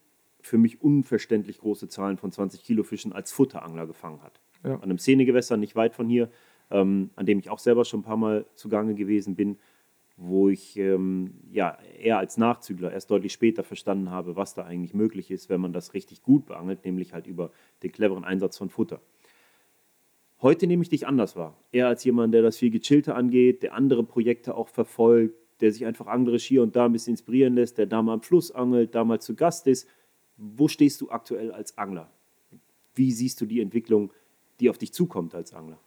für 0.40 0.58
mich 0.58 0.82
unverständlich 0.82 1.58
große 1.58 1.88
Zahlen 1.88 2.16
von 2.16 2.32
20 2.32 2.62
Kilo 2.62 2.82
Fischen 2.82 3.12
als 3.12 3.32
Futterangler 3.32 3.86
gefangen 3.86 4.22
hat. 4.22 4.40
Ja. 4.64 4.74
An 4.74 4.84
einem 4.84 4.98
Szenegewässer 4.98 5.56
nicht 5.56 5.76
weit 5.76 5.94
von 5.94 6.08
hier, 6.08 6.30
ähm, 6.70 7.10
an 7.16 7.26
dem 7.26 7.38
ich 7.38 7.50
auch 7.50 7.58
selber 7.58 7.84
schon 7.84 8.00
ein 8.00 8.04
paar 8.04 8.16
Mal 8.16 8.46
zugange 8.54 8.94
gewesen 8.94 9.36
bin, 9.36 9.58
wo 10.16 10.48
ich 10.48 10.76
ähm, 10.76 11.34
ja 11.50 11.78
eher 12.00 12.18
als 12.18 12.38
Nachzügler 12.38 12.92
erst 12.92 13.10
deutlich 13.10 13.32
später 13.32 13.62
verstanden 13.62 14.10
habe, 14.10 14.34
was 14.34 14.54
da 14.54 14.64
eigentlich 14.64 14.94
möglich 14.94 15.30
ist, 15.30 15.48
wenn 15.48 15.60
man 15.60 15.72
das 15.72 15.94
richtig 15.94 16.22
gut 16.22 16.46
beangelt, 16.46 16.84
nämlich 16.84 17.12
halt 17.12 17.26
über 17.26 17.52
den 17.82 17.92
cleveren 17.92 18.24
Einsatz 18.24 18.58
von 18.58 18.68
Futter. 18.68 19.00
Heute 20.40 20.66
nehme 20.66 20.82
ich 20.82 20.88
dich 20.88 21.06
anders 21.06 21.36
wahr. 21.36 21.56
Eher 21.72 21.88
als 21.88 22.04
jemand, 22.04 22.34
der 22.34 22.42
das 22.42 22.58
viel 22.58 22.70
gechillter 22.70 23.16
angeht, 23.16 23.62
der 23.62 23.74
andere 23.74 24.02
Projekte 24.02 24.56
auch 24.56 24.68
verfolgt, 24.68 25.36
der 25.60 25.72
sich 25.72 25.86
einfach 25.86 26.06
anglerisch 26.06 26.44
hier 26.44 26.62
und 26.62 26.76
da 26.76 26.86
ein 26.86 26.92
bisschen 26.92 27.12
inspirieren 27.12 27.54
lässt, 27.54 27.78
der 27.78 27.86
da 27.86 28.02
mal 28.02 28.14
am 28.14 28.22
Fluss 28.22 28.50
angelt, 28.50 28.94
da 28.94 29.04
mal 29.04 29.20
zu 29.20 29.34
Gast 29.34 29.66
ist. 29.66 29.88
Wo 30.36 30.68
stehst 30.68 31.00
du 31.00 31.10
aktuell 31.10 31.52
als 31.52 31.76
Angler? 31.76 32.10
Wie 32.94 33.12
siehst 33.12 33.40
du 33.40 33.46
die 33.46 33.60
Entwicklung, 33.60 34.12
die 34.60 34.70
auf 34.70 34.78
dich 34.78 34.92
zukommt 34.92 35.34
als 35.34 35.52
Angler? 35.52 35.78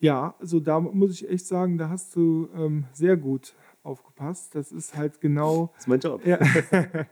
Ja, 0.00 0.34
also 0.38 0.60
da 0.60 0.78
muss 0.78 1.10
ich 1.12 1.28
echt 1.28 1.46
sagen, 1.46 1.76
da 1.76 1.88
hast 1.88 2.14
du 2.14 2.48
ähm, 2.54 2.84
sehr 2.92 3.16
gut 3.16 3.54
aufgepasst. 3.82 4.54
Das 4.54 4.70
ist 4.70 4.96
halt 4.96 5.20
genau. 5.20 5.72
Das 5.74 5.84
ist 5.84 5.88
mein 5.88 6.00
Job. 6.00 6.24
Ja, 6.24 6.38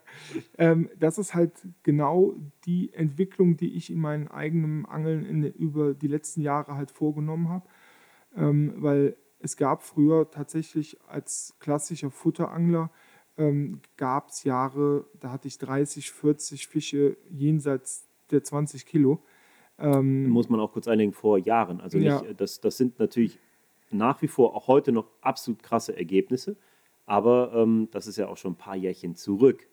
ähm, 0.59 0.89
das 0.99 1.19
ist 1.19 1.35
halt 1.35 1.53
genau 1.83 2.35
die 2.65 2.93
Entwicklung, 2.93 3.57
die 3.57 3.75
ich 3.75 3.91
in 3.91 3.99
meinem 3.99 4.29
eigenen 4.29 4.87
Angeln 4.87 5.25
in, 5.25 5.43
über 5.45 5.95
die 5.95 6.09
letzten 6.09 6.43
Jahre 6.43 6.77
halt 6.77 6.91
vorgenommen 6.91 7.49
habe. 7.49 7.67
Ähm, 8.37 8.75
weil 8.77 9.17
es 9.47 9.57
gab 9.57 9.83
früher 9.83 10.31
tatsächlich 10.31 10.99
als 11.09 11.55
klassischer 11.61 12.11
Futterangler 12.11 12.91
ähm, 13.39 13.81
gab 13.97 14.29
es 14.31 14.45
Jahre, 14.45 15.07
da 15.21 15.31
hatte 15.31 15.49
ich 15.49 15.59
30, 15.59 16.11
40 16.11 16.67
Fische 16.67 17.17
jenseits 17.31 18.09
der 18.31 18.43
20 18.43 18.87
Kilo. 18.87 19.23
Ähm, 19.79 20.29
Muss 20.29 20.49
man 20.49 20.59
auch 20.59 20.73
kurz 20.73 20.89
einlegen, 20.89 21.13
vor 21.13 21.39
Jahren. 21.39 21.81
Also 21.81 21.99
nicht, 21.99 22.09
ja. 22.09 22.23
das, 22.35 22.61
das 22.61 22.77
sind 22.77 22.99
natürlich 22.99 23.39
nach 23.91 24.21
wie 24.23 24.29
vor 24.29 24.55
auch 24.57 24.67
heute 24.67 24.91
noch 24.91 25.07
absolut 25.21 25.63
krasse 25.63 25.97
Ergebnisse, 25.97 26.57
aber 27.05 27.53
ähm, 27.55 27.89
das 27.93 28.07
ist 28.07 28.17
ja 28.17 28.27
auch 28.27 28.37
schon 28.37 28.53
ein 28.53 28.59
paar 28.59 28.77
Jährchen 28.77 29.15
zurück. 29.15 29.69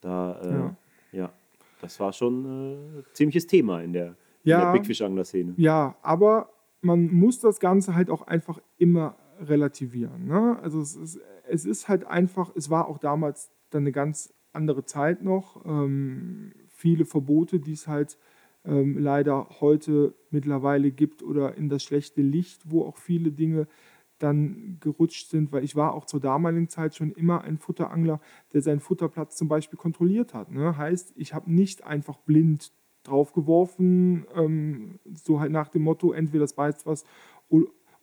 Da, 0.00 0.40
äh, 0.42 0.50
ja. 0.50 0.76
ja. 1.12 1.32
das 1.80 1.98
war 1.98 2.12
schon 2.12 2.44
äh, 2.44 2.98
ein 2.98 3.04
ziemliches 3.14 3.46
Thema 3.46 3.80
in 3.80 3.94
der, 3.94 4.16
ja, 4.42 4.60
der 4.60 4.72
Big 4.72 4.86
Fish 4.86 5.00
Angler 5.00 5.24
Szene. 5.24 5.54
Ja, 5.56 5.96
aber 6.02 6.50
man 6.82 7.12
muss 7.12 7.40
das 7.40 7.60
Ganze 7.60 7.94
halt 7.94 8.10
auch 8.10 8.22
einfach 8.26 8.60
immer 8.76 9.16
relativieren. 9.40 10.26
Ne? 10.26 10.58
Also 10.62 10.80
es 10.80 10.96
ist, 10.96 11.20
es 11.48 11.64
ist 11.64 11.88
halt 11.88 12.04
einfach, 12.04 12.52
es 12.54 12.70
war 12.70 12.88
auch 12.88 12.98
damals 12.98 13.50
dann 13.70 13.82
eine 13.82 13.92
ganz 13.92 14.32
andere 14.52 14.84
Zeit 14.84 15.22
noch. 15.22 15.64
Ähm, 15.64 16.52
viele 16.68 17.04
Verbote, 17.04 17.60
die 17.60 17.72
es 17.72 17.88
halt 17.88 18.18
ähm, 18.64 18.98
leider 18.98 19.48
heute 19.60 20.14
mittlerweile 20.30 20.90
gibt 20.90 21.22
oder 21.22 21.56
in 21.56 21.68
das 21.68 21.82
schlechte 21.82 22.22
Licht, 22.22 22.70
wo 22.70 22.84
auch 22.84 22.96
viele 22.96 23.32
Dinge 23.32 23.66
dann 24.18 24.78
gerutscht 24.80 25.28
sind, 25.28 25.52
weil 25.52 25.64
ich 25.64 25.76
war 25.76 25.92
auch 25.92 26.06
zur 26.06 26.20
damaligen 26.20 26.68
Zeit 26.68 26.94
schon 26.94 27.10
immer 27.12 27.42
ein 27.42 27.58
Futterangler, 27.58 28.20
der 28.52 28.62
seinen 28.62 28.80
Futterplatz 28.80 29.36
zum 29.36 29.48
Beispiel 29.48 29.78
kontrolliert 29.78 30.34
hat. 30.34 30.50
Ne? 30.50 30.76
Heißt, 30.76 31.12
ich 31.16 31.34
habe 31.34 31.52
nicht 31.52 31.84
einfach 31.84 32.18
blind 32.18 32.72
draufgeworfen, 33.02 34.24
ähm, 34.34 34.98
so 35.12 35.40
halt 35.40 35.52
nach 35.52 35.68
dem 35.68 35.82
Motto, 35.82 36.12
entweder 36.12 36.44
das 36.44 36.54
beißt 36.54 36.86
was 36.86 37.04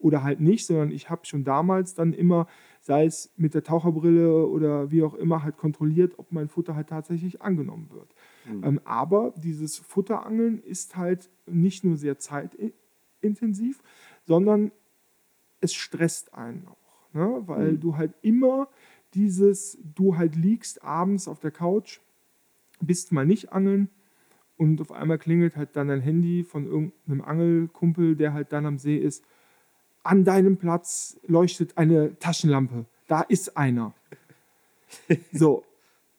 oder 0.02 0.22
halt 0.22 0.40
nicht, 0.40 0.66
sondern 0.66 0.90
ich 0.90 1.08
habe 1.10 1.24
schon 1.24 1.44
damals 1.44 1.94
dann 1.94 2.12
immer, 2.12 2.46
sei 2.80 3.06
es 3.06 3.32
mit 3.36 3.54
der 3.54 3.62
Taucherbrille 3.62 4.46
oder 4.46 4.90
wie 4.90 5.02
auch 5.02 5.14
immer, 5.14 5.42
halt 5.42 5.56
kontrolliert, 5.56 6.18
ob 6.18 6.32
mein 6.32 6.48
Futter 6.48 6.74
halt 6.74 6.88
tatsächlich 6.88 7.40
angenommen 7.40 7.88
wird. 7.90 8.14
Mhm. 8.44 8.64
Ähm, 8.64 8.80
aber 8.84 9.32
dieses 9.36 9.78
Futterangeln 9.78 10.62
ist 10.62 10.96
halt 10.96 11.30
nicht 11.46 11.84
nur 11.84 11.96
sehr 11.96 12.18
zeitintensiv, 12.18 13.82
sondern 14.24 14.72
es 15.60 15.74
stresst 15.74 16.34
einen 16.34 16.66
auch, 16.66 17.14
ne? 17.14 17.42
weil 17.46 17.72
mhm. 17.72 17.80
du 17.80 17.96
halt 17.96 18.14
immer 18.22 18.68
dieses, 19.14 19.78
du 19.94 20.16
halt 20.16 20.34
liegst 20.34 20.82
abends 20.82 21.28
auf 21.28 21.38
der 21.38 21.52
Couch, 21.52 22.00
bist 22.80 23.12
mal 23.12 23.26
nicht 23.26 23.52
angeln, 23.52 23.88
und 24.62 24.80
auf 24.80 24.92
einmal 24.92 25.18
klingelt 25.18 25.56
halt 25.56 25.74
dann 25.74 25.88
dein 25.88 26.00
Handy 26.00 26.44
von 26.44 26.66
irgendeinem 26.66 27.20
Angelkumpel, 27.22 28.14
der 28.14 28.32
halt 28.32 28.52
dann 28.52 28.64
am 28.64 28.78
See 28.78 28.96
ist 28.96 29.24
an 30.02 30.24
deinem 30.24 30.56
Platz 30.56 31.18
leuchtet 31.26 31.76
eine 31.78 32.18
Taschenlampe. 32.18 32.86
Da 33.08 33.22
ist 33.22 33.56
einer. 33.56 33.94
So. 35.32 35.64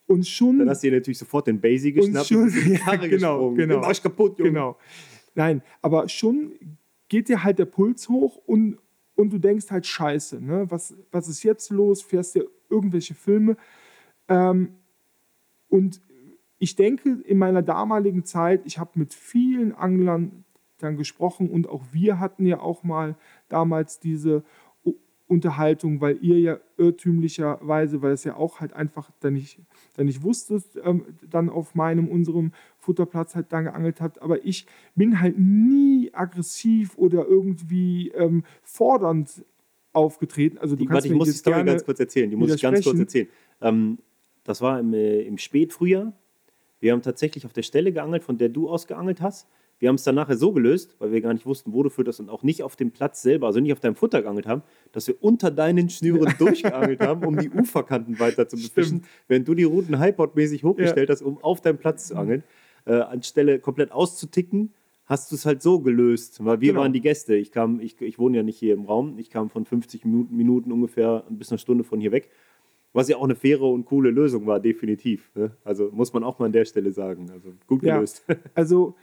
Und 0.07 0.27
schon. 0.27 0.59
Dann 0.59 0.69
hast 0.69 0.83
du 0.83 0.89
dir 0.89 0.97
natürlich 0.97 1.19
sofort 1.19 1.47
den 1.47 1.61
Basic 1.61 1.95
geschnappt 1.95 2.31
und 2.31 2.51
schon, 2.51 2.73
ja, 2.87 2.95
genau, 2.95 3.51
genau. 3.51 3.81
Den 3.81 4.01
kaputt, 4.01 4.37
Junge. 4.37 4.51
Genau. 4.51 4.77
Nein, 5.35 5.61
aber 5.81 6.09
schon 6.09 6.53
geht 7.07 7.29
dir 7.29 7.43
halt 7.43 7.59
der 7.59 7.65
Puls 7.65 8.09
hoch 8.09 8.37
und, 8.45 8.77
und 9.15 9.31
du 9.31 9.37
denkst 9.37 9.71
halt, 9.71 9.85
scheiße, 9.85 10.43
ne? 10.43 10.65
was, 10.69 10.95
was 11.11 11.27
ist 11.27 11.43
jetzt 11.43 11.69
los? 11.69 12.01
Fährst 12.01 12.35
dir 12.35 12.47
irgendwelche 12.69 13.13
Filme? 13.13 13.55
Ähm, 14.27 14.73
und 15.69 16.01
ich 16.59 16.75
denke, 16.75 17.21
in 17.25 17.37
meiner 17.37 17.61
damaligen 17.61 18.25
Zeit, 18.25 18.61
ich 18.65 18.79
habe 18.79 18.91
mit 18.95 19.13
vielen 19.13 19.73
Anglern 19.73 20.42
dann 20.83 20.97
gesprochen 20.97 21.49
und 21.49 21.67
auch 21.67 21.83
wir 21.91 22.19
hatten 22.19 22.45
ja 22.45 22.59
auch 22.59 22.83
mal 22.83 23.15
damals 23.49 23.99
diese 23.99 24.43
Unterhaltung, 25.27 26.01
weil 26.01 26.17
ihr 26.21 26.39
ja 26.39 26.59
irrtümlicherweise, 26.77 28.01
weil 28.01 28.11
es 28.11 28.23
ja 28.23 28.35
auch 28.35 28.59
halt 28.59 28.73
einfach 28.73 29.09
dann 29.21 29.33
nicht, 29.33 29.59
dann 29.95 30.05
nicht 30.05 30.21
wusstet, 30.21 30.63
ähm, 30.83 31.05
dann 31.27 31.49
auf 31.49 31.75
meinem, 31.75 32.07
unserem 32.07 32.51
Futterplatz 32.77 33.35
halt 33.35 33.51
dann 33.51 33.63
geangelt 33.65 34.01
habt. 34.01 34.21
Aber 34.21 34.45
ich 34.45 34.67
bin 34.95 35.19
halt 35.19 35.37
nie 35.37 36.11
aggressiv 36.13 36.97
oder 36.97 37.25
irgendwie 37.25 38.09
ähm, 38.09 38.43
fordernd 38.61 39.43
aufgetreten. 39.93 40.57
Also 40.57 40.75
du 40.75 40.81
die, 40.81 40.85
kannst 40.85 41.05
warte, 41.05 41.07
ich 41.07 41.17
muss 41.17 41.29
die 41.29 41.37
Story 41.37 41.63
ganz 41.63 41.85
kurz 41.85 41.99
erzählen. 41.99 42.29
Die 42.29 42.35
muss 42.35 42.53
ich 42.53 42.61
ganz 42.61 42.83
kurz 42.83 42.99
erzählen. 42.99 43.27
Ähm, 43.61 43.97
das 44.43 44.61
war 44.61 44.79
im, 44.79 44.93
äh, 44.93 45.21
im 45.21 45.37
Spätfrühjahr. 45.37 46.13
Wir 46.79 46.91
haben 46.91 47.01
tatsächlich 47.01 47.45
auf 47.45 47.53
der 47.53 47.63
Stelle 47.63 47.93
geangelt, 47.93 48.23
von 48.23 48.37
der 48.37 48.49
du 48.49 48.69
aus 48.69 48.87
geangelt 48.87 49.21
hast. 49.21 49.47
Wir 49.79 49.89
haben 49.89 49.95
es 49.95 50.03
dann 50.03 50.15
nachher 50.15 50.37
so 50.37 50.53
gelöst, 50.53 50.95
weil 50.99 51.11
wir 51.11 51.21
gar 51.21 51.33
nicht 51.33 51.45
wussten, 51.45 51.73
wo 51.73 51.83
du 51.83 51.89
fütterst 51.89 52.19
und 52.19 52.29
auch 52.29 52.43
nicht 52.43 52.63
auf 52.63 52.75
dem 52.75 52.91
Platz 52.91 53.21
selber, 53.21 53.47
also 53.47 53.59
nicht 53.59 53.73
auf 53.73 53.79
deinem 53.79 53.95
Futter 53.95 54.21
geangelt 54.21 54.47
haben, 54.47 54.63
dass 54.91 55.07
wir 55.07 55.15
unter 55.21 55.51
deinen 55.51 55.89
Schnüren 55.89 56.33
durchgeangelt 56.39 57.01
haben, 57.01 57.25
um 57.25 57.37
die 57.37 57.49
Uferkanten 57.49 58.19
weiter 58.19 58.47
zu 58.47 58.55
befischen, 58.55 59.03
während 59.27 59.47
du 59.47 59.55
die 59.55 59.63
Routen 59.63 59.99
Highboard-mäßig 59.99 60.63
hochgestellt 60.63 61.09
ja. 61.09 61.13
hast, 61.13 61.21
um 61.21 61.43
auf 61.43 61.61
deinem 61.61 61.77
Platz 61.77 62.07
zu 62.07 62.15
angeln. 62.15 62.43
Äh, 62.85 62.95
anstelle 62.95 63.59
komplett 63.59 63.91
auszuticken, 63.91 64.73
hast 65.05 65.31
du 65.31 65.35
es 65.35 65.45
halt 65.45 65.61
so 65.61 65.79
gelöst, 65.79 66.43
weil 66.43 66.61
wir 66.61 66.69
genau. 66.69 66.81
waren 66.81 66.93
die 66.93 67.01
Gäste. 67.01 67.35
Ich 67.35 67.51
kam, 67.51 67.79
ich, 67.79 67.99
ich 68.01 68.19
wohne 68.19 68.37
ja 68.37 68.43
nicht 68.43 68.57
hier 68.57 68.73
im 68.73 68.85
Raum, 68.85 69.17
ich 69.19 69.29
kam 69.29 69.49
von 69.49 69.65
50 69.65 70.05
Minuten, 70.05 70.35
Minuten 70.35 70.71
ungefähr 70.71 71.23
bis 71.29 71.51
eine 71.51 71.59
Stunde 71.59 71.83
von 71.83 71.99
hier 71.99 72.11
weg. 72.11 72.29
Was 72.93 73.09
ja 73.09 73.17
auch 73.17 73.23
eine 73.23 73.35
faire 73.35 73.63
und 73.63 73.85
coole 73.85 74.11
Lösung 74.11 74.45
war, 74.45 74.59
definitiv. 74.59 75.31
Ne? 75.33 75.51
Also 75.63 75.89
muss 75.91 76.13
man 76.13 76.23
auch 76.23 76.37
mal 76.37 76.45
an 76.45 76.51
der 76.51 76.65
Stelle 76.65 76.91
sagen. 76.91 77.31
Also 77.31 77.53
gut 77.65 77.81
gelöst. 77.81 78.23
Ja, 78.27 78.35
also 78.53 78.95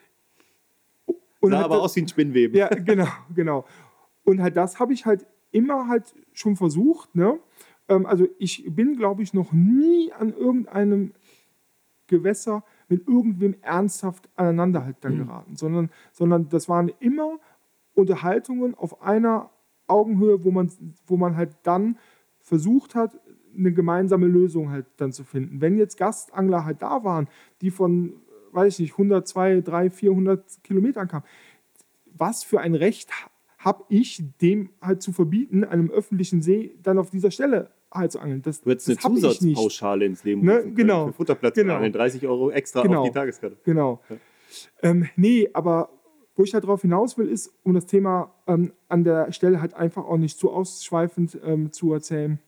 und 1.41 1.51
Sah 1.51 1.57
halt 1.59 1.66
aber 1.66 1.82
aus 1.82 1.97
wie 1.97 2.03
ein 2.03 2.09
Spinnweben. 2.09 2.57
Ja, 2.57 2.68
genau, 2.68 3.09
genau. 3.34 3.64
Und 4.24 4.43
halt 4.43 4.57
das 4.57 4.78
habe 4.78 4.93
ich 4.93 5.07
halt 5.07 5.26
immer 5.51 5.88
halt 5.88 6.14
schon 6.32 6.57
versucht. 6.57 7.14
Ne? 7.14 7.38
Ähm, 7.88 8.07
also 8.07 8.26
ich 8.38 8.64
bin, 8.68 8.97
glaube 8.97 9.22
ich, 9.22 9.34
noch 9.34 9.53
nie 9.53 10.12
an 10.12 10.32
irgendeinem 10.32 11.12
Gewässer 12.07 12.64
mit 12.88 13.07
irgendwem 13.07 13.57
ernsthaft 13.62 14.28
aneinander 14.36 14.84
halt 14.84 14.97
dann 15.01 15.14
mhm. 15.14 15.26
geraten, 15.26 15.57
sondern, 15.57 15.91
sondern 16.12 16.49
das 16.49 16.68
waren 16.68 16.91
immer 17.01 17.38
Unterhaltungen 17.95 18.74
auf 18.74 19.03
einer 19.03 19.51
Augenhöhe, 19.86 20.45
wo 20.45 20.51
man, 20.51 20.70
wo 21.07 21.16
man 21.16 21.36
halt 21.36 21.57
dann 21.62 21.99
versucht 22.41 22.95
hat, 22.95 23.18
eine 23.57 23.72
gemeinsame 23.72 24.26
Lösung 24.26 24.70
halt 24.70 24.86
dann 24.97 25.12
zu 25.12 25.24
finden. 25.24 25.61
Wenn 25.61 25.76
jetzt 25.76 25.97
Gastangler 25.97 26.64
halt 26.64 26.82
da 26.82 27.05
waren, 27.05 27.28
die 27.61 27.70
von 27.70 28.14
weiß 28.53 28.74
ich 28.74 28.80
nicht, 28.80 28.92
100, 28.92 29.26
200, 29.26 29.66
300, 29.66 29.92
400 29.92 30.64
Kilometern 30.64 31.09
kam. 31.09 31.22
Was 32.16 32.44
für 32.44 32.61
ein 32.61 32.74
Recht 32.74 33.11
habe 33.59 33.84
ich, 33.88 34.22
dem 34.40 34.70
halt 34.80 35.03
zu 35.03 35.12
verbieten, 35.12 35.64
einem 35.64 35.90
öffentlichen 35.90 36.42
See 36.42 36.76
dann 36.82 36.98
auf 36.98 37.11
dieser 37.11 37.30
Stelle 37.30 37.70
halt 37.92 38.12
zu 38.12 38.20
angeln? 38.20 38.42
Das, 38.42 38.62
du 38.62 38.70
hättest 38.70 38.88
eine 38.88 38.98
Zusatzpauschale 38.98 40.05
ins 40.05 40.24
Leben 40.24 40.42
ne? 40.44 40.64
genau. 40.74 41.09
für 41.09 41.12
Futterplatz 41.12 41.55
genau. 41.55 41.76
angeln, 41.76 41.92
30 41.92 42.26
Euro 42.26 42.51
extra 42.51 42.82
genau. 42.82 43.01
auf 43.01 43.09
die 43.09 43.14
Tageskarte. 43.14 43.57
Genau. 43.64 44.01
Ja. 44.09 44.16
Ähm, 44.82 45.09
nee, 45.16 45.48
aber 45.53 45.90
wo 46.36 46.44
ich 46.44 46.55
halt 46.55 46.64
darauf 46.64 46.82
hinaus 46.82 47.18
will, 47.18 47.28
ist, 47.28 47.53
um 47.64 47.74
das 47.74 47.86
Thema 47.86 48.34
ähm, 48.46 48.72
an 48.88 49.05
der 49.05 49.30
Stelle 49.32 49.61
halt 49.61 49.74
einfach 49.74 50.05
auch 50.05 50.16
nicht 50.16 50.38
zu 50.38 50.51
ausschweifend 50.51 51.38
ähm, 51.44 51.70
zu 51.70 51.92
erzählen, 51.92 52.38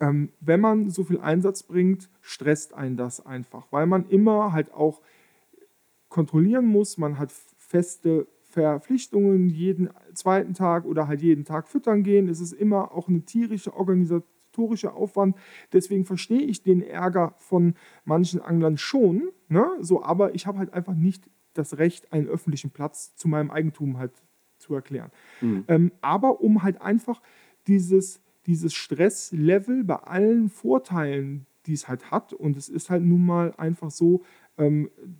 ähm, 0.00 0.30
wenn 0.40 0.60
man 0.60 0.90
so 0.90 1.04
viel 1.04 1.20
Einsatz 1.20 1.62
bringt, 1.62 2.10
stresst 2.20 2.74
einen 2.74 2.96
das 2.96 3.24
einfach, 3.24 3.66
weil 3.70 3.86
man 3.86 4.06
immer 4.08 4.52
halt 4.52 4.72
auch 4.72 5.00
kontrollieren 6.16 6.64
muss. 6.64 6.96
Man 6.96 7.18
hat 7.18 7.30
feste 7.58 8.26
Verpflichtungen, 8.40 9.50
jeden 9.50 9.90
zweiten 10.14 10.54
Tag 10.54 10.86
oder 10.86 11.08
halt 11.08 11.20
jeden 11.20 11.44
Tag 11.44 11.68
füttern 11.68 12.02
gehen. 12.02 12.26
Es 12.26 12.40
ist 12.40 12.54
immer 12.54 12.92
auch 12.92 13.08
eine 13.08 13.20
tierische 13.20 13.76
organisatorische 13.76 14.94
Aufwand. 14.94 15.36
Deswegen 15.74 16.06
verstehe 16.06 16.40
ich 16.40 16.62
den 16.62 16.80
Ärger 16.80 17.34
von 17.36 17.74
manchen 18.06 18.40
Anglern 18.40 18.78
schon. 18.78 19.28
Ne? 19.48 19.66
So, 19.80 20.02
aber 20.02 20.34
ich 20.34 20.46
habe 20.46 20.56
halt 20.56 20.72
einfach 20.72 20.94
nicht 20.94 21.28
das 21.52 21.76
Recht, 21.76 22.14
einen 22.14 22.28
öffentlichen 22.28 22.70
Platz 22.70 23.14
zu 23.14 23.28
meinem 23.28 23.50
Eigentum 23.50 23.98
halt 23.98 24.12
zu 24.56 24.74
erklären. 24.74 25.10
Mhm. 25.42 25.64
Ähm, 25.68 25.92
aber 26.00 26.40
um 26.40 26.62
halt 26.62 26.80
einfach 26.80 27.20
dieses, 27.66 28.22
dieses 28.46 28.72
Stresslevel 28.72 29.84
bei 29.84 29.96
allen 29.96 30.48
Vorteilen, 30.48 31.44
die 31.66 31.74
es 31.74 31.88
halt 31.88 32.10
hat, 32.10 32.32
und 32.32 32.56
es 32.56 32.70
ist 32.70 32.88
halt 32.88 33.02
nun 33.02 33.26
mal 33.26 33.52
einfach 33.58 33.90
so, 33.90 34.22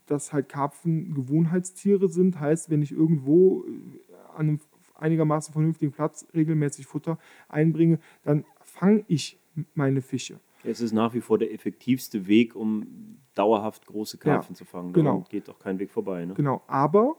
dass 0.06 0.32
halt 0.32 0.48
Karpfen 0.48 1.14
Gewohnheitstiere 1.14 2.08
sind. 2.08 2.40
Heißt, 2.40 2.70
wenn 2.70 2.82
ich 2.82 2.92
irgendwo 2.92 3.64
äh, 3.64 4.14
an 4.34 4.48
einem 4.48 4.60
einigermaßen 4.94 5.52
vernünftigen 5.52 5.92
Platz 5.92 6.26
regelmäßig 6.34 6.86
Futter 6.86 7.18
einbringe, 7.48 7.98
dann 8.22 8.44
fange 8.62 9.04
ich 9.08 9.38
meine 9.74 10.00
Fische. 10.00 10.40
Es 10.64 10.80
ist 10.80 10.92
nach 10.92 11.14
wie 11.14 11.20
vor 11.20 11.38
der 11.38 11.52
effektivste 11.52 12.26
Weg, 12.26 12.56
um 12.56 13.18
dauerhaft 13.34 13.86
große 13.86 14.18
Karpfen 14.18 14.54
ja, 14.54 14.58
zu 14.58 14.64
fangen. 14.64 14.92
Darum 14.92 15.04
genau. 15.04 15.26
geht 15.28 15.48
auch 15.50 15.58
kein 15.58 15.78
Weg 15.78 15.90
vorbei. 15.90 16.24
Ne? 16.24 16.34
Genau, 16.34 16.62
aber 16.66 17.16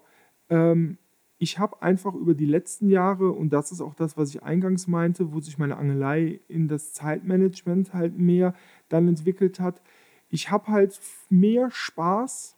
ähm, 0.50 0.98
ich 1.38 1.60
habe 1.60 1.82
einfach 1.82 2.16
über 2.16 2.34
die 2.34 2.46
letzten 2.46 2.90
Jahre, 2.90 3.32
und 3.32 3.54
das 3.54 3.72
ist 3.72 3.82
auch 3.82 3.94
das, 3.94 4.18
was 4.18 4.30
ich 4.30 4.42
eingangs 4.44 4.88
meinte, 4.88 5.32
wo 5.34 5.40
sich 5.40 5.58
meine 5.58 5.78
Angelei 5.78 6.40
in 6.48 6.68
das 6.68 6.94
Zeitmanagement 6.94 7.94
halt 7.94 8.18
mehr 8.18 8.56
dann 8.90 9.08
entwickelt 9.08 9.60
hat, 9.60 9.82
ich 10.30 10.52
habe 10.52 10.68
halt 10.68 11.00
mehr 11.30 11.70
Spaß 11.72 12.58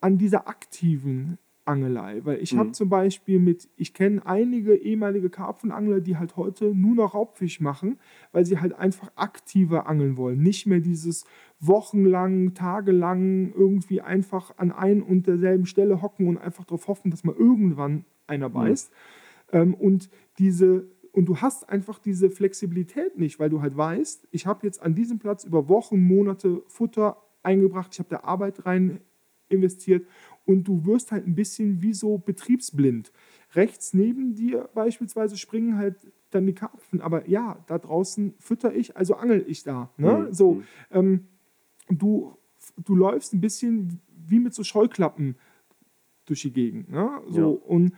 an 0.00 0.18
dieser 0.18 0.48
aktiven 0.48 1.38
Angelei, 1.64 2.20
weil 2.24 2.42
ich 2.42 2.54
mhm. 2.54 2.58
habe 2.58 2.72
zum 2.72 2.88
Beispiel 2.88 3.38
mit, 3.38 3.68
ich 3.76 3.94
kenne 3.94 4.26
einige 4.26 4.74
ehemalige 4.74 5.30
Karpfenangler, 5.30 6.00
die 6.00 6.16
halt 6.16 6.36
heute 6.36 6.74
nur 6.74 6.96
noch 6.96 7.14
Raubfisch 7.14 7.60
machen, 7.60 7.98
weil 8.32 8.44
sie 8.44 8.58
halt 8.58 8.72
einfach 8.72 9.12
aktiver 9.14 9.86
angeln 9.86 10.16
wollen. 10.16 10.42
Nicht 10.42 10.66
mehr 10.66 10.80
dieses 10.80 11.24
wochenlang, 11.60 12.54
tagelang 12.54 13.52
irgendwie 13.52 14.00
einfach 14.00 14.58
an 14.58 14.72
ein 14.72 15.02
und 15.02 15.28
derselben 15.28 15.66
Stelle 15.66 16.02
hocken 16.02 16.26
und 16.26 16.38
einfach 16.38 16.64
darauf 16.64 16.88
hoffen, 16.88 17.12
dass 17.12 17.22
mal 17.22 17.36
irgendwann 17.36 18.04
einer 18.26 18.48
mhm. 18.48 18.54
beißt. 18.54 18.90
Mhm. 19.52 19.58
Ähm, 19.58 19.74
und 19.74 20.10
diese 20.38 20.88
und 21.12 21.26
du 21.26 21.36
hast 21.36 21.68
einfach 21.68 21.98
diese 21.98 22.30
Flexibilität 22.30 23.18
nicht, 23.18 23.38
weil 23.38 23.50
du 23.50 23.60
halt 23.60 23.76
weißt, 23.76 24.28
ich 24.30 24.46
habe 24.46 24.66
jetzt 24.66 24.82
an 24.82 24.94
diesem 24.94 25.18
Platz 25.18 25.44
über 25.44 25.68
Wochen, 25.68 26.00
Monate 26.02 26.62
Futter 26.66 27.18
eingebracht, 27.42 27.90
ich 27.92 27.98
habe 27.98 28.08
da 28.08 28.20
Arbeit 28.20 28.64
rein 28.66 29.00
investiert 29.48 30.06
und 30.46 30.64
du 30.64 30.86
wirst 30.86 31.12
halt 31.12 31.26
ein 31.26 31.34
bisschen 31.34 31.82
wie 31.82 31.92
so 31.92 32.18
betriebsblind. 32.18 33.12
Rechts 33.54 33.92
neben 33.92 34.34
dir 34.34 34.70
beispielsweise 34.74 35.36
springen 35.36 35.76
halt 35.76 36.10
dann 36.30 36.46
die 36.46 36.54
Karpfen, 36.54 37.02
aber 37.02 37.28
ja, 37.28 37.62
da 37.66 37.78
draußen 37.78 38.34
fütter 38.38 38.74
ich, 38.74 38.96
also 38.96 39.14
angel 39.14 39.44
ich 39.46 39.62
da. 39.62 39.90
Ne? 39.98 40.28
Mhm. 40.28 40.32
So, 40.32 40.62
ähm, 40.90 41.26
du, 41.90 42.34
du 42.78 42.96
läufst 42.96 43.34
ein 43.34 43.40
bisschen 43.42 44.00
wie 44.26 44.40
mit 44.40 44.54
so 44.54 44.64
Scheuklappen 44.64 45.36
durch 46.24 46.40
die 46.40 46.52
Gegend. 46.52 46.90
Ne? 46.90 47.20
So, 47.28 47.40
ja. 47.56 47.68
und, 47.68 47.92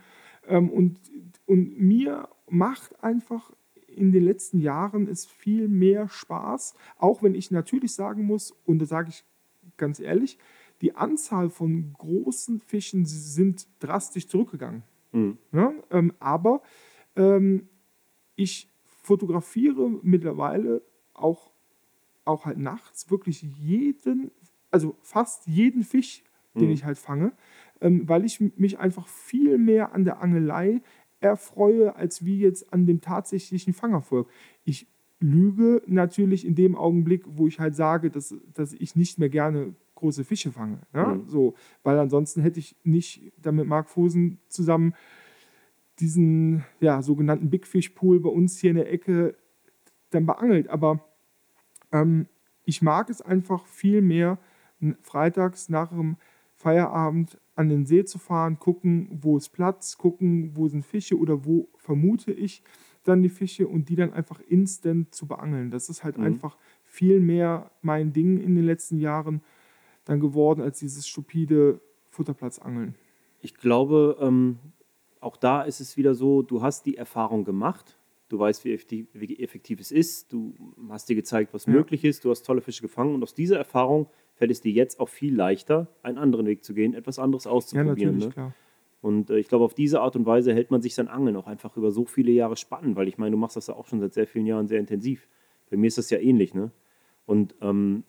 ähm, 0.47 0.69
und, 0.69 0.99
und 1.45 1.79
mir 1.79 2.27
macht 2.49 3.03
einfach 3.03 3.51
in 3.87 4.11
den 4.11 4.23
letzten 4.23 4.59
Jahren 4.59 5.07
es 5.07 5.25
viel 5.25 5.67
mehr 5.67 6.09
Spaß, 6.09 6.75
auch 6.97 7.23
wenn 7.23 7.35
ich 7.35 7.51
natürlich 7.51 7.93
sagen 7.93 8.25
muss, 8.25 8.51
und 8.65 8.79
da 8.79 8.85
sage 8.85 9.09
ich 9.09 9.23
ganz 9.77 9.99
ehrlich, 9.99 10.37
die 10.81 10.95
Anzahl 10.95 11.49
von 11.49 11.93
großen 11.93 12.59
Fischen 12.59 13.05
sind 13.05 13.67
drastisch 13.79 14.27
zurückgegangen. 14.27 14.83
Mhm. 15.13 15.37
Ja, 15.51 15.73
ähm, 15.91 16.13
aber 16.19 16.61
ähm, 17.15 17.69
ich 18.35 18.69
fotografiere 18.85 19.89
mittlerweile 20.01 20.81
auch, 21.13 21.51
auch 22.25 22.45
halt 22.45 22.57
nachts 22.57 23.09
wirklich 23.09 23.41
jeden, 23.41 24.31
also 24.71 24.97
fast 25.01 25.47
jeden 25.47 25.83
Fisch, 25.83 26.23
den 26.55 26.67
mhm. 26.67 26.73
ich 26.73 26.83
halt 26.83 26.97
fange, 26.97 27.31
ähm, 27.81 28.07
weil 28.09 28.25
ich 28.25 28.39
mich 28.39 28.79
einfach 28.79 29.07
viel 29.07 29.57
mehr 29.57 29.93
an 29.93 30.03
der 30.03 30.21
Angelei 30.21 30.81
erfreue, 31.19 31.95
als 31.95 32.25
wie 32.25 32.39
jetzt 32.39 32.71
an 32.73 32.85
dem 32.85 33.01
tatsächlichen 33.01 33.73
Fangerfolg. 33.73 34.29
Ich 34.63 34.87
lüge 35.19 35.81
natürlich 35.87 36.45
in 36.45 36.55
dem 36.55 36.75
Augenblick, 36.75 37.23
wo 37.27 37.47
ich 37.47 37.59
halt 37.59 37.75
sage, 37.75 38.09
dass, 38.09 38.35
dass 38.53 38.73
ich 38.73 38.95
nicht 38.95 39.17
mehr 39.17 39.29
gerne 39.29 39.75
große 39.95 40.23
Fische 40.23 40.51
fange. 40.51 40.79
Ja? 40.93 41.15
Mhm. 41.15 41.27
So, 41.27 41.55
weil 41.83 41.97
ansonsten 41.97 42.41
hätte 42.41 42.59
ich 42.59 42.75
nicht 42.83 43.31
dann 43.41 43.55
mit 43.55 43.67
Marc 43.67 43.89
Fosen 43.89 44.39
zusammen 44.49 44.93
diesen 45.99 46.65
ja, 46.81 47.01
sogenannten 47.01 47.49
Big 47.49 47.65
Fish 47.65 47.89
Pool 47.89 48.19
bei 48.19 48.29
uns 48.29 48.59
hier 48.59 48.71
in 48.71 48.75
der 48.75 48.91
Ecke 48.91 49.35
dann 50.09 50.25
beangelt. 50.25 50.67
Aber 50.67 51.05
ähm, 51.91 52.27
ich 52.65 52.81
mag 52.81 53.09
es 53.09 53.21
einfach 53.21 53.65
viel 53.65 54.01
mehr, 54.01 54.37
freitags 55.01 55.69
nach 55.69 55.89
dem 55.89 56.17
Feierabend 56.55 57.39
an 57.55 57.69
den 57.69 57.85
See 57.85 58.03
zu 58.03 58.19
fahren, 58.19 58.59
gucken, 58.59 59.09
wo 59.21 59.37
ist 59.37 59.49
Platz, 59.49 59.97
gucken, 59.97 60.51
wo 60.55 60.67
sind 60.67 60.85
Fische 60.85 61.17
oder 61.17 61.45
wo 61.45 61.69
vermute 61.77 62.31
ich 62.31 62.63
dann 63.03 63.23
die 63.23 63.29
Fische 63.29 63.67
und 63.67 63.89
die 63.89 63.95
dann 63.95 64.13
einfach 64.13 64.41
instant 64.41 65.13
zu 65.13 65.27
beangeln. 65.27 65.71
Das 65.71 65.89
ist 65.89 66.03
halt 66.03 66.17
mhm. 66.17 66.25
einfach 66.25 66.57
viel 66.83 67.19
mehr 67.19 67.71
mein 67.81 68.13
Ding 68.13 68.39
in 68.41 68.55
den 68.55 68.65
letzten 68.65 68.99
Jahren 68.99 69.41
dann 70.05 70.19
geworden 70.19 70.61
als 70.61 70.79
dieses 70.79 71.07
stupide 71.07 71.79
Futterplatzangeln. 72.09 72.95
Ich 73.41 73.55
glaube, 73.55 74.17
ähm, 74.19 74.57
auch 75.19 75.37
da 75.37 75.63
ist 75.63 75.79
es 75.79 75.97
wieder 75.97 76.15
so, 76.15 76.41
du 76.41 76.61
hast 76.61 76.85
die 76.85 76.97
Erfahrung 76.97 77.43
gemacht, 77.45 77.97
du 78.29 78.39
weißt, 78.39 78.65
wie 78.65 78.73
effektiv, 78.73 79.07
wie 79.13 79.39
effektiv 79.39 79.79
es 79.79 79.91
ist, 79.91 80.31
du 80.31 80.53
hast 80.89 81.09
dir 81.09 81.15
gezeigt, 81.15 81.53
was 81.53 81.65
ja. 81.65 81.73
möglich 81.73 82.03
ist, 82.05 82.25
du 82.25 82.31
hast 82.31 82.43
tolle 82.43 82.61
Fische 82.61 82.81
gefangen 82.81 83.15
und 83.15 83.23
aus 83.23 83.33
dieser 83.33 83.57
Erfahrung 83.57 84.07
fällt 84.35 84.51
es 84.51 84.61
dir 84.61 84.71
jetzt 84.71 84.99
auch 84.99 85.09
viel 85.09 85.35
leichter, 85.35 85.87
einen 86.03 86.17
anderen 86.17 86.45
Weg 86.45 86.63
zu 86.63 86.73
gehen, 86.73 86.93
etwas 86.93 87.19
anderes 87.19 87.47
auszuprobieren. 87.47 88.19
Ja, 88.19 88.29
ne? 88.35 88.53
Und 89.01 89.29
äh, 89.29 89.37
ich 89.37 89.47
glaube, 89.47 89.65
auf 89.65 89.73
diese 89.73 90.01
Art 90.01 90.15
und 90.15 90.25
Weise 90.25 90.53
hält 90.53 90.71
man 90.71 90.81
sich 90.81 90.95
sein 90.95 91.07
Angeln 91.07 91.35
auch 91.35 91.47
einfach 91.47 91.77
über 91.77 91.91
so 91.91 92.05
viele 92.05 92.31
Jahre 92.31 92.57
spannend, 92.57 92.95
weil 92.95 93.07
ich 93.07 93.17
meine, 93.17 93.31
du 93.31 93.37
machst 93.37 93.55
das 93.55 93.67
ja 93.67 93.75
auch 93.75 93.85
schon 93.85 93.99
seit 93.99 94.13
sehr 94.13 94.27
vielen 94.27 94.45
Jahren 94.45 94.67
sehr 94.67 94.79
intensiv. 94.79 95.27
Bei 95.69 95.77
mir 95.77 95.87
ist 95.87 95.97
das 95.97 96.09
ja 96.09 96.17
ähnlich. 96.17 96.53
Ne? 96.53 96.71
Und 97.25 97.55
ähm, 97.61 98.03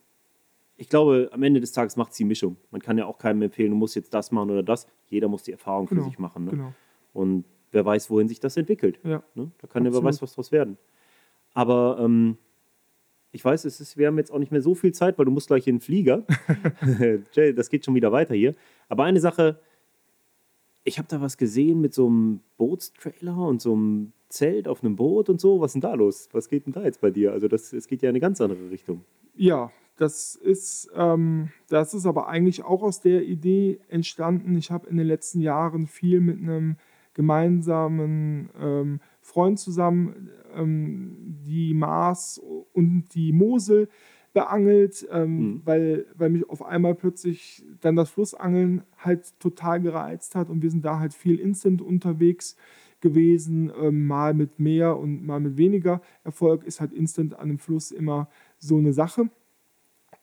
ich 0.76 0.88
glaube, 0.88 1.30
am 1.32 1.42
Ende 1.42 1.60
des 1.60 1.72
Tages 1.72 1.96
macht 1.96 2.12
es 2.12 2.16
die 2.16 2.24
Mischung. 2.24 2.56
Man 2.70 2.80
kann 2.80 2.98
ja 2.98 3.06
auch 3.06 3.18
keinem 3.18 3.42
empfehlen, 3.42 3.70
du 3.70 3.76
musst 3.76 3.94
jetzt 3.94 4.12
das 4.14 4.32
machen 4.32 4.50
oder 4.50 4.62
das. 4.62 4.86
Jeder 5.08 5.28
muss 5.28 5.42
die 5.42 5.52
Erfahrung 5.52 5.86
genau, 5.86 6.02
für 6.02 6.08
sich 6.08 6.18
machen. 6.18 6.44
Ne? 6.44 6.50
Genau. 6.52 6.72
Und 7.12 7.44
wer 7.72 7.84
weiß, 7.84 8.10
wohin 8.10 8.28
sich 8.28 8.40
das 8.40 8.56
entwickelt. 8.56 8.98
Ja, 9.04 9.22
ne? 9.34 9.50
Da 9.58 9.66
kann 9.66 9.84
ja 9.84 9.92
wer 9.92 10.02
weiß, 10.02 10.22
was 10.22 10.32
daraus 10.32 10.52
werden. 10.52 10.76
Aber 11.54 11.98
ähm, 12.00 12.36
ich 13.36 13.44
weiß, 13.44 13.66
es 13.66 13.82
ist, 13.82 13.98
wir 13.98 14.06
haben 14.06 14.16
jetzt 14.16 14.32
auch 14.32 14.38
nicht 14.38 14.50
mehr 14.50 14.62
so 14.62 14.74
viel 14.74 14.92
Zeit, 14.92 15.18
weil 15.18 15.26
du 15.26 15.30
musst 15.30 15.48
gleich 15.48 15.66
in 15.66 15.76
den 15.76 15.80
Flieger. 15.82 16.24
Jay, 17.34 17.52
das 17.52 17.68
geht 17.68 17.84
schon 17.84 17.94
wieder 17.94 18.10
weiter 18.10 18.34
hier. 18.34 18.54
Aber 18.88 19.04
eine 19.04 19.20
Sache, 19.20 19.60
ich 20.84 20.96
habe 20.98 21.06
da 21.08 21.20
was 21.20 21.36
gesehen 21.36 21.82
mit 21.82 21.92
so 21.92 22.06
einem 22.06 22.40
Bootstrailer 22.56 23.36
und 23.36 23.60
so 23.60 23.74
einem 23.74 24.12
Zelt 24.30 24.66
auf 24.68 24.82
einem 24.82 24.96
Boot 24.96 25.28
und 25.28 25.38
so. 25.38 25.60
Was 25.60 25.70
ist 25.70 25.74
denn 25.74 25.80
da 25.82 25.92
los? 25.92 26.30
Was 26.32 26.48
geht 26.48 26.64
denn 26.64 26.72
da 26.72 26.82
jetzt 26.82 27.02
bei 27.02 27.10
dir? 27.10 27.32
Also 27.32 27.46
das, 27.46 27.74
es 27.74 27.86
geht 27.88 28.00
ja 28.00 28.08
in 28.08 28.14
eine 28.14 28.20
ganz 28.20 28.40
andere 28.40 28.70
Richtung. 28.70 29.04
Ja, 29.34 29.70
das 29.98 30.34
ist, 30.34 30.90
ähm, 30.96 31.50
das 31.68 31.92
ist 31.92 32.06
aber 32.06 32.28
eigentlich 32.28 32.64
auch 32.64 32.82
aus 32.82 33.02
der 33.02 33.22
Idee 33.22 33.80
entstanden. 33.90 34.56
Ich 34.56 34.70
habe 34.70 34.88
in 34.88 34.96
den 34.96 35.06
letzten 35.06 35.42
Jahren 35.42 35.86
viel 35.86 36.20
mit 36.20 36.38
einem 36.38 36.76
gemeinsamen 37.12 38.48
ähm, 38.58 39.00
Freund 39.26 39.58
zusammen 39.58 40.30
ähm, 40.54 41.36
die 41.44 41.74
Maas 41.74 42.40
und 42.72 43.08
die 43.14 43.32
Mosel 43.32 43.88
beangelt, 44.32 45.06
ähm, 45.10 45.38
mhm. 45.38 45.62
weil, 45.64 46.06
weil 46.14 46.30
mich 46.30 46.48
auf 46.48 46.64
einmal 46.64 46.94
plötzlich 46.94 47.64
dann 47.80 47.96
das 47.96 48.10
Flussangeln 48.10 48.82
halt 48.98 49.38
total 49.40 49.80
gereizt 49.80 50.34
hat 50.36 50.48
und 50.48 50.62
wir 50.62 50.70
sind 50.70 50.84
da 50.84 51.00
halt 51.00 51.12
viel 51.12 51.40
instant 51.40 51.82
unterwegs 51.82 52.56
gewesen, 53.00 53.72
ähm, 53.80 54.06
mal 54.06 54.32
mit 54.32 54.60
mehr 54.60 54.96
und 54.96 55.26
mal 55.26 55.40
mit 55.40 55.56
weniger 55.56 56.00
Erfolg 56.22 56.64
ist 56.64 56.80
halt 56.80 56.92
instant 56.92 57.34
an 57.34 57.48
einem 57.48 57.58
Fluss 57.58 57.90
immer 57.90 58.28
so 58.58 58.76
eine 58.78 58.92
Sache. 58.92 59.28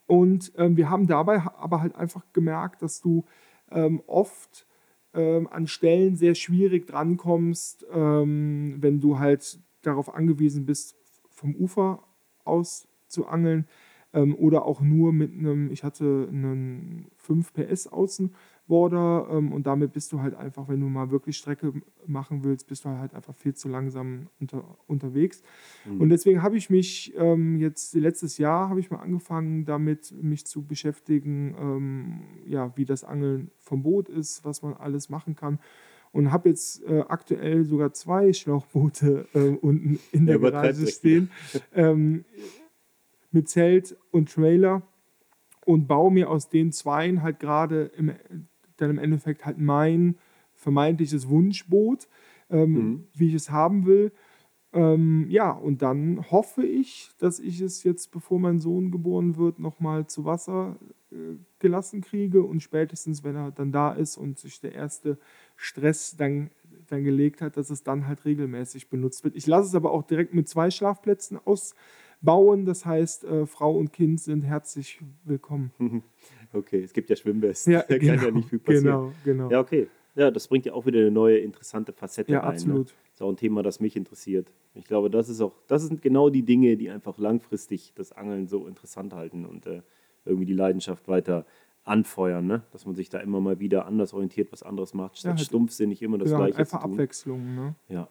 Und 0.07 0.53
ähm, 0.57 0.77
wir 0.77 0.90
haben 0.90 1.07
dabei 1.07 1.41
aber 1.57 1.82
halt 1.82 1.95
einfach 1.95 2.23
gemerkt, 2.34 2.82
dass 2.82 3.02
du 3.02 3.26
ähm, 3.69 4.02
oft 4.07 4.65
ähm, 5.14 5.48
an 5.52 5.68
Stellen 5.68 6.15
sehr 6.15 6.35
schwierig 6.35 6.88
drankommst, 6.88 7.85
ähm, 7.91 8.77
wenn 8.80 8.99
du 8.99 9.19
halt 9.19 9.60
darauf 9.81 10.14
angewiesen 10.14 10.65
bist, 10.65 10.95
vom 11.30 11.56
Ufer 11.56 12.03
aus 12.45 12.88
zu 13.07 13.27
angeln 13.27 13.68
ähm, 14.14 14.35
oder 14.35 14.65
auch 14.65 14.81
nur 14.81 15.14
mit 15.14 15.34
einem, 15.34 15.72
ich 15.72 15.84
hatte 15.84 16.27
einen 16.30 17.07
5 17.18 17.53
PS 17.53 17.88
Außenborder 17.88 18.38
ähm, 18.69 19.52
und 19.52 19.68
damit 19.68 19.94
bist 19.94 20.11
du 20.11 20.22
halt 20.22 20.35
einfach, 20.35 20.68
wenn 20.68 20.80
du 20.80 20.88
mal 20.88 21.11
wirklich 21.11 21.38
Strecke 21.38 21.73
machen 22.06 22.44
willst, 22.44 22.68
bist 22.68 22.85
du 22.85 22.90
halt 22.90 23.14
einfach 23.14 23.35
viel 23.35 23.53
zu 23.53 23.68
langsam 23.68 24.27
unter, 24.40 24.64
unterwegs. 24.88 25.44
Mhm. 25.85 26.02
Und 26.02 26.10
deswegen 26.10 26.41
habe 26.41 26.57
ich 26.57 26.69
mich 26.69 27.14
ähm, 27.18 27.57
jetzt 27.57 27.94
letztes 27.94 28.38
Jahr 28.38 28.69
habe 28.69 28.80
ich 28.80 28.90
mal 28.90 28.99
angefangen, 28.99 29.65
damit 29.65 30.14
mich 30.22 30.45
zu 30.45 30.65
beschäftigen, 30.65 31.56
ähm, 31.60 32.22
ja, 32.45 32.72
wie 32.76 32.85
das 32.85 33.03
Angeln 33.03 33.52
vom 33.57 33.84
Boot 33.84 34.10
ist, 34.10 34.45
was 34.45 34.61
man 34.61 34.73
alles 34.73 35.10
machen 35.10 35.35
kann 35.35 35.60
und 36.14 36.31
habe 36.31 36.49
jetzt 36.49 36.84
äh, 36.84 37.03
aktuell 37.07 37.65
sogar 37.65 37.91
zwei 37.91 38.31
Schlauchboote 38.31 39.27
äh, 39.34 39.57
unten 39.57 39.99
in 40.11 40.26
der 40.26 40.40
ja, 40.40 40.49
Garage 40.49 40.88
stehen 40.88 41.31
ähm, 41.73 42.23
mit 43.31 43.49
Zelt 43.49 43.98
und 44.11 44.31
Trailer 44.31 44.84
und 45.65 45.88
baue 45.88 46.11
mir 46.11 46.30
aus 46.30 46.49
den 46.49 46.72
Zweien 46.72 47.23
halt 47.23 47.40
gerade 47.40 47.85
im, 47.98 48.14
dann 48.78 48.90
im 48.90 48.98
Endeffekt 48.98 49.45
halt 49.45 49.58
mein 49.58 50.16
vermeintliches 50.56 51.30
Wunschboot, 51.30 52.08
ähm, 52.50 52.72
mhm. 52.72 53.04
wie 53.14 53.28
ich 53.28 53.34
es 53.34 53.50
haben 53.52 53.86
will. 53.86 54.12
Ähm, 54.74 55.28
ja, 55.30 55.52
und 55.52 55.84
dann 55.84 56.32
hoffe 56.32 56.66
ich, 56.66 57.12
dass 57.20 57.40
ich 57.40 57.62
es 57.62 57.84
jetzt, 57.84 58.12
bevor 58.12 58.40
mein 58.40 58.60
Sohn 58.60 58.90
geboren 58.90 59.38
wird, 59.38 59.60
nochmal 59.60 60.08
zu 60.08 60.26
Wasser 60.26 60.78
äh, 61.12 61.38
gelassen 61.60 62.02
kriege 62.02 62.41
und 62.41 62.62
spätestens, 62.62 63.24
wenn 63.24 63.36
er 63.36 63.52
dann 63.52 63.72
da 63.72 63.94
ist 63.94 64.18
und 64.18 64.40
sich 64.40 64.60
der 64.62 64.74
erste 64.74 65.20
Stress 65.56 66.18
dann, 66.18 66.50
dann 66.88 67.04
gelegt 67.04 67.41
hat, 67.41 67.56
dass 67.56 67.70
es 67.70 67.84
dann 67.84 68.08
halt 68.08 68.26
regelmäßig 68.26 68.90
benutzt 68.90 69.24
wird. 69.24 69.36
Ich 69.36 69.45
lasse 69.45 69.68
es 69.68 69.76
aber 69.76 69.91
auch 69.91 70.04
direkt 70.04 70.34
mit 70.34 70.50
zwei 70.50 70.72
Schlafplätzen 70.72 71.40
ausbauen. 71.45 72.66
Das 72.66 72.84
heißt, 72.84 73.26
äh, 73.26 73.45
Frau 73.45 73.78
und 73.78 73.94
Kind 73.94 74.22
sind 74.22 74.41
herzlich 74.41 75.00
willkommen. 75.24 75.72
Okay, 76.53 76.84
es 76.84 76.93
gibt 76.93 77.09
ja 77.09 77.15
Schwimmbässe. 77.15 77.71
Ja, 77.71 77.84
da 77.88 77.97
genau, 77.97 78.13
kann 78.15 78.25
ja 78.25 78.31
nicht 78.31 78.49
viel 78.49 78.59
passieren. 78.59 78.84
genau, 78.85 79.13
genau. 79.25 79.49
Ja, 79.49 79.59
okay. 79.59 79.88
Ja, 80.15 80.30
das 80.30 80.47
bringt 80.47 80.65
ja 80.65 80.73
auch 80.73 80.85
wieder 80.85 80.99
eine 80.99 81.09
neue 81.11 81.39
interessante 81.39 81.91
Facette 81.91 82.31
Ja, 82.31 82.41
rein. 82.41 82.49
Ne? 82.49 82.53
absolut. 82.53 82.93
ist 83.11 83.21
auch 83.21 83.30
ein 83.30 83.35
Thema, 83.38 83.63
das 83.63 83.80
mich 83.80 83.95
interessiert. 83.95 84.51
Ich 84.75 84.85
glaube, 84.85 85.09
das 85.09 85.27
ist 85.27 85.41
auch, 85.41 85.53
das 85.67 85.81
sind 85.88 86.03
genau 86.03 86.30
die 86.30 86.43
Dinge, 86.43 86.77
die 86.77 86.91
einfach 86.91 87.17
langfristig 87.17 87.93
das 87.95 88.11
Angeln 88.11 88.47
so 88.47 88.67
interessant 88.67 89.13
halten 89.13 89.45
und 89.45 89.65
äh, 89.65 89.81
irgendwie 90.25 90.45
die 90.45 90.53
Leidenschaft 90.53 91.07
weiter 91.07 91.45
anfeuern, 91.84 92.45
ne? 92.45 92.61
Dass 92.71 92.85
man 92.85 92.93
sich 92.95 93.09
da 93.09 93.19
immer 93.19 93.41
mal 93.41 93.59
wieder 93.59 93.85
anders 93.88 94.13
orientiert, 94.13 94.51
was 94.51 94.61
anderes 94.63 94.93
macht, 94.93 95.17
statt 95.17 95.31
Ja, 95.31 95.38
halt- 95.38 95.45
stumpfsinnig 95.47 96.01
immer 96.03 96.17
das 96.19 96.27
Genau, 96.30 96.41
Gleiche 96.45 96.59
einfach 96.59 96.80
zu 96.80 96.85
tun. 96.85 96.93
Abwechslung. 96.93 97.55
Ne? 97.55 97.75
Ja. 97.89 98.07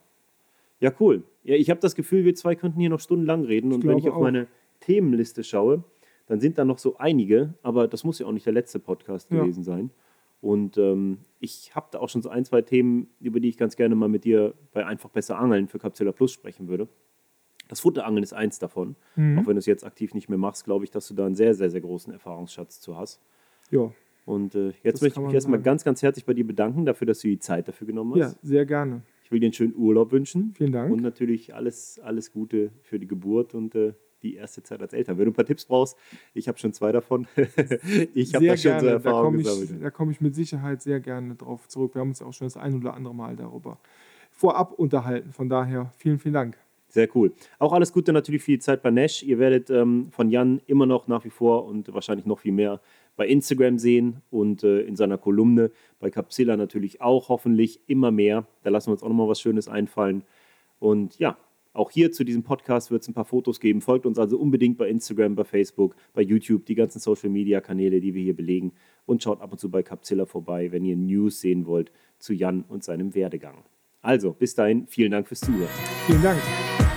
Ja, 0.80 0.92
cool. 0.98 1.22
Ja, 1.44 1.54
ich 1.54 1.70
habe 1.70 1.78
das 1.80 1.94
Gefühl, 1.94 2.24
wir 2.24 2.34
zwei 2.34 2.56
könnten 2.56 2.80
hier 2.80 2.90
noch 2.90 2.98
stundenlang 3.00 3.44
reden. 3.44 3.72
Und 3.72 3.86
wenn 3.86 3.98
ich 3.98 4.08
auf 4.08 4.16
auch. 4.16 4.20
meine 4.22 4.48
Themenliste 4.80 5.44
schaue, 5.44 5.84
dann 6.32 6.40
sind 6.40 6.56
da 6.56 6.64
noch 6.64 6.78
so 6.78 6.96
einige, 6.96 7.52
aber 7.62 7.86
das 7.86 8.04
muss 8.04 8.18
ja 8.18 8.26
auch 8.26 8.32
nicht 8.32 8.46
der 8.46 8.54
letzte 8.54 8.78
Podcast 8.78 9.30
Ja. 9.30 9.40
gewesen 9.42 9.62
sein. 9.62 9.90
Und 10.40 10.78
ähm, 10.78 11.18
ich 11.40 11.74
habe 11.76 11.88
da 11.90 11.98
auch 12.00 12.08
schon 12.08 12.22
so 12.22 12.30
ein, 12.30 12.46
zwei 12.46 12.62
Themen, 12.62 13.08
über 13.20 13.38
die 13.38 13.50
ich 13.50 13.58
ganz 13.58 13.76
gerne 13.76 13.94
mal 13.94 14.08
mit 14.08 14.24
dir 14.24 14.54
bei 14.72 14.86
Einfach 14.86 15.10
besser 15.10 15.38
Angeln 15.38 15.68
für 15.68 15.78
Capsula 15.78 16.10
Plus 16.12 16.32
sprechen 16.32 16.68
würde. 16.68 16.88
Das 17.68 17.80
Futterangeln 17.80 18.22
ist 18.22 18.32
eins 18.32 18.58
davon. 18.58 18.96
Mhm. 19.14 19.38
Auch 19.38 19.46
wenn 19.46 19.56
du 19.56 19.58
es 19.58 19.66
jetzt 19.66 19.84
aktiv 19.84 20.14
nicht 20.14 20.30
mehr 20.30 20.38
machst, 20.38 20.64
glaube 20.64 20.84
ich, 20.86 20.90
dass 20.90 21.06
du 21.06 21.12
da 21.14 21.26
einen 21.26 21.34
sehr, 21.34 21.54
sehr, 21.54 21.68
sehr 21.70 21.82
großen 21.82 22.12
Erfahrungsschatz 22.14 22.80
zu 22.80 22.96
hast. 22.96 23.20
Ja. 23.70 23.92
Und 24.24 24.54
äh, 24.54 24.68
jetzt 24.82 24.94
Das 24.94 25.02
möchte 25.02 25.20
ich 25.20 25.26
mich 25.26 25.34
erstmal 25.34 25.58
sagen. 25.58 25.64
ganz, 25.64 25.84
ganz 25.84 26.00
herzlich 26.02 26.24
bei 26.24 26.32
dir 26.34 26.46
bedanken, 26.46 26.86
dafür, 26.86 27.06
dass 27.06 27.20
du 27.20 27.28
die 27.28 27.38
Zeit 27.38 27.68
dafür 27.68 27.86
genommen 27.86 28.12
hast. 28.14 28.32
ja, 28.32 28.38
sehr 28.42 28.64
gerne. 28.64 29.02
Ich 29.24 29.30
will 29.30 29.38
dir 29.38 29.46
einen 29.46 29.52
schönen 29.52 29.74
Urlaub 29.76 30.12
wünschen. 30.12 30.54
Vielen 30.56 30.72
Dank. 30.72 30.92
Und 30.92 31.02
natürlich 31.02 31.54
alles, 31.54 32.00
alles 32.00 32.32
Gute 32.32 32.70
für 32.82 32.98
die 32.98 33.06
Geburt 33.06 33.54
und 33.54 33.74
äh, 33.74 33.92
die 34.22 34.36
erste 34.36 34.62
Zeit 34.62 34.80
als 34.80 34.92
Eltern. 34.92 35.18
Wenn 35.18 35.26
du 35.26 35.30
ein 35.30 35.34
paar 35.34 35.44
Tipps 35.44 35.64
brauchst, 35.64 35.96
ich 36.34 36.48
habe 36.48 36.58
schon 36.58 36.72
zwei 36.72 36.92
davon. 36.92 37.26
ich 38.14 38.34
habe 38.34 38.46
da 38.46 38.56
schon 38.56 38.72
gerne. 38.72 38.80
so 38.80 38.86
Erfahrungen 38.86 39.24
komme 39.24 39.38
gesammelt. 39.38 39.70
ich, 39.70 39.80
da 39.80 39.90
komm 39.90 40.10
ich 40.10 40.20
mit 40.20 40.34
Sicherheit 40.34 40.82
sehr 40.82 41.00
gerne 41.00 41.34
drauf 41.34 41.68
zurück. 41.68 41.94
Wir 41.94 42.00
haben 42.00 42.10
uns 42.10 42.22
auch 42.22 42.32
schon 42.32 42.46
das 42.46 42.56
ein 42.56 42.74
oder 42.74 42.94
andere 42.94 43.14
Mal 43.14 43.36
darüber 43.36 43.78
vorab 44.30 44.72
unterhalten. 44.72 45.32
Von 45.32 45.48
daher 45.48 45.92
vielen, 45.98 46.18
vielen 46.18 46.34
Dank. 46.34 46.56
Sehr 46.88 47.08
cool. 47.14 47.32
Auch 47.58 47.72
alles 47.72 47.90
Gute 47.92 48.12
natürlich 48.12 48.42
für 48.42 48.50
die 48.50 48.58
Zeit 48.58 48.82
bei 48.82 48.90
Nash. 48.90 49.22
Ihr 49.22 49.38
werdet 49.38 49.70
ähm, 49.70 50.08
von 50.10 50.28
Jan 50.28 50.60
immer 50.66 50.84
noch 50.84 51.08
nach 51.08 51.24
wie 51.24 51.30
vor 51.30 51.64
und 51.64 51.92
wahrscheinlich 51.94 52.26
noch 52.26 52.40
viel 52.40 52.52
mehr 52.52 52.80
bei 53.16 53.26
Instagram 53.26 53.78
sehen 53.78 54.20
und 54.30 54.62
äh, 54.62 54.80
in 54.80 54.96
seiner 54.96 55.16
Kolumne 55.16 55.70
bei 56.00 56.10
Capsilla 56.10 56.56
natürlich 56.56 57.00
auch 57.00 57.30
hoffentlich 57.30 57.80
immer 57.86 58.10
mehr. 58.10 58.46
Da 58.62 58.68
lassen 58.68 58.88
wir 58.88 58.92
uns 58.92 59.02
auch 59.02 59.08
nochmal 59.08 59.28
was 59.28 59.40
Schönes 59.40 59.68
einfallen. 59.68 60.22
Und 60.80 61.18
ja, 61.18 61.38
auch 61.74 61.90
hier 61.90 62.12
zu 62.12 62.24
diesem 62.24 62.42
Podcast 62.42 62.90
wird 62.90 63.02
es 63.02 63.08
ein 63.08 63.14
paar 63.14 63.24
Fotos 63.24 63.58
geben. 63.58 63.80
Folgt 63.80 64.04
uns 64.04 64.18
also 64.18 64.38
unbedingt 64.38 64.76
bei 64.76 64.88
Instagram, 64.88 65.34
bei 65.34 65.44
Facebook, 65.44 65.96
bei 66.12 66.22
YouTube, 66.22 66.66
die 66.66 66.74
ganzen 66.74 66.98
Social 66.98 67.30
Media 67.30 67.60
Kanäle, 67.60 68.00
die 68.00 68.14
wir 68.14 68.22
hier 68.22 68.36
belegen. 68.36 68.72
Und 69.06 69.22
schaut 69.22 69.40
ab 69.40 69.52
und 69.52 69.58
zu 69.58 69.70
bei 69.70 69.82
Capsilla 69.82 70.26
vorbei, 70.26 70.70
wenn 70.70 70.84
ihr 70.84 70.96
News 70.96 71.40
sehen 71.40 71.66
wollt 71.66 71.90
zu 72.18 72.34
Jan 72.34 72.64
und 72.68 72.84
seinem 72.84 73.14
Werdegang. 73.14 73.64
Also, 74.02 74.32
bis 74.32 74.54
dahin, 74.54 74.86
vielen 74.86 75.12
Dank 75.12 75.28
fürs 75.28 75.40
Zuhören. 75.40 75.70
Vielen 76.06 76.22
Dank. 76.22 76.91